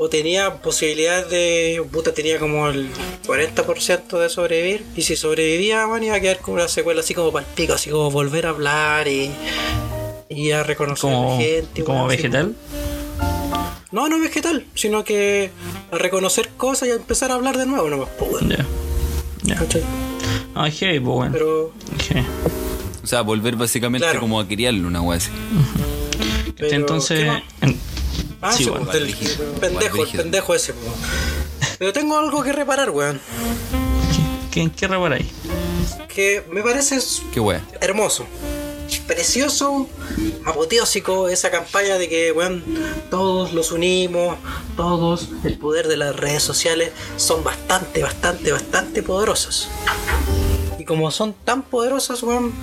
O 0.02 0.08
tenía 0.10 0.62
posibilidades 0.62 1.30
de. 1.30 1.84
Puta, 1.92 2.14
tenía 2.14 2.40
como 2.40 2.70
el 2.70 2.90
40% 3.28 4.18
de 4.18 4.30
sobrevivir. 4.30 4.86
Y 4.96 5.02
si 5.02 5.18
sobrevivía, 5.18 5.86
bueno, 5.88 6.06
iba 6.06 6.16
a 6.16 6.22
quedar 6.22 6.40
con 6.40 6.54
una 6.54 6.70
secuela 6.70 7.02
así 7.02 7.14
como 7.14 7.34
para 7.34 7.46
el 7.46 7.54
pico, 7.54 7.74
así 7.74 7.90
como 7.90 8.10
volver 8.10 8.46
a 8.46 8.50
hablar 8.52 9.08
y. 9.10 9.30
Y 10.30 10.52
a 10.52 10.64
reconocer 10.64 11.02
Como, 11.12 11.38
gente. 11.40 11.84
como 11.84 12.08
así 12.08 12.16
vegetal. 12.16 12.56
No, 13.92 14.08
no 14.08 14.20
vegetal, 14.20 14.66
sino 14.76 15.04
que 15.04 15.50
a 15.92 15.98
reconocer 15.98 16.50
cosas 16.56 16.88
y 16.88 16.92
a 16.92 16.96
empezar 16.96 17.32
a 17.32 17.34
hablar 17.34 17.58
de 17.58 17.66
nuevo 17.66 17.90
nomás, 17.90 18.10
pues. 18.18 18.48
Ya. 18.48 18.66
Ya. 19.44 20.66
Es 20.68 20.80
heavy, 20.80 21.00
pues, 21.00 21.18
weón. 21.18 21.32
Pero. 21.34 21.74
O 23.04 23.08
sea, 23.08 23.22
volver 23.22 23.56
básicamente 23.56 24.06
Claro. 24.06 24.20
como 24.22 24.40
a 24.40 24.48
criarlo, 24.48 24.88
una 24.88 25.02
weá 25.02 25.18
así. 25.18 25.30
pero 26.58 26.72
Entonces, 26.76 27.20
¿qué 27.22 27.26
más? 27.26 27.44
Ah, 28.42 28.52
Sí, 28.54 28.64
sí, 28.64 28.70
bueno, 28.70 28.86
pues, 28.86 28.98
del- 28.98 29.14
pendejo, 29.60 30.04
el 30.04 30.10
pendejo 30.10 30.56
ese, 30.56 30.74
pues. 30.74 30.94
Pero 31.78 31.94
tengo 31.94 32.18
algo 32.18 32.42
que 32.44 32.54
reparar, 32.54 32.90
weón. 32.92 33.20
¿qué, 34.52 34.70
qué, 34.76 34.88
reparáis? 34.88 35.28
Que 36.08 36.44
me 36.52 36.62
parece 36.62 37.00
Qué 37.34 37.40
hermoso, 37.82 38.26
precioso, 39.08 39.88
apoteósico 40.46 41.30
esa 41.30 41.52
campaña 41.52 41.98
de 41.98 42.08
que, 42.10 42.32
weón, 42.32 42.64
todos 43.10 43.54
los 43.54 43.72
unimos, 43.72 44.38
todos, 44.76 45.30
el 45.44 45.58
poder 45.58 45.88
de 45.88 45.98
las 45.98 46.16
redes 46.16 46.44
sociales 46.44 46.92
son 47.18 47.44
bastante, 47.44 48.04
bastante, 48.04 48.52
bastante 48.52 49.04
poderosos. 49.04 49.68
Y 50.78 50.86
como 50.86 51.12
son 51.12 51.34
tan 51.34 51.62
poderosas, 51.64 52.24
weón, 52.24 52.54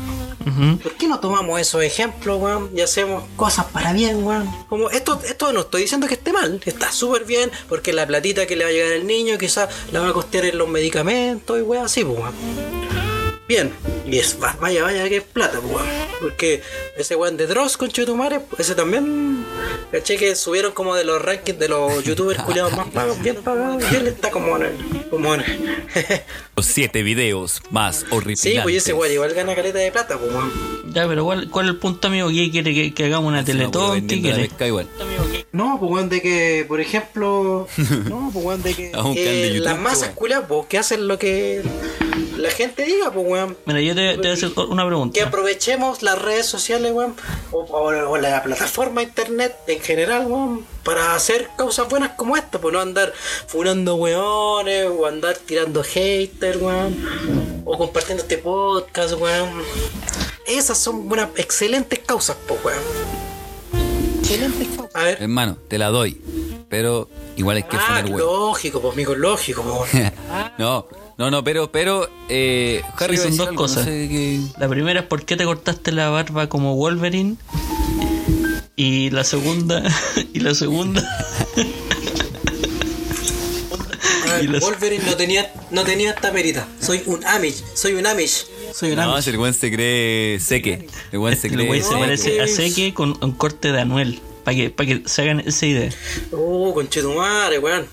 ¿por 0.82 0.92
qué 0.94 1.08
no 1.08 1.18
tomamos 1.20 1.60
esos 1.60 1.82
ejemplos, 1.82 2.40
weón, 2.40 2.70
y 2.74 2.80
hacemos 2.80 3.24
cosas 3.36 3.66
para 3.66 3.92
bien, 3.92 4.24
weón? 4.24 4.48
Como 4.68 4.90
esto, 4.90 5.20
esto 5.24 5.52
no 5.52 5.60
estoy 5.60 5.82
diciendo 5.82 6.06
que 6.06 6.14
esté 6.14 6.32
mal, 6.32 6.60
está 6.64 6.92
súper 6.92 7.24
bien, 7.24 7.50
porque 7.68 7.92
la 7.92 8.06
platita 8.06 8.46
que 8.46 8.56
le 8.56 8.64
va 8.64 8.70
a 8.70 8.72
llegar 8.72 8.92
al 8.92 9.06
niño 9.06 9.38
quizás 9.38 9.68
la 9.92 10.00
va 10.00 10.08
a 10.08 10.12
costear 10.12 10.44
en 10.46 10.58
los 10.58 10.68
medicamentos 10.68 11.58
y 11.58 11.62
weón, 11.62 11.86
así, 11.86 12.04
pues, 12.04 12.18
weón. 12.18 12.95
Bien, 13.48 13.70
y 14.06 14.18
es 14.18 14.36
va- 14.42 14.56
vaya, 14.60 14.82
vaya 14.82 15.08
que 15.08 15.18
es 15.18 15.22
plata, 15.22 15.60
pues. 15.60 15.84
Porque 16.20 16.62
ese 16.96 17.14
weón 17.14 17.36
de 17.36 17.46
Dross 17.46 17.76
con 17.76 17.90
Chetumare, 17.90 18.40
ese 18.58 18.74
también, 18.74 19.44
caché 19.92 20.16
que 20.16 20.34
subieron 20.34 20.72
como 20.72 20.96
de 20.96 21.04
los 21.04 21.22
rankings 21.22 21.58
de 21.58 21.68
los 21.68 22.02
youtubers 22.02 22.42
culiados 22.42 22.72
más 22.76 22.88
pagos, 22.88 23.20
bien 23.22 23.36
pagados, 23.44 23.84
y 23.92 23.96
él 23.96 24.08
está 24.08 24.30
como 24.30 24.56
en 24.56 24.62
el. 24.62 25.08
Como 25.10 25.34
en 25.34 25.44
Los 26.56 26.66
siete 26.66 27.02
videos 27.02 27.60
más 27.70 28.04
horribles. 28.10 28.40
sí, 28.40 28.56
pues 28.62 28.76
ese 28.76 28.92
weón 28.94 29.12
igual 29.12 29.32
gana 29.34 29.54
caleta 29.54 29.78
de 29.78 29.92
plata, 29.92 30.18
pues, 30.18 30.32
weón. 30.32 30.76
Ya, 30.92 31.06
pero 31.06 31.24
¿cuál, 31.24 31.48
¿cuál 31.50 31.66
es 31.66 31.72
el 31.72 31.78
punto, 31.78 32.08
amigo? 32.08 32.28
¿Qué 32.30 32.50
quiere 32.50 32.74
que, 32.74 32.94
que 32.94 33.04
hagamos 33.04 33.28
una 33.28 33.44
teletón? 33.44 34.06
¿Qué 34.08 34.20
quiere? 34.20 34.50
igual. 34.66 34.88
No, 35.52 35.76
pues 35.78 35.92
weón, 35.92 36.08
de 36.08 36.20
que, 36.20 36.64
por 36.66 36.80
ejemplo. 36.80 37.68
No, 38.08 38.30
pues 38.32 38.44
weón, 38.44 38.62
de 38.62 38.74
que. 38.74 38.86
Eh, 38.90 39.50
YouTube, 39.52 39.64
las 39.64 39.78
masas 39.78 40.08
culiadas, 40.10 40.46
pues, 40.48 40.66
que 40.66 40.78
hacen 40.78 41.06
lo 41.06 41.18
que 41.18 41.62
la 42.36 42.50
gente 42.50 42.84
diga, 42.84 43.10
pues 43.12 43.26
weón. 43.28 43.56
Mira, 43.66 43.80
yo 43.80 43.94
te, 43.94 44.10
te 44.12 44.16
voy 44.18 44.28
a 44.28 44.32
hacer 44.32 44.50
una 44.68 44.82
Que 44.82 44.86
pregunta. 44.88 45.24
aprovechemos 45.26 46.02
las 46.02 46.20
redes 46.20 46.46
sociales, 46.46 46.92
weón, 46.92 47.14
o, 47.52 47.58
o- 47.60 48.10
o 48.10 48.16
la 48.18 48.42
plataforma 48.42 49.02
internet 49.02 49.54
en 49.66 49.80
general, 49.80 50.26
weón, 50.26 50.64
para 50.84 51.14
hacer 51.14 51.48
cosas 51.56 51.88
buenas 51.88 52.12
como 52.12 52.36
esta, 52.36 52.60
pues 52.60 52.72
no 52.72 52.80
andar 52.80 53.12
funando 53.46 53.96
weones, 53.96 54.86
o 54.90 55.06
andar 55.06 55.36
tirando 55.38 55.82
haters, 55.82 56.60
weón, 56.60 57.62
o 57.64 57.76
compartiendo 57.78 58.22
este 58.22 58.38
podcast, 58.38 59.14
weón. 59.14 59.62
Esas 60.46 60.78
son 60.78 61.08
buenas, 61.08 61.30
excelentes 61.36 61.98
causas, 62.00 62.36
pues, 62.46 62.64
weón. 62.64 62.82
Excelentes 64.20 64.68
causas. 64.68 64.90
A 64.94 65.02
ver. 65.04 65.18
Hermano, 65.22 65.56
te 65.68 65.78
la 65.78 65.88
doy. 65.88 66.20
Pero 66.68 67.08
igual 67.36 67.58
hay 67.58 67.62
que 67.62 67.76
Ah, 67.76 68.02
lógico, 68.02 68.80
pues, 68.80 68.94
amigo, 68.94 69.14
lógico, 69.14 69.62
pues, 69.62 69.94
weón. 69.94 70.12
no, 70.58 70.86
no, 71.18 71.30
no, 71.30 71.42
pero, 71.44 71.70
pero, 71.72 72.08
eh, 72.28 72.82
Harry 72.98 73.16
Sí, 73.16 73.22
son 73.24 73.36
dos 73.36 73.48
algo, 73.48 73.52
no 73.62 73.68
cosas. 73.68 73.84
sé 73.84 74.08
qué- 74.10 74.40
La 74.58 74.68
primera 74.68 75.00
es 75.00 75.06
por 75.06 75.24
qué 75.24 75.36
te 75.36 75.44
cortaste 75.44 75.92
la 75.92 76.10
barba 76.10 76.48
como 76.48 76.76
Wolverine. 76.76 77.36
Y 78.76 79.10
la 79.10 79.24
segunda. 79.24 79.82
Y 80.34 80.40
la 80.40 80.54
segunda. 80.54 81.02
Y 84.42 84.46
Wolverine 84.48 85.02
no 85.06 85.16
tenía, 85.16 85.50
no 85.70 85.84
tenía 85.84 86.10
esta 86.10 86.30
perita. 86.30 86.68
Soy 86.80 87.02
un 87.06 87.24
Amish, 87.24 87.62
soy 87.74 87.94
un 87.94 88.06
Amish, 88.06 88.44
soy 88.74 88.90
un 88.90 88.96
No, 88.96 89.14
Amish. 89.14 89.28
el 89.28 89.38
weón 89.38 89.54
se 89.54 89.72
cree 89.72 90.38
seque. 90.40 90.86
El 91.10 91.18
weón 91.20 91.36
se 91.36 91.46
El 91.46 91.54
cree 91.54 91.66
güey 91.66 91.80
se 91.80 91.88
seque. 91.88 92.00
parece 92.00 92.40
a 92.42 92.46
Seque 92.46 92.92
con 92.92 93.16
un 93.22 93.32
corte 93.32 93.72
de 93.72 93.80
Anuel. 93.80 94.20
Para 94.46 94.56
que, 94.56 94.70
para 94.70 94.86
que 94.86 95.02
se 95.06 95.22
hagan 95.22 95.40
esa 95.40 95.66
idea. 95.66 95.90
Uh, 96.30 96.72
conchetumare, 96.72 97.58
weón. 97.58 97.84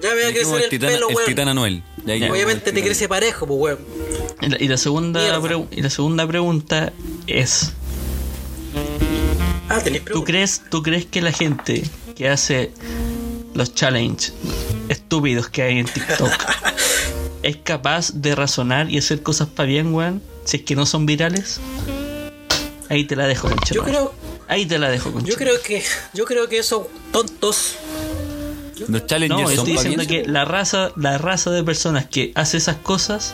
Ya 0.00 0.14
me 0.14 0.22
va 0.22 0.28
a 0.28 0.32
crecer 0.32 0.62
el, 0.62 0.68
titán, 0.70 0.90
pelo, 0.90 1.08
el 1.08 1.16
weón. 1.16 1.26
titán 1.26 1.48
Anuel. 1.48 1.82
Ya 2.04 2.30
Obviamente 2.30 2.70
te 2.70 2.82
crece 2.84 3.08
parejo, 3.08 3.48
pues, 3.48 3.58
weón. 3.58 3.78
Y 4.42 4.48
la, 4.48 4.62
y 4.62 4.68
la 4.68 4.76
segunda 4.76 5.66
y 5.72 5.82
la 5.82 5.90
segunda 5.90 6.24
pregunta 6.28 6.92
es: 7.26 7.72
Ah, 9.68 9.80
tenés 9.82 10.02
¿tú 10.02 10.04
preguntas. 10.04 10.30
crees, 10.30 10.62
¿tú 10.70 10.82
crees 10.84 11.04
que 11.06 11.20
la 11.20 11.32
gente 11.32 11.82
que 12.14 12.28
hace 12.28 12.70
los 13.54 13.74
challenge 13.74 14.32
estúpidos 14.88 15.48
que 15.48 15.62
hay 15.62 15.80
en 15.80 15.86
TikTok 15.86 16.30
es 17.42 17.56
capaz 17.56 18.12
de 18.12 18.36
razonar 18.36 18.88
y 18.88 18.98
hacer 18.98 19.20
cosas 19.20 19.48
para 19.48 19.66
bien, 19.66 19.92
weón, 19.92 20.22
si 20.44 20.58
es 20.58 20.62
que 20.62 20.76
no 20.76 20.86
son 20.86 21.06
virales, 21.06 21.58
ahí 22.88 23.04
te 23.04 23.16
la 23.16 23.26
dejo, 23.26 23.48
Yo 23.72 23.82
creo, 23.82 24.14
Ahí 24.48 24.64
te 24.66 24.78
la 24.78 24.88
dejo, 24.90 25.08
yo 25.10 25.14
conchetumare. 25.14 25.44
creo 25.44 25.62
que, 25.62 25.82
yo 26.14 26.24
creo 26.24 26.48
que 26.48 26.58
esos 26.58 26.86
tontos. 27.12 27.74
Los 28.88 29.06
challengers 29.06 29.40
No, 29.40 29.48
son 29.48 29.58
estoy 29.58 29.74
pa' 29.74 29.82
diciendo 29.82 30.06
que 30.06 30.30
la 30.30 30.44
raza, 30.44 30.90
la 30.96 31.16
raza 31.16 31.50
de 31.50 31.64
personas 31.64 32.04
que 32.06 32.32
hace 32.34 32.58
esas 32.58 32.76
cosas, 32.76 33.32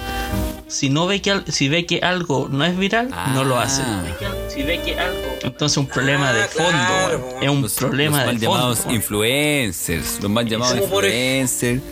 si 0.68 0.88
no 0.88 1.06
ve 1.06 1.20
que 1.20 1.42
si 1.48 1.68
ve 1.68 1.84
que 1.84 1.98
algo 1.98 2.48
no 2.50 2.64
es 2.64 2.76
viral, 2.78 3.10
no 3.34 3.42
lo 3.44 3.58
hace. 3.58 3.82
Ah. 3.84 4.04
Si 4.48 4.62
ve 4.62 4.80
que 4.80 4.98
algo 4.98 5.18
entonces 5.42 5.76
un 5.78 5.88
problema 5.88 6.30
Ah, 6.30 6.32
de 6.32 6.44
fondo, 6.46 6.70
claro, 6.70 7.28
es 7.42 7.48
un 7.50 7.62
Los, 7.62 7.74
problema 7.74 8.18
los 8.18 8.26
mal 8.26 8.38
de 8.38 8.46
llamados 8.46 8.78
fondo. 8.78 8.88
weón. 8.90 8.96
influencers, 9.02 10.20
los 10.22 10.30
mal 10.30 10.46
llamados 10.48 10.80
por 10.82 11.04
ej- 11.04 11.40
influencers 11.42 11.82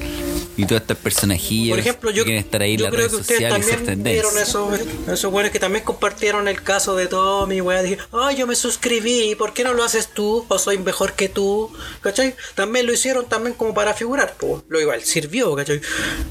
y 0.56 0.66
todas 0.66 0.82
estas 0.82 0.98
personajillas 0.98 1.76
Por 1.76 1.78
ejemplo, 1.78 2.10
yo, 2.10 2.24
que 2.24 2.30
quieren 2.30 2.44
estar 2.44 2.62
ahí 2.62 2.74
en 2.74 2.82
las 2.82 2.90
creo 2.90 3.08
redes 3.08 3.12
que 3.12 3.20
ustedes 3.20 3.48
también 3.48 4.02
vieron 4.02 4.38
esos, 4.38 4.80
esos 5.08 5.30
güeyes 5.30 5.52
que 5.52 5.58
también 5.58 5.84
compartieron 5.84 6.48
el 6.48 6.62
caso 6.62 6.96
de 6.96 7.06
Tommy, 7.06 7.60
weá. 7.60 7.82
Dije, 7.82 7.98
ay, 8.12 8.36
yo 8.36 8.46
me 8.46 8.54
suscribí, 8.54 9.34
¿por 9.34 9.52
qué 9.52 9.64
no 9.64 9.74
lo 9.74 9.84
haces 9.84 10.08
tú? 10.08 10.44
O 10.48 10.58
soy 10.58 10.78
mejor 10.78 11.14
que 11.14 11.28
tú, 11.28 11.72
¿cachai? 12.00 12.34
También 12.54 12.86
lo 12.86 12.92
hicieron 12.92 13.28
también 13.28 13.54
como 13.54 13.74
para 13.74 13.94
figurar, 13.94 14.34
pues. 14.38 14.62
Lo 14.68 14.80
igual, 14.80 15.02
sirvió, 15.02 15.54
¿cachai? 15.54 15.80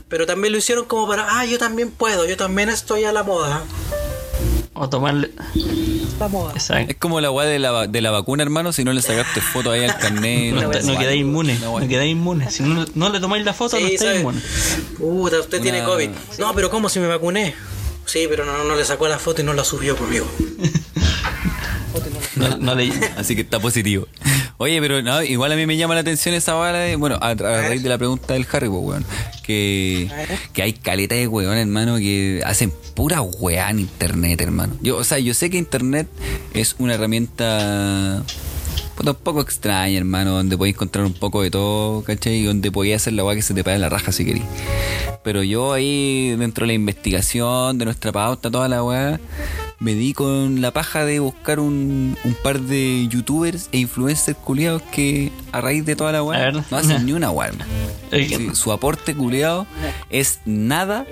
Pero 0.07 0.25
también 0.25 0.51
lo 0.51 0.59
hicieron 0.59 0.85
como 0.85 1.07
para, 1.07 1.39
ah, 1.39 1.45
yo 1.45 1.57
también 1.57 1.91
puedo, 1.91 2.25
yo 2.25 2.37
también 2.37 2.69
estoy 2.69 3.03
a 3.05 3.11
la 3.11 3.23
moda. 3.23 3.63
O 4.81 4.88
tomarle. 4.89 5.30
La 6.19 6.30
moda. 6.30 6.53
Exacto. 6.53 6.91
Es 6.91 6.97
como 6.97 7.19
la 7.19 7.30
weá 7.31 7.45
de 7.45 7.60
la, 7.60 7.85
de 7.85 8.01
la 8.01 8.11
vacuna, 8.11 8.43
hermano, 8.43 8.72
si 8.72 8.85
no 8.85 8.93
le 8.93 9.01
sacaste 9.01 9.41
foto 9.41 9.72
ahí 9.72 9.84
al 9.84 9.97
carnet. 9.97 10.53
No, 10.53 10.61
no 10.61 10.97
quedáis 10.97 11.19
inmune, 11.19 11.60
no 11.60 11.77
quedáis 11.85 12.14
inmune. 12.14 12.49
Si 12.49 12.64
no, 12.64 12.85
no 12.95 13.10
le 13.10 13.19
tomáis 13.19 13.43
la 13.43 13.53
foto, 13.53 13.77
no 13.77 13.85
Sí, 13.85 13.95
estáis 13.95 14.11
¿sabe? 14.11 14.19
inmune. 14.22 14.41
Puta, 14.97 15.41
usted 15.41 15.61
tiene 15.61 15.84
COVID. 15.84 16.10
No, 16.39 16.53
pero 16.56 16.69
¿cómo 16.69 16.88
si 16.88 17.01
me 17.01 17.07
vacuné? 17.07 17.53
Sí, 18.06 18.26
pero 18.30 18.45
no, 18.45 18.64
no 18.64 18.76
le 18.77 18.85
sacó 18.85 19.07
la 19.10 19.19
foto 19.19 19.41
y 19.41 19.43
no 19.43 19.53
la 19.53 19.65
subió 19.65 19.97
conmigo. 19.97 20.26
No, 22.35 22.57
no 22.57 22.76
le, 22.76 22.89
Así 23.18 23.35
que 23.35 23.41
está 23.41 23.60
positivo. 23.60 24.07
Oye, 24.61 24.81
pero 24.81 25.02
no, 25.02 25.23
igual 25.23 25.53
a 25.53 25.56
mí 25.56 25.65
me 25.65 25.77
llama 25.77 25.95
la 25.95 26.02
atención 26.02 26.36
esa 26.36 26.53
bala 26.53 26.80
de, 26.80 26.98
bueno, 26.98 27.18
a, 27.22 27.30
a 27.30 27.34
raíz 27.34 27.81
de 27.81 27.88
la 27.88 27.98
pregunta 27.98 28.34
del 28.34 28.45
Harry, 28.52 28.68
pues, 28.68 28.81
weón, 28.81 29.06
que, 29.41 30.11
que 30.52 30.61
hay 30.61 30.73
caleta 30.73 31.15
de 31.15 31.30
weón, 31.30 31.57
hermano, 31.57 31.95
que 31.95 32.41
hacen 32.44 32.73
pura 32.94 33.22
weá 33.22 33.69
en 33.69 33.80
internet, 33.80 34.41
hermano. 34.41 34.76
Yo, 34.81 34.98
o 34.98 35.06
sea, 35.06 35.18
yo 35.18 35.34
sé 35.34 35.49
que 35.49 35.57
internet 35.57 36.10
es 36.53 36.76
una 36.77 36.95
herramienta 36.95 38.22
puta, 38.95 39.11
un 39.11 39.17
poco 39.17 39.41
extraña, 39.41 39.97
hermano, 39.97 40.31
donde 40.31 40.57
podéis 40.57 40.75
encontrar 40.75 41.05
un 41.05 41.13
poco 41.13 41.41
de 41.41 41.51
todo, 41.51 42.03
¿cachai? 42.03 42.35
Y 42.35 42.43
donde 42.43 42.71
podías 42.71 43.01
hacer 43.01 43.13
la 43.13 43.23
weá 43.23 43.35
que 43.35 43.41
se 43.41 43.53
te 43.53 43.63
pague 43.63 43.79
la 43.79 43.89
raja 43.89 44.11
si 44.11 44.25
querís. 44.25 44.43
Pero 45.23 45.43
yo 45.43 45.73
ahí, 45.73 46.35
dentro 46.37 46.63
de 46.63 46.67
la 46.67 46.73
investigación, 46.73 47.77
de 47.77 47.85
nuestra 47.85 48.11
pauta, 48.11 48.49
toda 48.49 48.67
la 48.67 48.83
weá, 48.83 49.19
me 49.79 49.93
di 49.95 50.13
con 50.13 50.61
la 50.61 50.71
paja 50.71 51.05
de 51.05 51.19
buscar 51.19 51.59
un, 51.59 52.17
un 52.23 52.33
par 52.43 52.59
de 52.59 53.07
youtubers 53.07 53.69
e 53.71 53.77
influencers 53.77 54.37
culiados 54.37 54.81
que 54.81 55.31
a 55.53 55.61
raíz 55.61 55.85
de 55.85 55.95
toda 55.95 56.11
la 56.11 56.21
weá 56.21 56.51
no 56.51 56.63
hacen 56.71 57.05
ni 57.05 57.13
una 57.13 57.31
weá, 57.31 57.51
Sí, 58.11 58.49
su 58.53 58.71
aporte 58.71 59.15
culiado 59.15 59.67
es 60.09 60.39
nada 60.45 61.05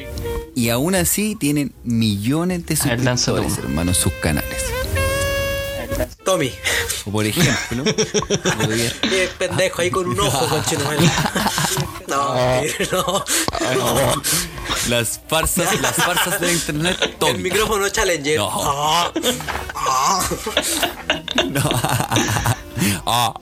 y 0.55 0.69
aún 0.69 0.95
así 0.95 1.35
tienen 1.39 1.71
millones 1.83 2.65
de 2.65 2.75
suscriptores, 2.75 3.57
hermano, 3.59 3.91
en 3.91 3.95
sus 3.95 4.11
canales. 4.13 4.65
Tommy. 6.27 6.51
O 7.05 7.11
por 7.11 7.25
ejemplo, 7.25 7.85
Qué 9.01 9.29
pendejo 9.39 9.81
ahí 9.81 9.89
con 9.89 10.07
un 10.07 10.19
ojo, 10.19 10.45
conchetumare. 10.49 10.97
No, 12.05 12.35
no. 12.91 13.23
las 14.89 15.21
farsas, 15.25 15.79
las 15.79 15.95
farsas 15.95 16.41
de 16.41 16.51
internet, 16.51 16.97
El 17.01 17.15
Tommy. 17.15 17.43
micrófono 17.43 17.87
Challenger. 17.87 18.39
No. 18.39 18.49
Ah, 18.53 19.11
ah. 19.73 20.29
No. 21.45 21.61
Ah. 23.09 23.33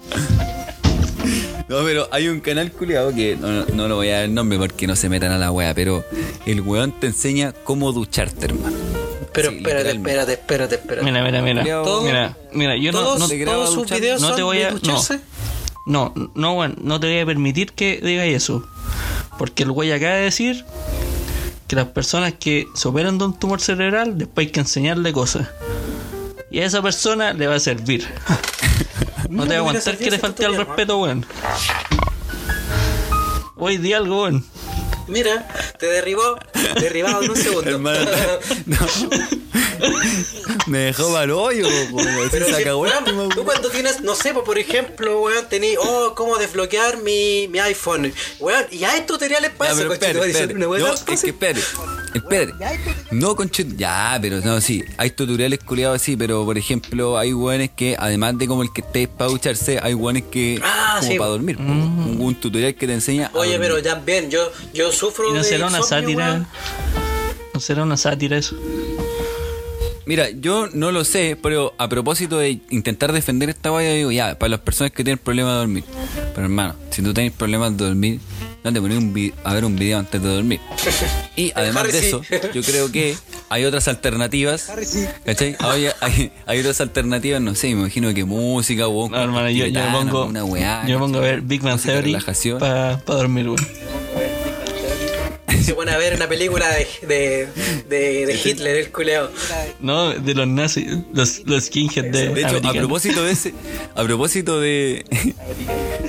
No, 1.67 1.83
pero 1.83 2.07
hay 2.11 2.27
un 2.27 2.39
canal 2.39 2.71
culiado 2.71 3.11
que 3.13 3.35
no, 3.35 3.47
no- 3.47 3.65
no 3.73 3.87
lo 3.87 3.95
voy 3.95 4.09
a 4.09 4.17
dar 4.17 4.23
el 4.25 4.33
nombre 4.35 4.59
porque 4.59 4.85
no 4.85 4.95
se 4.95 5.09
metan 5.09 5.31
a 5.31 5.39
la 5.39 5.51
wea, 5.51 5.73
pero 5.73 6.05
el 6.45 6.61
weón 6.61 6.91
te 6.99 7.07
enseña 7.07 7.51
cómo 7.51 7.91
ducharte, 7.91 8.45
hermano. 8.45 8.77
Pero 9.35 9.49
Sí, 9.51 9.57
espérate, 9.57 9.91
espérate, 9.91 10.33
espérate, 10.33 10.75
espérate. 10.75 11.05
Mira, 11.11 11.23
mira, 11.23 11.41
mira. 11.41 11.63
Todo- 11.63 12.01
Mira, 12.01 12.37
mira, 12.53 12.75
yo 12.77 12.91
no, 12.91 12.99
¿Todos, 12.99 13.19
no, 13.19 13.27
te 13.27 13.37
graba 13.37 13.65
todos 13.65 13.73
sus 13.75 13.91
videos 13.91 14.21
No 14.21 14.27
son 14.29 14.35
te 14.37 14.43
voy 14.43 14.61
a- 14.61 14.67
de 14.67 14.71
ducharse? 14.71 15.19
no, 15.85 16.13
no, 16.33 16.53
weón, 16.53 16.75
no 16.81 16.99
te 16.99 17.07
voy 17.07 17.19
a 17.19 17.25
permitir 17.25 17.73
que 17.73 17.99
digas 18.01 18.27
eso. 18.27 18.65
Porque 19.37 19.63
el 19.63 19.71
güey 19.71 19.91
acaba 19.91 20.13
de 20.15 20.21
decir 20.23 20.63
que 21.67 21.75
las 21.75 21.87
personas 21.87 22.33
que 22.39 22.67
se 22.73 22.87
operan 22.87 23.17
de 23.17 23.25
un 23.25 23.37
tumor 23.37 23.59
cerebral, 23.59 24.17
después 24.17 24.47
hay 24.47 24.51
que 24.51 24.59
enseñarle 24.61 25.11
cosas. 25.13 25.49
Y 26.51 26.59
a 26.61 26.65
esa 26.65 26.81
persona 26.81 27.33
le 27.33 27.47
va 27.47 27.55
a 27.55 27.59
servir. 27.59 28.07
No 29.27 29.41
te 29.43 29.47
voy 29.49 29.55
a 29.55 29.59
aguantar 29.59 29.97
que 29.97 30.11
le 30.11 30.19
falte 30.19 30.45
al 30.45 30.55
respeto, 30.55 30.99
weón. 30.99 31.25
Hoy 33.55 33.77
di 33.77 33.91
algo, 33.93 34.23
weón. 34.23 34.45
Mira, 35.07 35.47
te 35.77 35.85
derribó, 35.87 36.37
derribado 36.79 37.23
en 37.23 37.31
un 37.31 37.37
segundo. 37.37 37.69
Hermano, 37.75 38.11
no. 38.65 38.77
Me 40.67 40.79
dejó 40.79 41.09
mal 41.09 41.29
hoyo. 41.31 41.67
Pero 42.31 42.47
se 42.47 42.55
si, 42.55 42.61
acabó 42.61 42.81
weón, 42.81 43.29
tú 43.29 43.43
cuando 43.43 43.69
tienes, 43.69 44.01
no 44.01 44.15
sé, 44.15 44.33
por 44.33 44.57
ejemplo, 44.57 45.21
weón, 45.21 45.47
tení, 45.47 45.75
oh, 45.77 46.13
cómo 46.15 46.37
desbloquear 46.37 46.97
mi, 46.97 47.47
mi 47.49 47.59
iPhone. 47.59 48.13
Weón, 48.39 48.65
y 48.71 48.83
hay 48.83 49.01
tutoriales 49.01 49.51
para 49.51 49.71
eso, 49.71 49.83
No, 49.83 49.93
es 49.93 51.03
que. 51.03 51.33
Espérate. 52.17 52.53
No, 53.11 53.35
conche... 53.35 53.65
Ya, 53.77 54.17
pero 54.21 54.39
no, 54.41 54.59
sí. 54.61 54.83
Hay 54.97 55.11
tutoriales 55.11 55.59
culiados 55.59 56.01
así, 56.01 56.15
pero 56.17 56.43
por 56.45 56.57
ejemplo, 56.57 57.17
hay 57.17 57.33
weones 57.33 57.69
que, 57.75 57.95
además 57.99 58.37
de 58.37 58.47
como 58.47 58.63
el 58.63 58.71
que 58.73 58.81
estés 58.81 59.07
para 59.07 59.29
ducharse, 59.29 59.79
hay 59.81 59.93
weones 59.93 60.23
que 60.31 60.59
Ah, 60.63 60.97
como 60.99 61.11
sí. 61.11 61.17
para 61.17 61.29
dormir. 61.31 61.57
po. 61.57 61.63
Un, 61.63 62.17
un 62.19 62.35
tutorial 62.35 62.75
que 62.75 62.87
te 62.87 62.93
enseña. 62.93 63.29
Oye, 63.33 63.57
pero 63.59 63.79
ya 63.79 63.95
bien, 63.95 64.29
yo, 64.29 64.51
yo 64.73 64.91
sufro 64.91 65.29
¿Y 65.29 65.33
no 65.33 65.37
de 65.39 65.43
será 65.43 65.67
una 65.67 65.77
insomnio, 65.79 66.07
sátira? 66.17 66.25
weón. 66.31 66.47
¿No 67.53 67.59
será 67.59 67.83
una 67.83 67.97
sátira 67.97 68.37
eso? 68.37 68.55
Mira, 70.07 70.29
yo 70.29 70.67
no 70.71 70.91
lo 70.91 71.03
sé, 71.03 71.35
pero 71.41 71.73
a 71.79 71.89
propósito 71.89 72.37
de 72.37 72.59
intentar 72.69 73.11
defender 73.11 73.49
esta 73.49 73.71
guaya, 73.71 73.91
digo, 73.93 74.11
ya, 74.11 74.37
para 74.37 74.49
las 74.51 74.59
personas 74.59 74.91
que 74.91 75.03
tienen 75.03 75.17
problemas 75.17 75.53
de 75.53 75.57
dormir. 75.59 75.83
Pero 76.35 76.45
hermano, 76.45 76.75
si 76.91 77.01
tú 77.01 77.11
tienes 77.11 77.33
problemas 77.33 77.75
de 77.75 77.85
dormir, 77.85 78.19
no 78.65 78.73
te 78.73 78.81
pones 78.81 78.97
un 78.97 79.33
a 79.43 79.53
ver 79.53 79.63
un 79.63 79.75
video 79.75 79.99
antes 79.99 80.21
de 80.21 80.27
dormir. 80.27 80.59
Y 81.37 81.51
además 81.53 81.83
Harry 81.83 81.91
de 81.91 81.99
sí. 81.99 82.07
eso, 82.07 82.21
yo 82.53 82.61
creo 82.61 82.89
que 82.89 83.17
hay 83.49 83.65
otras 83.65 83.89
alternativas. 83.89 84.71
¿Cachai? 85.25 85.57
Hay, 85.59 85.87
hay, 86.01 86.31
hay 86.45 86.59
otras 86.59 86.79
alternativas, 86.79 87.41
no 87.41 87.55
sé, 87.55 87.67
me 87.67 87.81
imagino 87.81 88.13
que 88.13 88.23
música 88.23 88.87
o 88.87 89.09
No, 89.09 89.21
hermano, 89.21 89.49
yo, 89.49 89.65
yo 89.67 89.81
me 89.81 89.91
pongo, 89.91 90.25
una 90.25 90.45
weá, 90.45 90.87
yo 90.87 90.97
pongo 90.97 91.17
a 91.17 91.21
ver 91.21 91.41
Big 91.41 91.61
de 91.61 91.77
Theory 91.77 92.17
para 92.57 92.95
dormir, 93.05 93.49
weón. 93.49 94.24
Se 95.65 95.73
pone 95.73 95.91
a 95.91 95.97
ver 95.97 96.13
una 96.15 96.27
película 96.29 96.67
de, 96.69 96.87
de, 97.07 97.47
de, 97.89 98.25
de 98.27 98.41
Hitler, 98.43 98.75
el 98.77 98.91
culeo. 98.91 99.29
No, 99.79 100.11
de 100.11 100.33
los 100.35 100.47
nazis, 100.47 100.85
los, 101.11 101.41
los 101.45 101.65
skinheads 101.65 102.11
de, 102.11 102.29
De 102.29 102.41
hecho, 102.41 102.57
a 102.63 102.73
propósito 102.73 103.23
de 103.23 103.31
ese, 103.31 103.53
a 103.95 104.03
propósito 104.03 104.59
de, 104.59 105.03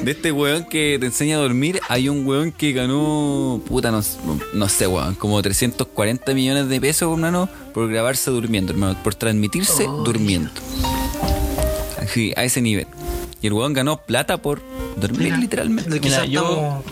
de 0.03 0.11
este 0.11 0.31
weón 0.33 0.65
que 0.67 0.99
te 1.01 1.07
enseña 1.07 1.37
a 1.37 1.41
dormir, 1.41 1.81
hay 1.89 2.09
un 2.11 2.27
weón 2.27 2.53
que 2.53 2.73
ganó, 2.73 3.63
puta, 3.67 3.91
no, 3.91 4.03
no 4.53 4.69
sé, 4.69 4.87
weón, 4.87 5.15
como 5.15 5.41
340 5.41 6.35
millones 6.35 6.69
de 6.69 6.81
pesos, 6.81 7.11
hermano, 7.11 7.49
por 7.73 7.89
grabarse 7.89 8.31
durmiendo, 8.31 8.73
hermano, 8.73 8.99
por 9.03 9.15
transmitirse 9.15 9.85
durmiendo. 10.05 10.51
Así, 12.03 12.33
a 12.37 12.45
ese 12.45 12.61
nivel. 12.61 12.87
Y 13.43 13.47
el 13.49 13.53
weón 13.53 13.73
ganó 13.73 13.99
plata 14.03 14.37
por 14.41 14.61
dormir, 14.97 15.37
literalmente. 15.39 16.01
Quizás 16.01 16.29
yo- 16.29 16.43
estamos, 16.43 16.85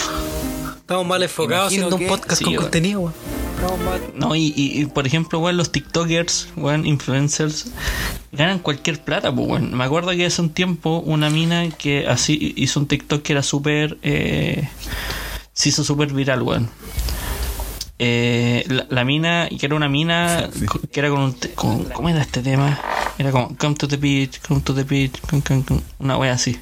estamos 0.84 1.06
mal 1.06 1.22
enfocados 1.22 1.72
Imagino 1.72 1.86
haciendo 1.86 1.96
un 1.96 2.02
que- 2.02 2.08
podcast 2.08 2.38
sí, 2.38 2.44
con 2.44 2.52
weón. 2.52 2.62
contenido, 2.64 3.00
weón. 3.00 3.14
No, 4.14 4.34
y, 4.36 4.52
y- 4.54 4.82
y, 4.82 4.86
por 4.86 5.06
ejemplo, 5.06 5.38
weón, 5.38 5.56
los 5.56 5.72
TikTokers, 5.72 6.48
weón, 6.56 6.84
influencers, 6.86 7.68
ganan 8.32 8.58
cualquier 8.58 9.00
plata, 9.02 9.34
pues, 9.34 9.48
weón. 9.48 9.74
Me 9.74 9.84
acuerdo 9.84 10.10
que 10.10 10.26
hace 10.26 10.42
un 10.42 10.50
tiempo 10.50 10.98
una 11.06 11.30
mina 11.30 11.70
que 11.70 12.06
así 12.06 12.52
hizo 12.56 12.78
un 12.80 12.86
TikTok 12.86 13.22
que 13.22 13.32
era 13.32 13.42
súper. 13.42 13.96
Eh, 14.02 14.68
se 15.54 15.68
hizo 15.70 15.82
súper 15.84 16.12
viral, 16.12 16.42
weón. 16.42 16.68
Eh, 17.98 18.64
la, 18.68 18.86
la 18.90 19.04
mina, 19.04 19.48
que 19.48 19.66
era 19.66 19.74
una 19.76 19.88
mina 19.88 20.50
que 20.92 21.00
era 21.00 21.10
con 21.10 21.20
un. 21.20 21.34
te- 21.34 21.52
con- 21.52 21.84
¿Cómo 21.84 22.08
era 22.08 22.20
este 22.22 22.42
tema? 22.42 22.78
Era 23.18 23.30
como 23.30 23.56
Come 23.56 23.76
to 23.76 23.86
the 23.86 23.96
beach, 23.96 24.40
come 24.46 24.60
to 24.62 24.74
the 24.74 24.82
beach, 24.82 25.20
come, 25.30 25.42
come, 25.42 25.62
come", 25.64 25.80
una 26.00 26.16
wea 26.18 26.32
así. 26.32 26.58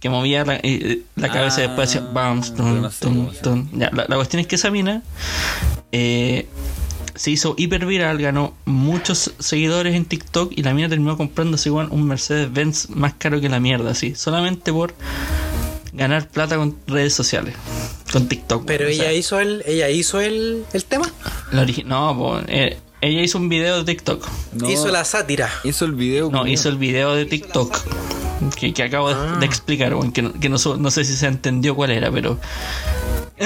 Que 0.00 0.10
movía 0.10 0.44
la, 0.44 0.56
eh, 0.62 1.00
la 1.16 1.30
cabeza 1.30 1.60
y 1.64 1.66
después 1.68 1.88
hacía 1.88 2.02
bounce, 2.02 2.52
pero 2.54 2.68
tun, 2.68 2.82
no 2.82 2.90
sé 3.32 3.40
la, 3.74 3.90
la 4.06 4.16
cuestión 4.16 4.40
es 4.40 4.46
que 4.46 4.56
esa 4.56 4.70
mina 4.70 5.02
eh, 5.92 6.46
se 7.14 7.30
hizo 7.30 7.54
hiper 7.56 7.86
viral, 7.86 8.18
ganó 8.20 8.52
muchos 8.66 9.32
seguidores 9.38 9.94
en 9.94 10.04
TikTok 10.04 10.52
y 10.54 10.62
la 10.62 10.74
mina 10.74 10.90
terminó 10.90 11.16
comprándose 11.16 11.70
igual 11.70 11.88
un 11.90 12.06
Mercedes-Benz 12.06 12.90
más 12.90 13.14
caro 13.14 13.40
que 13.40 13.48
la 13.48 13.60
mierda, 13.60 13.92
así, 13.92 14.14
solamente 14.14 14.74
por 14.74 14.94
ganar 15.94 16.28
plata 16.28 16.56
con 16.56 16.76
redes 16.86 17.14
sociales. 17.14 17.54
con 18.12 18.28
TikTok. 18.28 18.64
Pero. 18.66 18.86
O 18.86 18.88
ella 18.88 19.04
sea, 19.04 19.12
hizo 19.12 19.40
el, 19.40 19.62
ella 19.66 19.88
hizo 19.90 20.20
el, 20.20 20.64
el 20.72 20.84
tema. 20.84 21.10
la 21.52 21.66
no, 21.84 22.16
po, 22.16 22.38
eh, 22.46 22.78
ella 23.00 23.22
hizo 23.22 23.38
un 23.38 23.48
video 23.48 23.78
de 23.78 23.84
TikTok. 23.84 24.26
No, 24.52 24.70
Hizo 24.70 24.88
la 24.88 25.04
sátira. 25.04 25.50
hizo 25.64 25.84
el 25.84 25.92
video. 25.92 26.30
No, 26.30 26.46
hizo 26.46 26.68
el 26.68 26.76
video 26.78 27.14
de 27.14 27.24
TikTok 27.26 27.76
que, 28.56 28.72
que 28.74 28.82
acabo 28.82 29.08
de- 29.08 29.14
Ah. 29.14 29.36
de 29.40 29.46
explicar, 29.46 29.94
que, 30.12 30.22
no, 30.22 30.32
que 30.32 30.48
no, 30.48 30.56
no 30.78 30.90
sé 30.90 31.04
si 31.04 31.14
se 31.16 31.26
entendió 31.26 31.74
cuál 31.74 31.90
era, 31.90 32.10
pero. 32.10 32.38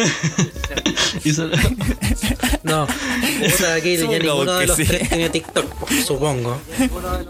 No, 2.62 2.86
puta, 2.86 3.74
aquí 3.74 3.96
ya 3.96 4.06
ninguno 4.06 4.54
de 4.56 4.66
los 4.66 4.76
sí. 4.76 4.84
tres 4.84 5.08
tiene 5.08 5.30
TikTok, 5.30 5.66
supongo. 6.06 6.60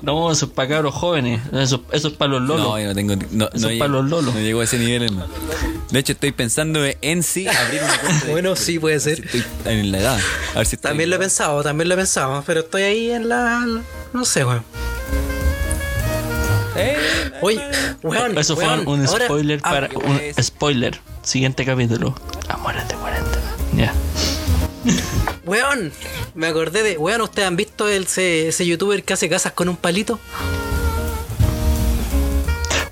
no, 0.03 0.33
eso 0.33 0.47
es 0.47 0.53
para 0.53 0.69
cabros 0.69 0.95
jóvenes. 0.95 1.41
Eso, 1.53 1.85
eso 1.93 2.09
es 2.09 2.15
para 2.15 2.33
los 2.33 2.43
lolos. 2.43 2.67
No, 2.67 2.81
yo 2.81 2.87
no 2.89 2.95
tengo. 2.95 3.15
No, 3.31 3.45
Eso 3.47 3.59
no 3.59 3.69
es 3.69 3.75
llego- 3.75 3.79
para 3.79 3.91
los 3.93 4.05
lolos. 4.11 4.35
No 4.35 4.41
llego 4.41 4.61
a 4.61 4.65
ese 4.65 4.79
nivel, 4.79 5.05
hermano. 5.05 5.29
De 5.91 5.99
hecho, 6.01 6.13
estoy 6.13 6.33
pensando 6.33 6.81
en 7.01 7.23
sí 7.23 7.47
abrir 7.47 7.83
una 7.83 7.99
cuenta. 7.99 8.25
de- 8.27 8.33
Bueno, 8.33 8.57
sí 8.57 8.79
puede 8.79 8.99
ser. 9.01 9.21
Estoy 9.25 9.45
en 9.67 9.93
la 9.93 9.99
edad. 9.99 10.19
A 10.55 10.59
ver 10.59 10.67
si 10.67 10.77
estoy- 10.77 10.91
También 10.91 11.11
lo 11.11 11.17
he 11.17 11.19
pensado, 11.21 11.63
también 11.63 11.89
lo 11.89 11.95
he 11.95 11.99
pensado, 11.99 12.43
pero 12.47 12.61
estoy 12.61 12.83
ahí 12.83 13.11
en 13.13 13.29
la. 13.29 13.65
No 14.13 14.25
sé, 14.25 14.45
weón. 14.45 14.65
Oye, 17.41 17.61
weón. 18.03 18.37
Eso 18.39 18.57
fue 18.57 18.65
weón, 18.67 18.89
un 18.89 19.07
ahora- 19.07 19.27
spoiler 19.27 19.61
ah, 19.63 19.71
para. 19.71 19.89
Un 19.95 20.21
spoiler. 20.43 20.99
Siguiente 21.29 21.67
capítulo. 21.67 22.15
Amores 22.49 22.89
de 22.89 22.95
40. 22.95 23.29
Ya. 23.77 23.93
Weón, 25.45 25.93
me 26.35 26.47
acordé 26.47 26.83
de. 26.83 26.97
Weón, 26.97 27.21
¿ustedes 27.21 27.47
han 27.47 27.55
visto 27.55 27.87
el, 27.87 28.05
ese, 28.05 28.49
ese 28.49 28.65
youtuber 28.65 29.05
que 29.05 29.13
hace 29.13 29.29
casas 29.29 29.53
con 29.53 29.69
un 29.69 29.77
palito? 29.77 30.19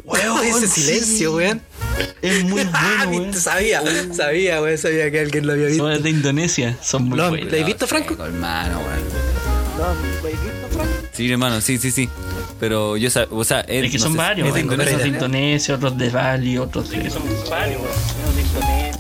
Weón, 0.05 0.45
ese 0.45 0.69
sí. 0.69 0.83
silencio, 0.83 1.35
weón. 1.35 1.63
Es 2.21 2.45
muy 2.45 2.61
Ah, 2.75 3.05
bueno, 3.07 3.23
weón. 3.23 3.33
sabía, 3.35 3.83
sabía, 4.15 4.61
weón, 4.61 4.77
sabía 4.77 5.11
que 5.11 5.21
alguien 5.21 5.47
lo 5.47 5.55
había 5.55 5.69
visto. 5.69 5.91
Son 5.91 6.03
de 6.03 6.11
Indonesia. 6.11 6.77
Son 6.83 7.05
muy 7.05 7.17
¿Lo, 7.17 7.31
buenos. 7.31 7.51
¿lo 7.51 7.59
has 7.59 7.65
visto, 7.65 7.87
Franco? 7.87 8.23
Hermano, 8.23 8.81
weón. 8.81 10.56
Sí, 11.17 11.31
hermano, 11.33 11.61
sí, 11.61 11.79
sí, 11.79 11.91
sí. 11.91 12.09
Pero 12.61 12.97
yo, 12.97 13.09
sab- 13.09 13.29
o 13.31 13.43
sea, 13.45 13.61
es, 13.61 13.85
Es 13.85 13.91
que 13.93 13.99
no 13.99 14.05
son 14.05 14.13
sé, 14.13 14.19
varios. 14.19 14.49
es 14.49 14.55
de. 14.55 14.61
Indonesia. 14.61 14.93
Unos 14.95 15.03
de 15.03 15.09
Indonesia, 15.09 15.75
otros 15.75 15.99
de 15.99 16.11
Bali, 16.11 16.59
otros 16.59 16.91
de. 16.91 17.11
Son 17.11 17.23
varios, 17.51 17.81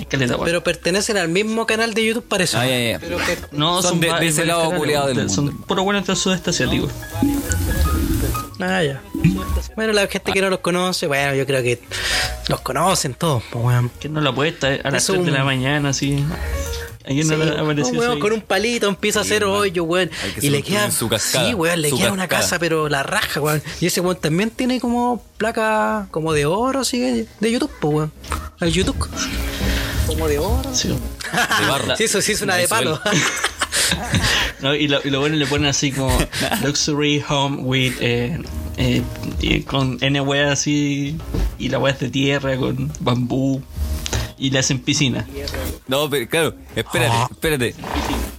Es 0.01 0.07
caleta, 0.07 0.35
weón. 0.35 0.45
Pero 0.47 0.65
pertenecen 0.65 1.17
al 1.19 1.29
mismo 1.29 1.67
canal 1.67 1.93
de 1.95 2.05
YouTube, 2.07 2.25
parece. 2.27 2.57
Ah. 2.57 2.99
Pero 3.01 3.19
que- 3.19 3.39
No, 3.53 3.83
son 3.83 3.91
son, 3.93 4.01
de- 4.01 4.07
de 4.07 4.13
varios 4.13 4.35
ese 4.35 4.45
lado 4.47 4.71
culiado 4.73 5.09
del 5.09 5.17
weón. 5.19 5.31
Son 5.31 5.45
mundo. 5.47 5.65
puro 5.67 5.83
buenos 5.85 6.07
del 6.07 6.17
sudeste 6.17 6.51
asiático. 6.51 6.89
Ah, 8.61 8.83
ya. 8.83 9.03
Bueno, 9.75 9.93
la 9.93 10.07
gente 10.07 10.33
que 10.33 10.41
no 10.41 10.49
los 10.49 10.61
conoce, 10.61 11.07
bueno, 11.07 11.35
yo 11.35 11.45
creo 11.45 11.63
que 11.63 11.83
los 12.49 12.61
conocen 12.63 13.13
todos, 13.15 13.43
pues, 13.51 13.63
weón. 13.65 13.91
Que 14.01 14.09
no 14.09 14.21
la 14.23 14.31
apuesta 14.31 14.69
a 14.69 14.91
las 14.91 15.03
Es 15.03 15.07
3 15.13 15.25
de 15.27 15.31
la 15.33 15.41
un- 15.41 15.47
mañana, 15.47 15.91
así. 15.91 16.25
No 17.09 17.23
Sí, 17.23 17.37
le 17.37 17.51
apareció 17.61 17.93
un 17.93 17.99
weón 17.99 18.19
con 18.19 18.33
un 18.33 18.41
palito 18.41 18.89
empieza 18.89 19.21
a 19.21 19.23
hacer 19.23 19.45
hoyo, 19.45 19.85
weón. 19.85 20.11
Y 20.43 20.51
le 20.51 20.63
queda. 20.63 20.91
su 20.91 21.09
cascada, 21.09 21.47
sí, 21.49 21.55
weón, 21.55 21.81
le 21.81 21.91
su 21.91 21.99
queda 21.99 22.13
una 22.13 22.27
casa, 22.29 22.59
pero 22.59 22.89
la 22.89 23.03
raja, 23.03 23.41
weón. 23.41 23.63
Y 23.81 23.87
ese 23.87 24.01
weón 24.01 24.17
también 24.17 24.51
tiene 24.51 24.81
como 24.81 25.23
placa 25.37 26.09
como 26.11 26.33
de 26.33 26.47
oro, 26.47 26.81
así 26.81 26.99
de- 26.99 27.27
de 27.41 27.53
YouTube, 27.53 27.71
pues, 27.81 27.95
weón. 27.95 28.13
El 28.61 28.73
YouTube. 28.73 29.09
Como 30.07 30.27
de 30.29 30.39
oro. 30.39 30.75
Sí. 30.75 30.89
De 30.89 31.67
barra. 31.69 31.97
Sí, 31.97 32.05
eso 32.05 32.21
sí 32.21 32.33
es 32.33 32.43
una 32.43 32.55
De 32.57 32.63
de 32.63 32.69
palo. 32.69 33.01
No, 34.61 34.75
y, 34.75 34.89
lo, 34.89 35.01
y 35.05 35.11
lo 35.11 35.21
bueno 35.21 35.37
le 35.37 35.47
ponen 35.47 35.69
así 35.69 35.93
como 35.93 36.17
Luxury 36.65 37.23
Home 37.29 37.59
with. 37.63 37.95
Eh, 38.01 38.39
eh, 38.79 39.65
con 39.67 39.99
N 40.01 40.21
wea 40.23 40.53
así. 40.53 41.17
Y 41.59 41.69
la 41.69 41.79
wea 41.79 41.93
es 41.93 42.01
de 42.01 42.09
tierra 42.09 42.57
con 42.57 42.91
bambú. 43.01 43.63
Y 44.39 44.51
le 44.51 44.59
hacen 44.59 44.79
piscina. 44.81 45.27
No, 45.89 46.11
pero 46.11 46.29
claro, 46.29 46.55
espérate, 46.75 47.11
Ah. 47.15 47.29
espérate. 47.31 47.75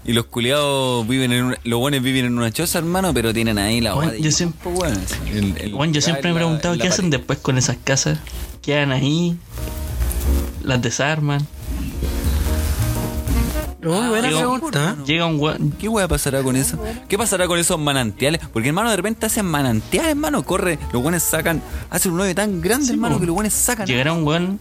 Y 0.05 0.13
los 0.13 0.25
culiados 0.25 1.07
viven 1.07 1.31
en 1.33 1.43
una, 1.45 1.57
los 1.63 1.79
buenos 1.79 2.01
viven 2.01 2.25
en 2.25 2.37
una 2.37 2.51
choza, 2.51 2.77
hermano, 2.79 3.13
pero 3.13 3.33
tienen 3.33 3.57
ahí 3.57 3.81
la 3.81 3.93
guada 3.93 4.15
yo 4.17 4.31
siempre- 4.31 4.71
bueno, 4.71 4.97
el- 5.33 5.57
el- 5.57 5.73
Bueno, 5.73 5.91
yo 5.93 6.01
siempre 6.01 6.29
me 6.31 6.31
he 6.31 6.35
preguntado 6.35 6.75
la 6.75 6.81
qué 6.83 6.87
hacen 6.87 7.05
pared. 7.09 7.17
después 7.17 7.39
con 7.39 7.57
esas 7.57 7.77
casas. 7.83 8.19
Quedan 8.61 8.91
ahí. 8.91 9.35
Las 10.63 10.81
desarman. 10.81 11.45
Muy 13.81 14.07
buena 14.09 14.27
Digo, 14.27 14.39
pregunta. 14.39 14.95
¿eh? 14.99 15.03
Llega 15.05 15.25
un 15.27 15.39
weón. 15.39 15.71
¿Qué 15.79 15.87
hueá 15.87 16.07
pasará 16.07 16.41
con 16.41 16.55
eso? 16.55 16.79
¿Qué 17.07 17.17
pasará 17.17 17.45
con 17.47 17.59
esos 17.59 17.77
manantiales? 17.79 18.41
Porque 18.51 18.69
hermano, 18.69 18.89
de 18.89 18.95
repente 18.97 19.25
hacen 19.27 19.45
manantiales, 19.45 20.11
hermano, 20.11 20.43
corre, 20.43 20.79
los 20.91 21.01
buenos 21.03 21.21
sacan, 21.21 21.61
hacen 21.89 22.11
un 22.11 22.21
hoyo 22.21 22.33
tan 22.33 22.59
grande, 22.61 22.91
hermano, 22.91 23.15
po. 23.15 23.21
que 23.21 23.27
los 23.27 23.35
buenos 23.35 23.53
sacan, 23.53 23.85
Llegará 23.85 24.13
un 24.13 24.23
weón. 24.23 24.59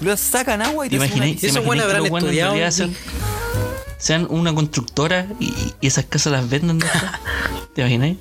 los 0.00 0.18
sacan 0.20 0.62
agua 0.62 0.86
y 0.86 0.88
¿Te 0.90 0.98
te? 0.98 1.08
¿Te 1.40 1.46
esos 1.46 1.58
habrán 1.58 2.02
weones 2.02 2.12
en 2.12 2.14
estudiado 2.26 2.54
sean, 4.04 4.26
una 4.28 4.54
constructora 4.54 5.26
y, 5.40 5.52
y 5.80 5.86
esas 5.86 6.04
casas 6.04 6.32
las 6.32 6.48
venden 6.50 6.78
después? 6.78 7.02
¿Te 7.74 7.80
imagináis? 7.80 8.16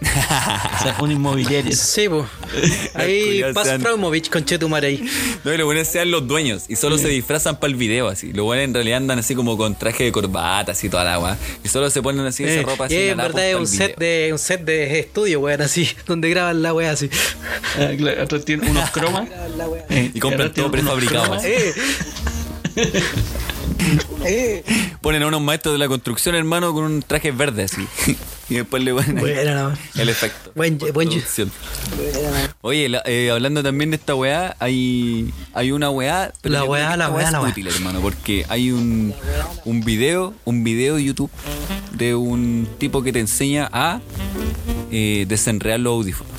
o 0.00 0.82
sea, 0.82 0.96
una 1.00 1.12
inmobiliaria. 1.12 1.74
Sí, 1.76 2.08
pues. 2.08 2.24
Ahí 2.94 3.42
sean- 3.62 3.80
Fraumovich 3.80 4.30
con 4.30 4.44
Chetumare 4.44 4.86
ahí. 4.86 5.08
No, 5.44 5.52
y 5.52 5.56
los 5.58 5.66
buenos 5.66 5.86
sean 5.88 6.10
los 6.10 6.26
dueños 6.26 6.64
y 6.68 6.76
solo 6.76 6.96
se 6.98 7.08
disfrazan 7.08 7.58
para 7.60 7.70
el 7.72 7.76
video 7.76 8.08
así. 8.08 8.32
Los 8.32 8.44
buenos 8.44 8.64
en 8.64 8.74
realidad 8.74 8.96
andan 8.98 9.18
así 9.18 9.34
como 9.34 9.56
con 9.56 9.74
traje 9.76 10.04
de 10.04 10.12
corbata, 10.12 10.72
así 10.72 10.88
toda 10.88 11.04
la 11.04 11.14
agua. 11.14 11.36
Y 11.64 11.68
solo 11.68 11.90
se 11.90 12.02
ponen 12.02 12.24
así 12.26 12.44
esa 12.44 12.60
Eh, 12.60 12.62
ropa 12.62 12.86
así. 12.86 12.94
y 12.94 12.98
en 13.08 13.16
verdad 13.18 13.50
es 13.50 13.56
un 13.56 13.66
set, 13.66 13.96
video. 13.98 14.26
de, 14.26 14.32
un 14.32 14.38
set 14.38 14.64
de 14.64 15.00
estudio, 15.00 15.40
weón, 15.40 15.60
así, 15.62 15.88
donde 16.06 16.30
graban 16.30 16.62
la 16.62 16.72
weá 16.72 16.92
así. 16.92 17.10
Ah, 17.78 17.90
claro, 17.96 18.24
otros 18.24 18.44
tienen 18.44 18.68
unos 18.70 18.90
cromas. 18.90 19.28
eh, 19.90 20.10
Y 20.14 20.20
compran 20.20 20.52
todo 20.54 20.70
prefabricado. 20.70 21.36
Ponen 25.00 25.22
a 25.22 25.26
unos 25.26 25.40
maestros 25.40 25.74
de 25.74 25.78
la 25.78 25.88
construcción, 25.88 26.34
hermano, 26.34 26.72
con 26.72 26.84
un 26.84 27.02
traje 27.02 27.30
verde 27.32 27.64
así. 27.64 27.86
y 28.50 28.54
después 28.56 28.82
le 28.82 28.92
ponen 28.92 29.16
Bueno, 29.16 29.70
no. 29.70 29.76
el 30.00 30.08
efecto. 30.08 30.52
Buen, 30.54 30.78
buen. 30.92 31.08
Oye, 32.62 32.88
la- 32.88 33.02
eh, 33.06 33.30
hablando 33.30 33.62
también 33.62 33.90
de 33.90 33.96
esta 33.96 34.14
weá, 34.14 34.56
hay, 34.58 35.32
hay 35.54 35.72
una 35.72 35.90
weá. 35.90 36.32
La 36.42 36.64
weá, 36.64 36.96
la 36.96 37.10
weá, 37.10 37.26
es 37.26 37.32
la 37.32 37.40
weá. 37.40 37.50
útil, 37.50 37.68
hermano, 37.68 38.00
porque 38.00 38.44
hay 38.48 38.70
un, 38.72 39.14
un 39.64 39.80
video, 39.82 40.34
un 40.44 40.64
video 40.64 40.96
de 40.96 41.04
YouTube 41.04 41.30
de 41.92 42.14
un 42.14 42.68
tipo 42.78 43.02
que 43.02 43.12
te 43.12 43.20
enseña 43.20 43.68
a 43.72 44.00
eh, 44.90 45.24
desenredar 45.28 45.80
los 45.80 45.92
audífonos. 45.92 46.30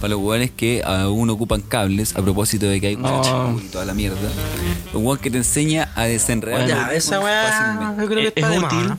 Para 0.00 0.14
los 0.14 0.20
weones 0.22 0.50
que 0.50 0.82
aún 0.84 1.30
ocupan 1.30 1.62
cables, 1.62 2.14
a 2.16 2.20
propósito 2.22 2.66
de 2.66 2.78
que 2.80 2.88
hay 2.88 2.94
y 2.94 3.68
toda 3.68 3.84
la 3.86 3.94
mierda. 3.94 4.18
Un 4.92 5.06
weón 5.06 5.18
que 5.18 5.30
te 5.30 5.38
enseña 5.38 5.90
a 5.94 6.04
desenredar 6.04 6.63
Ya, 6.68 6.92
esa 6.94 7.20
weá, 7.20 7.44
fácilmente. 7.50 8.02
yo 8.02 8.08
creo 8.08 8.18
que 8.20 8.28
Es, 8.28 8.32
está 8.36 8.48
es 8.48 8.52
de 8.54 8.60
más, 8.60 8.72
útil. 8.72 8.88
¿no? 8.88 8.98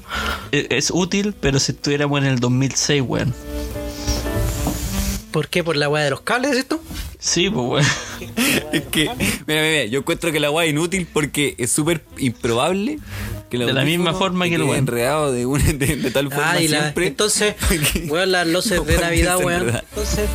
Es, 0.51 0.67
es 0.69 0.91
útil, 0.91 1.35
pero 1.39 1.59
si 1.59 1.71
estuviéramos 1.71 2.19
en 2.19 2.25
el 2.27 2.39
2006, 2.39 3.01
weón. 3.05 3.33
¿Por 5.31 5.49
qué? 5.49 5.63
¿Por 5.63 5.75
la 5.75 5.89
weá 5.89 6.03
de 6.03 6.09
los 6.11 6.21
cables, 6.21 6.55
esto? 6.55 6.79
Sí, 7.19 7.49
pues, 7.49 7.67
weón. 7.67 7.85
Es 8.71 8.83
que, 8.91 9.09
mira, 9.17 9.43
mira, 9.47 9.61
mira, 9.61 9.85
yo 9.85 9.99
encuentro 9.99 10.31
que 10.31 10.39
la 10.39 10.49
weá 10.51 10.65
es 10.65 10.71
inútil 10.71 11.07
porque 11.11 11.55
es 11.57 11.71
súper 11.71 12.03
improbable 12.17 12.99
De 13.51 13.73
la 13.73 13.83
misma 13.83 14.13
forma 14.13 14.47
que 14.47 14.55
el 14.55 14.63
weón. 14.63 14.77
enredado 14.77 15.31
de, 15.31 15.45
una- 15.45 15.63
de, 15.73 15.95
de 15.97 16.11
tal 16.11 16.29
forma 16.29 16.51
Ah, 16.51 16.61
y 16.61 16.67
la, 16.67 16.81
siempre. 16.81 17.07
entonces, 17.07 17.55
weón, 18.09 18.31
las 18.31 18.47
luces 18.47 18.77
no 18.79 18.83
de 18.85 18.97
Navidad, 18.97 19.37
weón. 19.43 19.69
Entonces, 19.69 20.29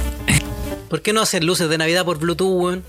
¿por 0.91 1.01
qué 1.03 1.13
no 1.13 1.21
hacer 1.23 1.45
luces 1.45 1.69
de 1.71 1.79
Navidad 1.79 2.05
por 2.05 2.19
Bluetooth, 2.19 2.61
weón? 2.63 2.85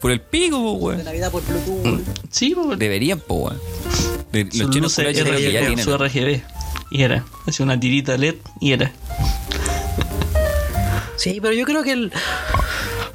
Por 0.00 0.10
el 0.12 0.20
pico, 0.20 0.56
po, 0.62 0.72
weón. 0.72 1.04
Navidad 1.04 1.30
por 1.30 1.42
Bluetooth. 1.44 2.00
Sí, 2.30 2.54
pues. 2.54 2.78
Deberían, 2.78 3.20
po, 3.20 3.34
weón. 3.34 3.60
De- 4.32 4.48
Su 4.50 4.62
Los 4.64 4.70
chinos 4.70 4.94
creo 4.94 5.12
que 5.12 5.14
ya 5.52 5.60
RGB, 5.60 5.66
tienen. 5.66 5.84
su 5.84 5.96
RGB. 5.96 6.40
Y 6.90 7.02
era. 7.02 7.24
Hacía 7.46 7.64
una 7.64 7.78
tirita 7.78 8.16
LED 8.16 8.36
y 8.60 8.72
era. 8.72 8.92
Sí, 11.16 11.38
pero 11.42 11.52
yo 11.54 11.64
creo 11.66 11.82
que 11.82 11.92
el, 11.92 12.12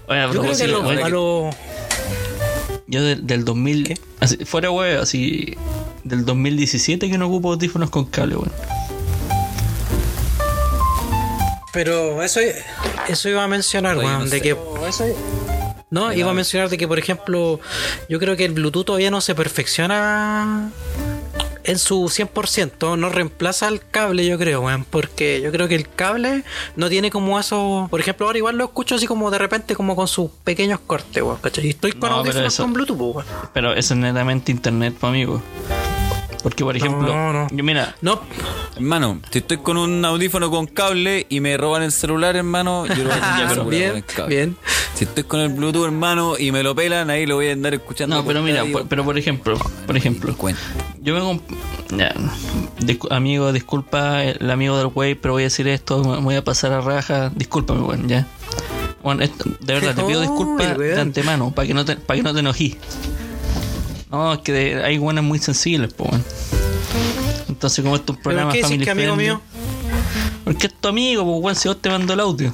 Oye, 0.07 0.21
yo 0.21 0.41
creo 0.41 0.55
que 0.55 1.51
yo 2.87 3.01
del, 3.03 3.25
del 3.25 3.43
2000. 3.45 3.99
así, 4.19 4.37
fuera, 4.45 4.69
weón, 4.69 4.99
así. 5.01 5.55
Del 6.03 6.23
2017 6.23 7.09
que 7.09 7.17
no 7.17 7.25
ocupo 7.27 7.53
audífonos 7.53 7.89
con 7.89 8.05
cable, 8.05 8.35
weón. 8.35 8.51
Pero 11.73 12.21
eso, 12.23 12.39
eso 13.09 13.29
iba 13.29 13.43
a 13.43 13.47
mencionar, 13.47 13.97
weón, 13.97 14.29
de 14.29 14.41
que... 14.41 14.55
No, 15.95 16.11
iba 16.11 16.29
a 16.29 16.33
mencionar 16.33 16.67
de 16.69 16.77
que, 16.77 16.87
por 16.89 16.99
ejemplo, 16.99 17.61
yo 18.09 18.19
creo 18.19 18.35
que 18.35 18.43
el 18.43 18.51
Bluetooth 18.51 18.85
todavía 18.85 19.09
no 19.11 19.21
se 19.21 19.33
perfecciona 19.33 20.69
en 21.63 21.79
su 21.79 22.09
100%, 22.09 22.97
no 22.97 23.07
reemplaza 23.09 23.67
al 23.69 23.79
cable, 23.89 24.25
yo 24.25 24.37
creo, 24.37 24.59
weón, 24.61 24.83
porque 24.83 25.41
yo 25.41 25.51
creo 25.53 25.69
que 25.69 25.75
el 25.75 25.87
cable 25.89 26.43
no 26.75 26.89
tiene 26.89 27.09
como 27.09 27.39
eso, 27.39 27.87
por 27.89 28.01
ejemplo, 28.01 28.25
ahora 28.27 28.37
igual 28.37 28.57
lo 28.57 28.65
escucho 28.65 28.95
así 28.95 29.07
como 29.07 29.31
de 29.31 29.37
repente 29.37 29.73
como 29.73 29.95
con 29.95 30.07
sus 30.09 30.29
pequeños 30.43 30.81
cortes, 30.85 31.23
weón, 31.23 31.37
¿cachai? 31.41 31.65
Y 31.65 31.69
estoy 31.69 31.91
con 31.93 32.01
No, 32.01 32.07
pero 32.07 32.15
audífonos 32.19 32.53
eso- 32.53 32.63
con 32.63 32.73
Bluetooth, 32.73 32.99
weón. 32.99 33.25
Pero 33.53 33.73
eso 33.73 33.93
es 33.93 33.99
netamente 34.01 34.51
internet, 34.51 34.95
pues, 34.99 35.09
amigo. 35.09 35.41
Porque, 36.45 36.63
por 36.63 36.77
ejemplo, 36.77 37.07
no, 37.07 37.33
no. 37.33 37.47
yo 37.49 37.63
mira, 37.63 37.95
No, 38.01 38.21
Hermano, 38.75 39.19
si 39.31 39.39
estoy 39.39 39.57
con 39.57 39.77
un 39.77 40.05
audífono 40.05 40.51
con 40.51 40.67
cable 40.67 41.25
y 41.27 41.39
me 41.39 41.57
roban 41.57 41.81
el 41.81 41.91
celular, 41.91 42.35
hermano, 42.35 42.85
yo 42.85 42.97
lo 43.03 43.09
voy 43.09 43.11
a 43.13 43.13
tener 43.15 43.23
Ah, 43.23 43.35
asegurado 43.45 43.61
con 43.63 43.69
bien, 43.71 43.95
el 43.95 44.03
cable. 44.05 44.35
bien. 44.35 44.57
Si 44.93 45.05
estoy 45.05 45.23
con 45.23 45.39
el 45.39 45.49
Bluetooth, 45.49 45.85
hermano, 45.85 46.35
y 46.37 46.51
me 46.51 46.61
lo 46.61 46.75
pelan, 46.75 47.09
ahí 47.09 47.25
lo 47.25 47.35
voy 47.37 47.47
a 47.47 47.53
andar 47.53 47.73
escuchando. 47.73 48.15
No, 48.17 48.23
pero 48.25 48.43
mira, 48.43 48.63
por- 48.71 48.87
pero 48.87 49.03
por 49.03 49.17
ejemplo, 49.17 49.57
por 49.87 49.97
ejemplo, 49.97 50.35
yo 51.01 51.15
vengo, 51.15 51.41
ya, 51.89 52.13
discu- 52.79 53.11
amigo, 53.11 53.51
disculpa, 53.51 54.23
el 54.23 54.51
amigo 54.51 54.77
del 54.77 54.87
güey, 54.87 55.15
pero 55.15 55.33
voy 55.33 55.43
a 55.43 55.45
decir 55.47 55.67
esto, 55.67 56.03
me 56.03 56.17
voy 56.21 56.35
a 56.35 56.43
pasar 56.43 56.73
a 56.73 56.81
raja, 56.81 57.31
discúlpame, 57.35 57.81
weón, 57.81 58.07
ya. 58.07 58.27
Bueno, 59.01 59.23
esto- 59.23 59.49
de 59.61 59.73
verdad, 59.73 59.95
te 59.95 60.03
pido 60.03 60.21
disculpas 60.21 60.77
de 60.77 61.01
antemano, 61.01 61.49
para 61.49 61.67
que 61.67 61.73
no 61.73 61.83
te, 61.85 61.95
para 61.95 62.17
que 62.17 62.23
no 62.23 62.33
te 62.35 62.39
enojí. 62.41 62.77
No, 64.11 64.33
es 64.33 64.39
que 64.39 64.81
hay 64.83 64.97
buenas 64.97 65.23
muy 65.23 65.39
sensibles, 65.39 65.93
pues. 65.93 66.11
Entonces, 67.49 67.83
como 67.83 67.95
esto 67.95 68.13
es 68.13 68.17
un 68.17 68.23
¿Pero 68.23 68.23
programa 68.23 68.51
qué 68.51 68.57
decís 68.57 68.69
family 68.69 68.85
que 68.85 68.91
amigo 68.91 69.13
friendly- 69.15 69.17
mío? 69.17 69.41
Porque 70.43 70.67
es 70.67 70.73
tu 70.79 70.87
amigo, 70.87 71.23
pues, 71.25 71.43
weón, 71.43 71.55
si 71.55 71.67
vos 71.67 71.81
te 71.81 71.89
mando 71.89 72.13
el 72.13 72.19
audio. 72.19 72.53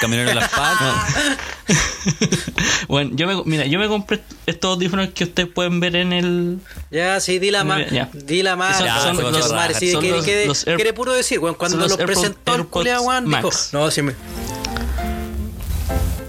Caminar 0.00 0.28
en 0.28 0.36
las 0.36 0.48
patas. 0.50 0.94
bueno, 2.88 3.10
yo 3.14 3.26
me, 3.26 3.42
mira, 3.44 3.66
yo 3.66 3.78
me 3.78 3.88
compré 3.88 4.22
estos 4.44 4.74
audífonos 4.74 5.08
que 5.10 5.24
ustedes 5.24 5.48
pueden 5.48 5.80
ver 5.80 5.96
en 5.96 6.12
el, 6.12 6.58
Ya, 6.90 7.18
sí, 7.20 7.38
dila 7.38 7.64
Muy 7.64 7.84
más. 7.90 8.12
Dila 8.26 8.54
más. 8.54 8.78
Son- 8.78 9.16
los- 9.32 9.52
madre, 9.52 9.74
sí, 9.74 9.90
son 9.92 10.00
quiere, 10.02 10.16
los- 10.16 10.24
quiere- 10.24 10.46
los 10.46 10.66
Air- 10.66 10.76
quiere 10.76 10.92
puro 10.92 11.12
decir, 11.12 11.38
weón, 11.40 11.54
cuando 11.56 11.78
los 11.78 11.90
los 11.90 11.98
AirPod- 11.98 12.06
presentó 12.06 12.54
el 12.54 12.60
weón, 13.00 13.24
dijo. 13.28 13.50
No, 13.72 13.90
sí 13.90 14.02
me. 14.02 14.14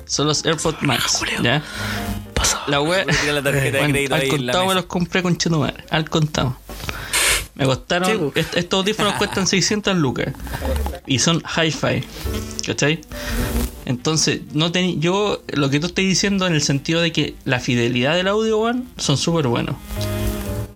son 0.05 0.25
los 0.27 0.43
AirPods 0.45 0.81
Max, 0.81 1.19
¿ya? 1.43 1.61
La 2.67 2.81
wea, 2.81 3.05
la 3.05 3.41
tarjeta 3.41 3.63
de 3.63 3.71
Bueno, 3.79 3.93
crédito 3.93 4.15
al 4.15 4.21
ahí 4.21 4.29
contado 4.29 4.65
me 4.67 4.75
los 4.75 4.85
compré 4.85 5.23
con 5.23 5.37
Chetumare, 5.37 5.83
al 5.89 6.09
contado. 6.09 6.57
Me 7.55 7.65
costaron, 7.65 8.31
pues. 8.31 8.45
est- 8.45 8.57
estos 8.57 8.79
audífonos 8.81 9.13
cuestan 9.17 9.47
600 9.47 9.95
lucas 9.97 10.33
y 11.07 11.19
son 11.19 11.41
hi-fi, 11.55 12.03
¿cachai? 12.65 13.01
Entonces, 13.85 14.41
no 14.53 14.71
teni- 14.71 14.99
yo 14.99 15.41
lo 15.53 15.69
que 15.69 15.79
tú 15.79 15.87
estás 15.87 16.03
diciendo 16.03 16.45
en 16.45 16.53
el 16.53 16.61
sentido 16.61 17.01
de 17.01 17.11
que 17.11 17.35
la 17.45 17.59
fidelidad 17.59 18.15
del 18.15 18.27
audio, 18.27 18.59
weón, 18.59 18.85
son 18.97 19.17
súper 19.17 19.47
buenos. 19.47 19.75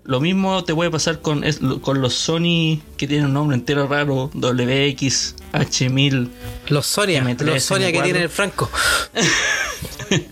Lo 0.04 0.20
mismo 0.20 0.64
te 0.64 0.74
puede 0.74 0.90
pasar 0.90 1.22
con, 1.22 1.44
con 1.82 2.02
los 2.02 2.14
Sony 2.16 2.80
que 2.98 3.08
tienen 3.08 3.28
un 3.28 3.34
nombre 3.34 3.56
entero 3.56 3.88
raro, 3.88 4.32
WX, 4.34 5.36
H1000, 5.54 6.30
Los 6.70 6.86
Sonia, 6.88 7.24
M3, 7.24 7.42
los 7.44 7.64
Sonia 7.64 7.92
que 7.92 8.00
M4. 8.00 8.04
tiene 8.04 8.20
el 8.24 8.30
Franco. 8.30 8.70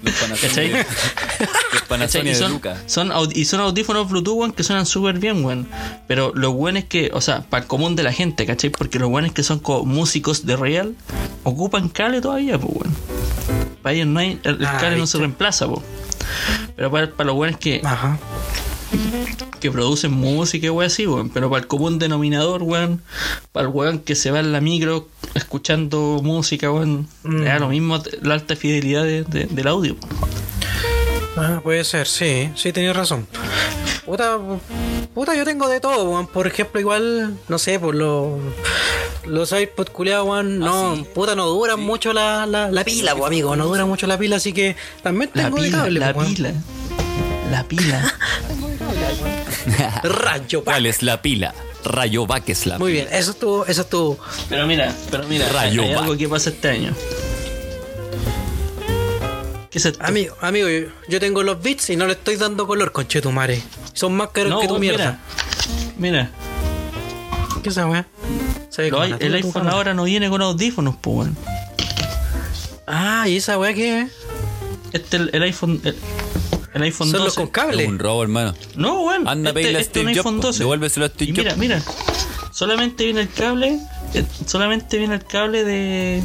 Los 0.02 0.14
Panasonic. 0.14 0.42
¿cachai? 0.42 0.72
Los. 0.72 1.82
Panasonic 1.88 2.26
Y 2.26 2.30
de 2.30 2.36
son, 2.36 2.52
Luca. 2.54 2.78
son 2.86 3.12
aud- 3.12 3.32
y 3.36 3.46
son 3.46 3.60
audífonos 3.62 4.10
Bluetooth, 4.10 4.36
weón, 4.38 4.52
que 4.54 4.64
suenan 4.64 4.86
súper 4.86 5.20
bien, 5.20 5.44
weón. 5.44 5.68
Pero 6.08 6.32
lo 6.36 6.52
bueno 6.54 6.80
es 6.80 6.86
que, 6.86 7.12
o 7.14 7.22
sea, 7.22 7.42
para 7.42 7.64
el 7.64 7.68
común 7.68 7.96
de 7.96 8.04
la 8.04 8.12
gente, 8.14 8.46
¿cachai? 8.46 8.70
Porque 8.70 9.00
lo 9.00 9.10
bueno 9.10 9.28
es 9.28 9.34
que 9.34 9.44
son 9.44 9.60
como 9.60 9.86
músicos 9.86 10.46
de 10.46 10.56
real, 10.56 10.96
ocupan 11.44 11.90
cable 11.90 12.22
todavía, 12.22 12.58
pues, 12.60 12.74
weón. 12.76 12.96
Para 13.82 13.96
ellos 13.96 14.08
no 14.08 14.20
hay, 14.20 14.40
el, 14.44 14.56
el 14.60 14.66
Ah, 14.66 14.78
cable 14.80 14.98
no 14.98 15.08
se 15.08 15.18
reemplaza, 15.18 15.68
pues. 15.68 15.82
Pero 16.76 16.92
para, 16.92 17.10
para 17.12 17.28
lo 17.28 17.34
bueno 17.36 17.54
es 17.54 17.60
que, 17.60 17.82
Ajá. 17.84 18.18
Que 19.60 19.72
producen 19.72 20.12
música 20.12 20.68
y 20.68 20.70
weón 20.70 20.88
así, 20.88 21.06
weón. 21.08 21.30
Pero 21.30 21.50
para 21.50 21.62
el 21.62 21.68
común 21.68 22.00
denominador, 22.00 22.64
weón, 22.64 23.02
para 23.52 23.68
el 23.68 23.74
weón 23.74 24.00
que 24.00 24.16
se 24.16 24.32
va 24.32 24.40
en 24.40 24.52
la 24.52 24.62
micro 24.62 25.08
escuchando 25.36 26.20
música, 26.24 26.72
weón, 26.72 27.08
Mm. 27.24 27.40
le 27.40 27.46
da 27.46 27.60
lo 27.60 27.70
mismo 27.70 28.02
la 28.22 28.34
alta 28.34 28.56
fidelidad 28.56 29.04
de- 29.04 29.24
de- 29.24 29.46
del 29.46 29.68
audio. 29.68 29.96
Ah, 31.38 31.60
puede 31.64 31.84
ser, 31.84 32.08
sí, 32.08 32.50
sí, 32.56 32.74
tenías 32.74 32.96
razón. 32.96 33.28
Puta, 34.06 34.38
puta, 35.14 35.36
yo 35.36 35.46
tengo 35.46 35.68
de 35.70 35.80
todo, 35.80 36.10
weón. 36.10 36.28
Por 36.28 36.48
ejemplo, 36.48 36.80
igual, 36.80 37.38
no 37.48 37.58
sé, 37.60 37.80
por 37.80 37.96
los. 37.96 38.40
Los 39.26 39.52
iPod 39.52 39.90
culiados, 39.90 40.28
weón, 40.28 40.58
no, 40.60 41.06
puta, 41.14 41.36
no 41.36 41.46
duran 41.46 41.80
mucho 41.80 42.14
la, 42.14 42.46
la, 42.48 42.72
la 42.72 42.84
pila, 42.84 43.14
pues, 43.16 43.28
amigo, 43.28 43.56
no 43.56 43.68
dura 43.68 43.86
mucho 43.86 44.08
la 44.08 44.18
pila, 44.18 44.38
así 44.38 44.54
que 44.54 44.76
también 45.04 45.30
La 45.36 45.44
tengo 45.44 45.58
de 45.58 45.64
pila, 45.68 45.78
cable, 45.78 46.00
la 46.00 46.14
pues, 46.14 46.26
weón. 46.26 46.36
pila. 46.36 46.54
La 47.52 47.64
pila. 47.64 48.14
Rayo, 50.04 50.64
pa. 50.64 50.72
¿Cuál 50.74 50.86
es 50.86 51.04
la 51.04 51.22
pila? 51.22 51.54
Rayo 51.84 52.28
es 52.46 52.66
la 52.66 52.78
Muy 52.78 52.92
pila. 52.92 53.06
bien, 53.06 53.20
eso 53.20 53.32
estuvo, 53.32 53.66
eso 53.66 53.82
estuvo. 53.82 54.20
Pero 54.50 54.68
mira, 54.68 54.94
pero 55.10 55.28
mira, 55.28 55.48
Rayo 55.50 55.82
hay 55.82 55.94
algo 55.94 56.18
que 56.18 56.28
pasa 56.28 56.50
este 56.50 56.70
año. 56.70 56.94
¿Qué 59.70 59.78
es 59.78 59.86
esto? 59.86 60.04
Amigo, 60.04 60.36
amigo, 60.42 60.68
yo, 61.08 61.20
tengo 61.20 61.44
los 61.44 61.62
bits 61.62 61.92
y 61.92 61.96
no 61.96 62.08
le 62.08 62.14
estoy 62.14 62.36
dando 62.36 62.66
color, 62.68 62.92
conchetumare. 62.92 63.62
Son 63.94 64.16
más 64.16 64.30
caros 64.30 64.50
no, 64.52 64.60
que 64.60 64.68
tu 64.68 64.74
weón, 64.74 64.82
mierda. 64.82 65.20
Mira, 65.98 66.32
mira 66.32 66.32
¿Qué 67.62 67.70
es 67.70 67.78
esa 67.78 67.88
weá? 67.88 68.06
El 68.78 69.36
iPhone 69.36 69.52
cámara. 69.52 69.76
ahora 69.76 69.94
no 69.94 70.06
viene 70.06 70.30
con 70.30 70.42
audífonos, 70.42 70.96
pues, 71.00 71.18
weón. 71.18 71.38
Ah, 72.88 73.28
¿y 73.28 73.38
esa 73.38 73.60
weá 73.60 73.74
qué 73.74 74.02
es? 74.02 74.12
Este 74.94 75.18
el, 75.18 75.30
el 75.34 75.44
iPhone 75.44 75.80
el, 75.84 75.96
el 76.74 76.82
iPhone 76.84 77.10
Son 77.12 77.20
12. 77.20 77.26
los 77.26 77.36
con 77.36 77.48
cable. 77.48 77.84
Es 77.84 77.90
un 77.90 78.00
robo, 78.00 78.24
hermano. 78.24 78.54
No, 78.76 79.02
weón. 79.04 79.28
Anda, 79.28 79.50
este, 79.52 79.68
a 79.76 79.80
este 79.80 79.84
Steve 79.84 80.06
Jobs, 80.08 80.18
iPhone 80.18 80.36
po. 80.38 80.48
12. 80.48 80.60
Devuélveselo 80.60 81.06
a 81.06 81.10
Steve 81.10 81.30
Y 81.32 81.34
mira, 81.34 81.56
mira. 81.56 81.82
Solamente 82.52 83.06
viene 83.06 83.22
el 83.22 83.30
cable, 83.30 83.80
eh, 84.14 84.26
solamente 84.46 84.98
viene 84.98 85.16
el 85.16 85.24
cable 85.26 85.64
de 85.64 86.22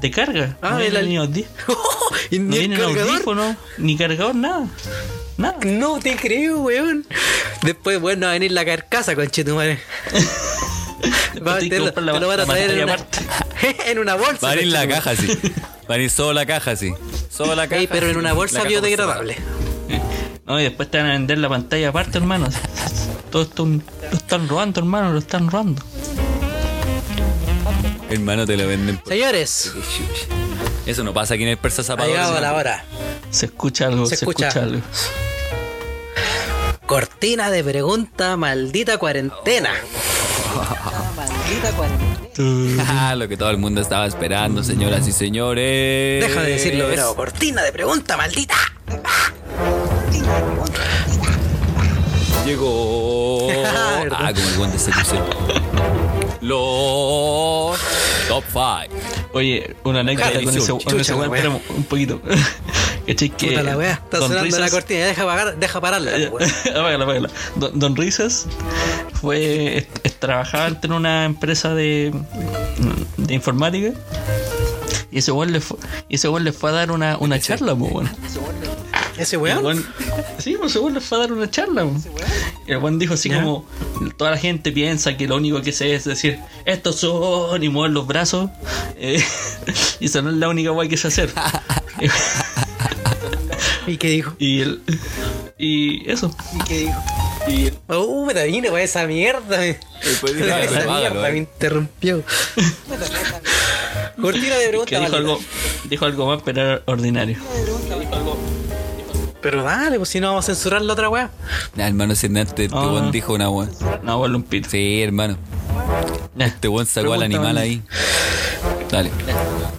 de 0.00 0.10
carga. 0.10 0.56
Ah, 0.62 0.70
no 0.70 0.76
de 0.78 0.82
viene 0.90 0.94
la- 1.02 1.06
ni, 1.08 1.16
audi- 1.16 1.46
y 2.30 2.38
no 2.38 2.50
ni 2.50 2.56
el 2.56 2.68
viene 2.68 2.76
cargador. 2.82 3.10
audífono, 3.12 3.56
ni 3.78 3.96
cargador, 3.96 4.34
nada. 4.34 4.66
Nada. 5.36 5.56
No 5.64 5.98
te 6.00 6.16
creo, 6.16 6.60
weón. 6.60 7.06
Después, 7.62 7.98
bueno, 8.00 8.26
va 8.26 8.30
a 8.30 8.34
venir 8.34 8.52
la 8.52 8.64
carcasa, 8.64 9.14
conchetumare. 9.14 9.80
Va, 11.46 11.58
tienes 11.58 11.60
te, 11.60 11.68
que 11.70 11.78
lo, 11.78 11.92
te 12.14 12.20
lo 12.20 12.28
van 12.28 12.40
a 12.40 12.44
traer 12.46 12.70
en 12.72 12.82
una, 12.84 12.96
en 13.86 13.98
una 13.98 14.14
bolsa. 14.16 14.46
Va 14.46 14.52
a 14.52 14.54
venir 14.56 14.72
la 14.72 14.86
caja, 14.86 15.16
sí. 15.16 15.28
Va 15.90 15.94
a 15.94 15.96
venir 15.96 16.10
solo 16.10 16.32
la 16.34 16.46
caja, 16.46 16.76
sí. 16.76 16.94
Solo 17.30 17.56
la 17.56 17.66
caja. 17.66 17.80
Ey, 17.80 17.88
pero 17.88 18.06
en 18.06 18.12
sí. 18.12 18.18
una 18.18 18.32
bolsa 18.32 18.62
biodegradable. 18.62 19.36
No, 20.46 20.60
y 20.60 20.62
después 20.64 20.88
te 20.90 20.98
van 20.98 21.06
a 21.08 21.12
vender 21.12 21.38
la 21.38 21.48
pantalla 21.48 21.88
aparte, 21.88 22.18
hermano. 22.18 22.48
Todo 23.30 23.42
esto 23.42 23.66
lo 23.66 23.80
están 24.16 24.48
robando, 24.48 24.80
hermano, 24.80 25.12
lo 25.12 25.18
están 25.18 25.50
robando. 25.50 25.82
Hermano, 28.08 28.46
te 28.46 28.56
lo 28.56 28.66
venden. 28.66 28.98
por- 28.98 29.12
Señores, 29.12 29.72
Eso 30.86 31.04
no 31.04 31.12
pasa 31.14 31.34
aquí 31.34 31.42
en 31.44 31.50
el 31.50 31.56
Persa 31.58 31.82
ha 31.82 31.84
Zapador. 31.84 32.40
la 32.40 32.54
hora. 32.54 32.84
Se 33.30 33.46
escucha 33.46 33.86
algo, 33.86 34.06
Se 34.06 34.16
se, 34.16 34.24
escucha. 34.24 34.48
escucha. 34.48 34.64
algo. 34.66 34.82
Cortina 36.86 37.50
de 37.50 37.62
pregunta, 37.62 38.36
maldita 38.36 38.98
cuarentena. 38.98 39.70
Ah, 42.88 43.14
lo 43.16 43.28
que 43.28 43.36
todo 43.36 43.50
el 43.50 43.58
mundo 43.58 43.80
estaba 43.80 44.06
esperando, 44.06 44.62
señoras 44.64 45.06
y 45.06 45.12
señores. 45.12 46.24
Deja 46.26 46.42
de 46.42 46.50
decirlo, 46.52 46.88
bro. 46.88 47.14
Cortina 47.14 47.62
de 47.62 47.72
pregunta, 47.72 48.16
maldita. 48.16 48.54
Llegó. 52.46 53.48
Ah, 54.12 54.32
como 54.34 54.48
el 54.48 54.54
buen 54.56 54.72
de 54.72 54.78
seducción. 54.78 55.22
Los 56.40 57.78
top 58.28 58.44
5. 58.52 59.28
Oye, 59.34 59.76
una 59.84 60.00
anécdota 60.00 60.42
con 60.42 60.56
ese, 60.56 60.72
con 60.72 61.00
ese 61.00 61.14
weón, 61.14 61.34
espera 61.34 61.50
un 61.76 61.84
poquito. 61.84 62.20
¿Cachai? 63.06 63.30
Que 63.30 63.48
Puta 63.48 63.62
la 63.62 63.76
weá. 63.76 63.92
Está 63.92 64.18
Don 64.18 64.28
sonando 64.28 64.58
la 64.58 64.66
Risas- 64.66 64.70
cortina. 64.70 65.06
Deja, 65.06 65.24
pagar, 65.24 65.56
deja 65.58 65.80
pararla. 65.80 66.10
Apágala, 66.70 67.04
apágala. 67.04 67.30
Don, 67.56 67.78
Don 67.78 67.96
Risas 67.96 68.46
fue 69.20 69.78
es- 69.78 69.86
es- 70.04 70.14
trabajaba 70.20 70.68
en 70.82 70.92
una 70.92 71.24
empresa 71.24 71.74
de, 71.74 72.12
de 73.16 73.34
informática 73.34 73.92
y 75.10 75.18
ese 75.18 75.32
weón 75.32 75.50
le 75.52 75.60
fue, 75.60 75.76
y 76.08 76.14
ese 76.16 76.28
le 76.40 76.52
fue 76.52 76.70
a 76.70 76.72
dar 76.72 76.90
una, 76.92 77.16
una 77.18 77.40
charla, 77.40 77.74
pues 77.74 77.92
weón. 77.92 78.10
Ese 79.20 79.36
weón. 79.36 79.84
Sí, 80.38 80.56
pues 80.58 80.70
ese 80.72 80.78
weón 80.80 80.94
le 80.94 81.00
fue 81.00 81.18
a 81.18 81.20
dar 81.22 81.32
una 81.32 81.50
charla. 81.50 81.86
Y 82.66 82.72
el 82.72 82.78
weón 82.78 82.98
dijo 82.98 83.14
así 83.14 83.28
¿Ya? 83.28 83.42
como: 83.42 83.66
Toda 84.16 84.30
la 84.32 84.38
gente 84.38 84.72
piensa 84.72 85.16
que 85.16 85.26
lo 85.28 85.36
único 85.36 85.60
que 85.62 85.72
sé 85.72 85.94
es 85.94 86.04
decir, 86.04 86.38
estos 86.64 86.96
son 86.96 87.62
y 87.62 87.68
mover 87.68 87.90
los 87.90 88.06
brazos. 88.06 88.50
eh, 88.96 89.22
y 90.00 90.06
esa 90.06 90.22
no 90.22 90.30
es 90.30 90.36
la 90.36 90.48
única 90.48 90.72
weá 90.72 90.88
que 90.88 90.96
sé 90.96 91.08
hacer. 91.08 91.30
¿Y 93.86 93.96
qué 93.96 94.08
dijo? 94.10 94.34
y, 94.38 94.60
el, 94.62 94.82
y 95.58 96.10
eso. 96.10 96.34
¿Y 96.54 96.64
qué 96.64 96.78
dijo? 96.78 97.02
Uh, 97.88 98.26
me 98.26 98.46
vine 98.46 98.68
con 98.68 98.78
esa 98.78 99.06
mierda. 99.06 99.58
me- 99.58 99.78
Después 100.04 100.34
dijo, 100.36 100.46
Esa 100.46 100.80
"Apágalo, 100.80 100.98
mierda 101.00 101.28
eh". 101.28 101.32
me 101.32 101.38
interrumpió. 101.38 102.22
Cortina 104.20 104.56
de 104.56 104.68
pregunta, 104.68 104.90
Que 104.90 104.98
dijo 105.00 105.16
algo, 105.16 105.40
dijo 105.88 106.04
algo 106.04 106.26
más, 106.26 106.42
pero 106.44 106.60
era 106.62 106.82
ordinario. 106.86 107.38
Pero 109.42 109.62
dale, 109.62 109.96
pues 109.96 110.08
si 110.10 110.20
no 110.20 110.28
vamos 110.28 110.44
a 110.44 110.54
censurar 110.54 110.82
la 110.82 110.92
otra 110.92 111.08
weá. 111.08 111.30
Nah, 111.74 111.86
hermano, 111.86 112.14
si 112.14 112.26
antes 112.26 112.48
este 112.48 112.68
Ah. 112.72 112.86
weón 112.86 113.10
dijo 113.10 113.32
una 113.34 113.48
weón. 113.48 113.70
No, 114.02 114.18
vuelve 114.18 114.36
un 114.36 114.42
pito. 114.42 114.68
Sí, 114.70 115.02
hermano. 115.02 115.36
Este 116.38 116.68
weón 116.68 116.86
sacó 116.86 117.12
al 117.14 117.22
animal 117.22 117.56
ahí. 117.58 117.82
Dale. 118.90 119.10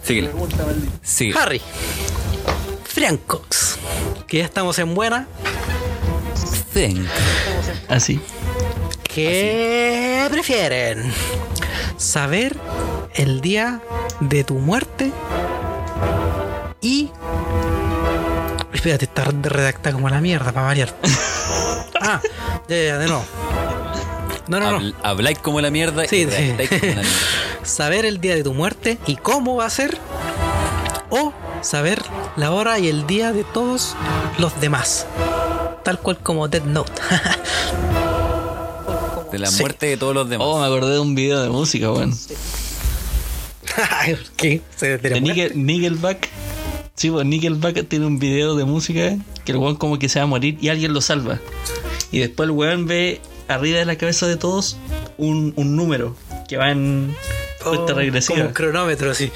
Síguele. 0.04 0.32
Sigue. 1.04 1.38
Harry. 1.38 1.62
Francox. 2.84 3.78
Que 4.28 4.40
ya 4.40 4.46
estamos 4.46 4.80
en 4.80 4.96
buena. 4.96 5.28
Think. 6.74 7.06
Así. 7.90 8.20
¿Qué 9.04 10.28
prefieren? 10.32 11.14
¿Saber 11.98 12.56
el 13.14 13.42
día 13.42 13.82
de 14.22 14.44
tu 14.44 14.56
muerte 14.56 15.12
Y. 16.82 17.10
Espérate, 18.74 19.06
está 19.06 19.24
redactada 19.26 19.94
como 19.94 20.10
la 20.10 20.22
mierda 20.22 20.52
para 20.52 20.66
variar. 20.68 20.96
ah, 22.02 22.20
ya, 22.68 22.76
ya, 22.78 22.98
de 22.98 23.08
nuevo. 23.08 23.24
No, 24.48 24.60
no, 24.60 24.72
no. 24.72 24.80
Habl- 24.80 24.96
Habláis 25.04 25.38
como 25.40 25.62
la 25.62 25.70
mierda 25.70 26.06
Sí, 26.08 26.18
y 26.18 26.26
sí. 26.26 26.68
como 26.68 26.80
la 26.80 26.80
mierda. 26.82 27.04
Saber 27.64 28.06
el 28.06 28.20
día 28.20 28.36
de 28.36 28.44
tu 28.44 28.54
muerte 28.54 28.98
y 29.08 29.16
cómo 29.18 29.56
va 29.56 29.66
a 29.66 29.70
ser. 29.70 29.98
O 31.10 31.34
saber 31.62 32.02
la 32.38 32.52
hora 32.52 32.80
y 32.80 32.88
el 32.88 33.06
día 33.06 33.34
de 33.34 33.44
todos 33.44 33.96
los 34.40 34.60
demás. 34.62 35.06
Tal 35.84 36.00
cual 36.00 36.18
como 36.20 36.48
Dead 36.48 36.64
Note. 36.64 36.94
De 39.32 39.40
la 39.40 39.48
Sí. 39.48 39.62
muerte 39.62 39.86
de 39.86 39.96
todos 39.98 40.14
los 40.14 40.28
demás. 40.30 40.46
Oh, 40.50 40.60
me 40.60 40.66
acordé 40.66 40.92
de 40.94 41.00
un 41.00 41.16
video 41.16 41.42
de 41.42 41.50
música, 41.50 41.90
weón. 41.92 42.14
Ay, 44.00 44.18
¿Qué? 44.36 44.62
¿Se 44.76 44.98
de 44.98 45.22
Nickelback. 45.22 46.28
Sí, 46.96 47.10
pues 47.10 47.26
Nickelback 47.26 47.88
tiene 47.88 48.06
un 48.06 48.20
video 48.20 48.56
de 48.56 48.66
música 48.66 49.16
que 49.46 49.52
el 49.54 49.58
weón 49.58 49.76
como 49.76 49.98
que 49.98 50.10
se 50.10 50.20
va 50.20 50.24
a 50.24 50.28
morir 50.28 50.58
y 50.62 50.70
alguien 50.70 50.94
lo 50.94 51.02
salva. 51.02 51.40
Y 52.12 52.20
después 52.20 52.48
el 52.48 52.52
weón 52.52 52.86
ve 52.86 53.22
arriba 53.48 53.80
de 53.80 53.86
la 53.86 53.96
cabeza 53.98 54.28
de 54.28 54.36
todos 54.38 54.78
un, 55.18 55.54
un 55.56 55.76
número 55.76 56.16
que 56.48 56.58
va 56.58 56.72
en 56.72 57.16
cuenta 57.64 57.94
Oh, 57.94 57.96
regresiva. 57.96 58.36
Como 58.36 58.48
un 58.50 58.54
cronómetro, 58.54 59.12
así. 59.12 59.32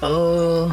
Oh, 0.00 0.68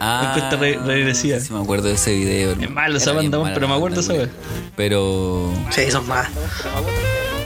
Ah, 0.00 0.32
cuesta 0.34 0.56
re- 0.56 0.78
regresiva. 0.78 1.40
Sí, 1.40 1.52
me 1.52 1.60
acuerdo 1.60 1.88
de 1.88 1.94
ese 1.94 2.14
video. 2.14 2.52
Es 2.52 2.70
malo 2.70 2.96
esa 2.98 3.12
banda, 3.12 3.42
pero 3.54 3.68
me 3.68 3.74
acuerdo 3.74 4.02
güey. 4.02 4.28
Pero 4.76 5.52
sí, 5.70 5.90
son 5.90 6.06
más. 6.08 6.28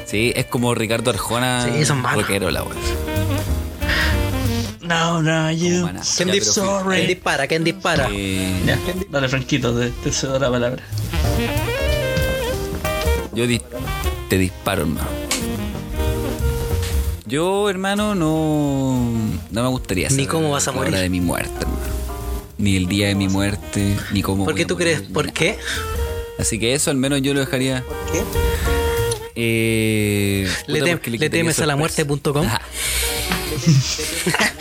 sí, 0.04 0.32
es 0.36 0.46
como 0.46 0.74
Ricardo 0.74 1.10
Arjona. 1.10 1.64
Sí, 1.64 1.84
son 1.84 2.02
malos. 2.02 2.22
rockero 2.22 2.50
la 2.50 2.62
weón. 2.62 2.76
No, 4.86 5.20
no, 5.22 5.50
you. 5.52 5.88
¿Quién, 6.16 6.44
sorry. 6.44 6.96
¿Quién 6.98 7.08
dispara? 7.08 7.46
¿Quién 7.46 7.64
dispara? 7.64 8.08
Eh, 8.12 8.62
Ya, 8.66 8.78
dale, 9.10 9.28
Franquito, 9.28 9.76
te, 9.78 9.90
te 9.90 10.12
cedo 10.12 10.38
la 10.38 10.50
palabra. 10.50 10.82
yo 13.32 13.46
di- 13.46 13.60
te 14.28 14.38
disparo, 14.38 14.82
hermano. 14.82 15.08
Yo, 17.26 17.68
hermano, 17.68 18.14
no, 18.14 19.10
no 19.50 19.62
me 19.62 19.68
gustaría 19.68 20.08
Ni 20.08 20.14
saber 20.14 20.28
cómo 20.28 20.50
vas 20.50 20.68
a 20.68 20.70
la 20.70 20.76
morir. 20.76 20.92
hora 20.94 21.00
de 21.02 21.08
mi 21.08 21.20
muerte, 21.20 21.50
hermano. 21.60 21.80
Ni 22.58 22.76
el 22.76 22.86
día 22.86 23.08
de 23.08 23.14
mi 23.16 23.28
muerte, 23.28 23.96
ni 24.12 24.22
cómo. 24.22 24.44
¿Por 24.44 24.54
voy 24.54 24.58
qué 24.58 24.64
a 24.64 24.66
tú 24.68 24.74
morir, 24.74 24.88
crees? 24.94 25.08
ni 25.08 25.14
¿Por 25.14 25.24
nada. 25.26 25.34
qué? 25.34 25.58
Así 26.38 26.58
que 26.60 26.74
eso 26.74 26.90
al 26.90 26.96
menos 26.96 27.20
yo 27.22 27.34
lo 27.34 27.40
dejaría. 27.40 27.82
qué? 28.12 28.22
Eh, 29.34 30.48
Le, 30.68 30.80
tem- 30.82 31.28
temes 31.30 31.58
a 31.58 31.66
la 31.66 31.74
muerte.com. 31.76 32.46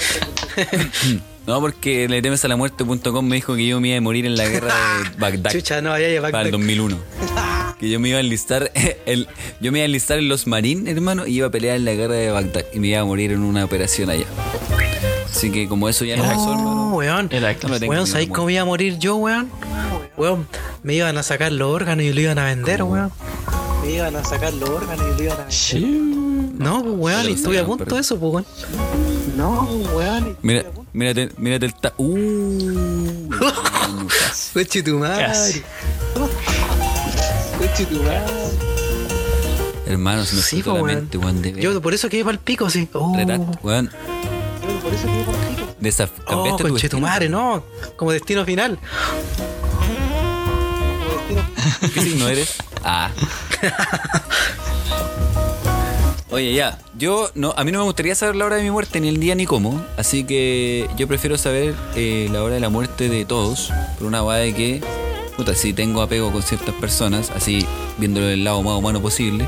No, 1.48 1.61
porque 1.61 2.07
le 2.10 2.23
temes 2.23 2.44
a 2.44 2.48
la 2.48 2.56
muerte.com 2.56 3.23
me 3.23 3.36
dijo 3.36 3.56
que 3.56 3.68
yo 3.68 3.80
me 3.80 3.90
iba 3.90 3.98
a 3.99 4.02
morir 4.02 4.26
en 4.26 4.36
la 4.36 4.48
guerra 4.48 4.73
de 5.03 5.10
Bagdad 5.19 5.52
Chucha, 5.52 5.80
no, 5.80 5.91
ya, 5.99 6.10
ya, 6.10 6.19
para 6.19 6.41
el 6.41 6.52
Bagdad. 6.52 6.52
2001. 6.57 6.98
Que 7.80 7.88
yo 7.90 7.99
me 7.99 8.10
iba 8.10 8.18
a 8.18 8.22
enlistar, 8.22 8.72
el, 9.06 9.27
yo 9.61 9.72
me 9.72 9.77
iba 9.77 9.84
a 9.84 9.86
enlistar 9.86 10.18
en 10.18 10.27
los 10.27 10.48
Marines, 10.48 10.91
hermano, 10.95 11.27
y 11.27 11.36
iba 11.36 11.48
a 11.48 11.52
pelear 11.52 11.76
en 11.76 11.86
la 11.86 11.94
guerra 11.94 12.15
de 12.15 12.32
Bagdad 12.32 12.65
y 12.73 12.80
me 12.80 12.88
iba 12.88 13.02
a 13.02 13.06
morir 13.06 13.32
en 13.32 13.44
una 13.44 13.64
operación 13.64 14.10
allá. 14.10 14.26
Así 15.30 15.52
que 15.52 15.68
como 15.68 15.88
eso 15.88 16.03
ya 16.03 16.18
no 16.18 16.23
pasó, 16.23 16.49
Oh, 16.49 16.52
hermano. 16.53 16.95
weón. 16.95 17.30
No 17.82 17.88
Weón, 17.90 18.07
¿sabéis 18.07 18.30
cómo 18.32 18.49
iba 18.49 18.61
a 18.61 18.65
morir 18.65 18.98
yo, 18.98 19.18
weón? 19.18 19.52
Weón, 20.18 20.48
me 20.82 20.95
iban 20.95 21.15
a 21.18 21.22
sacar 21.22 21.52
los 21.52 21.68
órganos 21.72 22.06
y 22.06 22.11
lo 22.14 22.22
iban 22.22 22.40
a 22.40 22.45
vender, 22.45 22.82
weón. 22.82 23.11
Me 23.84 23.91
iban 23.91 24.15
a 24.15 24.23
sacar 24.23 24.52
los 24.53 24.68
órganos 24.69 25.06
y 25.14 25.18
lo 25.18 25.23
iban 25.26 25.38
a 25.41 25.45
vender. 25.45 25.91
No, 26.57 26.82
pues, 26.82 26.95
weón, 26.98 27.30
y 27.30 27.34
estuve 27.34 27.60
a 27.60 27.65
punto 27.65 27.84
pero- 27.84 27.98
de 27.98 28.02
eso, 28.02 28.18
pues, 28.18 28.34
weón. 28.34 29.15
No, 29.36 29.64
weón. 29.94 30.38
Mira, 30.41 30.64
mírate, 30.94 31.30
mírate 31.38 31.66
el 31.66 31.74
ta. 31.74 31.94
Uh, 31.98 33.30
Coche 34.53 34.82
tu 34.82 34.98
madre. 34.98 35.64
Coche 37.57 37.86
tu 37.86 38.02
madre. 38.02 38.34
hermano, 39.86 40.24
se 40.26 40.36
me 40.36 40.41
Sí, 40.41 40.64
weón. 40.66 40.86
mente, 40.86 41.18
weón, 41.18 41.41
de. 41.41 41.52
Yo 41.53 41.82
por 41.82 41.94
eso 41.94 42.07
quedé 42.07 42.24
para 42.24 42.34
el 42.34 42.40
pico, 42.40 42.70
sí. 42.70 42.88
Oh, 42.94 43.14
Retract, 43.16 43.64
weón. 43.64 43.91
Desaf 45.80 46.12
oh 46.28 46.56
tu 46.90 46.99
madre, 46.99 47.28
no. 47.28 47.64
Como 47.98 48.12
destino 48.12 48.45
final. 48.45 48.80
¿Qué 51.94 52.02
signo 52.02 52.30
eres? 52.30 52.56
Ah. 52.84 53.10
Oye, 56.36 56.53
ya, 56.53 56.78
yo 56.98 57.30
no, 57.34 57.53
a 57.56 57.64
mí 57.64 57.72
no 57.72 57.80
me 57.80 57.86
gustaría 57.86 58.14
saber 58.14 58.36
la 58.36 58.44
hora 58.45 58.57
de 58.57 58.64
mi 58.64 58.70
muerte, 58.70 58.99
ni 58.99 59.07
el 59.07 59.22
día 59.22 59.36
ni 59.36 59.45
cómo, 59.45 59.82
así 59.95 60.26
que 60.26 60.86
yo 60.98 61.07
prefiero 61.07 61.38
saber 61.38 61.74
eh, 61.95 62.28
la 62.30 62.44
hora 62.44 62.56
de 62.56 62.60
la 62.60 62.68
muerte 62.68 63.07
de 63.07 63.24
todos, 63.24 63.72
por 63.98 64.06
una 64.07 64.20
guada 64.20 64.41
de 64.41 64.53
que, 64.53 64.82
puta, 65.38 65.56
si 65.56 65.72
tengo 65.72 66.02
apego 66.02 66.34
con 66.34 66.44
ciertas 66.44 66.76
personas, 66.76 67.32
así 67.34 67.66
viéndolo 67.99 68.26
del 68.26 68.44
lado 68.44 68.62
más 68.64 68.78
humano 68.78 69.02
posible, 69.02 69.48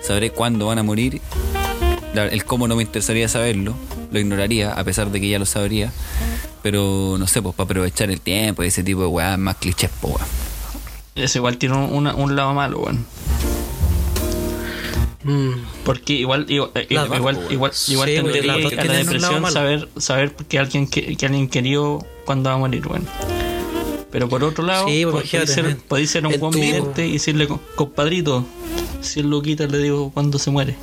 sabré 0.00 0.30
cuándo 0.30 0.66
van 0.66 0.78
a 0.78 0.84
morir, 0.84 1.20
el 2.14 2.44
cómo 2.44 2.68
no 2.68 2.76
me 2.76 2.84
interesaría 2.84 3.26
saberlo, 3.28 3.74
lo 4.12 4.20
ignoraría, 4.20 4.72
a 4.74 4.84
pesar 4.84 5.10
de 5.10 5.20
que 5.20 5.28
ya 5.28 5.40
lo 5.40 5.46
sabría, 5.46 5.90
pero 6.62 7.16
no 7.18 7.26
sé, 7.26 7.42
pues 7.42 7.56
para 7.56 7.64
aprovechar 7.64 8.12
el 8.12 8.20
tiempo 8.20 8.62
y 8.62 8.68
ese 8.68 8.84
tipo 8.84 9.00
de 9.00 9.08
weas 9.08 9.36
más 9.40 9.56
clichés, 9.56 9.90
pues 10.00 10.14
weón. 10.14 10.26
Eso 11.16 11.38
igual 11.38 11.58
tiene 11.58 11.74
un, 11.74 11.92
una- 11.92 12.14
un 12.14 12.36
lado 12.36 12.54
malo, 12.54 12.78
weón. 12.78 13.04
Mm, 15.24 15.52
Porque 15.84 16.14
igual, 16.14 16.46
igual, 16.48 16.70
eh, 16.74 16.86
igual, 16.90 17.34
dos, 17.36 17.52
igual, 17.52 17.72
Sí, 17.72 17.92
igual 17.92 18.08
tendría 18.08 18.42
que 18.42 18.80
a 18.80 18.84
la 18.84 18.92
depresión 18.94 19.52
saber, 19.52 19.88
saber 19.96 20.34
que 20.48 20.58
alguien 20.58 20.86
que, 20.88 21.16
que 21.16 21.26
alguien 21.26 21.48
querido 21.48 22.04
cuando 22.24 22.50
va 22.50 22.56
a 22.56 22.58
morir, 22.58 22.86
weón. 22.86 23.06
Pero 24.10 24.28
por 24.28 24.42
otro 24.44 24.64
lado, 24.64 24.86
Sí, 24.88 25.04
pues, 25.04 25.30
podéis 25.30 25.50
ser, 25.50 25.76
podéis 25.88 26.10
ser 26.10 26.26
un 26.26 26.34
en 26.34 26.40
buen 26.40 26.52
vidente 26.52 27.06
y 27.06 27.12
decirle, 27.14 27.46
"Co- 27.46 27.60
compadrito, 27.76 28.44
si 29.00 29.20
el 29.20 29.30
loquita 29.30 29.66
le 29.66 29.78
digo 29.78 30.10
cuando 30.12 30.38
se 30.38 30.50
muere. 30.50 30.76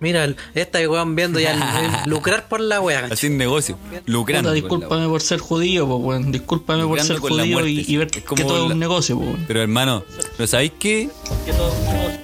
Mira, 0.00 0.24
el- 0.24 0.36
esta 0.54 0.78
weón 0.88 1.16
viendo 1.16 1.40
ya 1.40 2.02
lucrar 2.06 2.46
por 2.48 2.60
la 2.60 2.80
wea. 2.80 3.08
Así 3.10 3.26
en 3.26 3.36
negocio, 3.36 3.76
lucrando. 4.06 4.52
Discúlpame 4.52 5.08
por 5.08 5.20
ser 5.20 5.40
judío, 5.40 5.86
pues, 5.88 6.00
weón. 6.00 6.30
Discúlpame 6.32 6.84
por 6.86 7.00
ser 7.00 7.18
judío 7.18 7.66
y, 7.66 7.84
y 7.86 7.96
ver 7.96 8.06
Es 8.06 8.12
que 8.12 8.22
como 8.22 8.46
todo 8.46 8.66
es 8.66 8.72
un 8.72 8.78
negocio, 8.78 9.16
pues, 9.16 9.28
weón. 9.30 9.44
Pero 9.48 9.60
hermano, 9.62 10.04
¿pero 10.36 10.46
sabéis 10.46 10.72
qué? 10.78 11.10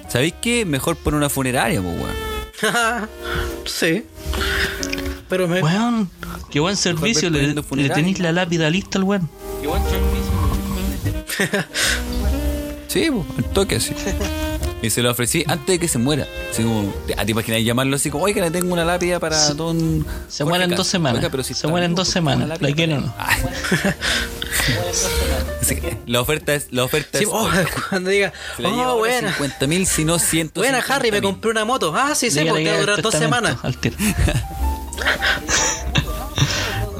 ¿Sabéis 0.07 0.33
qué? 0.41 0.65
Mejor 0.65 0.95
poner 0.95 1.17
una 1.17 1.29
funeraria, 1.29 1.81
pues, 1.81 1.95
weón. 1.99 2.15
sí. 3.65 4.03
Pero 5.27 5.47
me. 5.47 5.61
Weón, 5.61 6.09
qué 6.49 6.59
buen 6.61 6.77
servicio. 6.77 7.29
Le, 7.29 7.53
le 7.53 7.89
tenéis 7.89 8.19
la 8.19 8.31
lápida 8.31 8.69
lista 8.69 8.97
al 8.99 9.03
weón. 9.03 9.29
Sí, 12.87 13.09
pues, 13.11 13.25
el 13.37 13.43
toque 13.51 13.75
así. 13.75 13.93
Y 14.85 14.91
se 14.91 15.01
lo 15.01 15.09
ofrecí 15.09 15.43
antes 15.47 15.65
de 15.65 15.79
que 15.79 15.87
se 15.87 15.97
muera. 15.97 16.27
Así 16.51 16.61
como, 16.61 16.93
¿a 17.17 17.25
te 17.25 17.31
imaginas 17.31 17.63
llamarlo 17.63 17.95
así 17.95 18.11
como, 18.11 18.25
oiga, 18.25 18.43
le 18.43 18.51
tengo 18.51 18.71
una 18.71 18.85
lápida 18.85 19.19
para 19.19 19.49
don. 19.55 20.05
Se 20.29 20.45
muere 20.45 20.65
en 20.65 20.69
Castro"? 20.69 20.83
dos 20.83 20.87
semanas. 20.87 21.17
Oiga, 21.17 21.29
pero 21.31 21.41
si 21.43 21.55
se 21.55 21.67
muere 21.67 21.87
en 21.87 21.95
dos 21.95 22.07
¿por 22.07 22.13
qué 22.13 22.19
una 22.19 22.31
semanas. 22.35 22.61
¿La 22.61 22.71
quieren 22.71 22.99
o 22.99 23.01
para 23.01 23.01
no? 23.01 23.15
La 26.05 26.21
oferta 26.21 26.53
es. 26.53 26.67
La 26.69 26.83
oferta 26.83 27.17
Sí, 27.17 27.23
es. 27.23 27.29
oh, 27.33 27.49
cuando 27.89 28.11
diga, 28.11 28.31
se 28.57 28.65
oh, 28.65 28.97
buena. 28.97 29.31
50 29.33 29.65
mil, 29.67 29.87
si 29.87 30.05
no 30.05 30.19
100. 30.19 30.51
Buena, 30.53 30.83
Harry, 30.87 31.09
me 31.11 31.19
compré 31.19 31.49
una 31.49 31.65
moto. 31.65 31.91
Ah, 31.95 32.13
sí, 32.13 32.29
sí, 32.29 32.41
porque 32.47 32.63
que 32.65 32.69
va 32.69 32.77
a 32.77 32.81
durar 32.81 33.01
dos 33.01 33.15
semanas. 33.15 33.57
Al 33.63 33.75
tiro. 33.77 33.97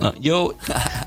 No, 0.01 0.13
yo, 0.19 0.55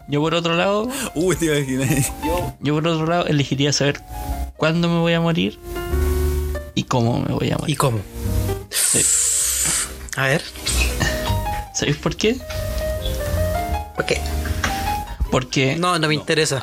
yo 0.08 0.20
por 0.20 0.34
otro 0.34 0.56
lado, 0.56 0.88
Uy, 1.14 1.36
te 1.36 1.44
imaginas. 1.44 2.10
yo 2.58 2.74
por 2.74 2.88
otro 2.88 3.06
lado 3.06 3.26
elegiría 3.26 3.70
saber 3.72 4.00
cuándo 4.56 4.88
me 4.88 4.98
voy 4.98 5.12
a 5.12 5.20
morir 5.20 5.56
cómo 6.88 7.20
me 7.20 7.32
voy 7.34 7.50
a 7.50 7.54
¿Y 7.54 7.58
morir. 7.58 7.78
cómo? 7.78 8.00
A 10.16 10.26
ver, 10.26 10.42
¿Sabéis 11.74 11.96
por 11.98 12.16
qué? 12.16 12.36
¿por 13.94 14.04
qué? 14.06 14.20
Porque 15.30 15.76
No, 15.76 15.98
no 15.98 16.08
me 16.08 16.14
interesa. 16.14 16.60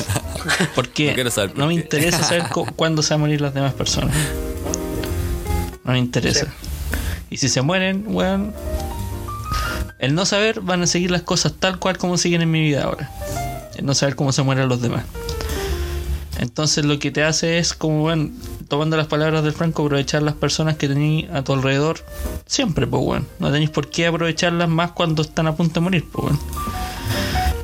Porque 0.74 1.08
No 1.08 1.14
quiero 1.14 1.30
saber 1.30 1.50
por 1.50 1.58
no 1.58 1.66
me 1.66 1.74
qué. 1.74 1.80
interesa 1.82 2.22
saber 2.22 2.48
cu- 2.48 2.66
cuándo 2.74 3.02
se 3.02 3.12
van 3.14 3.20
a 3.20 3.24
morir 3.24 3.40
las 3.42 3.52
demás 3.54 3.74
personas. 3.74 4.16
No 5.84 5.92
me 5.92 5.98
interesa. 5.98 6.46
Y 7.28 7.36
si 7.36 7.48
se 7.50 7.60
mueren, 7.62 8.04
weón. 8.08 8.54
El 9.98 10.14
no 10.14 10.24
saber 10.24 10.62
van 10.62 10.82
a 10.82 10.86
seguir 10.86 11.10
las 11.10 11.22
cosas 11.22 11.52
tal 11.58 11.78
cual 11.78 11.98
como 11.98 12.16
siguen 12.16 12.40
en 12.40 12.50
mi 12.50 12.62
vida 12.62 12.84
ahora. 12.84 13.10
El 13.76 13.84
no 13.84 13.94
saber 13.94 14.16
cómo 14.16 14.32
se 14.32 14.42
mueren 14.42 14.68
los 14.68 14.80
demás. 14.80 15.04
Entonces 16.38 16.86
lo 16.86 16.98
que 16.98 17.10
te 17.10 17.22
hace 17.22 17.58
es 17.58 17.74
como, 17.74 18.04
weón, 18.06 18.32
tomando 18.70 18.96
las 18.96 19.06
palabras 19.08 19.44
del 19.44 19.52
Franco, 19.52 19.84
aprovechar 19.84 20.22
las 20.22 20.34
personas 20.34 20.76
que 20.76 20.88
tenéis 20.88 21.28
a 21.30 21.42
tu 21.44 21.52
alrededor. 21.52 21.98
Siempre, 22.46 22.86
pues, 22.86 23.02
weón. 23.04 23.26
No 23.38 23.52
tenéis 23.52 23.68
por 23.68 23.90
qué 23.90 24.06
aprovecharlas 24.06 24.68
más 24.70 24.92
cuando 24.92 25.20
están 25.20 25.46
a 25.46 25.54
punto 25.54 25.74
de 25.74 25.80
morir, 25.82 26.04
pues, 26.10 26.24
weón. 26.24 26.38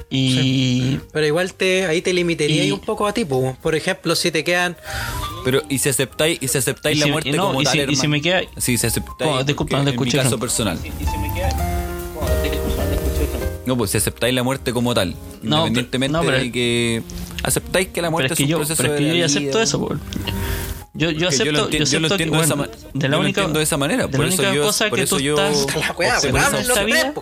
Y... 0.08 0.98
Pero 1.12 1.26
igual 1.26 1.52
te, 1.54 1.86
ahí 1.86 2.00
te 2.02 2.12
limitaría 2.12 2.64
Y- 2.64 2.70
un 2.72 2.80
poco 2.80 3.06
a 3.06 3.12
ti, 3.12 3.24
po. 3.24 3.56
Por 3.62 3.74
ejemplo, 3.74 4.14
si 4.14 4.30
te 4.30 4.44
quedan. 4.44 4.76
Pero, 5.44 5.62
¿y 5.68 5.78
si 5.78 5.88
aceptáis, 5.88 6.38
y 6.40 6.48
si 6.48 6.58
aceptáis 6.58 6.96
Y 6.96 7.00
la 7.00 7.06
si- 7.06 7.12
muerte 7.12 7.28
y 7.30 7.32
no, 7.32 7.46
como 7.48 7.60
y 7.62 7.64
tal, 7.64 7.72
si- 7.72 7.92
y 7.92 7.96
si 7.96 8.08
me 8.08 8.20
queda- 8.20 8.42
Sí, 8.56 8.78
si 8.78 8.86
aceptáis. 8.86 9.30
¿Cómo? 9.30 9.42
Disculpa, 9.44 9.78
no 9.78 9.84
te 9.84 9.90
en 9.90 9.96
mi 9.96 10.02
escuché, 10.06 10.18
caso 10.22 10.38
personal. 10.38 10.78
No, 13.66 13.76
pues 13.76 13.90
si 13.90 13.96
aceptáis 13.96 14.32
la 14.34 14.44
muerte 14.44 14.72
como 14.72 14.94
tal, 14.94 15.10
No, 15.10 15.16
pero- 15.18 15.56
independientemente 15.66 16.12
no, 16.12 16.22
pero- 16.22 16.38
de 16.38 16.52
que 16.52 17.02
aceptáis 17.42 17.88
que 17.88 18.00
la 18.00 18.08
Pero 18.08 18.10
muerte 18.12 18.32
es 18.34 18.36
que 18.38 18.42
es 18.44 18.46
un 18.46 18.50
yo, 18.50 18.56
proceso 18.58 18.82
pero 18.82 18.94
es 18.94 18.98
que 19.00 19.04
de 19.04 19.08
yo 19.10 19.14
la 19.14 19.26
ya 19.26 19.26
vida, 19.26 19.38
acepto 19.40 19.62
eso, 19.62 19.78
weón. 19.78 20.00
Yo, 20.96 21.10
yo 21.10 21.18
yo 21.18 21.28
acepto, 21.28 21.68
yo 21.70 21.70
yo 21.70 21.78
lo 21.78 21.84
acepto 21.84 22.16
que, 22.16 22.22
entiendo 22.24 22.36
de 22.40 22.46
bueno, 22.46 22.64
yo 22.94 23.08
la 23.08 23.18
única, 23.18 23.40
entiendo 23.42 23.58
de 23.58 23.64
esa 23.64 23.76
manera, 23.76 24.06
de 24.06 24.08
por 24.16 24.20
la 24.26 24.32
eso 24.32 24.42
única 24.42 24.54
yo- 24.54 24.62
cosa 24.62 24.88
por 24.88 24.98
que 24.98 25.04
eso 25.04 25.16
tú 25.16 25.22
yo- 25.22 25.34
estás 25.34 25.66
vida. 26.84 27.12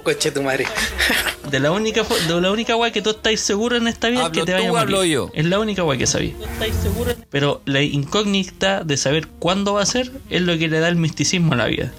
de 1.51 1.61
la 1.61 1.71
única 1.73 2.03
de 2.29 2.41
la 2.41 2.51
única 2.53 2.77
weá 2.77 2.93
que 2.93 3.03
tú 3.03 3.11
estás 3.11 3.41
seguro 3.41 3.77
en 3.77 3.89
esta 3.89 4.09
vida 4.09 4.21
es 4.21 4.27
¿Hablo 4.27 4.45
que 4.45 4.47
te 4.47 4.53
tú 4.53 4.59
vaya 4.59 4.69
a 4.69 4.73
morir. 4.73 4.83
hablo 4.97 5.05
yo? 5.05 5.31
Es 5.35 5.45
la 5.45 5.59
única 5.59 5.83
weá 5.85 5.99
que 5.99 6.07
sabía. 6.07 6.33
Pero 7.31 7.63
la 7.65 7.83
incógnita 7.83 8.85
de 8.85 8.97
saber 8.97 9.27
cuándo 9.39 9.75
va 9.75 9.83
a 9.83 9.87
ser 9.87 10.13
es 10.31 10.43
lo 10.43 10.57
que 10.59 10.69
le 10.69 10.79
da 10.81 10.89
el 10.89 10.97
misticismo 10.97 11.55
a 11.55 11.57
la 11.57 11.67
vida. 11.67 11.93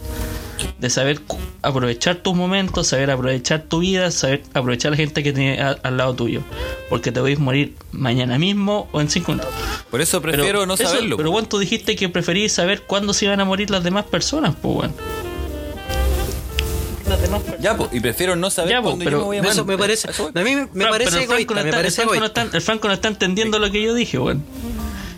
De 0.80 0.90
saber 0.90 1.22
aprovechar 1.62 2.18
tus 2.18 2.36
momentos, 2.36 2.88
saber 2.88 3.10
aprovechar 3.10 3.62
tu 3.64 3.80
vida, 3.80 4.12
saber 4.12 4.44
aprovechar 4.54 4.90
a 4.90 4.92
la 4.92 4.98
gente 4.98 5.24
que 5.24 5.32
tiene 5.32 5.62
a- 5.62 5.78
al 5.84 5.96
lado 5.98 6.14
tuyo. 6.16 6.42
Porque 6.90 7.12
te 7.14 7.20
podéis 7.22 7.40
morir 7.40 7.76
mañana 7.94 8.38
mismo 8.38 8.90
o 8.92 9.00
en 9.00 9.10
cinco 9.10 9.32
minutos. 9.32 9.54
Por 9.90 10.02
eso 10.02 10.22
prefiero 10.22 10.66
no 10.66 10.74
eso- 10.74 10.84
saberlo. 10.84 11.16
Pero 11.16 11.32
bueno, 11.32 11.48
tú 11.48 11.60
dijiste 11.60 11.96
que 11.96 12.10
preferís 12.10 12.52
saber 12.52 12.82
cuándo 12.82 13.14
se 13.14 13.26
iban 13.26 13.40
a 13.40 13.46
morir 13.46 13.70
las 13.70 13.84
demás 13.86 14.04
personas, 14.06 14.54
pues 14.62 14.76
bueno. 14.76 14.94
ya, 17.62 17.78
pues, 17.78 17.90
y 17.94 18.00
prefiero 18.00 18.36
no 18.36 18.50
saber 18.50 18.72
Ya, 18.72 18.78
po, 18.82 18.90
cuándo 18.90 19.06
pero 19.06 19.18
yo 19.18 19.20
me 19.20 19.26
voy 19.26 19.38
a 19.48 19.52
Eso 19.52 19.64
me 19.66 19.78
parece. 19.78 20.10
Eso. 20.12 20.32
A 20.34 20.40
mí 20.42 20.56
me, 20.56 20.68
me 20.74 20.84
Fra- 20.84 20.92
parece 20.92 21.12
pero 21.12 21.22
el 21.22 21.28
Franco 21.28 21.54
no 21.54 21.60
está- 21.62 21.70
el 21.70 21.76
parece 21.76 21.96
Franco 22.02 22.20
no 22.20 22.26
está- 22.26 22.42
el 22.42 22.62
Franco 22.62 22.88
no 22.88 22.94
está 22.94 23.08
entendiendo 23.08 23.60
lo 23.60 23.72
que 23.72 23.82
yo 23.82 23.94
dije, 23.94 24.18
weón. 24.20 24.44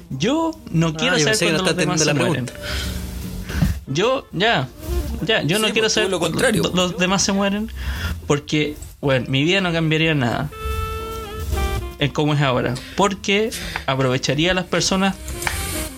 Yo 0.09 0.51
no 0.71 0.93
quiero 0.93 1.15
Ah, 1.15 1.19
yo 1.19 1.23
saber 1.25 1.39
que 1.39 1.45
no 1.45 1.51
cuándo 1.63 1.65
los 1.71 1.75
demás 1.77 2.01
se 2.01 2.13
mueren. 2.13 2.51
Yo, 3.87 4.27
ya, 4.31 4.67
ya, 5.21 5.41
yo 5.43 5.59
no 5.59 5.67
quiero 5.67 5.83
pues, 5.83 5.93
saber 5.93 6.09
lo 6.09 6.19
cuándo 6.19 6.37
contrario. 6.37 6.63
los, 6.63 6.73
los 6.73 6.97
demás 6.97 7.23
se 7.23 7.31
mueren 7.31 7.71
porque, 8.27 8.75
bueno, 9.01 9.25
mi 9.29 9.43
vida 9.43 9.61
no 9.61 9.71
cambiaría 9.71 10.13
nada 10.13 10.49
en 11.99 12.11
cómo 12.11 12.33
es 12.33 12.41
ahora. 12.41 12.75
Porque 12.95 13.49
aprovecharía 13.85 14.51
a 14.51 14.53
las 14.53 14.65
personas 14.65 15.15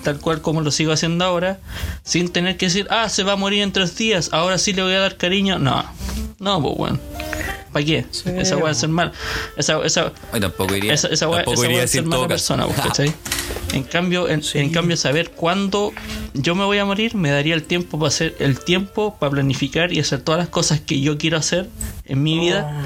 tal 0.03 0.19
cual 0.19 0.41
como 0.41 0.61
lo 0.61 0.71
sigo 0.71 0.91
haciendo 0.91 1.25
ahora, 1.25 1.59
sin 2.03 2.29
tener 2.29 2.57
que 2.57 2.67
decir, 2.67 2.87
ah, 2.89 3.09
se 3.09 3.23
va 3.23 3.33
a 3.33 3.35
morir 3.35 3.61
en 3.61 3.71
tres 3.71 3.97
días, 3.97 4.29
ahora 4.31 4.57
sí 4.57 4.73
le 4.73 4.81
voy 4.81 4.93
a 4.93 4.99
dar 4.99 5.17
cariño. 5.17 5.59
No, 5.59 5.83
no, 6.39 6.61
pues 6.61 6.75
bueno. 6.77 6.99
¿Para 7.71 7.85
qué? 7.85 8.05
esa 8.37 8.57
weá 8.57 8.71
es 8.71 8.77
ser 8.79 8.89
mal. 8.89 9.11
Esa, 9.55 9.79
esa, 9.85 10.11
Ay, 10.31 10.41
tampoco 10.41 10.75
iría. 10.75 10.91
esa, 10.93 11.07
esa 11.09 11.27
weá- 11.27 11.43
es 11.83 11.91
ser 11.91 12.03
mala 12.03 12.15
todo 12.17 12.27
persona, 12.27 12.65
pues, 12.65 12.79
¿cachai? 12.83 13.13
En 13.73 13.83
cambio, 13.83 14.27
en, 14.27 14.41
en 14.55 14.71
cambio, 14.71 14.97
saber 14.97 15.29
cuándo 15.31 15.93
yo 16.33 16.55
me 16.55 16.63
voy 16.65 16.79
a 16.79 16.85
morir 16.85 17.13
me 17.15 17.29
daría 17.29 17.53
el 17.53 17.63
tiempo 17.63 17.99
para 17.99 18.07
hacer 18.07 18.35
el 18.39 18.59
tiempo 18.59 19.15
para 19.19 19.29
planificar 19.31 19.93
y 19.93 19.99
hacer 19.99 20.21
todas 20.21 20.39
las 20.39 20.49
cosas 20.49 20.79
que 20.81 20.99
yo 21.01 21.19
quiero 21.19 21.37
hacer 21.37 21.69
en 22.05 22.23
mi 22.23 22.39
vida 22.39 22.85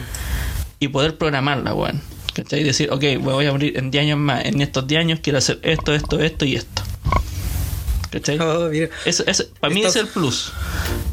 y 0.79 0.89
poder 0.89 1.17
programarla, 1.17 1.73
weón. 1.73 2.01
¿Cachai? 2.33 2.59
Y 2.61 2.63
decir, 2.63 2.91
ok, 2.91 3.01
me 3.03 3.17
voy 3.19 3.45
a 3.45 3.51
morir 3.53 3.77
en 3.77 3.89
10 3.91 4.01
años 4.01 4.17
más. 4.19 4.43
En 4.43 4.59
estos 4.59 4.85
10 4.85 4.99
años 4.99 5.19
quiero 5.23 5.37
hacer 5.37 5.59
esto, 5.61 5.93
esto, 5.93 6.19
esto 6.19 6.43
y 6.43 6.55
esto. 6.57 6.81
¿Cachai? 8.11 8.37
Oh. 8.39 8.69
Eso, 9.05 9.23
eso, 9.25 9.45
para 9.61 9.73
mí 9.73 9.83
es 9.85 9.95
el 9.95 10.07
plus. 10.07 10.51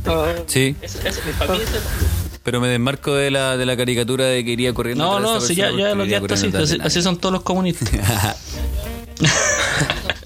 Oh, 0.07 0.27
Sí, 0.47 0.75
Eso- 0.83 0.99
eso- 1.05 1.21
para 1.39 1.53
mí 1.53 1.59
es 1.63 1.69
el 1.75 1.81
plus. 1.83 2.30
Pero 2.43 2.61
me 2.61 2.69
desmarco 2.69 3.15
de 3.15 3.31
la, 3.31 3.57
de 3.57 3.67
la 3.67 3.77
caricatura 3.77 4.25
de 4.25 4.45
que 4.45 4.51
iría 4.53 4.73
corriendo. 4.73 5.05
No, 5.05 5.21
no, 5.21 5.41
si 5.41 5.55
ya, 5.55 5.71
ya 5.71 5.95
lo 5.95 6.05
iría 6.05 6.21
quedaste 6.21 6.57
así, 6.57 6.79
así, 6.81 7.03
son 7.03 7.19
todos 7.19 7.33
los 7.33 7.43
comunistas. 7.43 7.91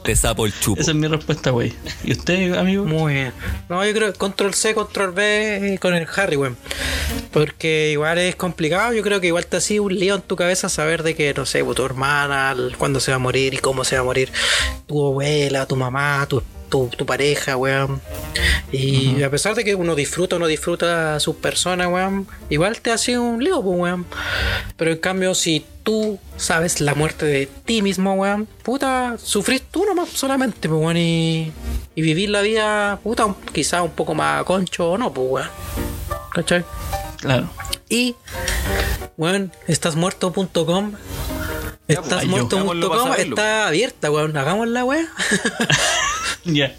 Te 0.05 0.15
sapo 0.15 0.45
el 0.45 0.53
chupo. 0.61 0.83
Esa 0.83 0.91
es 0.91 0.97
mi 0.97 1.07
respuesta, 1.07 1.51
güey. 1.51 1.73
¿Y 2.05 2.13
usted, 2.13 2.53
amigo? 2.55 2.85
Muy 2.85 3.15
bien. 3.15 3.33
No, 3.71 3.83
yo 3.87 3.93
creo 3.95 4.13
que 4.13 4.19
control 4.19 4.53
C, 4.53 4.75
control 4.75 5.13
B 5.13 5.75
eh, 5.75 5.79
con 5.79 5.95
el 5.95 6.07
Harry, 6.15 6.37
weón. 6.37 6.59
Porque 7.33 7.91
igual 7.93 8.19
es 8.19 8.37
complicado. 8.37 8.93
Yo 8.93 9.03
creo 9.03 9.23
que 9.23 9.29
igual 9.29 9.47
te 9.47 9.57
hacía 9.57 9.81
un 9.81 9.99
lío 9.99 10.17
en 10.17 10.21
tu 10.21 10.37
cabeza 10.37 10.69
saber 10.69 11.05
de 11.05 11.15
que, 11.15 11.33
no 11.33 11.47
sé, 11.47 11.65
pues, 11.65 11.77
tu 11.77 11.87
hermana, 11.87 12.55
cuándo 12.77 13.01
se 13.01 13.13
va 13.13 13.17
a 13.17 13.19
morir 13.19 13.55
y 13.55 13.57
cómo 13.57 13.83
se 13.83 13.97
va 13.97 14.03
a 14.03 14.05
morir 14.05 14.31
tu 14.87 15.07
abuela, 15.07 15.65
tu 15.65 15.75
mamá, 15.75 16.27
tu, 16.29 16.43
tu, 16.75 16.89
tu 16.97 17.07
pareja, 17.07 17.57
weón. 17.57 18.01
Y 18.73 19.23
a 19.23 19.31
pesar 19.31 19.55
de 19.55 19.63
que 19.65 19.77
uno 19.77 19.95
disfruta 19.95 20.35
o 20.37 20.39
no 20.41 20.49
disfruta 20.49 21.15
a 21.15 21.21
sus 21.21 21.37
personas, 21.37 21.87
weón, 21.87 22.27
igual 22.51 22.81
te 22.81 22.91
hace 22.91 23.17
un 23.17 23.43
lío, 23.45 23.63
pues, 23.63 23.79
weón. 23.79 24.07
Pero 24.77 24.91
en 24.91 24.99
cambio, 24.99 25.37
si 25.37 25.65
tú 25.85 26.19
sabes 26.37 26.81
la 26.81 26.97
muerte 26.97 27.27
de 27.27 27.47
ti 27.65 27.81
mismo, 27.81 28.15
weón, 28.15 28.49
puta, 28.65 29.15
sufrís 29.23 29.63
tú 29.71 29.85
nomás 29.85 30.09
solamente, 30.09 30.69
pues, 30.69 30.81
weón, 30.81 30.97
y, 30.97 31.53
y 31.95 32.03
vivir 32.03 32.31
la 32.31 32.41
vida, 32.43 32.99
puta, 33.05 33.25
un- 33.27 33.37
quizá 33.53 33.81
un 33.83 33.93
poco 33.93 34.15
más 34.15 34.43
concho 34.43 34.91
o 34.91 34.99
no, 34.99 35.13
pues, 35.13 35.29
weón. 35.31 35.49
¿Cachai? 36.33 36.65
Claro. 37.21 37.49
Y, 37.89 38.17
weón. 39.17 39.53
Hagámoslo 41.87 42.09
Estásmuerto.com 42.09 42.89
para 42.89 43.03
saberlo. 43.05 43.37
está 43.37 43.69
abierta, 43.69 44.11
weón. 44.11 44.37
Hagámosla, 44.37 44.85
weón. 44.85 45.07
Ya. 46.47 46.75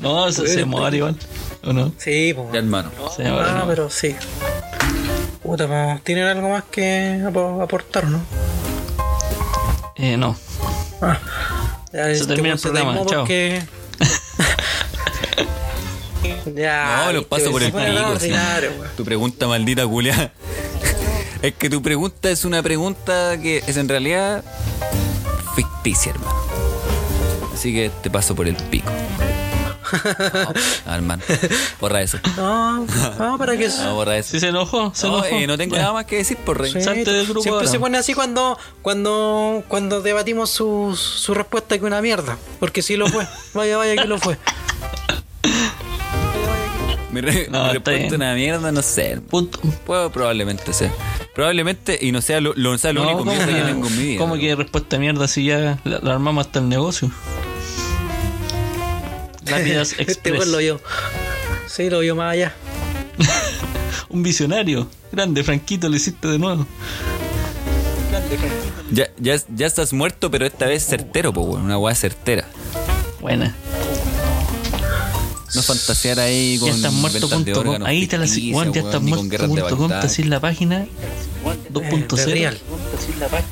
No, 0.00 0.28
eso 0.28 0.46
se 0.46 0.64
muere 0.64 0.98
igual. 0.98 1.16
¿O 1.64 1.72
no? 1.72 1.92
sí, 1.98 2.32
pues. 2.34 2.48
Ya, 2.52 2.58
hermano. 2.58 2.90
Se 3.16 3.22
muere, 3.24 3.48
Ah, 3.50 3.54
no. 3.60 3.66
pero 3.66 3.90
sí. 3.90 4.14
Puta, 5.42 5.66
pues, 5.66 6.04
¿tienen 6.04 6.26
algo 6.26 6.50
más 6.50 6.64
que 6.70 7.22
ap- 7.26 7.60
aportar, 7.62 8.04
no? 8.04 8.20
Eh, 9.96 10.16
no. 10.16 10.36
Ah, 11.00 11.18
ya, 11.92 12.10
este 12.10 12.26
termina 12.26 12.54
el 12.54 12.58
se 12.58 12.68
programa, 12.68 12.96
chao. 13.06 13.20
porque- 13.20 13.62
ya, 16.54 17.04
No, 17.06 17.12
lo 17.12 17.20
viste, 17.20 17.28
paso 17.36 17.50
por 17.50 17.60
se 17.62 17.66
el 17.68 17.72
pico. 17.72 18.18
sí. 18.20 18.32
Tu 18.96 19.04
pregunta 19.04 19.46
maldita, 19.46 19.86
culia. 19.86 20.32
Es 21.42 21.54
que 21.54 21.70
tu 21.70 21.80
pregunta 21.80 22.30
es 22.30 22.44
una 22.44 22.64
pregunta 22.64 23.38
que 23.40 23.62
es 23.64 23.76
en 23.76 23.88
realidad 23.88 24.42
ficticia, 25.54 26.10
hermano. 26.10 26.47
Así 27.58 27.72
que 27.74 27.90
te 28.02 28.08
paso 28.08 28.36
por 28.36 28.46
el 28.46 28.54
pico. 28.54 28.88
No, 30.86 30.94
hermano. 30.94 31.22
Borra 31.80 32.02
eso. 32.02 32.18
No, 32.36 32.84
no, 33.18 33.38
para 33.38 33.56
que 33.56 33.68
No, 33.68 33.94
borra 33.94 34.18
eso. 34.18 34.30
Si 34.32 34.38
se 34.40 34.48
enojó, 34.48 34.92
se 34.94 35.06
No, 35.08 35.14
enojó. 35.24 35.34
eh, 35.36 35.46
no 35.46 35.56
tengo 35.56 35.74
Ya. 35.76 35.80
nada 35.82 35.94
más 35.94 36.04
que 36.04 36.16
decir 36.18 36.36
por 36.36 36.60
rey. 36.60 36.70
Sí, 36.70 36.82
Salte 36.82 37.10
del 37.10 37.24
grupo 37.24 37.40
Siempre 37.42 37.60
ahora. 37.60 37.70
se 37.70 37.80
pone 37.80 37.96
así 37.98 38.12
cuando 38.14 38.58
cuando 38.82 39.64
cuando 39.66 40.02
debatimos 40.02 40.50
su, 40.50 40.94
su 40.94 41.32
respuesta 41.34 41.78
que 41.78 41.84
una 41.86 42.00
mierda. 42.02 42.36
Porque 42.60 42.80
sí 42.82 42.96
lo 42.96 43.08
fue. 43.08 43.26
Vaya, 43.54 43.76
vaya 43.78 44.00
que 44.00 44.06
lo 44.08 44.18
fue. 44.18 44.36
Mi, 47.12 47.20
re- 47.22 47.48
No, 47.50 47.64
mi 47.64 47.68
está 47.68 47.72
respuesta 47.72 47.90
bien. 47.92 48.06
es 48.06 48.12
una 48.12 48.34
mierda, 48.34 48.72
no 48.72 48.82
sé. 48.82 49.20
Punto. 49.30 49.58
Puedo 49.86 50.10
probablemente 50.12 50.72
ser. 50.72 50.90
Probablemente, 51.34 51.98
y 52.00 52.12
no 52.12 52.20
sea 52.20 52.40
lo, 52.40 52.52
lo- 52.54 52.76
sea 52.78 52.92
lo 52.92 53.02
No, 53.02 53.06
único 53.08 53.18
¿cómo, 53.24 53.32
mierda 53.32 53.46
que 53.54 53.62
tengo 53.62 53.86
en 53.86 53.96
mi 53.96 54.02
vida. 54.04 54.18
¿Cómo 54.18 54.36
que 54.36 54.54
respuesta 54.56 54.98
mierda 54.98 55.28
si 55.28 55.44
ya 55.46 55.78
la, 55.84 56.00
la 56.02 56.12
armamos 56.12 56.46
hasta 56.46 56.58
el 56.58 56.68
negocio? 56.68 57.10
Lápidas 59.50 59.92
Este 59.92 60.02
Express. 60.02 60.38
weón 60.40 60.52
lo 60.52 60.58
vio. 60.58 60.80
Sí, 61.66 61.88
lo 61.90 62.00
vio 62.00 62.14
más 62.16 62.32
allá. 62.32 62.54
Un 64.10 64.22
visionario. 64.22 64.88
Grande, 65.12 65.42
Franquito, 65.44 65.88
lo 65.88 65.96
hiciste 65.96 66.28
de 66.28 66.38
nuevo. 66.38 66.66
Ya, 68.90 69.08
ya, 69.18 69.36
ya 69.54 69.66
estás 69.66 69.92
muerto, 69.92 70.30
pero 70.30 70.46
esta 70.46 70.66
vez 70.66 70.84
certero, 70.86 71.32
po. 71.32 71.42
Una 71.42 71.78
weá 71.78 71.94
certera. 71.94 72.46
Buena. 73.20 73.54
No 75.54 75.62
fantasear 75.62 76.20
ahí 76.20 76.58
con 76.58 76.68
Ya 76.68 76.74
estás 76.76 76.92
muerto.com. 76.92 77.44
órganos 77.56 77.88
Ahí 77.88 78.06
te 78.06 78.18
la 78.18 78.26
Juan, 78.52 78.72
ya 78.72 78.80
estás 78.82 79.00
muerto.com. 79.02 79.88
Te 79.88 79.94
haces 79.94 80.26
la 80.26 80.40
página 80.40 80.82
Eh, 80.84 80.88
2.0 81.72 82.16
de 82.16 82.24
real. 82.26 82.58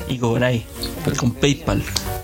y 0.09 0.19
cobráis. 0.19 0.63
Pero 1.05 1.17
con 1.17 1.31
PayPal. 1.33 1.83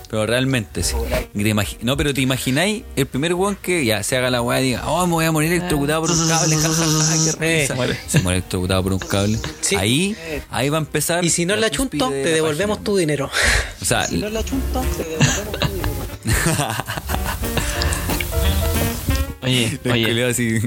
Pero 0.09 0.27
realmente, 0.27 0.83
sí. 0.83 0.93
Te 1.33 1.55
no, 1.81 1.97
pero 1.97 2.13
te 2.13 2.21
imagináis 2.21 2.83
el 2.95 3.07
primer 3.07 3.33
weón 3.33 3.55
que 3.55 3.83
ya 3.83 4.03
se 4.03 4.15
haga 4.15 4.29
la 4.29 4.43
weá 4.43 4.61
y 4.61 4.65
diga, 4.65 4.87
oh, 4.87 5.07
me 5.07 5.13
voy 5.13 5.25
a 5.25 5.31
morir 5.31 5.51
electrocutado 5.53 6.01
por 6.01 6.11
un 6.11 6.27
cable, 6.27 6.55
qué 6.61 6.67
risa. 6.67 7.37
Eh. 7.41 7.67
Muere. 7.75 7.99
Se 8.07 8.19
muere 8.19 8.37
electrocutado 8.37 8.83
por 8.83 8.93
un 8.93 8.99
cable. 8.99 9.39
Sí. 9.61 9.75
Ahí, 9.75 10.15
ahí 10.51 10.69
va 10.69 10.77
a 10.77 10.81
empezar. 10.81 11.25
Y 11.25 11.31
si 11.31 11.47
no 11.47 11.55
la 11.55 11.71
chunto, 11.71 12.09
te 12.09 12.25
la 12.25 12.29
devolvemos 12.29 12.77
página. 12.77 12.85
tu 12.91 12.97
dinero. 12.97 13.31
O 13.81 13.85
sea, 13.85 14.07
Oye, 19.43 20.25
así, 20.29 20.59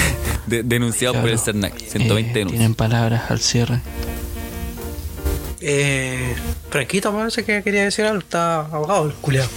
de- 0.46 0.62
denunciado 0.62 1.20
por 1.20 1.28
el 1.30 1.38
CERNAC. 1.38 1.76
120 1.78 2.30
eh, 2.30 2.34
denuncias. 2.34 2.58
Tienen 2.58 2.74
palabras 2.74 3.30
al 3.30 3.40
cierre. 3.40 3.80
Eh, 5.60 6.34
Franquito, 6.70 7.12
parece 7.12 7.44
que 7.44 7.62
quería 7.62 7.84
decir 7.84 8.04
algo. 8.06 8.20
Está 8.20 8.60
ahogado 8.60 9.06
el 9.06 9.12
culiao. 9.14 9.48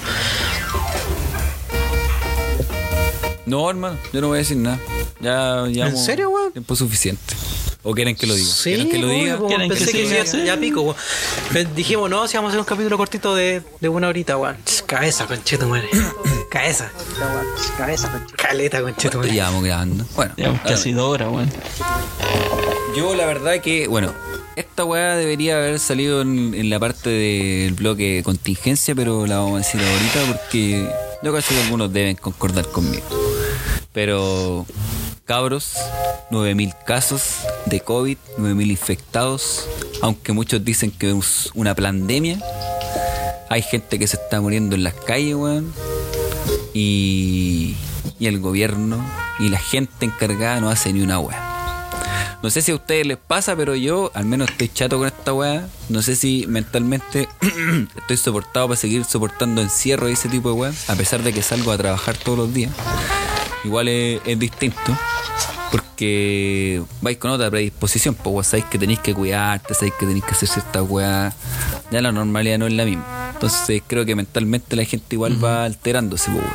No, 3.46 3.70
hermano, 3.70 3.98
yo 4.12 4.22
no 4.22 4.28
voy 4.30 4.38
a 4.38 4.40
decir 4.40 4.58
nada. 4.58 4.80
Ya, 5.20 5.66
ya. 5.70 5.88
¿En 5.88 5.98
serio, 5.98 6.30
weón? 6.30 6.52
Tiempo 6.54 6.76
suficiente. 6.76 7.36
¿O 7.86 7.94
quieren 7.94 8.16
que 8.16 8.26
lo 8.26 8.34
diga? 8.34 8.48
Sí, 8.50 8.70
¿Quieren 8.72 8.90
que 8.90 8.98
lo 8.98 9.08
obvio, 9.08 9.18
diga? 9.24 9.38
po, 9.38 9.48
¿Quieren 9.48 9.70
que 9.70 9.76
pensé 9.76 9.92
que, 9.92 10.06
siga? 10.08 10.18
ya, 10.24 10.26
Sí. 10.26 10.44
ya 10.46 10.58
pico, 10.58 10.82
weón. 10.82 11.76
Dijimos, 11.76 12.10
no, 12.10 12.28
si 12.28 12.38
vamos 12.38 12.50
a 12.50 12.52
hacer 12.52 12.60
un 12.60 12.66
capítulo 12.66 12.98
cortito 12.98 13.36
de, 13.36 13.62
de 13.82 13.90
una 13.90 14.08
horita, 14.08 14.38
weón. 14.38 14.58
Cabeza, 14.86 15.26
concheto, 15.26 15.68
madre. 15.68 15.90
Cabeza. 16.54 16.92
Cabeza, 17.80 18.12
Caleta, 18.38 18.82
concheto, 18.84 19.18
madre. 19.18 19.34
Ya 19.34 19.46
vamos 19.46 19.64
grabando. 19.64 20.06
Bueno, 20.16 20.34
Digamos, 20.38 20.60
a 20.60 20.64
ver, 20.66 20.74
casi 20.74 20.92
dos 20.92 21.10
horas, 21.10 21.30
weón. 21.32 21.52
yo 22.96 23.16
la 23.16 23.26
verdad 23.26 23.60
que, 23.60 23.88
bueno, 23.88 24.14
es- 24.56 24.66
esta 24.66 24.86
weá 24.86 25.16
debería 25.16 25.56
haber 25.58 25.80
salido 25.80 26.22
en, 26.22 26.54
en 26.54 26.70
la 26.70 26.80
parte 26.80 27.10
del 27.10 27.74
bloque 27.74 28.22
contingencia, 28.24 28.94
pero 28.94 29.26
la 29.26 29.38
vamos 29.40 29.54
a 29.56 29.58
decir 29.66 29.82
ahorita 29.82 30.32
porque 30.38 30.88
yo 31.24 31.32
creo 31.32 31.42
que 31.42 31.60
algunos 31.64 31.92
deben 31.92 32.16
concordar 32.18 32.68
conmigo. 32.68 33.04
Pero, 33.92 34.68
cabros, 35.26 35.74
9.000 36.30 36.76
casos 36.86 37.38
de 37.66 37.80
COVID, 37.80 38.18
9.000 38.38 38.70
infectados, 38.70 39.68
aunque 40.04 40.34
muchos 40.34 40.64
dicen 40.64 40.92
que 40.92 41.10
es 41.18 41.50
una 41.56 41.74
pandemia. 41.74 42.38
Hay 43.50 43.64
gente 43.64 43.98
que 43.98 44.06
se 44.06 44.18
está 44.18 44.40
muriendo 44.40 44.76
en 44.76 44.84
las 44.84 44.94
calles, 44.94 45.34
weón. 45.36 45.74
Y, 46.74 47.76
el 48.20 48.40
gobierno 48.40 49.04
y 49.40 49.50
la 49.50 49.60
gente 49.60 50.06
encargada 50.06 50.62
no 50.62 50.70
hace 50.70 50.94
ni 50.94 51.02
una 51.02 51.20
weá. 51.20 51.54
No 52.42 52.50
sé 52.50 52.62
si 52.62 52.72
a 52.72 52.76
ustedes 52.76 53.06
les 53.06 53.18
pasa, 53.18 53.56
pero 53.56 53.76
yo 53.76 54.12
al 54.14 54.26
menos 54.26 54.50
estoy 54.50 54.70
chato 54.70 54.98
con 54.98 55.08
esta 55.08 55.34
weá. 55.34 55.68
No 55.90 56.02
sé 56.02 56.16
si 56.16 56.46
mentalmente 56.48 57.30
estoy 57.98 58.18
soportado 58.18 58.68
para 58.68 58.78
seguir 58.78 59.06
soportando 59.06 59.62
encierro 59.62 60.10
y 60.10 60.14
ese 60.14 60.30
tipo 60.30 60.50
de 60.50 60.56
weá. 60.56 60.74
A 60.88 60.96
pesar 60.96 61.22
de 61.22 61.34
que 61.34 61.42
salgo 61.42 61.72
a 61.72 61.78
trabajar 61.78 62.18
todos 62.18 62.38
los 62.38 62.54
días. 62.54 62.72
Igual 63.64 63.88
es, 63.88 64.40
distinto. 64.40 64.98
Porque 65.72 66.84
vais 67.02 67.18
con 67.18 67.32
otra 67.32 67.50
predisposición. 67.50 68.16
Pues 68.16 68.48
sabéis 68.48 68.66
que 68.66 68.78
tenéis 68.78 69.00
que 69.00 69.14
cuidarte, 69.14 69.74
sabéis 69.74 69.94
que 70.00 70.06
tenéis 70.06 70.26
que 70.26 70.32
hacer 70.32 70.50
ciertas 70.50 70.84
weá. 70.88 71.34
Ya 71.92 72.02
la 72.02 72.12
normalidad 72.12 72.58
no 72.58 72.68
es 72.68 72.74
la 72.74 72.86
misma. 72.86 73.23
Entonces 73.44 73.84
creo 73.86 74.06
que 74.06 74.16
mentalmente 74.16 74.76
la 74.76 74.86
gente 74.86 75.06
igual 75.16 75.44
va 75.44 75.66
alterándose, 75.66 76.32
pues, 76.32 76.44
weón. 76.44 76.54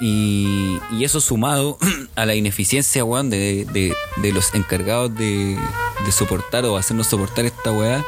Y, 0.00 0.78
y 0.92 1.04
eso 1.04 1.20
sumado 1.20 1.78
a 2.14 2.24
la 2.26 2.34
ineficiencia, 2.34 3.04
weón, 3.04 3.30
de, 3.30 3.64
de- 3.72 3.94
de 4.22 4.32
los 4.32 4.54
encargados 4.54 5.14
de, 5.16 5.56
de 6.04 6.12
soportar 6.12 6.64
o 6.66 6.76
hacernos 6.76 7.06
soportar 7.08 7.46
esta 7.46 7.72
weá, 7.72 8.04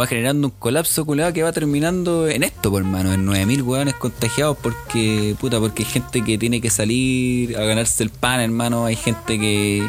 va 0.00 0.06
generando 0.08 0.48
un 0.48 0.54
colapso 0.58 1.04
culiado 1.04 1.32
que 1.32 1.42
va 1.44 1.52
terminando 1.52 2.26
en 2.26 2.42
esto, 2.42 2.70
por 2.70 2.82
hermano, 2.82 3.12
en 3.12 3.24
9000 3.24 3.62
weones 3.62 3.94
contagiados 3.94 4.56
porque, 4.60 5.36
puta, 5.40 5.60
porque 5.60 5.84
hay 5.84 5.88
gente 5.90 6.22
que 6.22 6.36
tiene 6.36 6.60
que 6.60 6.70
salir 6.70 7.56
a 7.56 7.62
ganarse 7.62 8.02
el 8.02 8.10
pan, 8.10 8.40
hermano, 8.40 8.84
hay 8.86 8.96
gente 8.96 9.38
que, 9.38 9.88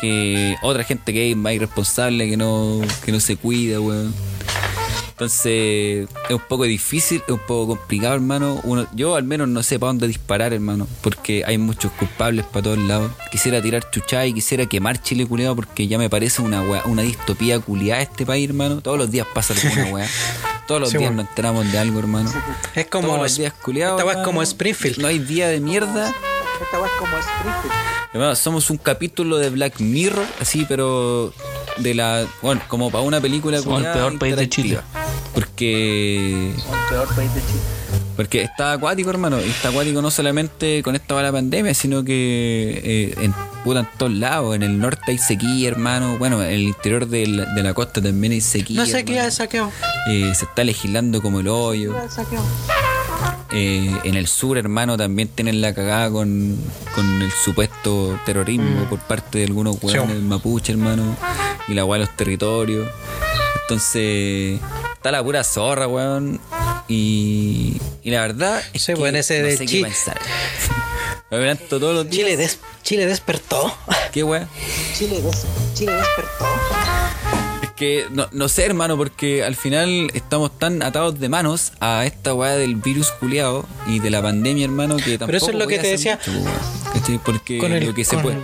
que 0.00 0.56
otra 0.62 0.82
gente 0.84 1.12
que 1.12 1.30
es 1.32 1.36
más 1.36 1.52
irresponsable, 1.52 2.26
que 2.30 2.36
no, 2.38 2.80
que 3.04 3.12
no 3.12 3.20
se 3.20 3.36
cuida, 3.36 3.80
weón. 3.80 4.14
Entonces 5.18 6.08
es 6.28 6.30
un 6.34 6.42
poco 6.48 6.62
difícil, 6.62 7.20
es 7.26 7.32
un 7.32 7.40
poco 7.40 7.76
complicado, 7.76 8.14
hermano. 8.14 8.60
Uno, 8.62 8.86
yo 8.94 9.16
al 9.16 9.24
menos 9.24 9.48
no 9.48 9.64
sé 9.64 9.76
para 9.80 9.88
dónde 9.88 10.06
disparar, 10.06 10.52
hermano, 10.52 10.86
porque 11.00 11.42
hay 11.44 11.58
muchos 11.58 11.90
culpables 11.90 12.44
para 12.46 12.62
todos 12.62 12.78
lados. 12.78 13.10
Quisiera 13.32 13.60
tirar 13.60 13.90
chuchá 13.90 14.24
y 14.26 14.32
quisiera 14.32 14.66
quemar 14.66 15.02
Chile 15.02 15.26
culiado 15.26 15.56
porque 15.56 15.88
ya 15.88 15.98
me 15.98 16.08
parece 16.08 16.40
una 16.40 16.62
wea- 16.62 16.84
una 16.84 17.02
distopía 17.02 17.58
culiada 17.58 18.00
este 18.00 18.24
país, 18.24 18.48
hermano. 18.48 18.80
Todos 18.80 18.96
los 18.96 19.10
días 19.10 19.26
pasa 19.34 19.54
alguna 19.54 19.86
weá. 19.92 20.06
Todos 20.68 20.80
los 20.82 20.90
Sí, 20.90 20.98
días 20.98 21.08
bueno. 21.10 21.22
nos 21.22 21.30
enteramos 21.30 21.72
de 21.72 21.78
algo, 21.80 21.98
hermano. 21.98 22.32
Es 22.76 22.86
como. 22.86 23.08
Todos 23.08 23.20
los 23.22 23.36
días 23.36 23.52
culiados. 23.54 23.98
Esta 23.98 24.06
weá 24.08 24.20
es 24.20 24.24
como 24.24 24.40
Springfield. 24.40 24.98
No 24.98 25.08
hay 25.08 25.18
día 25.18 25.48
de 25.48 25.58
mierda. 25.58 26.14
Esta 26.62 26.78
weá 26.78 26.86
es 26.86 26.92
como 26.96 27.18
Springfield. 27.18 27.74
Hermano, 28.12 28.36
somos 28.36 28.70
un 28.70 28.76
capítulo 28.78 29.36
de 29.38 29.50
Black 29.50 29.80
Mirror, 29.80 30.24
así, 30.40 30.64
pero 30.68 31.32
de 31.78 31.94
la. 31.94 32.24
Bueno, 32.40 32.60
como 32.68 32.88
para 32.90 33.02
una 33.02 33.20
película 33.20 33.58
Somos 33.60 33.82
el 33.84 33.92
peor 33.92 34.16
país 34.18 34.36
de 34.36 34.48
Chile. 34.48 34.78
Porque. 35.38 36.52
Porque 38.16 38.42
está 38.42 38.72
acuático, 38.72 39.08
hermano. 39.10 39.40
Y 39.40 39.48
está 39.48 39.68
acuático 39.68 40.02
no 40.02 40.10
solamente 40.10 40.82
con 40.82 40.96
esta 40.96 41.14
mala 41.14 41.30
pandemia, 41.30 41.74
sino 41.74 42.02
que 42.02 42.80
eh, 42.82 43.14
en, 43.18 43.32
puta, 43.62 43.80
en 43.80 43.88
todos 43.96 44.12
lados. 44.12 44.56
En 44.56 44.64
el 44.64 44.80
norte 44.80 45.12
hay 45.12 45.18
sequía, 45.18 45.68
hermano. 45.68 46.18
Bueno, 46.18 46.42
en 46.42 46.50
el 46.50 46.62
interior 46.62 47.06
de 47.06 47.28
la, 47.28 47.54
de 47.54 47.62
la 47.62 47.72
costa 47.72 48.02
también 48.02 48.32
hay 48.32 48.40
sequía. 48.40 48.82
No 48.84 48.90
hermano. 48.90 49.28
es 49.28 49.34
saqueo. 49.34 49.70
Eh, 50.08 50.32
se 50.34 50.46
está 50.46 50.64
legislando 50.64 51.22
como 51.22 51.38
el 51.38 51.46
hoyo. 51.46 51.94
Eh, 53.52 53.96
en 54.02 54.16
el 54.16 54.26
sur, 54.26 54.58
hermano, 54.58 54.96
también 54.96 55.28
tienen 55.28 55.60
la 55.60 55.72
cagada 55.72 56.10
con, 56.10 56.56
con 56.96 57.22
el 57.22 57.30
supuesto 57.30 58.18
terrorismo 58.26 58.86
por 58.90 58.98
parte 58.98 59.38
de 59.38 59.44
algunos 59.44 59.80
hueones 59.80 60.20
mapuche, 60.20 60.72
hermano, 60.72 61.16
y 61.68 61.74
la 61.74 61.84
hueá 61.84 62.00
de 62.00 62.06
los 62.06 62.16
territorios. 62.16 62.88
Entonces, 63.62 64.60
está 65.08 65.12
la 65.18 65.24
pura 65.24 65.42
zorra, 65.44 65.88
weón. 65.88 66.38
Y, 66.86 67.80
y 68.02 68.10
la 68.10 68.20
verdad 68.22 68.62
es 68.72 68.82
Sí, 68.82 68.92
que 68.92 68.98
bueno, 68.98 69.18
ese 69.18 69.40
no 69.40 69.46
de 69.46 69.52
sé 69.56 69.64
qué 69.66 69.72
Chi- 69.72 69.82
pensar. 69.82 70.18
Me 71.30 71.38
levanto 71.38 71.78
todos 71.80 71.94
los 71.94 72.04
días. 72.10 72.16
Chile, 72.26 72.36
des- 72.36 72.58
Chile 72.82 73.06
despertó. 73.06 73.74
¿Qué 74.12 74.22
weá? 74.22 74.48
Chile, 74.94 75.20
des- 75.22 75.46
Chile 75.74 75.92
despertó. 75.92 76.46
Es 77.62 77.70
que 77.72 78.06
no, 78.10 78.28
no 78.32 78.48
sé, 78.48 78.64
hermano, 78.66 78.96
porque 78.96 79.44
al 79.44 79.56
final 79.56 80.10
estamos 80.14 80.58
tan 80.58 80.82
atados 80.82 81.18
de 81.20 81.28
manos 81.28 81.72
a 81.80 82.04
esta 82.06 82.34
weá 82.34 82.52
del 82.56 82.76
virus 82.76 83.10
culiado 83.12 83.66
y 83.86 84.00
de 84.00 84.10
la 84.10 84.20
pandemia, 84.22 84.64
hermano, 84.64 84.96
que 84.96 85.16
tampoco. 85.18 85.36
eso 85.36 85.48
es 85.50 85.54
lo 85.56 85.66
que 85.66 85.78
te 85.78 85.88
decía. 85.88 86.18
mucho, 86.26 86.38
weón. 86.38 87.20
Porque 87.24 87.58
Con 87.58 87.72
el- 87.72 87.86
lo 87.86 87.94
que 87.94 88.04
se 88.04 88.14
con- 88.16 88.22
puede. 88.24 88.36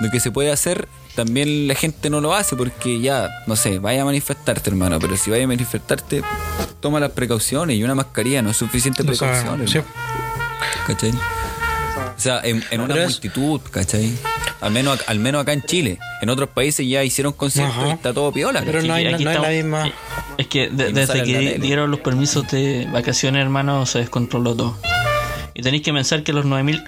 Lo 0.00 0.10
que 0.10 0.20
se 0.20 0.30
puede 0.30 0.50
hacer, 0.52 0.88
también 1.16 1.66
la 1.66 1.74
gente 1.74 2.08
no 2.10 2.20
lo 2.20 2.34
hace 2.34 2.54
porque 2.54 3.00
ya, 3.00 3.28
no 3.48 3.56
sé, 3.56 3.78
vaya 3.80 4.02
a 4.02 4.04
manifestarte, 4.04 4.70
hermano, 4.70 4.98
pero 5.00 5.16
si 5.16 5.30
vaya 5.30 5.44
a 5.44 5.48
manifestarte, 5.48 6.22
toma 6.80 7.00
las 7.00 7.10
precauciones 7.10 7.76
y 7.76 7.82
una 7.82 7.94
mascarilla 7.96 8.42
no 8.42 8.50
es 8.50 8.56
suficiente 8.56 9.02
O 9.02 9.14
sea, 9.14 9.32
precaución, 9.32 9.66
sí. 9.68 9.80
¿cachai? 10.86 11.10
O 11.10 12.18
sea, 12.20 12.40
en, 12.44 12.62
en 12.70 12.80
una 12.80 12.94
es- 12.96 13.04
multitud, 13.10 13.60
¿cachai? 13.70 14.12
Al 14.60 14.70
menos, 14.70 15.00
al 15.06 15.18
menos 15.18 15.42
acá 15.42 15.52
en 15.52 15.62
Chile. 15.62 15.98
En 16.22 16.30
otros 16.30 16.48
países 16.48 16.86
ya 16.88 17.04
hicieron 17.04 17.34
conciertos 17.34 17.76
y 17.88 17.90
está 17.90 18.14
todo 18.14 18.32
piola. 18.32 18.62
Pero 18.64 18.82
no 18.82 18.94
hay, 18.94 19.06
aquí 19.06 19.22
no 19.24 19.30
hay 19.30 19.36
la 19.38 19.48
misma. 19.50 19.86
eh, 19.88 19.92
Es 20.38 20.46
que 20.46 20.68
de- 20.70 20.92
desde 20.92 21.22
que 21.24 21.58
dieron 21.60 21.90
los 21.90 22.00
permisos 22.00 22.48
de 22.48 22.88
vacaciones, 22.90 23.42
hermano, 23.42 23.84
se 23.84 23.98
descontroló 23.98 24.54
todo. 24.56 24.78
Y 25.54 25.62
tenéis 25.62 25.82
que 25.82 25.92
pensar 25.92 26.22
que 26.22 26.32
los 26.32 26.46
9000 26.46 26.82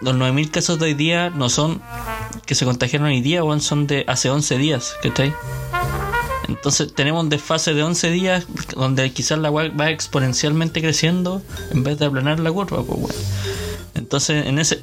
los 0.00 0.14
9000 0.14 0.50
casos 0.50 0.78
de 0.78 0.86
hoy 0.86 0.94
día 0.94 1.30
no 1.30 1.48
son 1.48 1.80
que 2.46 2.54
se 2.54 2.64
contagiaron 2.64 3.08
hoy 3.08 3.20
día, 3.20 3.42
weón, 3.44 3.60
son 3.60 3.86
de 3.86 4.04
hace 4.06 4.30
11 4.30 4.58
días, 4.58 4.94
¿cachai? 5.02 5.32
Entonces 6.48 6.94
tenemos 6.94 7.22
un 7.22 7.28
desfase 7.28 7.74
de 7.74 7.82
11 7.82 8.10
días 8.10 8.46
donde 8.74 9.12
quizás 9.12 9.38
la 9.38 9.50
weá 9.50 9.68
va 9.70 9.90
exponencialmente 9.90 10.80
creciendo 10.80 11.42
en 11.72 11.84
vez 11.84 11.98
de 11.98 12.06
aplanar 12.06 12.40
la 12.40 12.50
curva, 12.50 12.82
pues, 12.82 12.98
weón. 12.98 13.14
Entonces, 13.94 14.46
en 14.46 14.58
ese 14.58 14.82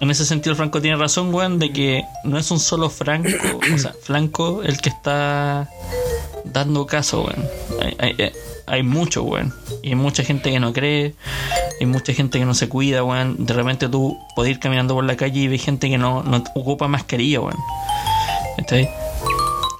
en 0.00 0.10
ese 0.10 0.24
sentido, 0.24 0.56
Franco 0.56 0.80
tiene 0.80 0.96
razón, 0.96 1.32
weón, 1.34 1.58
de 1.58 1.72
que 1.72 2.02
no 2.24 2.38
es 2.38 2.50
un 2.50 2.58
solo 2.58 2.88
Franco, 2.90 3.28
o 3.74 3.78
sea, 3.78 3.94
Franco 4.02 4.62
el 4.62 4.80
que 4.80 4.88
está 4.88 5.68
dando 6.44 6.86
caso, 6.86 7.22
weón. 7.22 7.48
Hay- 7.98 8.32
hay 8.66 8.82
mucho, 8.82 9.22
weón. 9.22 9.54
Y 9.82 9.90
hay 9.90 9.94
mucha 9.94 10.22
gente 10.24 10.50
que 10.50 10.60
no 10.60 10.72
cree, 10.72 11.14
hay 11.80 11.86
mucha 11.86 12.12
gente 12.12 12.38
que 12.38 12.44
no 12.44 12.54
se 12.54 12.68
cuida, 12.68 13.02
weón. 13.04 13.44
De 13.46 13.54
repente 13.54 13.88
tú 13.88 14.18
podés 14.36 14.52
ir 14.52 14.58
caminando 14.60 14.94
por 14.94 15.04
la 15.04 15.16
calle 15.16 15.40
y 15.40 15.48
ves 15.48 15.62
gente 15.64 15.88
que 15.88 15.98
no, 15.98 16.22
no 16.22 16.42
ocupa 16.54 16.88
mascarilla, 16.88 17.40
weón. 17.40 17.56
¿Está 18.58 18.76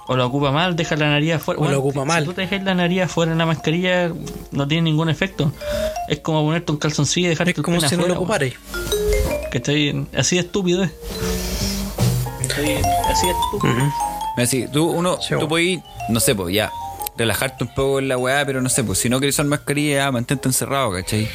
O 0.07 0.15
lo 0.15 0.25
ocupa 0.25 0.51
mal, 0.51 0.75
deja 0.75 0.95
la 0.95 1.09
nariz 1.09 1.33
afuera. 1.35 1.59
O 1.59 1.63
lo 1.65 1.69
Weón, 1.69 1.79
ocupa 1.81 2.01
si 2.01 2.07
mal. 2.07 2.25
tú 2.25 2.33
te 2.33 2.41
dejas 2.41 2.63
la 2.63 2.73
nariz 2.75 3.03
afuera 3.03 3.31
en 3.31 3.37
la 3.37 3.45
mascarilla, 3.45 4.11
no 4.51 4.67
tiene 4.67 4.83
ningún 4.89 5.09
efecto. 5.09 5.51
Es 6.09 6.19
como 6.19 6.43
ponerte 6.43 6.71
un 6.71 6.77
calzoncillo 6.77 7.27
y 7.27 7.29
dejarte 7.29 7.51
Es 7.51 7.57
el 7.57 7.63
como 7.63 7.79
si 7.81 7.95
no 7.95 8.07
lo 8.07 8.13
afuera, 8.13 8.19
ocuparais. 8.19 8.53
Que 9.51 9.57
estoy 9.59 10.07
así 10.17 10.35
de 10.37 10.41
estúpido, 10.41 10.83
eh. 10.83 10.91
Así 13.09 13.27
de 13.27 13.33
estúpido. 13.33 13.73
Mira, 14.35 14.47
si 14.47 14.67
tú, 14.67 14.89
uno, 14.91 15.17
Sí, 15.21 15.29
tú 15.29 15.35
bueno. 15.35 15.47
puedes, 15.49 15.79
no 16.09 16.19
sé, 16.19 16.35
pues 16.35 16.53
ya, 16.55 16.71
relajarte 17.21 17.63
un 17.63 17.73
poco 17.73 17.99
en 17.99 18.07
la 18.07 18.17
weá, 18.17 18.45
pero 18.45 18.61
no 18.61 18.69
sé, 18.69 18.83
pues 18.83 18.97
si 18.99 19.07
no 19.09 19.19
quieres 19.19 19.35
usar 19.35 19.45
mascarilla, 19.45 19.95
ya, 20.05 20.11
mantente 20.11 20.47
encerrado, 20.49 20.91
¿cachai? 20.91 21.27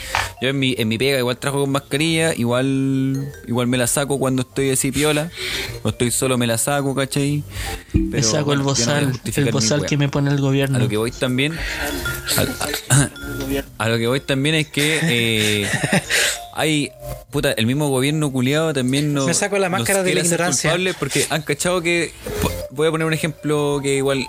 Yo 0.43 0.49
en 0.51 0.59
mi, 0.59 0.75
en 0.77 0.89
mi 0.89 0.99
pega 0.99 1.19
igual 1.19 1.39
trabajo 1.39 1.63
con 1.63 1.71
mascarilla, 1.71 2.35
igual 2.35 3.33
igual 3.47 3.67
me 3.69 3.79
la 3.79 3.87
saco 3.87 4.19
cuando 4.19 4.43
estoy 4.43 4.71
así 4.71 4.91
piola, 4.93 5.31
o 5.83 5.89
estoy 5.91 6.11
solo 6.11 6.37
me 6.39 6.47
la 6.47 6.59
saco, 6.59 6.95
¿cachai? 6.95 7.43
Me 7.95 8.23
saco 8.23 8.47
bueno, 8.47 8.53
el 8.53 8.59
no 8.59 8.65
bozal, 8.65 9.21
el 9.37 9.51
bozal 9.51 9.87
que 9.87 9.97
me 9.97 10.09
pone 10.09 10.31
el 10.31 10.41
gobierno. 10.41 10.77
A 10.77 10.81
lo 10.81 10.89
que 10.89 10.97
voy 10.97 11.11
también. 11.13 11.55
A, 12.37 12.41
a- 12.43 13.11
a 13.79 13.89
lo 13.89 13.97
que 13.99 14.07
voy 14.07 14.21
también 14.21 14.55
es 14.57 14.67
que 14.69 14.99
eh, 15.03 15.69
hay. 16.55 16.91
Puta, 17.31 17.53
el 17.53 17.67
mismo 17.67 17.89
gobierno 17.89 18.31
culiado 18.33 18.73
también 18.73 19.13
no. 19.15 19.27
Me 19.27 19.35
saco 19.35 19.59
la 19.59 19.69
máscara 19.69 20.03
de 20.03 20.15
la 20.15 20.21
ignorancia. 20.21 20.75
Porque 20.99 21.27
han 21.31 21.43
cachado 21.43 21.81
que. 21.83 22.13
Voy 22.71 22.89
a 22.89 22.91
poner 22.91 23.07
un 23.07 23.13
ejemplo 23.13 23.79
que 23.83 23.97
igual 23.97 24.27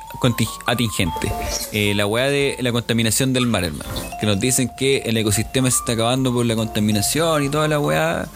atingente. 0.65 1.31
Eh, 1.71 1.93
la 1.95 2.05
weá 2.05 2.25
de 2.29 2.55
la 2.59 2.71
contaminación 2.71 3.33
del 3.33 3.45
mar, 3.47 3.63
hermano. 3.63 3.89
Que 4.19 4.25
nos 4.27 4.39
dicen 4.39 4.69
que 4.77 4.97
el 5.05 5.17
ecosistema 5.17 5.69
se 5.71 5.77
está 5.77 5.93
acabando 5.93 6.33
por 6.33 6.45
la 6.45 6.55
contaminación 6.55 7.43
y 7.43 7.49
toda 7.49 7.67
la 7.67 7.79
weá. 7.79 8.27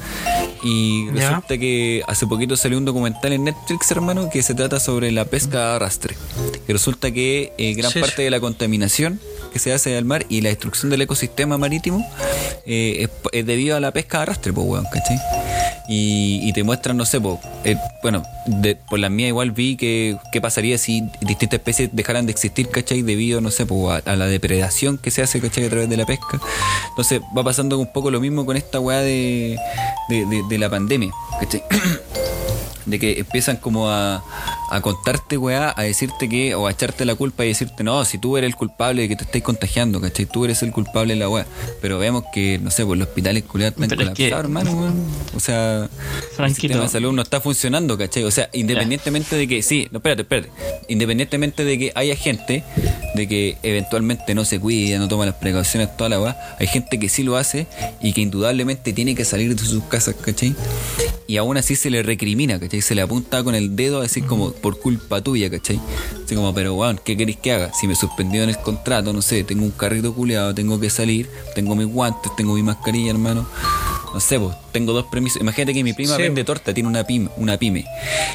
Y 0.64 1.07
Ya. 1.07 1.30
resulta 1.30 1.57
que 1.57 2.03
hace 2.07 2.28
poquito 2.28 2.56
salió 2.56 2.78
un 2.78 2.86
documental 2.86 3.34
en 3.34 3.44
Netflix, 3.45 3.90
hermano, 3.91 4.30
que 4.30 4.44
se 4.44 4.53
trata 4.53 4.80
sobre 4.80 5.11
la 5.11 5.26
pesca 5.26 5.73
a 5.73 5.76
arrastre. 5.78 6.15
Que 6.65 6.73
resulta 6.73 7.11
que 7.11 7.53
eh, 7.57 7.73
gran 7.73 7.91
Sí, 7.91 7.99
parte 7.99 8.22
de 8.23 8.30
la 8.30 8.40
contaminación 8.40 9.19
que 9.53 9.60
se 9.60 9.73
hace 9.73 9.98
al 9.98 10.06
mar 10.06 10.26
y 10.30 10.41
la 10.41 10.49
destrucción 10.49 10.90
del 10.90 11.02
ecosistema 11.02 11.57
marítimo 11.57 12.06
eh, 12.65 13.03
es, 13.03 13.10
es 13.34 13.45
debido 13.45 13.76
a 13.76 13.80
la 13.80 13.91
pesca 13.91 14.19
a 14.19 14.22
arrastre, 14.23 14.53
pues, 14.53 14.65
weón, 14.68 14.86
¿cachai? 14.91 15.18
Y, 15.88 16.40
y 16.44 16.53
te 16.53 16.64
muestran, 16.64 16.98
no 16.98 17.06
sé, 17.06 17.20
po, 17.20 17.40
eh, 17.64 17.76
bueno, 18.03 18.24
de- 18.45 18.76
por 18.76 18.99
las 18.99 19.12
mías 19.12 19.30
igual 19.30 19.52
vi 19.52 19.76
que 19.78 20.18
qué 20.32 20.41
pasaría 20.41 20.78
si 20.78 21.03
distintas 21.22 21.60
especies 21.60 21.90
dejaran 21.94 22.26
de 22.26 22.32
existir, 22.32 22.70
¿cachai? 22.70 23.02
Debido, 23.02 23.41
no 23.41 23.52
sé, 23.52 23.66
po, 23.66 23.91
a, 23.91 23.98
a 23.98 24.16
la 24.16 24.28
depredación 24.28 24.98
que 24.98 25.12
se 25.12 25.22
hace, 25.22 25.40
¿cachai? 25.41 25.66
A 25.66 25.70
través 25.70 25.90
de 25.90 25.98
la 25.98 26.06
pesca. 26.06 26.40
Entonces 26.90 27.22
va 27.38 27.44
pasando 27.44 27.78
un 27.80 27.91
poco 27.91 28.12
lo 28.12 28.20
mismo 28.20 28.45
con 28.45 28.58
esta 28.58 28.80
weá 28.80 28.99
de, 29.02 29.58
de, 30.10 30.26
de- 30.26 30.44
de 30.49 30.58
la 30.58 30.70
pandemia, 30.70 31.12
¿cachai? 31.40 31.64
de 32.86 32.99
que 32.99 33.20
empiezan 33.20 33.58
como 33.58 33.90
a, 33.90 34.24
a 34.72 34.82
contarte, 34.82 35.38
weá, 35.38 35.74
a 35.76 35.84
decirte 35.84 36.28
que, 36.30 36.56
o 36.56 36.68
a 36.68 36.72
echarte 36.72 37.06
la 37.06 37.16
culpa 37.16 37.45
y 37.45 37.49
decirte, 37.49 37.84
no, 37.84 38.03
si 38.06 38.18
tú 38.18 38.38
eres 38.38 38.48
el 38.49 38.56
culpable 38.56 39.03
de 39.03 39.08
que 39.10 39.16
te 39.16 39.24
estés 39.26 39.44
contagiando, 39.44 39.99
¿cachai? 40.02 40.26
Tú 40.26 40.45
eres 40.45 40.62
el 40.64 40.72
culpable 40.72 41.14
de 41.14 41.20
la 41.20 41.30
weá. 41.30 41.45
Pero 41.82 41.99
vemos 41.99 42.24
que, 42.34 42.58
no 42.60 42.72
sé, 42.72 42.86
pues 42.86 42.98
los 42.99 43.08
hospitales 43.08 43.44
culiados 43.44 43.76
están 43.76 43.90
Pero 43.90 44.02
es 44.03 44.16
que- 44.16 44.30
colapsados, 44.30 44.45
hermano, 44.45 44.72
weón. 44.80 45.06
O 45.36 45.40
sea, 45.40 45.90
el 46.40 46.56
sistema 46.56 46.82
de 46.84 46.90
salud 46.90 47.12
no 47.14 47.22
está 47.22 47.41
funcionando, 47.41 47.98
¿cachai? 47.98 48.24
O 48.24 48.32
sea, 48.32 48.49
independientemente 48.53 49.36
de 49.36 49.48
que, 49.48 49.62
sí, 49.64 49.88
no, 49.91 49.98
espérate, 49.99 50.22
espérate. 50.24 50.49
Independientemente 50.88 51.64
de 51.64 51.78
que 51.80 51.91
haya 51.95 52.16
gente, 52.16 52.64
de 53.16 53.28
que 53.28 53.58
eventualmente 53.64 54.34
no 54.36 54.45
se 54.45 54.60
cuida, 54.60 54.98
no 54.99 55.08
toma 55.08 55.26
las 55.26 55.36
precauciones, 55.36 55.95
toda 55.98 56.10
la 56.10 56.20
weá, 56.20 56.56
hay 56.60 56.68
gente 56.68 56.99
que 56.99 57.10
sí 57.10 57.24
lo 57.24 57.38
hace 57.38 57.68
y 58.02 58.14
que 58.14 58.22
indudablemente 58.22 58.94
tiene 58.94 59.16
que 59.16 59.26
salir 59.26 59.56
de 59.56 59.64
sus 59.66 59.84
casas, 59.84 60.16
¿cachai? 60.22 60.56
Y 61.28 61.38
aún 61.38 61.56
así 61.58 61.76
se 61.76 61.90
le 61.90 62.03
recrimina, 62.03 62.60
¿cachai? 62.60 62.70
Se 62.80 62.95
le 62.95 63.02
apunta 63.02 63.43
con 63.43 63.56
el 63.56 63.76
dedo 63.76 64.02
así 64.02 64.22
como 64.22 64.53
por 64.53 64.80
culpa 64.80 65.22
tuya, 65.22 65.49
¿cachai? 65.49 65.81
Así 66.23 66.35
como, 66.35 66.53
pero 66.53 66.76
weón, 66.76 66.99
¿qué 67.03 67.18
queréis 67.18 67.38
que 67.38 67.52
haga? 67.52 67.73
Si 67.73 67.88
me 67.88 67.95
suspendió 67.95 68.43
en 68.43 68.49
el 68.49 68.57
contrato, 68.57 69.11
no 69.11 69.22
sé, 69.22 69.43
tengo 69.43 69.64
un 69.64 69.72
carrito 69.72 70.14
culeado, 70.14 70.56
tengo 70.56 70.80
que 70.80 70.89
salir, 70.89 71.30
tengo 71.56 71.76
mis 71.76 71.88
guantes, 71.88 72.31
tengo 72.38 72.53
mi 72.53 72.64
mascarilla, 72.64 73.11
hermano. 73.11 73.45
No 74.13 74.19
sé, 74.19 74.38
pues, 74.39 74.55
tengo 74.73 74.91
dos 74.91 75.05
permisos. 75.05 75.41
Imagínate 75.41 75.73
que 75.73 75.83
mi 75.85 75.93
prima 75.93 76.15
Sí. 76.17 76.21
vende 76.23 76.43
torta, 76.43 76.73
tiene 76.73 76.89
una 76.89 77.05
pyme, 77.05 77.29
una 77.38 77.57
pyme. 77.57 77.85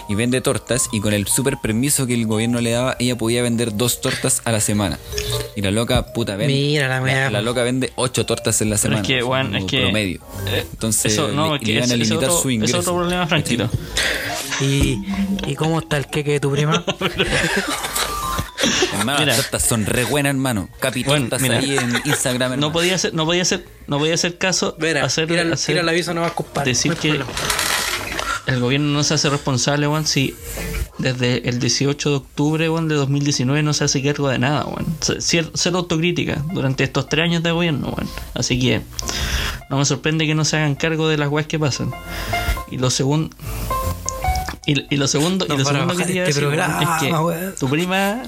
Y 0.08 0.14
vende 0.14 0.40
tortas 0.40 0.88
y 0.92 1.00
con 1.00 1.12
el 1.12 1.26
super 1.26 1.58
permiso 1.62 2.06
que 2.06 2.14
el 2.14 2.26
gobierno 2.26 2.60
le 2.62 2.70
daba, 2.70 2.96
ella 2.98 3.16
podía 3.18 3.42
vender 3.42 3.76
dos 3.76 4.00
tortas 4.00 4.40
a 4.44 4.52
la 4.52 4.60
semana. 4.60 4.98
Y 5.54 5.60
la 5.60 5.70
loca, 5.70 6.12
puta, 6.14 6.36
vende. 6.36 6.54
Mira 6.54 6.88
la 6.88 7.02
weá. 7.02 7.30
la, 7.30 7.42
loca 7.42 7.62
vende 7.62 7.92
ocho 7.96 8.24
tortas 8.24 8.60
en 8.62 8.70
la 8.70 8.76
Pero 8.76 8.82
semana. 8.82 9.02
es 9.02 9.06
que, 9.06 9.20
como 9.20 9.36
es 9.58 9.64
que. 9.66 9.80
promedio. 9.82 10.20
eh, 10.48 10.64
Entonces, 10.70 11.12
eso, 11.12 11.28
no, 11.28 11.56
le, 11.58 11.78
es 11.78 11.88
le 11.88 11.94
a 11.94 11.96
limitar 11.96 12.30
otro- 12.30 12.40
su 12.42 12.50
ingreso. 12.50 12.78
otro 12.78 12.94
problema, 12.94 13.26
Franquito. 13.26 13.68
¿Y, 14.62 14.98
¿Y 15.46 15.54
cómo 15.56 15.80
está 15.80 15.98
el 15.98 16.06
queque 16.06 16.32
de 16.32 16.40
tu 16.40 16.50
prima? 16.52 16.82
Hermano, 18.98 19.18
Mira. 19.26 19.36
son 19.60 19.86
re 19.86 20.04
buenas, 20.04 20.30
hermano. 20.30 20.68
Capitortas 20.80 21.40
Bueno, 21.40 21.58
mira. 21.58 21.58
ahí 21.58 21.76
en 21.76 22.00
Instagram. 22.04 22.58
No 22.58 22.72
podía 22.72 22.96
ser, 22.98 23.14
no 23.14 23.24
podía 23.24 23.44
ser, 23.44 23.66
no 23.86 23.98
podía 23.98 24.16
ser 24.16 24.38
caso 24.38 24.76
Mira, 24.78 25.04
hacer, 25.04 25.26
tira, 25.28 25.42
el- 25.42 25.52
hacer- 25.52 25.74
tira 25.74 25.80
el 25.82 25.88
aviso 25.88 26.14
nomás, 26.14 26.32
compadre. 26.32 26.70
decir 26.70 26.92
No 26.92 26.98
que 27.00 27.08
problema. 27.08 27.30
el 28.46 28.60
gobierno 28.60 28.88
no 28.92 29.02
se 29.04 29.14
hace 29.14 29.28
responsable, 29.28 29.88
weón, 29.88 30.06
si 30.06 30.34
desde 30.98 31.46
el 31.48 31.58
18 31.58 32.08
de 32.10 32.16
octubre, 32.16 32.70
weón, 32.70 32.88
de 32.88 32.94
2019 32.94 33.62
no 33.62 33.74
se 33.74 33.84
hace 33.84 34.02
cargo 34.02 34.28
de 34.28 34.38
nada, 34.38 34.64
weón. 34.64 34.86
Ser, 35.20 35.50
ser 35.54 35.74
autocrítica 35.74 36.42
durante 36.54 36.84
estos 36.84 37.08
tres 37.08 37.24
años 37.24 37.42
de 37.42 37.50
gobierno, 37.50 37.88
weón. 37.88 38.08
Así 38.34 38.58
que 38.58 38.80
no 39.68 39.76
me 39.78 39.84
sorprende 39.84 40.26
que 40.26 40.34
no 40.34 40.44
se 40.44 40.56
hagan 40.56 40.74
cargo 40.76 41.08
de 41.08 41.18
las 41.18 41.28
weas 41.28 41.46
que 41.46 41.58
pasan. 41.58 41.90
Y 42.70 42.78
lo 42.78 42.88
segundo... 42.90 43.34
Y, 44.66 44.94
y 44.94 44.96
lo 44.96 45.06
segundo, 45.06 45.44
y 45.46 45.48
lo 45.56 45.64
segundo 45.64 45.96
que 45.96 46.04
quería 46.04 46.24
este 46.26 46.40
programa, 46.40 46.80
es 47.00 47.02
que 47.02 47.58
tu 47.58 47.68
prima 47.68 48.22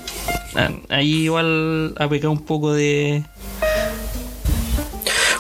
ah, 0.55 0.71
ahí 0.89 1.25
igual 1.25 1.95
ha 1.99 2.09
pecado 2.09 2.31
un 2.33 2.45
poco 2.45 2.73
de 2.73 3.25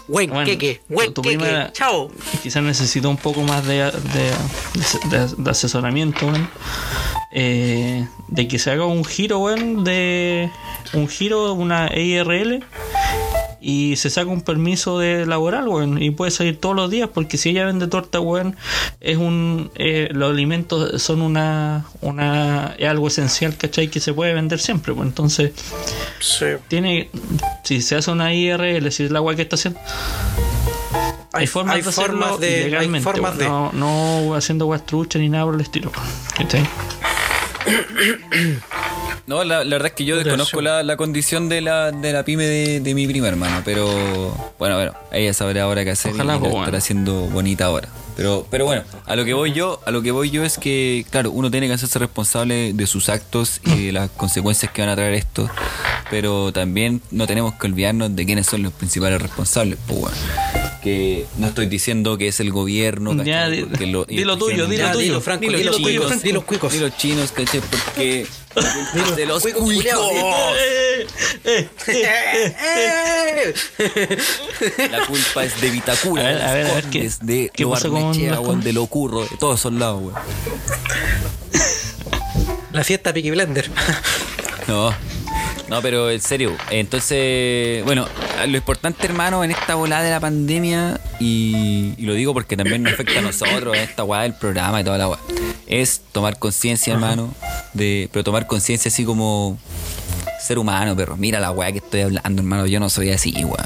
Buen 0.08 0.30
Bueno, 0.30 0.46
queque, 0.46 0.80
buen 0.88 1.12
tu 1.12 1.20
queque. 1.20 1.36
prima- 1.38 1.70
Chao. 1.72 2.10
quizás 2.42 2.62
necesita 2.62 3.08
un 3.08 3.18
poco 3.18 3.42
más 3.42 3.66
de, 3.66 3.74
de, 3.84 4.32
de- 5.10 5.34
de 5.36 5.50
asesoramiento, 5.50 6.26
weón. 6.26 6.48
Eh, 7.30 8.08
de 8.28 8.48
que 8.48 8.58
se 8.58 8.70
haga 8.70 8.86
un 8.86 9.04
giro, 9.04 9.38
weón, 9.40 9.84
de 9.84 10.50
un 10.94 11.08
giro, 11.08 11.52
una 11.52 11.88
EIRL 11.88 12.64
y 13.60 13.96
se 13.96 14.08
saca 14.10 14.30
un 14.30 14.42
permiso 14.42 14.98
de 14.98 15.26
laboral, 15.26 15.66
weón, 15.68 16.00
y 16.02 16.10
puede 16.10 16.30
salir 16.30 16.58
todos 16.60 16.76
los 16.76 16.90
días 16.90 17.08
porque 17.12 17.36
si 17.38 17.50
ella 17.50 17.64
vende 17.66 17.86
torta, 17.88 18.20
weón, 18.20 18.56
es 19.00 19.16
un 19.16 19.70
eh, 19.74 20.08
los 20.12 20.30
alimentos 20.32 21.02
son 21.02 21.22
una 21.22 21.84
una 22.00 22.74
es 22.78 22.88
algo 22.88 23.08
esencial, 23.08 23.56
¿cachai? 23.56 23.88
Que 23.88 24.00
se 24.00 24.12
puede 24.12 24.32
vender 24.34 24.60
siempre, 24.60 24.94
pues 24.94 25.06
entonces 25.08 25.52
Sí. 26.20 26.46
tiene 26.68 27.10
si 27.64 27.82
se 27.82 27.96
hace 27.96 28.10
una 28.10 28.32
IRL, 28.32 28.90
si 28.92 29.04
es 29.04 29.10
la 29.10 29.18
agua 29.18 29.34
que 29.34 29.42
está 29.42 29.56
haciendo 29.56 29.80
hay, 31.32 31.46
formas 31.46 31.76
hay 31.76 31.82
de 31.82 31.88
hacerlo 31.88 32.20
formas 32.22 32.40
de- 32.40 32.46
hay 32.54 32.60
ilegalmente, 32.62 33.04
formas 33.04 33.36
weón. 33.36 33.70
no, 33.74 34.24
no 34.28 34.34
haciendo 34.34 34.64
guas 34.66 34.84
truchas 34.86 35.20
ni 35.20 35.28
nada 35.28 35.44
por 35.44 35.54
el 35.56 35.60
estilo 35.60 35.92
¿cachai? 36.36 36.66
No, 39.28 39.44
la, 39.44 39.62
la 39.62 39.76
verdad 39.76 39.88
es 39.88 39.92
que 39.92 40.06
yo 40.06 40.16
desconozco 40.16 40.62
la, 40.62 40.82
la 40.82 40.96
condición 40.96 41.50
de 41.50 41.60
la, 41.60 41.92
de 41.92 42.14
la 42.14 42.24
pyme 42.24 42.46
de, 42.46 42.80
de 42.80 42.94
mi 42.94 43.06
prima 43.06 43.28
hermano, 43.28 43.60
pero 43.62 43.86
bueno, 44.58 44.76
bueno, 44.76 44.94
ella 45.12 45.34
sabrá 45.34 45.64
ahora 45.64 45.84
qué 45.84 45.90
hacer 45.90 46.12
Ojalá, 46.14 46.36
y 46.36 46.38
bueno. 46.38 46.60
estará 46.60 46.78
haciendo 46.78 47.12
bonita 47.26 47.66
ahora. 47.66 47.90
Pero, 48.16 48.46
pero 48.50 48.64
bueno, 48.64 48.84
a 49.04 49.16
lo 49.16 49.26
que 49.26 49.34
voy 49.34 49.52
yo, 49.52 49.80
a 49.84 49.90
lo 49.90 50.00
que 50.00 50.12
voy 50.12 50.30
yo 50.30 50.44
es 50.44 50.56
que, 50.56 51.04
claro, 51.10 51.30
uno 51.30 51.50
tiene 51.50 51.66
que 51.68 51.74
hacerse 51.74 51.98
responsable 51.98 52.72
de 52.72 52.86
sus 52.86 53.10
actos 53.10 53.60
y 53.66 53.86
de 53.86 53.92
las 53.92 54.08
consecuencias 54.08 54.72
que 54.72 54.80
van 54.80 54.88
a 54.88 54.96
traer 54.96 55.12
esto, 55.12 55.48
pero 56.10 56.50
también 56.50 57.02
no 57.10 57.26
tenemos 57.26 57.52
que 57.56 57.66
olvidarnos 57.66 58.16
de 58.16 58.24
quiénes 58.24 58.46
son 58.46 58.62
los 58.62 58.72
principales 58.72 59.20
responsables, 59.20 59.78
pues 59.86 60.00
bueno. 60.00 60.16
Que 60.88 61.26
no 61.36 61.48
estoy 61.48 61.66
diciendo 61.66 62.16
que 62.16 62.28
es 62.28 62.40
el 62.40 62.50
gobierno, 62.50 63.10
di- 63.12 63.18
Porque 63.64 63.86
lo- 63.86 64.04
di 64.06 64.24
lo 64.24 64.32
estoy 64.34 64.52
tuyo, 64.54 64.66
diciendo- 64.66 64.68
di 64.68 64.76
lo 64.78 64.84
Ya, 64.86 64.92
tuyo. 64.92 65.04
dilo, 65.04 65.20
Franco, 65.20 65.40
Ni 65.42 65.50
los 65.50 65.58
dilo 65.58 65.72
chinos, 65.72 66.44
cuicos. 66.44 66.72
Ni 66.72 66.78
los 66.80 66.96
chinos, 66.96 67.32
¿cachai? 67.32 67.60
Porque 67.60 68.26
de 69.16 69.26
los 69.26 69.42
cuicos 69.42 69.62
cuicos. 69.62 69.84
culiados. 69.84 70.12
Eh, 71.44 71.68
¡Eh! 71.86 73.54
La 74.90 75.06
culpa 75.06 75.44
es 75.44 75.60
de 75.60 75.70
Vitacura, 75.70 76.22
A 76.22 76.26
ver, 76.26 76.36
de 76.38 76.42
a 76.44 76.52
ver, 76.54 76.66
a 76.66 76.74
ver, 76.74 76.84
los 76.84 76.92
¿qué- 76.92 76.98
Condes, 77.00 77.18
de 77.22 77.50
qué 77.54 77.62
Lo 77.64 77.70
pasó 77.70 77.90
con 77.90 78.60
de 78.62 78.72
lo 78.72 78.86
curro, 78.86 79.22
de 79.22 79.36
todos 79.38 79.60
esos 79.60 79.72
lados, 79.74 80.02
weón. 80.02 80.14
La 82.72 82.82
fiesta 82.84 83.12
Peaky 83.12 83.30
Blender. 83.30 83.70
No, 84.66 84.94
no, 85.68 85.82
pero 85.82 86.10
en 86.10 86.20
serio. 86.20 86.56
Entonces, 86.70 87.84
bueno, 87.84 88.06
lo 88.46 88.56
importante, 88.56 89.06
hermano, 89.06 89.44
en 89.44 89.50
esta 89.50 89.74
volada 89.74 90.02
de 90.02 90.10
la 90.10 90.20
pandemia, 90.20 91.00
y, 91.20 91.94
y 91.96 92.02
lo 92.06 92.14
digo 92.14 92.32
porque 92.32 92.56
también 92.56 92.82
nos 92.82 92.94
afecta 92.94 93.18
a 93.18 93.22
nosotros, 93.22 93.76
en 93.76 93.82
esta 93.82 94.04
weá 94.04 94.22
del 94.22 94.34
programa 94.34 94.80
y 94.80 94.84
toda 94.84 94.98
la 94.98 95.08
weá, 95.08 95.18
es 95.66 96.00
tomar 96.12 96.38
conciencia, 96.38 96.94
hermano, 96.94 97.34
de, 97.74 98.08
pero 98.12 98.24
tomar 98.24 98.46
conciencia 98.46 98.88
así 98.88 99.04
como 99.04 99.58
ser 100.48 100.58
humano, 100.58 100.96
perro. 100.96 101.16
Mira 101.16 101.38
la 101.40 101.50
weá 101.52 101.70
que 101.70 101.78
estoy 101.78 102.00
hablando, 102.00 102.42
hermano. 102.42 102.66
Yo 102.66 102.80
no 102.80 102.90
soy 102.90 103.10
así, 103.10 103.32
weón. 103.44 103.56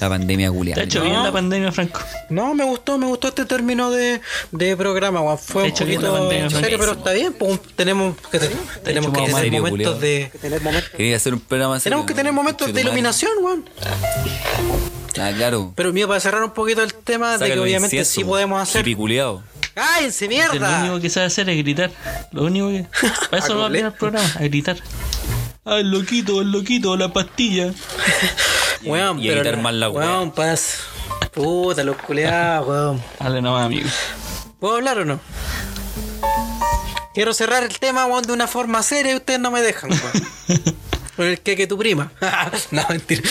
La 0.00 0.08
pandemia 0.08 0.48
¿Te 0.50 0.54
culiada. 0.56 0.80
ha 0.82 0.84
hecho 0.84 1.02
bien 1.02 1.22
la 1.22 1.30
pandemia, 1.30 1.70
Franco? 1.72 2.00
No, 2.30 2.54
me 2.54 2.64
gustó, 2.64 2.98
me 2.98 3.06
gustó 3.06 3.28
este 3.28 3.44
término 3.44 3.90
de, 3.90 4.20
de 4.50 4.76
programa, 4.76 5.20
weón. 5.20 5.38
Fue 5.38 5.64
un 5.64 5.70
poquito 5.72 6.12
pandemia, 6.12 6.50
serio, 6.50 6.78
pero 6.78 6.92
está 6.92 7.12
bien, 7.12 7.32
pues 7.34 7.60
tenemos 7.76 8.16
que, 8.30 8.38
tener- 8.40 8.56
tenemos 8.82 9.12
que 9.12 9.20
tener 9.20 9.34
serio, 9.36 9.52
momentos 9.62 9.70
culiao. 9.70 9.94
de. 10.00 10.28
que 10.32 10.38
tener 10.38 10.62
momentos- 10.62 10.90
Quería 10.90 11.16
hacer 11.16 11.34
un 11.34 11.40
programa 11.40 11.78
serio, 11.78 11.84
Tenemos 11.96 12.06
que 12.06 12.14
tener 12.14 12.32
momentos 12.32 12.72
de 12.72 12.80
iluminación, 12.80 13.32
weón. 13.42 13.64
Ah, 15.18 15.32
claro. 15.36 15.72
Pero 15.74 15.92
mío, 15.92 16.08
para 16.08 16.20
cerrar 16.20 16.42
un 16.42 16.50
poquito 16.52 16.82
el 16.82 16.92
tema 16.92 17.38
de 17.38 17.46
que 17.46 17.58
obviamente 17.58 17.96
incienso, 17.96 18.12
sí 18.20 18.24
podemos 18.24 18.60
hacer. 18.60 18.80
hippie 18.82 18.96
culiao. 18.96 19.42
¡Cállense, 19.74 20.24
Lo 20.24 20.28
mierda! 20.30 20.80
único 20.80 21.00
que 21.00 21.10
sabe 21.10 21.26
hacer 21.26 21.48
es 21.50 21.56
gritar. 21.58 21.90
Lo 22.32 22.44
único 22.44 22.68
que. 22.68 22.86
Para 23.30 23.42
eso 23.44 23.54
no 23.54 23.60
va 23.60 23.66
a 23.66 23.78
el 23.78 23.92
programa, 23.92 24.26
a 24.38 24.42
gritar. 24.44 24.76
Ah, 25.68 25.80
el 25.80 25.90
loquito, 25.90 26.42
el 26.42 26.52
loquito, 26.52 26.96
la 26.96 27.12
pastilla. 27.12 27.72
Weón, 28.84 29.18
y 29.18 29.28
evitar 29.28 29.56
mal 29.56 29.80
la 29.80 29.90
weá. 29.90 30.06
Weón, 30.06 30.30
paz. 30.30 30.78
Puta, 31.32 31.82
los 31.82 31.96
culeados, 31.96 32.68
weón. 32.68 33.02
Dale 33.18 33.42
nomás, 33.42 33.66
amigo. 33.66 33.88
¿Puedo 34.60 34.76
hablar 34.76 34.98
o 35.00 35.04
no? 35.04 35.18
Quiero 37.14 37.34
cerrar 37.34 37.64
el 37.64 37.76
tema, 37.80 38.06
weón, 38.06 38.22
de 38.22 38.32
una 38.32 38.46
forma 38.46 38.80
seria 38.84 39.14
y 39.14 39.16
ustedes 39.16 39.40
no 39.40 39.50
me 39.50 39.60
dejan, 39.60 39.90
weón. 39.90 40.76
Con 41.16 41.26
el 41.26 41.40
que 41.40 41.56
que 41.56 41.66
tu 41.66 41.76
prima. 41.76 42.12
no, 42.70 42.84
mentira. 42.88 43.22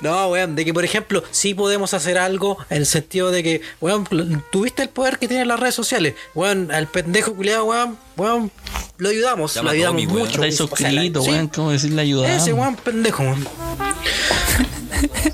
No, 0.00 0.28
weón, 0.28 0.54
de 0.56 0.64
que 0.64 0.72
por 0.74 0.84
ejemplo, 0.84 1.22
sí 1.30 1.54
podemos 1.54 1.94
hacer 1.94 2.18
algo 2.18 2.56
en 2.70 2.78
el 2.78 2.86
sentido 2.86 3.30
de 3.30 3.42
que, 3.42 3.62
weón, 3.80 4.06
tuviste 4.52 4.82
el 4.82 4.88
poder 4.88 5.18
que 5.18 5.28
tienen 5.28 5.48
las 5.48 5.58
redes 5.60 5.74
sociales. 5.74 6.14
Weón, 6.34 6.70
al 6.70 6.86
pendejo 6.86 7.34
culiado, 7.34 7.64
weón, 7.64 7.98
weón, 8.16 8.50
lo 8.98 9.08
ayudamos, 9.08 9.54
Llama 9.54 9.70
lo 9.70 9.74
ayudamos 9.74 10.02
Tommy, 10.02 10.06
mucho. 10.20 10.40
La- 10.44 10.52
suscrito, 10.52 11.22
sí, 11.22 11.30
weón. 11.30 11.48
¿Cómo 11.48 11.70
decirle 11.70 12.02
ayuda? 12.02 12.34
Ese 12.34 12.52
weón 12.52 12.76
pendejo, 12.76 13.22
weón. 13.22 13.46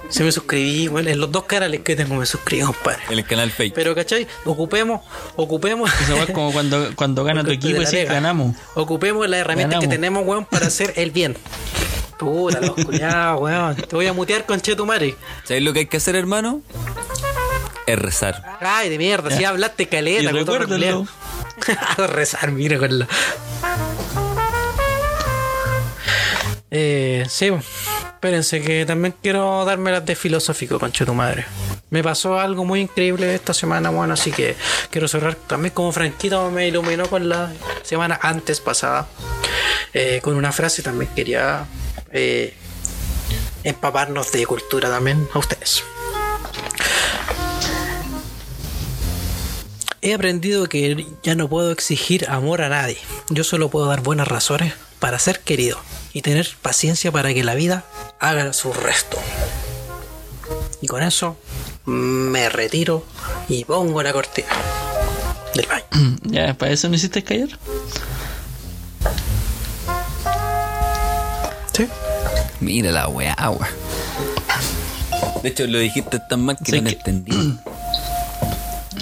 Se 0.09 0.23
me 0.23 0.31
suscribí, 0.31 0.89
weón, 0.89 1.09
en 1.09 1.19
los 1.19 1.32
dos 1.32 1.45
canales 1.45 1.81
que 1.81 1.97
tengo 1.97 2.15
me 2.15 2.27
suscribí, 2.27 2.62
compadre. 2.62 3.03
En 3.09 3.19
el 3.19 3.24
canal 3.27 3.51
fake. 3.51 3.74
Pero, 3.74 3.95
¿cachai? 3.95 4.27
Ocupemos, 4.45 5.01
ocupemos. 5.36 5.91
Weá 6.09 6.23
es 6.24 6.31
como 6.31 6.53
cuando, 6.53 6.91
cuando 6.95 7.24
gana 7.24 7.43
tu 7.43 7.51
equipo 7.51 7.81
y 7.82 7.85
decís 7.85 8.09
ganamos. 8.09 8.55
Ocupemos 8.74 9.28
las 9.28 9.41
herramientas 9.41 9.81
que 9.81 9.89
tenemos, 9.89 10.24
weón, 10.27 10.45
para 10.45 10.66
hacer 10.66 10.93
el 10.97 11.11
bien. 11.11 11.36
Puta, 12.25 12.61
los 12.61 12.71
culiados, 12.71 13.41
weón. 13.41 13.77
Te 13.77 13.97
voy 13.97 14.07
a 14.07 14.13
mutear 14.13 14.47
con 14.47 14.61
Chetumare. 14.61 15.17
¿Sabes 15.45 15.63
lo 15.63 15.73
que 15.73 15.81
hay 15.81 15.87
que 15.87 15.99
hacer, 15.99 16.17
hermano? 16.17 16.63
es 17.87 17.99
rezar. 17.99 18.59
Ay, 18.61 18.89
de 18.89 18.99
mierda, 18.99 19.31
si 19.31 19.45
hablaste 19.45 19.89
caleta, 19.89 20.31
culiao. 20.67 21.07
Rezar, 21.97 22.51
mira 22.51 22.79
con 22.79 22.99
la. 22.99 23.09
Eh, 26.71 27.25
sí, 27.29 27.53
espérense 28.07 28.61
que 28.61 28.85
también 28.85 29.15
quiero 29.23 29.65
darme 29.65 29.93
las 29.93 30.05
de 30.05 30.17
filosófico, 30.17 30.81
conche 30.81 31.07
tu 31.07 31.15
madre. 31.15 31.47
Me 31.91 32.03
pasó 32.03 32.41
algo 32.41 32.65
muy 32.65 32.81
increíble 32.81 33.33
esta 33.35 33.55
semana, 33.55 33.91
bueno, 33.91 34.15
así 34.15 34.33
que 34.33 34.57
quiero 34.91 35.07
cerrar 35.07 35.37
también 35.37 35.73
como 35.73 35.93
Franquito 35.93 36.51
me 36.51 36.67
iluminó 36.67 37.09
con 37.09 37.29
la 37.29 37.53
semana 37.83 38.19
antes 38.21 38.61
pasada. 38.61 39.07
Eh, 39.93 40.21
con 40.23 40.35
una 40.35 40.51
frase 40.51 40.83
también 40.83 41.09
quería 41.15 41.65
eh, 42.15 42.55
empaparnos 43.65 44.32
de 44.32 44.47
cultura 44.47 44.89
también 44.89 45.28
a 45.35 45.39
ustedes. 45.39 45.82
He 50.01 50.15
aprendido 50.15 50.69
que 50.69 51.07
ya 51.23 51.35
no 51.35 51.49
puedo 51.49 51.73
exigir 51.73 52.28
amor 52.28 52.62
a 52.62 52.69
nadie. 52.69 52.99
Yo 53.31 53.43
solo 53.43 53.70
puedo 53.70 53.86
dar 53.86 54.03
buenas 54.03 54.28
razones 54.28 54.74
para 54.99 55.19
ser 55.19 55.41
querido 55.41 55.78
y 56.12 56.23
tener 56.23 56.49
paciencia 56.62 57.11
para 57.11 57.35
que 57.35 57.43
la 57.43 57.55
vida 57.55 57.85
haga 58.20 58.53
su 58.53 58.73
resto. 58.73 59.19
Y 60.81 60.86
con 60.86 61.03
eso 61.03 61.36
me 61.86 62.49
retiro 62.49 63.05
y 63.49 63.65
pongo 63.65 64.03
la 64.03 64.12
cortina 64.12 64.49
del 65.55 65.66
baño. 65.66 65.85
Ya, 66.24 66.55
para 66.55 66.73
eso 66.73 66.89
no 66.89 66.97
hiciste 66.97 67.23
callar. 67.23 67.51
Sí. 71.77 71.89
Mira 72.61 72.91
la 72.93 73.09
weá, 73.09 73.35
weá. 73.51 73.71
De 75.43 75.49
hecho, 75.49 75.67
lo 75.67 75.79
dijiste 75.79 76.21
tan 76.29 76.43
mal 76.45 76.57
que 76.63 76.71
Sí, 76.73 76.81
no 76.81 76.91
que- 76.91 76.97
entendí. 76.97 77.59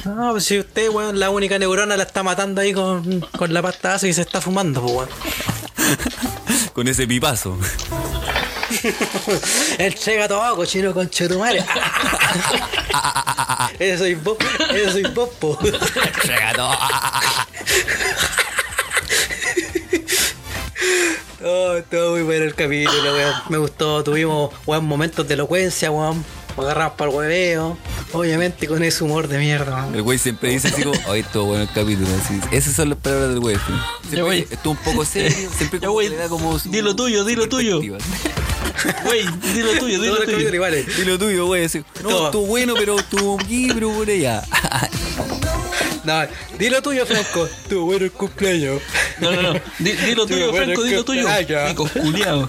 No, 0.04 0.32
pues 0.32 0.46
si 0.46 0.58
usted, 0.58 0.88
weón, 0.90 1.20
la 1.20 1.30
única 1.30 1.60
neurona 1.60 1.96
la 1.96 2.02
está 2.02 2.24
matando 2.24 2.60
ahí 2.60 2.72
con, 2.72 3.20
con 3.38 3.54
la 3.54 3.62
pasta 3.62 3.96
y 4.02 4.12
se 4.12 4.22
está 4.22 4.40
fumando, 4.40 4.82
pues, 4.82 4.94
weón. 4.96 5.08
Con 6.72 6.88
ese 6.88 7.06
pipazo. 7.06 7.56
El 9.78 9.94
chega 9.94 10.26
todo 10.26 10.56
cochino 10.56 10.92
con 10.92 11.08
chetumare. 11.08 11.64
Ese 13.78 13.98
soy 13.98 14.14
vos, 14.14 14.36
ese 14.70 14.90
soy 14.92 15.02
vos, 15.14 15.28
po. 15.38 15.56
Oh, 21.54 21.76
estuvo 21.76 22.12
muy 22.12 22.22
bueno 22.22 22.44
el 22.46 22.54
capítulo, 22.54 23.12
weón. 23.14 23.34
Me 23.50 23.58
gustó, 23.58 24.02
tuvimos 24.02 24.50
weón, 24.66 24.86
momentos 24.86 25.28
de 25.28 25.34
elocuencia, 25.34 25.90
weón. 25.90 26.24
Nos 26.56 26.64
agarramos 26.66 26.94
para 26.96 27.10
el 27.10 27.16
hueveo. 27.16 27.76
Obviamente 28.12 28.66
con 28.66 28.82
ese 28.82 29.04
humor 29.04 29.28
de 29.28 29.38
mierda, 29.38 29.76
weón. 29.82 29.94
El 29.94 30.02
güey 30.02 30.18
siempre 30.18 30.48
dice 30.50 30.68
así 30.68 30.82
como, 30.82 30.98
hoy 31.08 31.20
estuvo 31.20 31.44
bueno 31.44 31.62
el 31.64 31.68
capítulo. 31.70 32.08
Así. 32.24 32.40
Esas 32.52 32.74
son 32.74 32.88
las 32.88 32.98
palabras 32.98 33.28
del 33.30 33.40
güey. 33.40 33.56
Siempre 33.56 34.16
Ya, 34.16 34.22
güey. 34.22 34.40
dice, 34.42 34.54
Estuvo 34.54 34.72
un 34.72 34.78
poco 34.78 35.04
serio, 35.04 35.50
siempre 35.56 35.78
Ya, 35.80 35.88
como 35.88 36.00
le 36.00 36.16
da 36.16 36.28
como 36.28 36.58
su- 36.58 36.70
Dilo 36.70 36.96
tuyo, 36.96 37.24
dilo 37.24 37.48
tuyo. 37.48 37.80
Güey, 39.04 39.26
dilo 39.54 39.72
tuyo, 39.78 39.78
Todos 39.78 40.00
dilo 40.02 40.14
los 40.16 40.24
tuyo. 40.24 40.54
iguales. 40.54 40.96
Dilo 40.96 41.18
tuyo, 41.18 41.46
güey. 41.46 41.64
así, 41.66 41.84
No, 42.02 42.24
estuvo 42.26 42.46
bueno, 42.46 42.74
pero 42.76 42.98
estuvo 42.98 43.38
aquí, 43.38 43.68
pero 43.72 43.92
por 43.92 44.08
allá. 44.08 44.42
No, 46.04 46.22
dilo 46.58 46.82
tuyo, 46.82 47.06
Franco. 47.06 47.46
Estuvo 47.46 47.84
bueno 47.86 48.04
el 48.04 48.12
cumpleaños. 48.12 48.80
No, 49.20 49.30
no, 49.32 49.42
no. 49.42 49.52
Di- 49.78 49.92
Dilo 49.92 50.26
tuyo, 50.26 50.50
bueno, 50.50 50.66
Franco, 50.66 50.82
dilo 50.82 51.04
tuyo. 51.04 51.28
Ya. 51.48 51.68
Pico 51.68 51.88
culiao. 51.88 52.48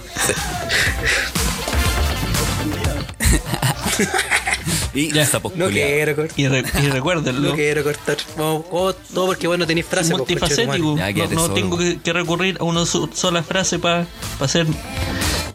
Y 4.92 5.12
Ya. 5.12 5.26
sapos 5.26 5.54
No 5.56 5.66
culiados. 5.66 5.92
quiero 5.92 6.16
cortar. 6.16 6.38
Y, 6.40 6.48
re- 6.48 6.64
y 6.82 6.88
recuérdenlo. 6.90 7.48
No 7.50 7.54
quiero 7.54 7.82
cortar. 7.82 8.16
Vamos, 8.36 8.64
todo 9.12 9.26
porque 9.26 9.46
bueno 9.48 9.66
tenéis 9.66 9.86
frases. 9.86 10.10
pues, 10.10 10.18
multifacético. 10.20 10.96
Ya, 10.96 11.10
No, 11.12 11.30
no 11.30 11.40
solo, 11.42 11.54
tengo 11.54 11.78
que, 11.78 12.00
que 12.00 12.12
recurrir 12.12 12.56
a 12.60 12.64
una 12.64 12.86
so- 12.86 13.08
sola 13.12 13.42
frase 13.42 13.78
para 13.78 14.06
ser 14.46 14.66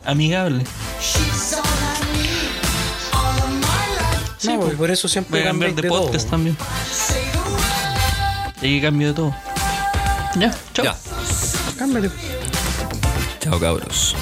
amigable. 0.05 0.63
Sí, 4.38 4.51
pues, 4.57 4.76
por 4.76 4.89
eso 4.91 5.07
siempre 5.07 5.39
Voy 5.39 5.47
a 5.47 5.51
cambiar 5.51 5.73
de 5.76 5.81
de 5.84 5.88
todo. 5.89 6.05
podcast 6.05 6.30
también. 6.30 6.57
Y 8.61 8.81
cambio 8.81 9.10
de 9.10 9.14
todo. 9.14 9.36
Ya, 10.36 10.53
chao. 10.73 10.86
Ya. 10.86 10.95
Cámbiale. 11.77 12.11
Chao, 13.40 13.60
cabros. 13.60 14.15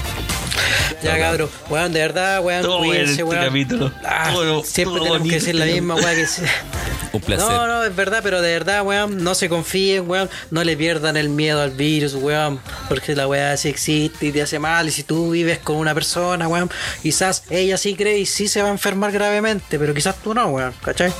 Ya, 1.04 1.18
cabrón. 1.20 1.50
Weón, 1.70 1.94
de 1.94 2.00
verdad, 2.00 2.42
weón, 2.44 2.62
Todo 2.64 2.80
cuídense, 2.80 3.12
este 3.12 3.24
weón. 3.24 3.46
capítulo. 3.46 3.92
Ah, 4.04 4.32
Todo- 4.34 4.64
siempre 4.64 4.96
todo 5.00 5.04
tenemos 5.06 5.28
que 5.30 5.36
decir 5.36 5.56
la 5.56 5.66
misma, 5.66 5.96
weón. 5.96 6.16
Que 6.16 6.26
Un 7.14 7.22
placer. 7.22 7.48
No, 7.48 7.68
no, 7.68 7.84
es 7.86 7.96
verdad, 7.96 8.20
pero 8.22 8.42
de 8.42 8.52
verdad, 8.52 8.84
weón, 8.84 9.24
no 9.24 9.34
se 9.34 9.48
confíen, 9.48 10.10
weón. 10.10 10.30
No 10.52 10.64
le 10.64 10.76
pierdan 10.76 11.16
el 11.16 11.30
miedo 11.30 11.62
al 11.62 11.72
virus, 11.72 12.16
weón. 12.16 12.60
Porque 12.90 13.16
la 13.16 13.28
weá 13.28 13.56
sí 13.58 13.70
existe 13.70 14.26
y 14.28 14.32
te 14.32 14.42
hace 14.42 14.60
mal. 14.60 14.88
Y 14.88 14.92
si 14.92 15.04
tú 15.04 15.32
vives 15.32 15.60
con 15.60 15.78
una 15.78 15.94
persona, 15.94 16.48
weón, 16.48 16.70
quizás 17.02 17.44
ella 17.50 17.78
sí 17.78 17.96
cree 17.96 18.18
y 18.20 18.26
sí 18.26 18.48
se 18.48 18.62
va 18.62 18.68
a 18.70 18.72
enfermar 18.72 19.12
gravemente, 19.12 19.80
pero 19.80 19.94
quizás 19.94 20.16
tú 20.24 20.34
no, 20.34 20.48
weón, 20.48 20.74
¿cachai? 20.84 21.14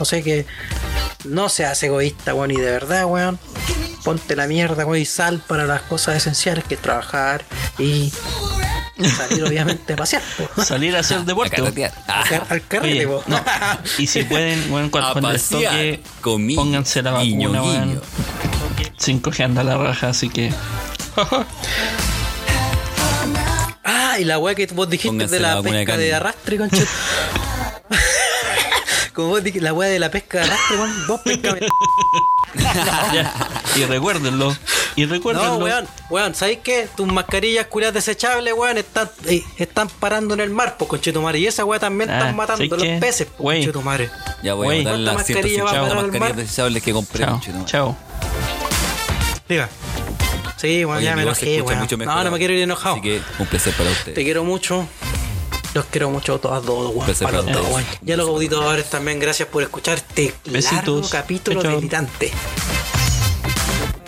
O 0.00 0.04
sea 0.04 0.20
que 0.22 0.44
no 1.24 1.48
seas 1.48 1.80
egoísta, 1.82 2.34
weón, 2.34 2.50
y 2.50 2.56
de 2.56 2.70
verdad, 2.70 3.04
weón. 3.06 3.38
Ponte 4.04 4.34
la 4.34 4.48
mierda, 4.48 4.84
weón, 4.84 4.98
y 5.00 5.04
sal 5.04 5.40
para 5.46 5.64
las 5.66 5.82
cosas 5.82 6.16
esenciales 6.16 6.64
que 6.64 6.74
es 6.74 6.82
trabajar 6.82 7.44
y 7.78 8.12
salir, 9.10 9.44
obviamente, 9.44 9.92
a 9.92 9.96
pasear, 9.96 10.22
po. 10.36 10.62
Salir 10.64 10.94
a 10.96 11.00
hacer 11.00 11.18
A 11.18 11.22
deporte. 11.22 11.56
carretear. 11.56 11.92
Ah, 12.08 12.24
Al- 12.30 12.46
al 12.48 12.66
carrete, 12.66 13.06
Oye, 13.06 13.06
po. 13.08 13.22
no. 13.26 13.40
Y 13.98 14.06
si 14.06 14.22
pueden, 14.24 14.70
bueno, 14.70 14.90
cuando, 14.90 15.12
cuando 15.12 15.32
les 15.32 15.48
toque, 15.48 16.00
conmigo. 16.20 16.62
pónganse 16.62 17.02
la 17.02 17.22
Guiño, 17.22 17.50
vacuna, 17.52 17.84
guiño. 17.84 18.00
5G 18.98 19.44
anda 19.44 19.64
la 19.64 19.76
raja, 19.78 20.08
así 20.10 20.28
que. 20.28 20.52
Ah, 23.84 24.16
y 24.18 24.24
la 24.24 24.38
weá 24.38 24.54
que 24.54 24.66
vos 24.66 24.88
dijiste 24.88 25.08
Pónganse 25.08 25.34
de 25.36 25.40
la 25.40 25.56
de 25.56 25.62
pesca 25.62 25.78
de, 25.78 25.84
carne. 26.10 26.12
arrastre, 26.14 26.56
conchet. 26.58 26.88
Como 29.12 29.28
vos 29.28 29.42
dijiste, 29.44 29.62
la 29.64 29.72
weá 29.74 29.90
de 29.90 29.98
la 29.98 30.10
pesca 30.10 30.38
de 30.38 30.44
arrastre, 30.44 30.76
weón. 30.76 31.06
Vos 31.06 31.20
pescame. 31.22 31.60
Ya. 33.12 33.32
Y 33.76 33.84
recuérdenlo. 33.84 34.56
Y 34.96 35.06
recuérdenlo. 35.06 35.58
No, 35.58 35.64
weón, 35.64 35.88
weón, 36.10 36.34
¿sabéis 36.34 36.58
qué? 36.62 36.88
Tus 36.96 37.06
mascarillas 37.06 37.66
culiadas 37.66 37.94
desechables, 37.94 38.52
weón, 38.54 38.76
están, 38.78 39.10
eh, 39.26 39.42
están 39.58 39.88
parando 39.88 40.34
en 40.34 40.40
el 40.40 40.50
mar, 40.50 40.76
pues, 40.78 40.88
conchetumare. 40.88 41.38
Y 41.38 41.46
esa 41.46 41.64
weá 41.64 41.80
también 41.80 42.10
Ah, 42.10 42.18
están 42.18 42.36
matando 42.36 42.58
¿sabes 42.64 42.70
los 42.70 42.82
qué? 42.82 42.98
peces, 43.00 43.26
pues, 43.28 43.40
Wey. 43.40 43.58
conchetumare. 43.60 44.10
Ya 44.42 44.54
voy 44.54 44.66
Güey. 44.66 44.78
a 44.80 44.82
botar 44.82 44.92
¿Cuánta 44.92 45.04
las 45.04 45.14
mascarilla 45.14 45.64
va 45.64 45.70
a 45.70 45.72
150 45.72 45.82
parar 45.82 45.98
al 46.04 46.10
mascarillas 46.10 46.36
desechables 46.36 46.82
que 46.82 46.92
compré. 46.92 47.24
Chao. 47.24 47.40
Chao. 47.64 47.96
Diga. 49.48 49.68
Sí, 50.56 50.84
weón, 50.84 50.98
Oye, 50.98 51.06
ya 51.06 51.16
me 51.16 51.22
enojé, 51.22 51.62
weón. 51.62 51.78
mucho 51.80 51.96
mejor 51.98 52.14
No, 52.14 52.24
no 52.24 52.30
me 52.30 52.38
quiero 52.38 52.54
ir 52.54 52.60
enojado. 52.62 52.94
Así 52.96 53.02
que 53.02 53.20
un 53.38 53.46
placer 53.46 53.72
para 53.74 53.88
Te 53.90 53.92
ustedes. 53.96 54.24
quiero 54.24 54.44
mucho. 54.44 54.86
Los 55.74 55.86
quiero 55.86 56.10
mucho 56.10 56.34
a 56.34 56.38
todas 56.38 56.62
dos, 56.64 56.90
weón. 56.94 57.06
Placer 57.06 57.24
Para 57.24 57.38
los 57.38 57.46
para 57.46 57.56
dos, 57.58 57.66
todos. 57.66 57.76
weón. 57.82 57.86
Y 58.06 58.12
a 58.12 58.16
los 58.18 58.28
auditores 58.28 58.90
también, 58.90 59.18
gracias 59.18 59.48
por 59.48 59.62
escuchar 59.62 59.96
este 59.96 60.34
largo 60.44 60.52
Besitos. 60.52 61.10
capítulo 61.10 61.62
delirante. 61.62 62.30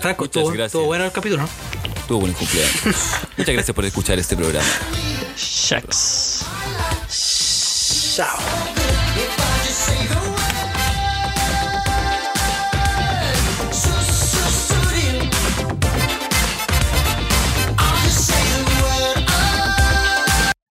Franco, 0.05 0.25
Muchas 0.25 0.41
estuvo, 0.41 0.65
estuvo 0.65 0.85
bueno 0.85 1.07
el 1.07 1.13
capítulo, 1.13 1.45
¿no? 1.45 1.49
Tuvo 2.07 2.21
buen 2.21 2.35
cumpleaños. 2.35 2.75
Muchas 3.39 3.55
gracias 3.55 3.75
por 3.75 3.87
escuchar 3.87 4.19
este 4.19 4.37
programa. 4.37 4.69
Shucks. 5.35 6.45
Chao. 8.15 8.84